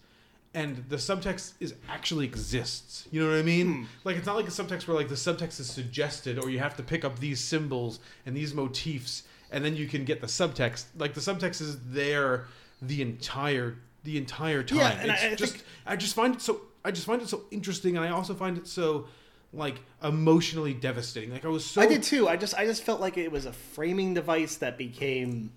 and 0.54 0.84
the 0.90 0.98
subtext 0.98 1.54
is 1.60 1.74
actually 1.90 2.26
exists. 2.26 3.08
You 3.12 3.24
know 3.24 3.30
what 3.32 3.40
I 3.40 3.44
mean? 3.44 3.68
Hmm. 3.74 3.84
Like 4.04 4.18
it's 4.18 4.26
not 4.26 4.36
like 4.36 4.48
a 4.48 4.52
subtext 4.52 4.88
where 4.88 4.98
like 4.98 5.08
the 5.10 5.16
subtext 5.16 5.60
is 5.60 5.70
suggested 5.70 6.38
or 6.40 6.50
you 6.50 6.60
have 6.60 6.76
to 6.78 6.84
pick 6.84 7.06
up 7.06 7.20
these 7.20 7.40
symbols 7.40 8.00
and 8.26 8.36
these 8.36 8.54
motifs 8.54 9.24
and 9.52 9.64
then 9.64 9.76
you 9.76 9.88
can 9.88 10.04
get 10.06 10.20
the 10.22 10.28
subtext. 10.28 10.86
Like 10.98 11.14
the 11.14 11.22
subtext 11.22 11.62
is 11.62 11.78
there 11.86 12.48
the 12.82 13.02
entire 13.02 13.78
the 14.04 14.18
entire 14.18 14.64
time. 14.64 14.80
Yeah, 14.80 15.00
and 15.02 15.12
it's 15.12 15.24
I- 15.24 15.28
I 15.28 15.36
just 15.36 15.54
think- 15.54 15.66
I 15.86 15.96
just 15.96 16.16
find 16.16 16.36
it 16.36 16.42
so 16.42 16.62
I 16.84 16.92
just 16.92 17.06
find 17.06 17.22
it 17.22 17.30
so 17.30 17.44
interesting 17.52 17.96
and 17.96 18.06
I 18.06 18.10
also 18.10 18.34
find 18.34 18.58
it 18.58 18.68
so 18.68 19.08
like 19.54 19.76
emotionally 20.04 20.74
devastating. 20.74 21.32
Like 21.32 21.46
I 21.46 21.50
was 21.50 21.66
so 21.66 21.82
I 21.82 21.86
did 21.86 22.04
too. 22.04 22.28
I 22.28 22.36
just 22.36 22.56
I 22.56 22.66
just 22.66 22.84
felt 22.84 23.00
like 23.00 23.18
it 23.18 23.32
was 23.32 23.46
a 23.46 23.54
framing 23.54 24.14
device 24.14 24.56
that 24.58 24.78
became 24.78 25.52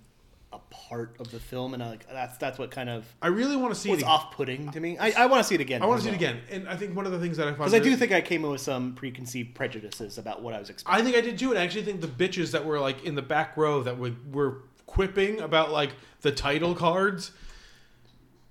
a 0.55 0.61
part 0.71 1.17
of 1.19 1.31
the 1.31 1.41
film, 1.41 1.75
and 1.75 1.83
I, 1.83 1.91
like 1.91 2.09
that's 2.09 2.39
that's 2.39 2.59
what 2.59 2.71
kind 2.71 2.89
of 2.89 3.05
I 3.21 3.27
really 3.27 3.57
want 3.57 3.75
to 3.75 3.81
see 3.81 3.91
was 3.91 4.01
it. 4.01 4.05
off-putting 4.05 4.71
to 4.71 4.81
me. 4.81 4.97
I, 4.99 5.25
I 5.25 5.27
want 5.27 5.43
to 5.43 5.45
see 5.45 5.55
it 5.55 5.61
again. 5.61 5.83
I 5.83 5.87
want 5.87 6.01
to 6.01 6.05
see 6.05 6.13
it 6.13 6.17
again. 6.17 6.41
And 6.51 6.69
I 6.69 6.77
think 6.77 6.95
one 6.95 7.07
of 7.07 7.13
the 7.13 7.19
things 7.19 7.37
that 7.37 7.49
I 7.49 7.51
found 7.51 7.59
because 7.59 7.75
I 7.75 7.79
do 7.81 7.97
think 7.97 8.13
I 8.13 8.21
came 8.21 8.45
in 8.45 8.51
with 8.51 8.61
some 8.61 8.95
preconceived 8.95 9.55
prejudices 9.55 10.19
about 10.19 10.43
what 10.43 10.55
I 10.55 10.59
was 10.61 10.71
expecting. 10.71 11.01
I 11.01 11.05
think 11.05 11.17
I 11.17 11.21
did 11.21 11.39
too, 11.39 11.51
and 11.51 11.59
I 11.59 11.65
actually 11.65 11.85
think 11.85 12.01
the 12.01 12.07
bitches 12.07 12.53
that 12.53 12.65
were 12.65 12.79
like 12.79 13.05
in 13.05 13.15
the 13.15 13.23
back 13.23 13.57
row 13.57 13.83
that 13.83 13.99
were, 13.99 14.13
were 14.31 14.63
quipping 14.87 15.41
about 15.41 15.73
like 15.73 15.91
the 16.23 16.31
title 16.31 16.75
cards 16.75 17.33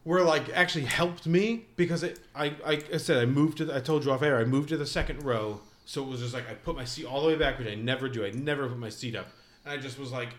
were 0.05 0.21
like 0.21 0.49
actually 0.53 0.85
helped 0.85 1.25
me 1.25 1.65
because 1.75 2.03
it, 2.03 2.19
I, 2.35 2.47
I 2.65 2.81
I 2.93 2.97
said 2.97 3.17
I 3.17 3.25
moved 3.25 3.59
to 3.59 3.65
the, 3.65 3.75
I 3.75 3.79
told 3.79 4.03
you 4.03 4.11
off 4.11 4.21
air 4.21 4.37
I 4.37 4.43
moved 4.43 4.69
to 4.69 4.77
the 4.77 4.85
second 4.85 5.23
row 5.23 5.61
so 5.85 6.03
it 6.03 6.09
was 6.09 6.19
just 6.19 6.33
like 6.33 6.49
I 6.49 6.53
put 6.55 6.75
my 6.75 6.83
seat 6.83 7.05
all 7.05 7.21
the 7.21 7.27
way 7.27 7.35
back 7.35 7.57
which 7.57 7.67
I 7.67 7.75
never 7.75 8.09
do 8.09 8.25
I 8.25 8.31
never 8.31 8.67
put 8.67 8.77
my 8.77 8.89
seat 8.89 9.15
up 9.15 9.27
and 9.63 9.73
I 9.73 9.81
just 9.81 9.97
was 9.97 10.11
like 10.11 10.29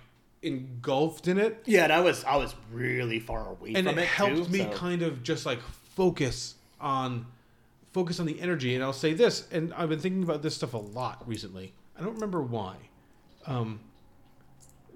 engulfed 0.44 1.26
in 1.28 1.38
it 1.38 1.62
yeah, 1.66 1.84
and 1.84 1.92
I 1.92 2.00
was 2.00 2.22
I 2.24 2.36
was 2.36 2.54
really 2.72 3.18
far 3.20 3.48
away 3.48 3.72
and 3.74 3.86
from 3.88 3.98
it 3.98 4.02
it. 4.02 4.08
helped 4.08 4.44
too, 4.46 4.48
me 4.52 4.58
so- 4.60 4.70
kind 4.72 5.02
of 5.02 5.22
just 5.22 5.44
like 5.46 5.60
focus 5.96 6.54
on 6.80 7.26
focus 7.92 8.18
on 8.20 8.26
the 8.26 8.40
energy 8.40 8.74
and 8.74 8.82
i'll 8.82 8.92
say 8.92 9.12
this 9.14 9.46
and 9.52 9.72
i've 9.74 9.88
been 9.88 10.00
thinking 10.00 10.24
about 10.24 10.42
this 10.42 10.54
stuff 10.56 10.74
a 10.74 10.78
lot 10.78 11.22
recently 11.28 11.72
i 11.96 12.02
don't 12.02 12.14
remember 12.14 12.42
why 12.42 12.74
um 13.46 13.78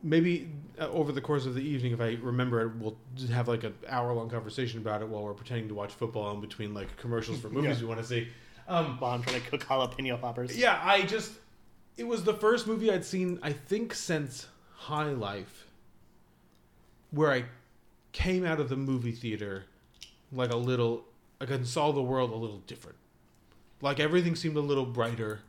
maybe 0.02 0.48
uh, 0.80 0.88
over 0.90 1.12
the 1.12 1.20
course 1.20 1.46
of 1.46 1.54
the 1.54 1.60
evening 1.62 1.92
if 1.92 2.00
i 2.00 2.16
remember 2.22 2.60
it 2.62 2.74
we'll 2.76 2.96
have 3.30 3.48
like 3.48 3.64
an 3.64 3.74
hour 3.88 4.12
long 4.12 4.28
conversation 4.28 4.80
about 4.80 5.02
it 5.02 5.08
while 5.08 5.22
we're 5.24 5.32
pretending 5.34 5.68
to 5.68 5.74
watch 5.74 5.92
football 5.92 6.32
in 6.34 6.40
between 6.40 6.74
like 6.74 6.94
commercials 6.96 7.38
for 7.40 7.48
movies 7.50 7.76
Yeah. 7.78 7.82
we 7.82 7.88
want 7.88 8.00
to 8.00 8.06
see 8.06 8.28
um 8.68 8.96
while 8.98 9.12
I'm 9.14 9.22
trying 9.22 9.40
to 9.40 9.48
cook 9.48 9.62
jalapeno 9.64 10.20
poppers. 10.20 10.56
yeah, 10.56 10.80
I 10.84 11.02
just 11.02 11.32
it 11.96 12.06
was 12.06 12.22
the 12.22 12.34
first 12.34 12.66
movie 12.66 12.92
I'd 12.92 13.04
seen 13.04 13.38
I 13.42 13.52
think 13.52 13.94
since 13.94 14.46
High 14.88 15.12
Life 15.12 15.66
where 17.10 17.30
I 17.30 17.44
came 18.12 18.44
out 18.44 18.58
of 18.58 18.70
the 18.70 18.76
movie 18.76 19.12
theater 19.12 19.64
like 20.32 20.50
a 20.50 20.56
little 20.56 21.04
like 21.40 21.50
I 21.50 21.62
saw 21.62 21.92
the 21.92 22.02
world 22.02 22.32
a 22.32 22.36
little 22.36 22.58
different. 22.66 22.96
Like 23.82 24.00
everything 24.00 24.34
seemed 24.34 24.56
a 24.56 24.60
little 24.60 24.86
brighter. 24.86 25.40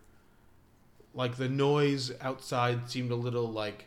Like 1.13 1.37
the 1.37 1.47
noise 1.49 2.11
outside 2.21 2.89
seemed 2.89 3.11
a 3.11 3.15
little 3.15 3.49
like 3.49 3.85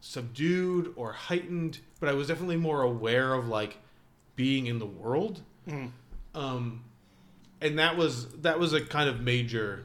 subdued 0.00 0.92
or 0.96 1.12
heightened, 1.12 1.80
but 1.98 2.08
I 2.08 2.12
was 2.12 2.28
definitely 2.28 2.56
more 2.56 2.82
aware 2.82 3.34
of 3.34 3.48
like 3.48 3.78
being 4.36 4.66
in 4.66 4.78
the 4.78 4.86
world. 4.86 5.42
Mhm. 5.68 5.90
Um 6.36 6.84
and 7.60 7.78
that 7.80 7.96
was 7.96 8.28
that 8.42 8.60
was 8.60 8.72
a 8.72 8.80
kind 8.80 9.08
of 9.08 9.20
major 9.20 9.84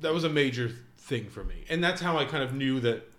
that 0.00 0.14
was 0.14 0.24
a 0.24 0.28
major 0.28 0.70
thing 0.96 1.28
for 1.28 1.44
me 1.44 1.64
and 1.68 1.82
that's 1.82 2.00
how 2.00 2.16
i 2.16 2.24
kind 2.24 2.44
of 2.44 2.54
knew 2.54 2.78
that 2.80 3.11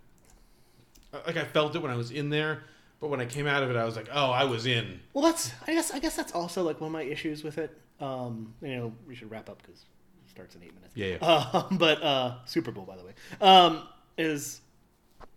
like 1.25 1.37
i 1.37 1.43
felt 1.43 1.75
it 1.75 1.81
when 1.81 1.91
i 1.91 1.95
was 1.95 2.11
in 2.11 2.29
there 2.29 2.63
but 2.99 3.09
when 3.09 3.19
i 3.21 3.25
came 3.25 3.47
out 3.47 3.63
of 3.63 3.69
it 3.69 3.75
i 3.77 3.83
was 3.85 3.95
like 3.95 4.07
oh 4.13 4.31
i 4.31 4.43
was 4.43 4.65
in 4.65 4.99
Well, 5.13 5.23
that's 5.25 5.51
I 5.67 5.73
guess 5.73 5.91
I 5.91 5.99
guess 5.99 6.15
that's 6.15 6.31
also 6.33 6.63
like 6.63 6.79
one 6.81 6.87
of 6.87 6.93
my 6.93 7.03
issues 7.03 7.43
with 7.43 7.57
it. 7.57 7.75
Um, 7.99 8.53
you 8.61 8.75
know, 8.75 8.93
we 9.07 9.15
should 9.15 9.29
wrap 9.31 9.49
up 9.49 9.61
because 9.61 9.81
it 9.81 10.29
starts 10.29 10.55
in 10.55 10.63
eight 10.63 10.73
minutes. 10.73 10.91
Yeah, 10.95 11.17
yeah. 11.21 11.49
Um, 11.69 11.77
but 11.77 12.01
uh, 12.03 12.35
Super 12.45 12.71
Bowl, 12.71 12.83
by 12.85 12.97
the 12.97 13.03
way, 13.05 13.13
um, 13.39 13.83
is 14.17 14.59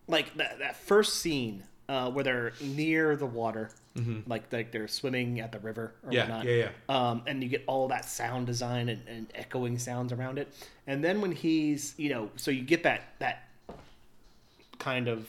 like 0.09 0.35
that 0.37 0.59
that 0.61 0.77
first 0.77 1.18
scene 1.20 1.62
uh, 1.89 2.11
where 2.11 2.24
they're 2.24 2.53
near 2.61 3.14
the 3.16 3.27
water, 3.27 3.70
Mhm. 3.97 4.22
like 4.27 4.51
like 4.53 4.72
they're 4.72 4.89
swimming 4.89 5.39
at 5.41 5.53
the 5.53 5.59
river 5.61 5.93
or 6.03 6.12
Yeah, 6.12 6.22
whatnot. 6.22 6.45
yeah, 6.47 6.68
Um, 6.89 7.22
and 7.27 7.43
you 7.43 7.49
get 7.49 7.62
all 7.66 7.87
that 7.89 8.05
sound 8.05 8.47
design 8.47 8.89
and, 8.89 9.07
and 9.07 9.27
echoing 9.35 9.79
sounds 9.79 10.12
around 10.12 10.39
it, 10.39 10.49
and 10.87 11.05
then 11.05 11.20
when 11.20 11.33
he's 11.33 11.95
you 11.99 12.09
know, 12.09 12.31
so 12.37 12.51
you 12.51 12.62
get 12.62 12.83
that 12.85 13.03
that 13.20 13.49
kind 14.79 15.09
of 15.09 15.29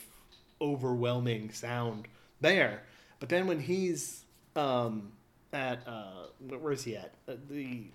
overwhelming 0.62 1.52
sound 1.52 2.08
there. 2.42 2.84
But 3.20 3.30
then 3.30 3.48
when 3.48 3.60
he's 3.60 4.24
um, 4.56 5.12
at 5.54 5.80
uh, 5.88 6.28
where 6.48 6.74
is 6.74 6.84
he 6.84 6.96
at? 6.98 7.14
Uh, 7.28 7.34
the 7.50 7.86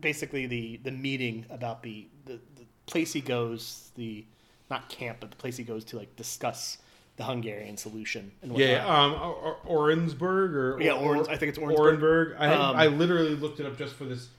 basically 0.00 0.46
the 0.46 0.78
the 0.82 0.90
meeting 0.90 1.46
about 1.50 1.82
the, 1.82 2.06
the 2.24 2.34
the 2.56 2.64
place 2.86 3.12
he 3.12 3.20
goes 3.20 3.90
the 3.94 4.24
not 4.70 4.88
camp 4.88 5.18
but 5.20 5.30
the 5.30 5.36
place 5.36 5.56
he 5.56 5.62
goes 5.62 5.84
to 5.84 5.96
like 5.96 6.14
discuss 6.16 6.78
the 7.16 7.22
Hungarian 7.22 7.76
solution 7.76 8.32
and 8.42 8.56
yeah, 8.58 8.84
um 8.86 9.12
or, 9.12 9.56
or, 9.64 9.88
Orensburg 9.88 10.52
or 10.52 10.80
Yeah, 10.80 10.92
Orens- 10.92 11.28
I 11.28 11.36
think 11.36 11.50
it's 11.50 11.58
Orensburg. 11.58 12.00
Orenburg. 12.00 12.36
I, 12.40 12.52
Um, 12.52 12.76
I 12.76 12.86
literally 12.88 13.36
looked 13.36 13.60
it 13.60 13.66
up 13.66 13.78
just 13.78 13.94
for 13.94 14.04
this 14.04 14.30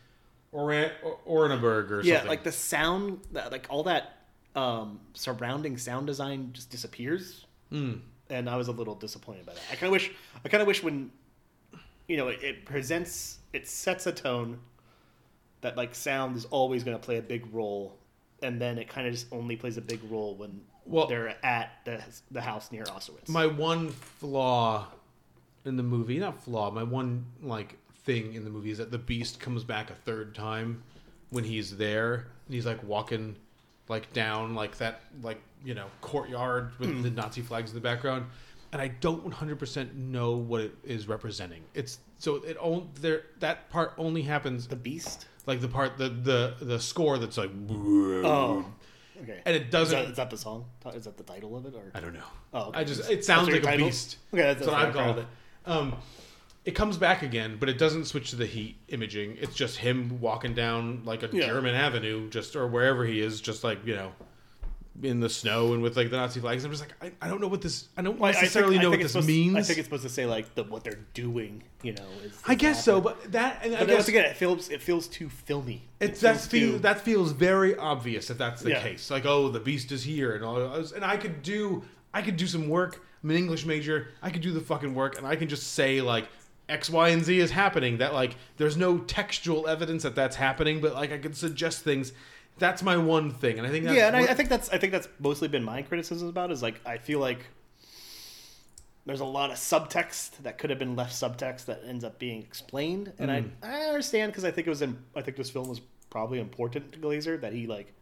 Oren, 0.51 0.91
Orenburg 1.27 1.91
or 1.91 2.03
something 2.03 2.11
yeah, 2.11 2.23
like 2.23 2.43
the 2.43 2.51
sound, 2.51 3.19
that, 3.31 3.51
like 3.51 3.67
all 3.69 3.83
that 3.83 4.17
um, 4.55 4.99
surrounding 5.13 5.77
sound 5.77 6.07
design 6.07 6.51
just 6.53 6.69
disappears, 6.69 7.44
Mm. 7.71 7.99
and 8.29 8.49
I 8.49 8.55
was 8.57 8.67
a 8.67 8.71
little 8.71 8.95
disappointed 8.95 9.45
by 9.45 9.53
that. 9.53 9.61
I 9.71 9.75
kind 9.75 9.85
of 9.87 9.91
wish, 9.91 10.11
I 10.43 10.49
kind 10.49 10.61
of 10.61 10.67
wish 10.67 10.83
when, 10.83 11.11
you 12.07 12.17
know, 12.17 12.27
it, 12.29 12.43
it 12.43 12.65
presents, 12.65 13.39
it 13.53 13.67
sets 13.67 14.05
a 14.07 14.11
tone 14.11 14.59
that 15.61 15.75
like 15.77 15.95
sound 15.95 16.37
is 16.37 16.45
always 16.45 16.83
going 16.83 16.97
to 16.97 17.03
play 17.03 17.17
a 17.17 17.21
big 17.21 17.51
role, 17.53 17.97
and 18.43 18.61
then 18.61 18.77
it 18.77 18.87
kind 18.87 19.07
of 19.07 19.13
just 19.13 19.27
only 19.31 19.55
plays 19.55 19.77
a 19.77 19.81
big 19.81 19.99
role 20.09 20.35
when 20.35 20.61
Well- 20.85 21.07
they're 21.07 21.35
at 21.43 21.71
the 21.85 22.03
the 22.31 22.41
house 22.41 22.71
near 22.71 22.83
Auschwitz. 22.83 23.27
my 23.29 23.47
one 23.47 23.89
flaw 23.89 24.87
in 25.65 25.77
the 25.77 25.83
movie 25.83 26.19
not 26.19 26.43
flaw 26.43 26.69
my 26.69 26.83
one 26.83 27.25
like 27.41 27.77
thing 28.03 28.33
in 28.35 28.43
the 28.43 28.51
movie 28.51 28.69
is 28.69 28.77
that 28.77 28.91
the 28.91 28.99
beast 28.99 29.39
comes 29.39 29.63
back 29.63 29.89
a 29.89 29.95
third 29.95 30.35
time 30.35 30.83
when 31.31 31.43
he's 31.43 31.77
there 31.77 32.27
and 32.45 32.53
he's 32.53 32.67
like 32.67 32.83
walking 32.83 33.35
like 33.87 34.11
down 34.13 34.55
like 34.55 34.77
that 34.77 35.01
like 35.21 35.41
you 35.63 35.73
know 35.75 35.85
courtyard 36.01 36.71
with 36.79 36.89
Mm. 36.89 37.03
the 37.03 37.09
nazi 37.11 37.41
flags 37.41 37.71
in 37.71 37.75
the 37.75 37.81
background 37.81 38.25
and 38.71 38.81
i 38.81 38.87
don't 38.87 39.23
100% 39.29 39.93
know 39.95 40.31
what 40.37 40.61
it 40.61 40.75
is 40.83 41.07
representing 41.07 41.63
it's 41.73 41.99
so 42.17 42.37
it 42.37 42.57
only 42.59 42.87
there 43.01 43.23
that 43.39 43.69
part 43.69 43.93
only 43.97 44.21
happens 44.23 44.67
the 44.67 44.75
beast 44.75 45.27
like 45.45 45.61
the 45.61 45.67
part 45.67 45.97
the 45.97 46.09
the 46.09 46.55
the 46.61 46.79
score 46.79 47.17
that's 47.19 47.37
like 47.37 47.51
Oh, 47.69 48.65
okay. 49.21 49.41
and 49.45 49.55
it 49.55 49.69
doesn't 49.71 49.97
Is 49.99 50.05
that, 50.05 50.11
is 50.11 50.17
that 50.17 50.29
the 50.31 50.37
song? 50.37 50.65
Is 50.93 51.03
that 51.05 51.17
the 51.17 51.23
title 51.23 51.55
of 51.55 51.65
it? 51.67 51.75
Or 51.75 51.91
I 51.93 51.99
don't 51.99 52.13
know. 52.13 52.19
Oh, 52.53 52.69
okay. 52.69 52.79
I 52.79 52.83
just 52.83 53.09
it 53.09 53.23
sounds 53.23 53.47
that's 53.47 53.53
like 53.53 53.61
your 53.63 53.69
a 53.69 53.73
title? 53.73 53.87
beast. 53.87 54.17
Okay, 54.33 54.41
that's, 54.43 54.59
that's 54.61 54.71
what 54.71 54.77
what 54.79 54.87
I've 54.89 54.95
I 54.95 55.03
called 55.03 55.17
it. 55.19 55.27
Um, 55.67 55.95
it 56.65 56.71
comes 56.75 56.97
back 56.97 57.21
again, 57.21 57.57
but 57.59 57.69
it 57.69 57.77
doesn't 57.77 58.05
switch 58.05 58.31
to 58.31 58.35
the 58.35 58.45
heat 58.47 58.75
imaging. 58.89 59.37
It's 59.39 59.55
just 59.55 59.77
him 59.77 60.19
walking 60.19 60.53
down 60.53 61.03
like 61.05 61.23
a 61.23 61.29
Yeah. 61.31 61.45
German 61.47 61.75
avenue, 61.75 62.29
just 62.29 62.55
or 62.55 62.67
wherever 62.67 63.05
he 63.05 63.21
is, 63.21 63.39
just 63.39 63.63
like 63.63 63.85
you 63.85 63.95
know, 63.95 64.11
in 65.03 65.19
the 65.19 65.29
snow 65.29 65.73
and 65.73 65.83
with 65.83 65.97
like 65.97 66.09
the 66.09 66.15
Nazi 66.17 66.39
flags. 66.39 66.63
I'm 66.63 66.71
just 66.71 66.81
like, 66.81 66.93
I, 67.01 67.11
I 67.25 67.29
don't 67.29 67.41
know 67.41 67.47
what 67.49 67.61
this. 67.61 67.89
I 67.97 68.01
don't 68.01 68.17
Well, 68.17 68.27
I- 68.27 68.29
I 68.29 68.33
think- 68.33 68.43
necessarily 68.43 68.79
I 68.79 68.81
know 68.81 68.89
what 68.91 68.99
this 68.99 69.11
supposed- 69.11 69.27
means. 69.27 69.55
I 69.57 69.61
think 69.61 69.77
it's 69.79 69.85
supposed 69.87 70.03
to 70.03 70.09
say 70.09 70.25
like 70.25 70.55
the, 70.55 70.63
what 70.63 70.83
they're 70.83 70.99
doing. 71.13 71.63
You 71.83 71.93
know, 71.93 72.05
is, 72.23 72.31
I 72.47 72.53
is 72.53 72.57
guess 72.57 72.83
so, 72.83 72.99
but 73.01 73.31
that 73.33 73.59
and 73.63 73.75
I 73.75 73.85
guess 73.85 73.93
once 73.93 74.07
again, 74.07 74.25
it 74.25 74.35
feels 74.37 74.69
it 74.69 74.81
feels 74.81 75.07
too 75.07 75.29
filmy. 75.29 75.83
It's 75.99 76.19
It 76.19 76.21
that 76.23 76.37
feels 76.37 76.47
feel 76.71 76.79
that 76.79 77.01
feels 77.01 77.31
very 77.33 77.75
obvious 77.75 78.29
if 78.29 78.37
that's 78.37 78.61
the 78.63 78.71
Yeah. 78.71 78.81
case. 78.81 79.11
Like, 79.11 79.25
oh, 79.25 79.49
the 79.49 79.59
beast 79.59 79.91
is 79.91 80.03
here, 80.03 80.33
and 80.35 80.43
all. 80.43 80.57
And 80.95 81.05
I 81.05 81.17
could 81.17 81.43
do, 81.43 81.83
I 82.13 82.21
could 82.23 82.37
do 82.37 82.47
some 82.47 82.69
work. 82.69 83.05
I'm 83.23 83.29
an 83.31 83.35
English 83.37 83.65
major. 83.65 84.07
I 84.21 84.29
could 84.29 84.41
do 84.41 84.51
the 84.51 84.61
fucking 84.61 84.95
work, 84.95 85.17
and 85.17 85.27
I 85.27 85.35
can 85.35 85.47
just 85.49 85.73
say 85.73 85.99
like 86.01 86.27
X, 86.67 86.89
Y, 86.89 87.09
and 87.09 87.23
Z 87.23 87.39
is 87.39 87.51
happening. 87.51 87.97
That 87.97 88.13
like, 88.13 88.35
there's 88.57 88.77
no 88.77 88.97
textual 88.99 89.67
evidence 89.67 90.03
that 90.03 90.15
that's 90.15 90.35
happening, 90.35 90.81
but 90.81 90.93
like 90.93 91.11
I 91.11 91.17
could 91.17 91.35
suggest 91.35 91.83
things. 91.83 92.11
That's 92.57 92.81
my 92.81 92.95
one 92.95 93.31
thing, 93.31 93.57
and 93.57 93.67
I 93.67 93.69
think 93.69 93.83
that's 93.85 93.97
yeah, 93.97 94.07
and 94.07 94.15
I, 94.15 94.21
I 94.21 94.33
think 94.33 94.49
that's 94.49 94.69
I 94.69 94.77
think 94.77 94.93
that's 94.93 95.09
mostly 95.19 95.47
been 95.49 95.63
my 95.63 95.81
criticism 95.81 96.29
about 96.29 96.51
is 96.51 96.63
like 96.63 96.79
I 96.85 96.97
feel 96.97 97.19
like 97.19 97.45
there's 99.05 99.19
a 99.19 99.25
lot 99.25 99.51
of 99.51 99.57
subtext 99.57 100.37
that 100.43 100.57
could 100.57 100.69
have 100.69 100.79
been 100.79 100.95
left 100.95 101.13
subtext 101.13 101.65
that 101.65 101.81
ends 101.85 102.03
up 102.03 102.17
being 102.17 102.41
explained, 102.41 103.13
and 103.19 103.29
Mm. 103.29 103.51
I 103.61 103.67
I 103.67 103.81
understand 103.87 104.31
because 104.31 104.45
I 104.45 104.51
think 104.51 104.67
it 104.67 104.69
was 104.69 104.81
in, 104.81 104.97
I 105.15 105.21
think 105.21 105.37
this 105.37 105.49
film 105.49 105.67
was 105.67 105.81
probably 106.09 106.39
important 106.39 106.93
to 106.93 106.99
Glazer 106.99 107.39
that 107.41 107.53
he 107.53 107.67
like 107.67 107.93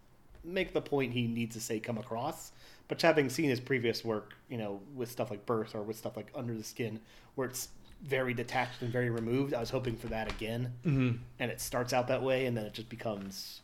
make 0.43 0.73
the 0.73 0.81
point 0.81 1.13
he 1.13 1.27
needs 1.27 1.55
to 1.55 1.61
say 1.61 1.79
come 1.79 1.97
across. 1.97 2.51
But 2.87 3.01
having 3.01 3.29
seen 3.29 3.49
his 3.49 3.59
previous 3.59 4.03
work, 4.05 4.33
you 4.49 4.57
know, 4.57 4.81
with 4.93 5.09
stuff 5.09 5.31
like 5.31 5.45
Birth 5.45 5.73
or 5.73 5.81
with 5.81 5.97
stuff 5.97 6.15
like 6.15 6.27
Under 6.35 6.53
the 6.53 6.63
Skin, 6.63 6.99
where 7.35 7.47
it's 7.47 7.69
very 8.03 8.33
detached 8.33 8.81
and 8.81 8.91
very 8.91 9.09
removed, 9.09 9.53
I 9.53 9.59
was 9.59 9.69
hoping 9.69 9.95
for 9.95 10.07
that 10.07 10.31
again. 10.31 10.73
Mhm. 10.85 11.19
And 11.39 11.51
it 11.51 11.61
starts 11.61 11.93
out 11.93 12.07
that 12.09 12.21
way, 12.21 12.45
and 12.45 12.55
then 12.57 12.65
it 12.65 12.73
just 12.73 12.89
becomes 12.89 13.61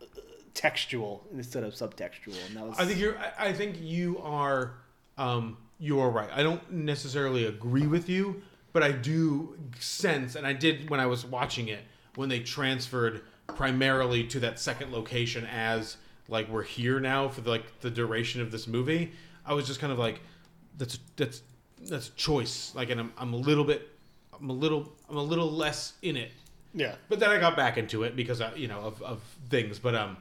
uh, 0.00 0.06
textual 0.54 1.26
instead 1.32 1.64
of 1.64 1.74
subtextual, 1.74 2.36
and 2.46 2.56
that 2.56 2.66
was. 2.66 2.78
I 2.78 2.86
think 2.86 2.98
you're. 2.98 3.18
I 3.38 3.52
think 3.52 3.80
you 3.80 4.18
are. 4.18 4.74
Um, 5.18 5.58
you 5.78 6.00
are 6.00 6.10
right. 6.10 6.30
I 6.32 6.42
don't 6.42 6.70
necessarily 6.72 7.44
agree 7.44 7.86
with 7.86 8.08
you, 8.08 8.42
but 8.72 8.82
I 8.82 8.92
do 8.92 9.58
sense, 9.78 10.34
and 10.34 10.46
I 10.46 10.52
did 10.52 10.88
when 10.88 10.98
I 11.00 11.06
was 11.06 11.24
watching 11.26 11.68
it 11.68 11.80
when 12.14 12.28
they 12.28 12.40
transferred 12.40 13.22
primarily 13.48 14.24
to 14.28 14.40
that 14.40 14.58
second 14.58 14.92
location 14.92 15.44
as 15.46 15.96
like 16.28 16.48
we're 16.48 16.62
here 16.62 17.00
now 17.00 17.28
for 17.28 17.42
the, 17.42 17.50
like 17.50 17.80
the 17.80 17.90
duration 17.90 18.40
of 18.40 18.50
this 18.50 18.66
movie. 18.66 19.12
I 19.44 19.52
was 19.52 19.66
just 19.66 19.80
kind 19.80 19.92
of 19.92 19.98
like, 19.98 20.20
that's 20.78 20.98
that's 21.16 21.42
that's 21.88 22.08
a 22.08 22.12
choice. 22.12 22.72
Like, 22.74 22.90
and 22.90 23.00
I'm, 23.00 23.12
I'm 23.18 23.32
a 23.32 23.38
little 23.38 23.64
bit, 23.64 23.88
I'm 24.38 24.50
a 24.50 24.52
little, 24.54 24.92
I'm 25.08 25.16
a 25.16 25.22
little 25.22 25.50
less 25.50 25.94
in 26.02 26.16
it. 26.16 26.30
Yeah. 26.74 26.96
But 27.08 27.20
then 27.20 27.30
I 27.30 27.38
got 27.38 27.56
back 27.56 27.78
into 27.78 28.02
it 28.02 28.16
because 28.16 28.40
I, 28.40 28.54
you 28.54 28.68
know, 28.68 28.80
of, 28.80 29.00
of 29.02 29.20
things. 29.48 29.78
But 29.78 29.94
um, 29.94 30.16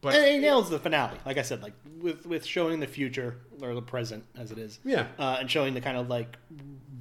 but 0.00 0.14
and 0.14 0.24
he 0.26 0.38
nails 0.38 0.68
the 0.68 0.78
finale. 0.78 1.18
Like 1.24 1.38
I 1.38 1.42
said, 1.42 1.62
like 1.62 1.74
with 2.00 2.26
with 2.26 2.44
showing 2.44 2.80
the 2.80 2.86
future 2.86 3.36
or 3.60 3.74
the 3.74 3.82
present 3.82 4.24
as 4.36 4.50
it 4.50 4.58
is. 4.58 4.80
Yeah. 4.84 5.06
Uh, 5.18 5.36
and 5.40 5.50
showing 5.50 5.74
the 5.74 5.80
kind 5.80 5.96
of 5.96 6.08
like 6.08 6.36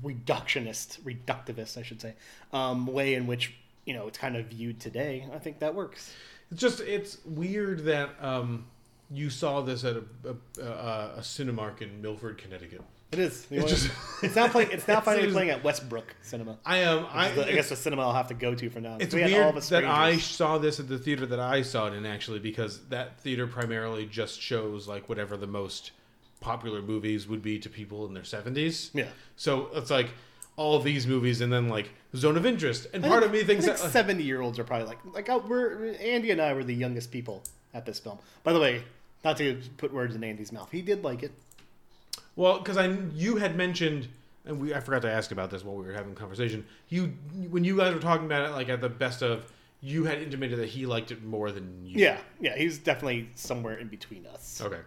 reductionist, 0.04 1.02
reductivist, 1.02 1.78
I 1.78 1.84
should 1.84 2.02
say, 2.02 2.14
um, 2.54 2.86
way 2.86 3.16
in 3.16 3.28
which 3.28 3.56
you 3.86 3.94
know 3.94 4.08
it's 4.08 4.18
kind 4.18 4.36
of 4.36 4.48
viewed 4.48 4.80
today. 4.80 5.28
I 5.34 5.40
think 5.40 5.60
that 5.60 5.74
works. 5.74 6.14
It's 6.52 6.62
just 6.62 6.82
it's 6.82 7.18
weird 7.26 7.86
that 7.86 8.10
um, 8.22 8.66
you 9.10 9.30
saw 9.30 9.62
this 9.62 9.84
at 9.84 9.96
a, 9.96 10.04
a, 10.26 10.64
a, 10.64 11.14
a 11.18 11.20
Cinemark 11.22 11.82
in 11.82 12.02
Milford, 12.02 12.38
Connecticut. 12.38 12.82
It 13.12 13.20
is. 13.20 13.46
It's 13.52 13.70
just 13.70 13.92
it's 14.24 14.36
now 14.36 14.48
playing. 14.48 14.72
It's 14.72 14.88
now 14.88 15.02
finally 15.10 15.30
playing 15.32 15.50
at 15.50 15.64
Westbrook 15.64 16.16
Cinema. 16.22 16.58
I 16.66 16.78
am. 16.78 17.06
I, 17.12 17.30
the- 17.32 17.46
I 17.48 17.52
guess 17.52 17.68
the 17.70 17.76
cinema 17.76 18.04
I'll 18.04 18.14
have 18.14 18.30
to 18.30 18.34
go 18.34 18.56
to 18.56 18.70
from 18.70 18.84
now. 18.84 18.94
on. 18.94 19.02
It's 19.02 19.14
We 19.14 19.22
weird 19.24 19.54
that 19.56 19.84
I 19.84 20.18
saw 20.18 20.58
this 20.58 20.80
at 20.80 20.88
the 20.88 20.98
theater 20.98 21.26
that 21.26 21.40
I 21.40 21.62
saw 21.62 21.88
it 21.88 21.94
in 21.94 22.06
actually 22.06 22.40
because 22.40 22.80
that 22.88 23.20
theater 23.20 23.48
primarily 23.48 24.06
just 24.06 24.40
shows 24.40 24.88
like 24.88 25.10
whatever 25.10 25.36
the 25.36 25.48
most 25.48 25.92
popular 26.40 26.82
movies 26.82 27.28
would 27.28 27.42
be 27.42 27.60
to 27.60 27.70
people 27.70 28.06
in 28.08 28.14
their 28.14 28.24
70s. 28.24 28.90
Yeah. 28.94 29.08
So 29.36 29.70
it's 29.74 29.92
like 29.92 30.08
all 30.56 30.80
these 30.80 31.06
movies 31.06 31.42
and 31.42 31.52
then 31.52 31.68
like 31.70 31.90
Zone 32.16 32.38
of 32.38 32.46
Interest. 32.46 32.88
And 32.94 33.04
part 33.04 33.24
think- 33.24 33.26
of 33.26 33.32
me 33.34 33.44
thinks 33.44 33.66
think 33.66 33.78
that 33.78 33.84
like, 33.84 33.92
seventy 33.92 34.24
year 34.24 34.42
olds 34.42 34.58
are 34.58 34.64
probably 34.64 34.88
like 34.88 35.00
like 35.14 35.28
uh, 35.30 35.40
we're 35.46 35.94
Andy 35.96 36.32
and 36.32 36.42
I 36.42 36.54
were 36.54 36.64
the 36.64 36.74
youngest 36.76 37.12
people 37.12 37.44
at 37.74 37.86
this 37.86 38.00
film. 38.00 38.20
By 38.44 38.54
the 38.54 38.60
way, 38.60 38.84
not 39.26 39.36
to 39.38 39.62
put 39.78 39.94
words 39.94 40.16
in 40.16 40.24
Andy's 40.24 40.52
mouth, 40.54 40.72
he 40.72 40.82
did 40.82 41.04
like 41.04 41.24
it. 41.24 41.32
Well, 42.36 42.60
because 42.60 42.78
I 42.78 42.88
you 43.14 43.38
had 43.38 43.56
mentioned, 43.56 44.08
and 44.46 44.60
we 44.60 44.74
I 44.74 44.80
forgot 44.80 45.02
to 45.04 45.12
ask 45.12 45.32
about 45.32 45.52
this 45.52 45.64
while 45.64 45.76
we 45.76 45.86
were 45.86 45.94
having 45.94 46.14
a 46.14 46.16
conversation. 46.16 46.66
You 46.90 47.14
when 47.50 47.64
you 47.64 47.78
guys 47.78 47.94
were 47.94 48.00
talking 48.00 48.26
about 48.26 48.50
it, 48.50 48.52
like 48.54 48.70
at 48.70 48.82
the 48.82 48.90
best 48.90 49.22
of, 49.22 49.52
you 49.82 50.06
had 50.06 50.22
intimated 50.22 50.60
that 50.60 50.70
he 50.70 50.86
liked 50.86 51.12
it 51.12 51.24
more 51.24 51.52
than 51.52 51.86
you. 51.86 52.00
Yeah, 52.00 52.18
yeah, 52.40 52.56
he's 52.56 52.78
definitely 52.78 53.30
somewhere 53.36 53.78
in 53.78 53.88
between 53.88 54.26
us. 54.28 54.62
Okay. 54.64 54.80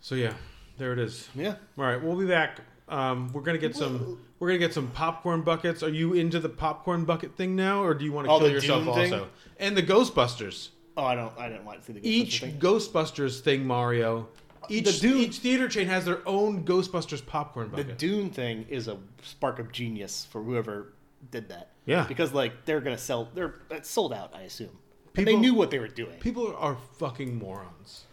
So 0.00 0.14
yeah, 0.14 0.32
there 0.78 0.92
it 0.92 0.98
is. 0.98 1.28
Yeah. 1.34 1.56
All 1.76 1.84
right, 1.84 2.02
we'll 2.02 2.16
be 2.16 2.26
back. 2.26 2.60
Um, 2.88 3.30
we're 3.32 3.42
gonna 3.42 3.58
get 3.58 3.76
some. 3.76 4.18
We're 4.40 4.48
gonna 4.48 4.58
get 4.58 4.72
some 4.72 4.88
popcorn 4.88 5.42
buckets. 5.42 5.82
Are 5.82 5.90
you 5.90 6.14
into 6.14 6.38
the 6.40 6.48
popcorn 6.48 7.04
bucket 7.04 7.36
thing 7.36 7.54
now, 7.56 7.82
or 7.82 7.92
do 7.92 8.04
you 8.04 8.12
want 8.12 8.26
to 8.28 8.32
Oh, 8.32 8.38
kill 8.38 8.50
yourself 8.50 8.84
Dune 8.84 8.94
thing? 8.94 9.12
also? 9.12 9.28
And 9.58 9.76
the 9.76 9.82
Ghostbusters. 9.82 10.68
Oh, 10.96 11.04
I 11.04 11.14
don't, 11.14 11.32
I 11.38 11.48
didn't 11.48 11.64
want 11.64 11.80
to 11.80 11.84
see 11.86 11.92
the 11.92 12.00
Ghostbusters 12.00 12.04
Each 12.06 12.40
thing. 12.40 12.58
Ghostbusters 12.58 13.40
thing, 13.40 13.66
Mario. 13.66 14.28
Each 14.68 15.02
each 15.02 15.38
theater 15.38 15.68
chain 15.68 15.86
has 15.86 16.04
their 16.04 16.26
own 16.26 16.64
Ghostbusters 16.64 17.24
popcorn 17.24 17.68
bucket. 17.68 17.88
The. 17.88 17.92
Dune 17.94 18.30
thing 18.30 18.66
is 18.68 18.88
a 18.88 18.98
spark 19.22 19.58
of 19.58 19.72
genius 19.72 20.26
for 20.30 20.42
whoever 20.42 20.92
did 21.30 21.48
that. 21.48 21.70
Yeah. 21.86 22.04
because 22.06 22.32
like 22.32 22.64
they're 22.64 22.80
gonna 22.80 22.98
sell. 22.98 23.28
They're 23.34 23.54
it's 23.70 23.88
sold 23.88 24.12
out, 24.12 24.34
I 24.34 24.42
assume. 24.42 24.78
And 25.16 25.26
they 25.26 25.36
knew 25.36 25.54
what 25.54 25.70
they 25.70 25.78
were 25.78 25.88
doing. 25.88 26.18
People 26.20 26.54
are 26.56 26.76
fucking 26.98 27.38
morons. 27.38 28.04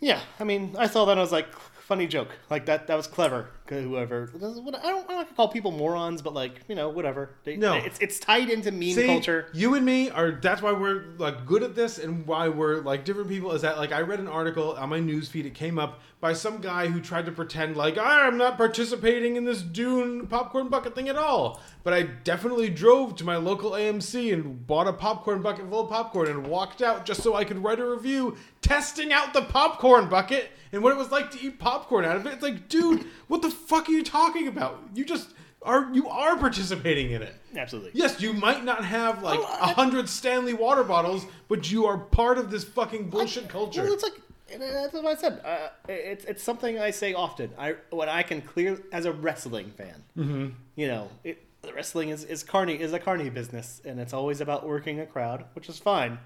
Yeah, 0.00 0.20
I 0.38 0.44
mean, 0.44 0.74
I 0.78 0.86
saw 0.86 1.04
that 1.04 1.12
and 1.12 1.20
I 1.20 1.22
was 1.22 1.32
like, 1.32 1.48
funny 1.90 2.06
joke. 2.06 2.28
Like 2.48 2.66
that, 2.66 2.86
that 2.86 2.94
was 2.96 3.08
clever. 3.08 3.48
Whoever, 3.68 4.30
I 4.34 4.38
don't, 4.38 4.76
I 4.76 4.88
don't 4.90 5.08
like 5.08 5.28
to 5.28 5.34
call 5.34 5.48
people 5.48 5.70
morons, 5.70 6.22
but 6.22 6.34
like, 6.34 6.52
you 6.68 6.74
know, 6.74 6.88
whatever. 6.88 7.30
They, 7.44 7.56
No. 7.56 7.74
it's 7.74 7.98
it's 8.00 8.18
tied 8.18 8.48
into 8.48 8.72
meme 8.72 8.94
See, 8.94 9.06
culture. 9.06 9.48
You 9.52 9.74
and 9.74 9.84
me 9.86 10.10
are. 10.10 10.32
That's 10.32 10.60
why 10.60 10.72
we're 10.72 11.04
like 11.18 11.46
good 11.46 11.62
at 11.62 11.76
this, 11.76 11.98
and 11.98 12.26
why 12.26 12.48
we're 12.48 12.80
like 12.80 13.04
different 13.04 13.28
people. 13.28 13.52
Is 13.52 13.62
that 13.62 13.78
like 13.78 13.92
I 13.92 14.00
read 14.00 14.18
an 14.18 14.26
article 14.26 14.72
on 14.72 14.88
my 14.88 14.98
news 14.98 15.28
feed. 15.28 15.46
It 15.46 15.54
came 15.54 15.78
up 15.78 16.00
by 16.20 16.32
some 16.32 16.58
guy 16.58 16.88
who 16.88 17.00
tried 17.00 17.26
to 17.26 17.32
pretend 17.32 17.76
like 17.76 17.96
ah, 17.96 18.26
I'm 18.26 18.36
not 18.36 18.56
participating 18.56 19.36
in 19.36 19.44
this 19.44 19.62
Dune 19.62 20.26
popcorn 20.26 20.68
bucket 20.68 20.96
thing 20.96 21.08
at 21.08 21.16
all. 21.16 21.60
But 21.84 21.92
I 21.94 22.02
definitely 22.02 22.70
drove 22.70 23.14
to 23.16 23.24
my 23.24 23.36
local 23.36 23.72
AMC 23.72 24.32
and 24.32 24.66
bought 24.66 24.88
a 24.88 24.92
popcorn 24.92 25.42
bucket 25.42 25.68
full 25.70 25.82
of 25.84 25.90
popcorn 25.90 26.28
and 26.28 26.46
walked 26.46 26.82
out 26.82 27.04
just 27.06 27.22
so 27.22 27.34
I 27.34 27.44
could 27.44 27.62
write 27.62 27.78
a 27.78 27.86
review 27.86 28.36
testing 28.62 29.12
out 29.12 29.32
the 29.32 29.42
popcorn 29.42 30.08
bucket 30.08 30.50
and 30.72 30.82
what 30.82 30.92
it 30.92 30.96
was 30.98 31.10
like 31.10 31.30
to 31.32 31.40
eat 31.40 31.58
popcorn 31.58 32.04
out 32.04 32.16
of 32.16 32.26
it. 32.26 32.32
It's 32.34 32.42
like, 32.42 32.68
dude, 32.68 33.04
what 33.28 33.42
the 33.42 33.50
fuck 33.50 33.88
are 33.88 33.92
you 33.92 34.02
talking 34.02 34.46
about? 34.48 34.80
You 34.94 35.04
just 35.04 35.30
are 35.62 35.90
you 35.92 36.08
are 36.08 36.36
participating 36.36 37.10
in 37.10 37.22
it. 37.22 37.34
Absolutely. 37.56 37.90
Yes, 37.94 38.20
you 38.20 38.32
might 38.32 38.64
not 38.64 38.84
have 38.84 39.22
like 39.22 39.38
a 39.38 39.42
Oh, 39.42 39.58
I- 39.60 39.72
hundred 39.72 40.08
Stanley 40.08 40.54
water 40.54 40.84
bottles, 40.84 41.26
but 41.48 41.70
you 41.70 41.86
are 41.86 41.98
part 41.98 42.38
of 42.38 42.50
this 42.50 42.64
fucking 42.64 43.10
bullshit 43.10 43.48
culture. 43.48 43.82
Well, 43.82 43.92
it's 43.92 44.02
like 44.02 44.14
that's 44.58 44.92
what 44.94 45.04
I 45.06 45.14
said. 45.14 45.40
Uh, 45.44 45.68
it's 45.88 46.24
it's 46.24 46.42
something 46.42 46.78
I 46.78 46.90
say 46.90 47.14
often. 47.14 47.50
I 47.58 47.74
when 47.90 48.08
I 48.08 48.22
can 48.22 48.40
clear 48.40 48.80
as 48.92 49.04
a 49.04 49.12
wrestling 49.12 49.70
fan. 49.76 50.02
Mhm. 50.16 50.54
You 50.76 50.88
know, 50.88 51.08
it, 51.24 51.44
wrestling 51.74 52.08
is 52.08 52.24
is 52.24 52.42
carny 52.42 52.80
is 52.80 52.92
a 52.92 52.98
carny 52.98 53.28
business, 53.30 53.80
and 53.84 54.00
it's 54.00 54.12
always 54.14 54.40
about 54.40 54.66
working 54.66 54.98
a 55.00 55.06
crowd, 55.06 55.44
which 55.54 55.68
is 55.68 55.78
fine. 55.78 56.18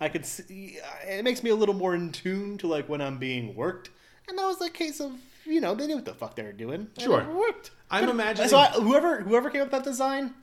I 0.00 0.08
could 0.08 0.26
see 0.26 0.78
it 1.06 1.24
makes 1.24 1.42
me 1.42 1.50
a 1.50 1.54
little 1.54 1.74
more 1.74 1.94
in 1.94 2.12
tune 2.12 2.58
to 2.58 2.66
like 2.66 2.88
when 2.88 3.00
I'm 3.00 3.18
being 3.18 3.54
worked, 3.54 3.90
and 4.28 4.38
that 4.38 4.44
was 4.46 4.60
a 4.60 4.70
case 4.70 5.00
of 5.00 5.12
you 5.44 5.60
know 5.60 5.74
they 5.74 5.86
knew 5.86 5.96
what 5.96 6.04
the 6.04 6.14
fuck 6.14 6.36
they 6.36 6.42
were 6.42 6.52
doing. 6.52 6.88
Sure. 6.98 7.20
it 7.20 7.28
worked. 7.28 7.70
I'm 7.90 8.08
imagining- 8.08 8.48
So 8.50 8.58
I, 8.58 8.66
whoever 8.68 9.20
whoever 9.20 9.48
came 9.50 9.62
up 9.62 9.66
with 9.72 9.82
that 9.82 9.84
design. 9.88 10.34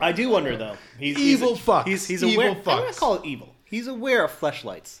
I 0.00 0.12
do 0.12 0.28
wonder 0.28 0.56
though. 0.56 0.76
He's 0.98 1.18
Evil 1.18 1.54
he's, 1.56 1.64
fucks. 1.64 1.86
He's, 1.86 2.06
he's 2.06 2.24
Evil 2.24 2.44
aware. 2.44 2.50
I'm 2.50 2.62
gonna 2.62 2.92
call 2.92 3.14
it 3.16 3.24
evil. 3.24 3.54
He's 3.64 3.88
aware 3.88 4.24
of 4.24 4.30
fleshlights. 4.30 5.00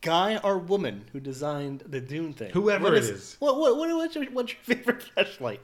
Guy 0.00 0.38
or 0.38 0.58
woman 0.58 1.04
who 1.12 1.20
designed 1.20 1.84
the 1.86 2.00
Dune 2.00 2.32
thing. 2.32 2.50
Whoever 2.50 2.84
What 2.84 2.94
it 2.94 3.04
is. 3.04 3.36
What, 3.38 3.58
what, 3.58 3.76
what, 3.76 3.88
what's, 3.94 4.14
your, 4.16 4.24
what's 4.26 4.52
your 4.52 4.62
favorite 4.76 5.04
fleshlight? 5.14 5.58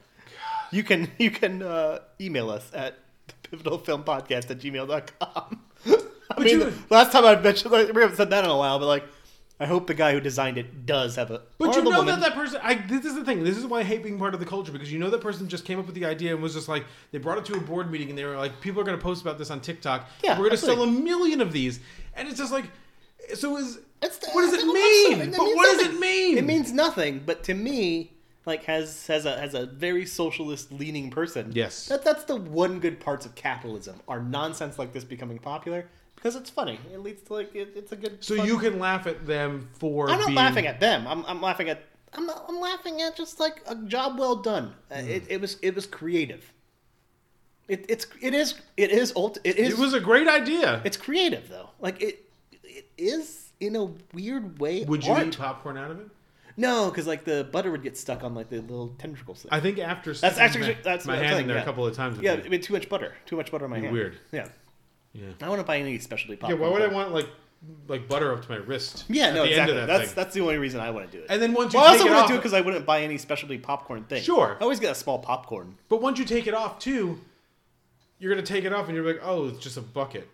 You 0.70 0.84
can 0.84 1.10
you 1.18 1.30
can 1.30 1.62
uh, 1.62 2.00
email 2.20 2.50
us 2.50 2.70
at 2.74 2.98
pivotalfilmpodcast 3.44 3.50
pivotal 3.50 3.78
film 3.78 4.04
podcast 4.04 4.50
at 4.50 4.58
gmail.com. 4.58 5.62
I 6.42 6.44
mean, 6.44 6.60
you- 6.60 6.72
last 6.90 7.12
time 7.12 7.24
I 7.24 7.36
mentioned, 7.36 7.72
like, 7.72 7.92
we 7.92 8.00
haven't 8.00 8.16
said 8.16 8.30
that 8.30 8.44
in 8.44 8.50
a 8.50 8.56
while, 8.56 8.78
but 8.78 8.86
like, 8.86 9.04
I 9.60 9.66
hope 9.66 9.88
the 9.88 9.94
guy 9.94 10.12
who 10.12 10.20
designed 10.20 10.56
it 10.56 10.86
does 10.86 11.16
have 11.16 11.32
a. 11.32 11.42
But 11.58 11.74
you 11.74 11.82
know 11.82 11.90
woman. 11.90 12.06
that 12.06 12.20
that 12.20 12.34
person. 12.34 12.60
I, 12.62 12.74
this 12.74 13.04
is 13.04 13.16
the 13.16 13.24
thing. 13.24 13.42
This 13.42 13.56
is 13.56 13.66
why 13.66 13.80
I 13.80 13.82
hate 13.82 14.04
being 14.04 14.18
part 14.18 14.34
of 14.34 14.40
the 14.40 14.46
culture 14.46 14.70
because 14.70 14.92
you 14.92 15.00
know 15.00 15.10
that 15.10 15.20
person 15.20 15.48
just 15.48 15.64
came 15.64 15.80
up 15.80 15.86
with 15.86 15.96
the 15.96 16.04
idea 16.04 16.32
and 16.32 16.40
was 16.40 16.54
just 16.54 16.68
like 16.68 16.84
they 17.10 17.18
brought 17.18 17.38
it 17.38 17.44
to 17.46 17.54
a 17.54 17.60
board 17.60 17.90
meeting 17.90 18.08
and 18.08 18.16
they 18.16 18.24
were 18.24 18.36
like, 18.36 18.60
people 18.60 18.80
are 18.80 18.84
going 18.84 18.96
to 18.96 19.02
post 19.02 19.22
about 19.22 19.36
this 19.36 19.50
on 19.50 19.60
TikTok. 19.60 20.08
Yeah, 20.22 20.34
we're 20.34 20.44
going 20.44 20.50
to 20.52 20.56
sell 20.58 20.82
a 20.82 20.86
million 20.86 21.40
of 21.40 21.52
these, 21.52 21.80
and 22.14 22.28
it's 22.28 22.38
just 22.38 22.52
like, 22.52 22.66
so 23.34 23.56
is 23.56 23.80
It's 24.00 24.24
what 24.32 24.42
does 24.42 24.54
it 24.54 24.64
mean? 24.64 25.32
But 25.32 25.40
what 25.40 25.76
does 25.76 25.88
it 25.88 25.98
mean? 25.98 26.38
It 26.38 26.44
means 26.44 26.72
nothing. 26.72 27.22
But 27.26 27.42
to 27.44 27.54
me, 27.54 28.12
like 28.46 28.64
has 28.66 29.08
has 29.08 29.26
a 29.26 29.40
has 29.40 29.54
a 29.54 29.66
very 29.66 30.06
socialist 30.06 30.70
leaning 30.70 31.10
person. 31.10 31.50
Yes. 31.52 31.86
that 31.86 32.04
that's 32.04 32.24
the 32.24 32.36
one 32.36 32.78
good 32.78 33.00
parts 33.00 33.26
of 33.26 33.34
capitalism 33.34 34.00
are 34.06 34.20
nonsense 34.20 34.78
like 34.78 34.92
this 34.92 35.02
becoming 35.02 35.40
popular 35.40 35.88
because 36.18 36.34
it's 36.34 36.50
funny. 36.50 36.80
It 36.92 36.98
leads 36.98 37.22
to 37.22 37.34
like 37.34 37.54
it, 37.54 37.72
it's 37.76 37.92
a 37.92 37.96
good. 37.96 38.22
So 38.22 38.34
you 38.34 38.58
can 38.58 38.78
laugh 38.78 39.06
at 39.06 39.26
them 39.26 39.68
for. 39.74 40.10
I'm 40.10 40.18
not 40.18 40.26
being, 40.26 40.36
laughing 40.36 40.66
at 40.66 40.80
them. 40.80 41.06
I'm 41.06 41.24
I'm 41.26 41.40
laughing 41.40 41.68
at. 41.68 41.84
I'm 42.12 42.26
not, 42.26 42.44
I'm 42.48 42.58
laughing 42.58 43.00
at 43.02 43.16
just 43.16 43.38
like 43.38 43.62
a 43.66 43.76
job 43.76 44.18
well 44.18 44.36
done. 44.36 44.74
Hmm. 44.92 45.08
It, 45.08 45.24
it 45.28 45.40
was 45.40 45.58
it 45.62 45.74
was 45.74 45.86
creative. 45.86 46.52
It, 47.68 47.84
it's 47.88 48.06
it 48.20 48.34
is 48.34 48.54
it 48.76 48.90
is 48.90 49.12
ult- 49.14 49.38
it 49.44 49.56
is 49.56 49.74
It 49.74 49.78
was 49.78 49.94
a 49.94 50.00
great 50.00 50.26
idea. 50.26 50.80
it's 50.84 50.96
creative 50.96 51.48
though. 51.48 51.70
Like 51.80 52.02
it 52.02 52.24
it 52.64 52.86
is 52.96 53.52
in 53.60 53.76
a 53.76 53.84
weird 54.12 54.58
way. 54.58 54.84
Would 54.84 55.04
you 55.04 55.12
art. 55.12 55.26
eat 55.26 55.38
popcorn 55.38 55.76
out 55.76 55.90
of 55.90 56.00
it? 56.00 56.08
No, 56.56 56.90
because 56.90 57.06
like 57.06 57.24
the 57.24 57.48
butter 57.52 57.70
would 57.70 57.84
get 57.84 57.96
stuck 57.96 58.24
on 58.24 58.34
like 58.34 58.48
the 58.48 58.60
little 58.60 58.88
tendricles. 58.98 59.46
I 59.52 59.60
think 59.60 59.78
after 59.78 60.12
that's 60.12 60.38
actually 60.38 60.74
my, 60.74 60.78
that's 60.82 61.06
my 61.06 61.16
hand 61.16 61.42
in 61.42 61.46
there 61.46 61.56
yeah. 61.56 61.62
a 61.62 61.64
couple 61.64 61.86
of 61.86 61.94
times. 61.94 62.18
Yeah, 62.20 62.32
I 62.32 62.48
mean 62.48 62.60
too 62.60 62.72
much 62.72 62.88
butter, 62.88 63.14
too 63.26 63.36
much 63.36 63.52
butter 63.52 63.66
on 63.66 63.70
my 63.70 63.78
hand. 63.78 63.92
Weird. 63.92 64.18
Yeah, 64.32 64.48
Yeah. 65.18 65.46
I 65.46 65.48
want 65.48 65.60
to 65.60 65.66
buy 65.66 65.78
any 65.78 65.98
specialty 65.98 66.36
popcorn. 66.36 66.60
Yeah, 66.60 66.66
why 66.66 66.72
would 66.72 66.82
I 66.82 66.92
want 66.92 67.12
like 67.12 67.28
like 67.88 68.08
butter 68.08 68.32
up 68.32 68.42
to 68.44 68.50
my 68.50 68.56
wrist? 68.56 69.04
Yeah, 69.08 69.28
at 69.28 69.34
no, 69.34 69.42
the 69.42 69.48
exactly. 69.50 69.72
End 69.72 69.80
of 69.82 69.86
that 69.88 69.98
that's 69.98 70.10
thing? 70.10 70.16
that's 70.16 70.34
the 70.34 70.40
only 70.42 70.58
reason 70.58 70.80
I 70.80 70.90
want 70.90 71.10
to 71.10 71.16
do 71.16 71.22
it. 71.24 71.26
And 71.28 71.42
then 71.42 71.52
once 71.52 71.72
you 71.72 71.80
well, 71.80 71.88
I 71.88 71.92
also 71.92 72.06
it 72.06 72.10
wouldn't 72.10 72.28
do 72.28 72.34
it 72.34 72.38
because 72.38 72.54
I 72.54 72.60
wouldn't 72.60 72.86
buy 72.86 73.02
any 73.02 73.18
specialty 73.18 73.58
popcorn 73.58 74.04
thing. 74.04 74.22
Sure. 74.22 74.56
I 74.60 74.62
always 74.62 74.80
get 74.80 74.92
a 74.92 74.94
small 74.94 75.18
popcorn. 75.18 75.76
but 75.88 76.00
once 76.00 76.18
you 76.18 76.24
take 76.24 76.46
it 76.46 76.54
off 76.54 76.78
too, 76.78 77.20
you're 78.18 78.32
gonna 78.32 78.46
take 78.46 78.64
it 78.64 78.72
off 78.72 78.86
and 78.86 78.94
you're 78.96 79.06
like, 79.06 79.20
oh, 79.22 79.48
it's 79.48 79.58
just 79.58 79.76
a 79.76 79.82
bucket. 79.82 80.28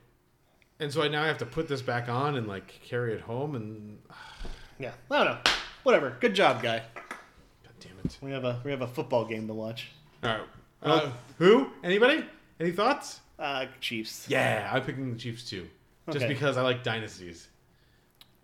And 0.81 0.93
so 0.93 1.03
I 1.03 1.09
now 1.09 1.23
I 1.23 1.27
have 1.29 1.39
to 1.39 1.47
put 1.47 1.69
this 1.69 1.81
back 1.83 2.09
on 2.09 2.37
and 2.37 2.47
like 2.47 2.81
carry 2.85 3.15
it 3.15 3.21
home 3.23 3.55
and 3.55 3.99
Yeah, 4.79 4.93
I 5.11 5.25
don't 5.25 5.27
know. 5.27 5.53
Whatever. 5.85 6.17
Good 6.21 6.35
job, 6.35 6.63
guy. 6.63 6.83
God 6.95 7.73
damn 7.81 7.93
it. 8.05 8.19
We 8.21 8.33
have 8.33 8.45
a 8.45 8.61
we 8.65 8.71
have 8.71 8.83
a 8.83 8.89
football 8.89 9.25
game 9.25 9.47
to 9.47 9.55
watch. 9.55 9.93
All 10.23 10.31
right. 10.31 10.41
Uh, 10.83 11.11
who? 11.39 11.69
Anybody? 11.83 12.25
Any 12.61 12.73
thoughts? 12.73 13.21
Uh, 13.39 13.67
Chiefs. 13.81 14.27
Yeah, 14.29 14.71
I'm 14.73 14.83
picking 14.83 15.13
the 15.13 15.19
Chiefs 15.19 15.49
too, 15.49 15.69
just 16.07 16.25
Okay. 16.25 16.29
because 16.33 16.57
I 16.57 16.63
like 16.63 16.83
dynasties. 16.83 17.49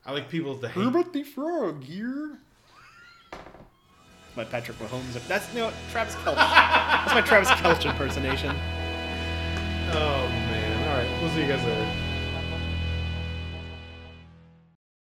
I 0.04 0.12
like 0.12 0.28
people 0.28 0.56
to 0.58 0.68
hate. 0.68 0.74
Kermit 0.74 1.12
the 1.12 1.22
Frog 1.22 1.84
here. 1.84 2.38
my 4.36 4.44
Patrick 4.44 4.78
Mahomes. 4.78 5.26
That's 5.28 5.52
you 5.52 5.60
know 5.60 5.66
what, 5.66 5.74
Travis 5.90 6.14
Kelce. 6.16 6.34
that's 6.36 7.14
my 7.14 7.20
Travis 7.20 7.48
Kelce 7.50 7.90
impersonation. 7.90 8.50
Oh 9.92 10.26
man! 10.28 10.88
All 10.88 10.96
right, 10.98 11.22
we'll 11.22 11.30
see 11.30 11.42
you 11.42 11.48
guys 11.48 11.64
later. 11.64 12.09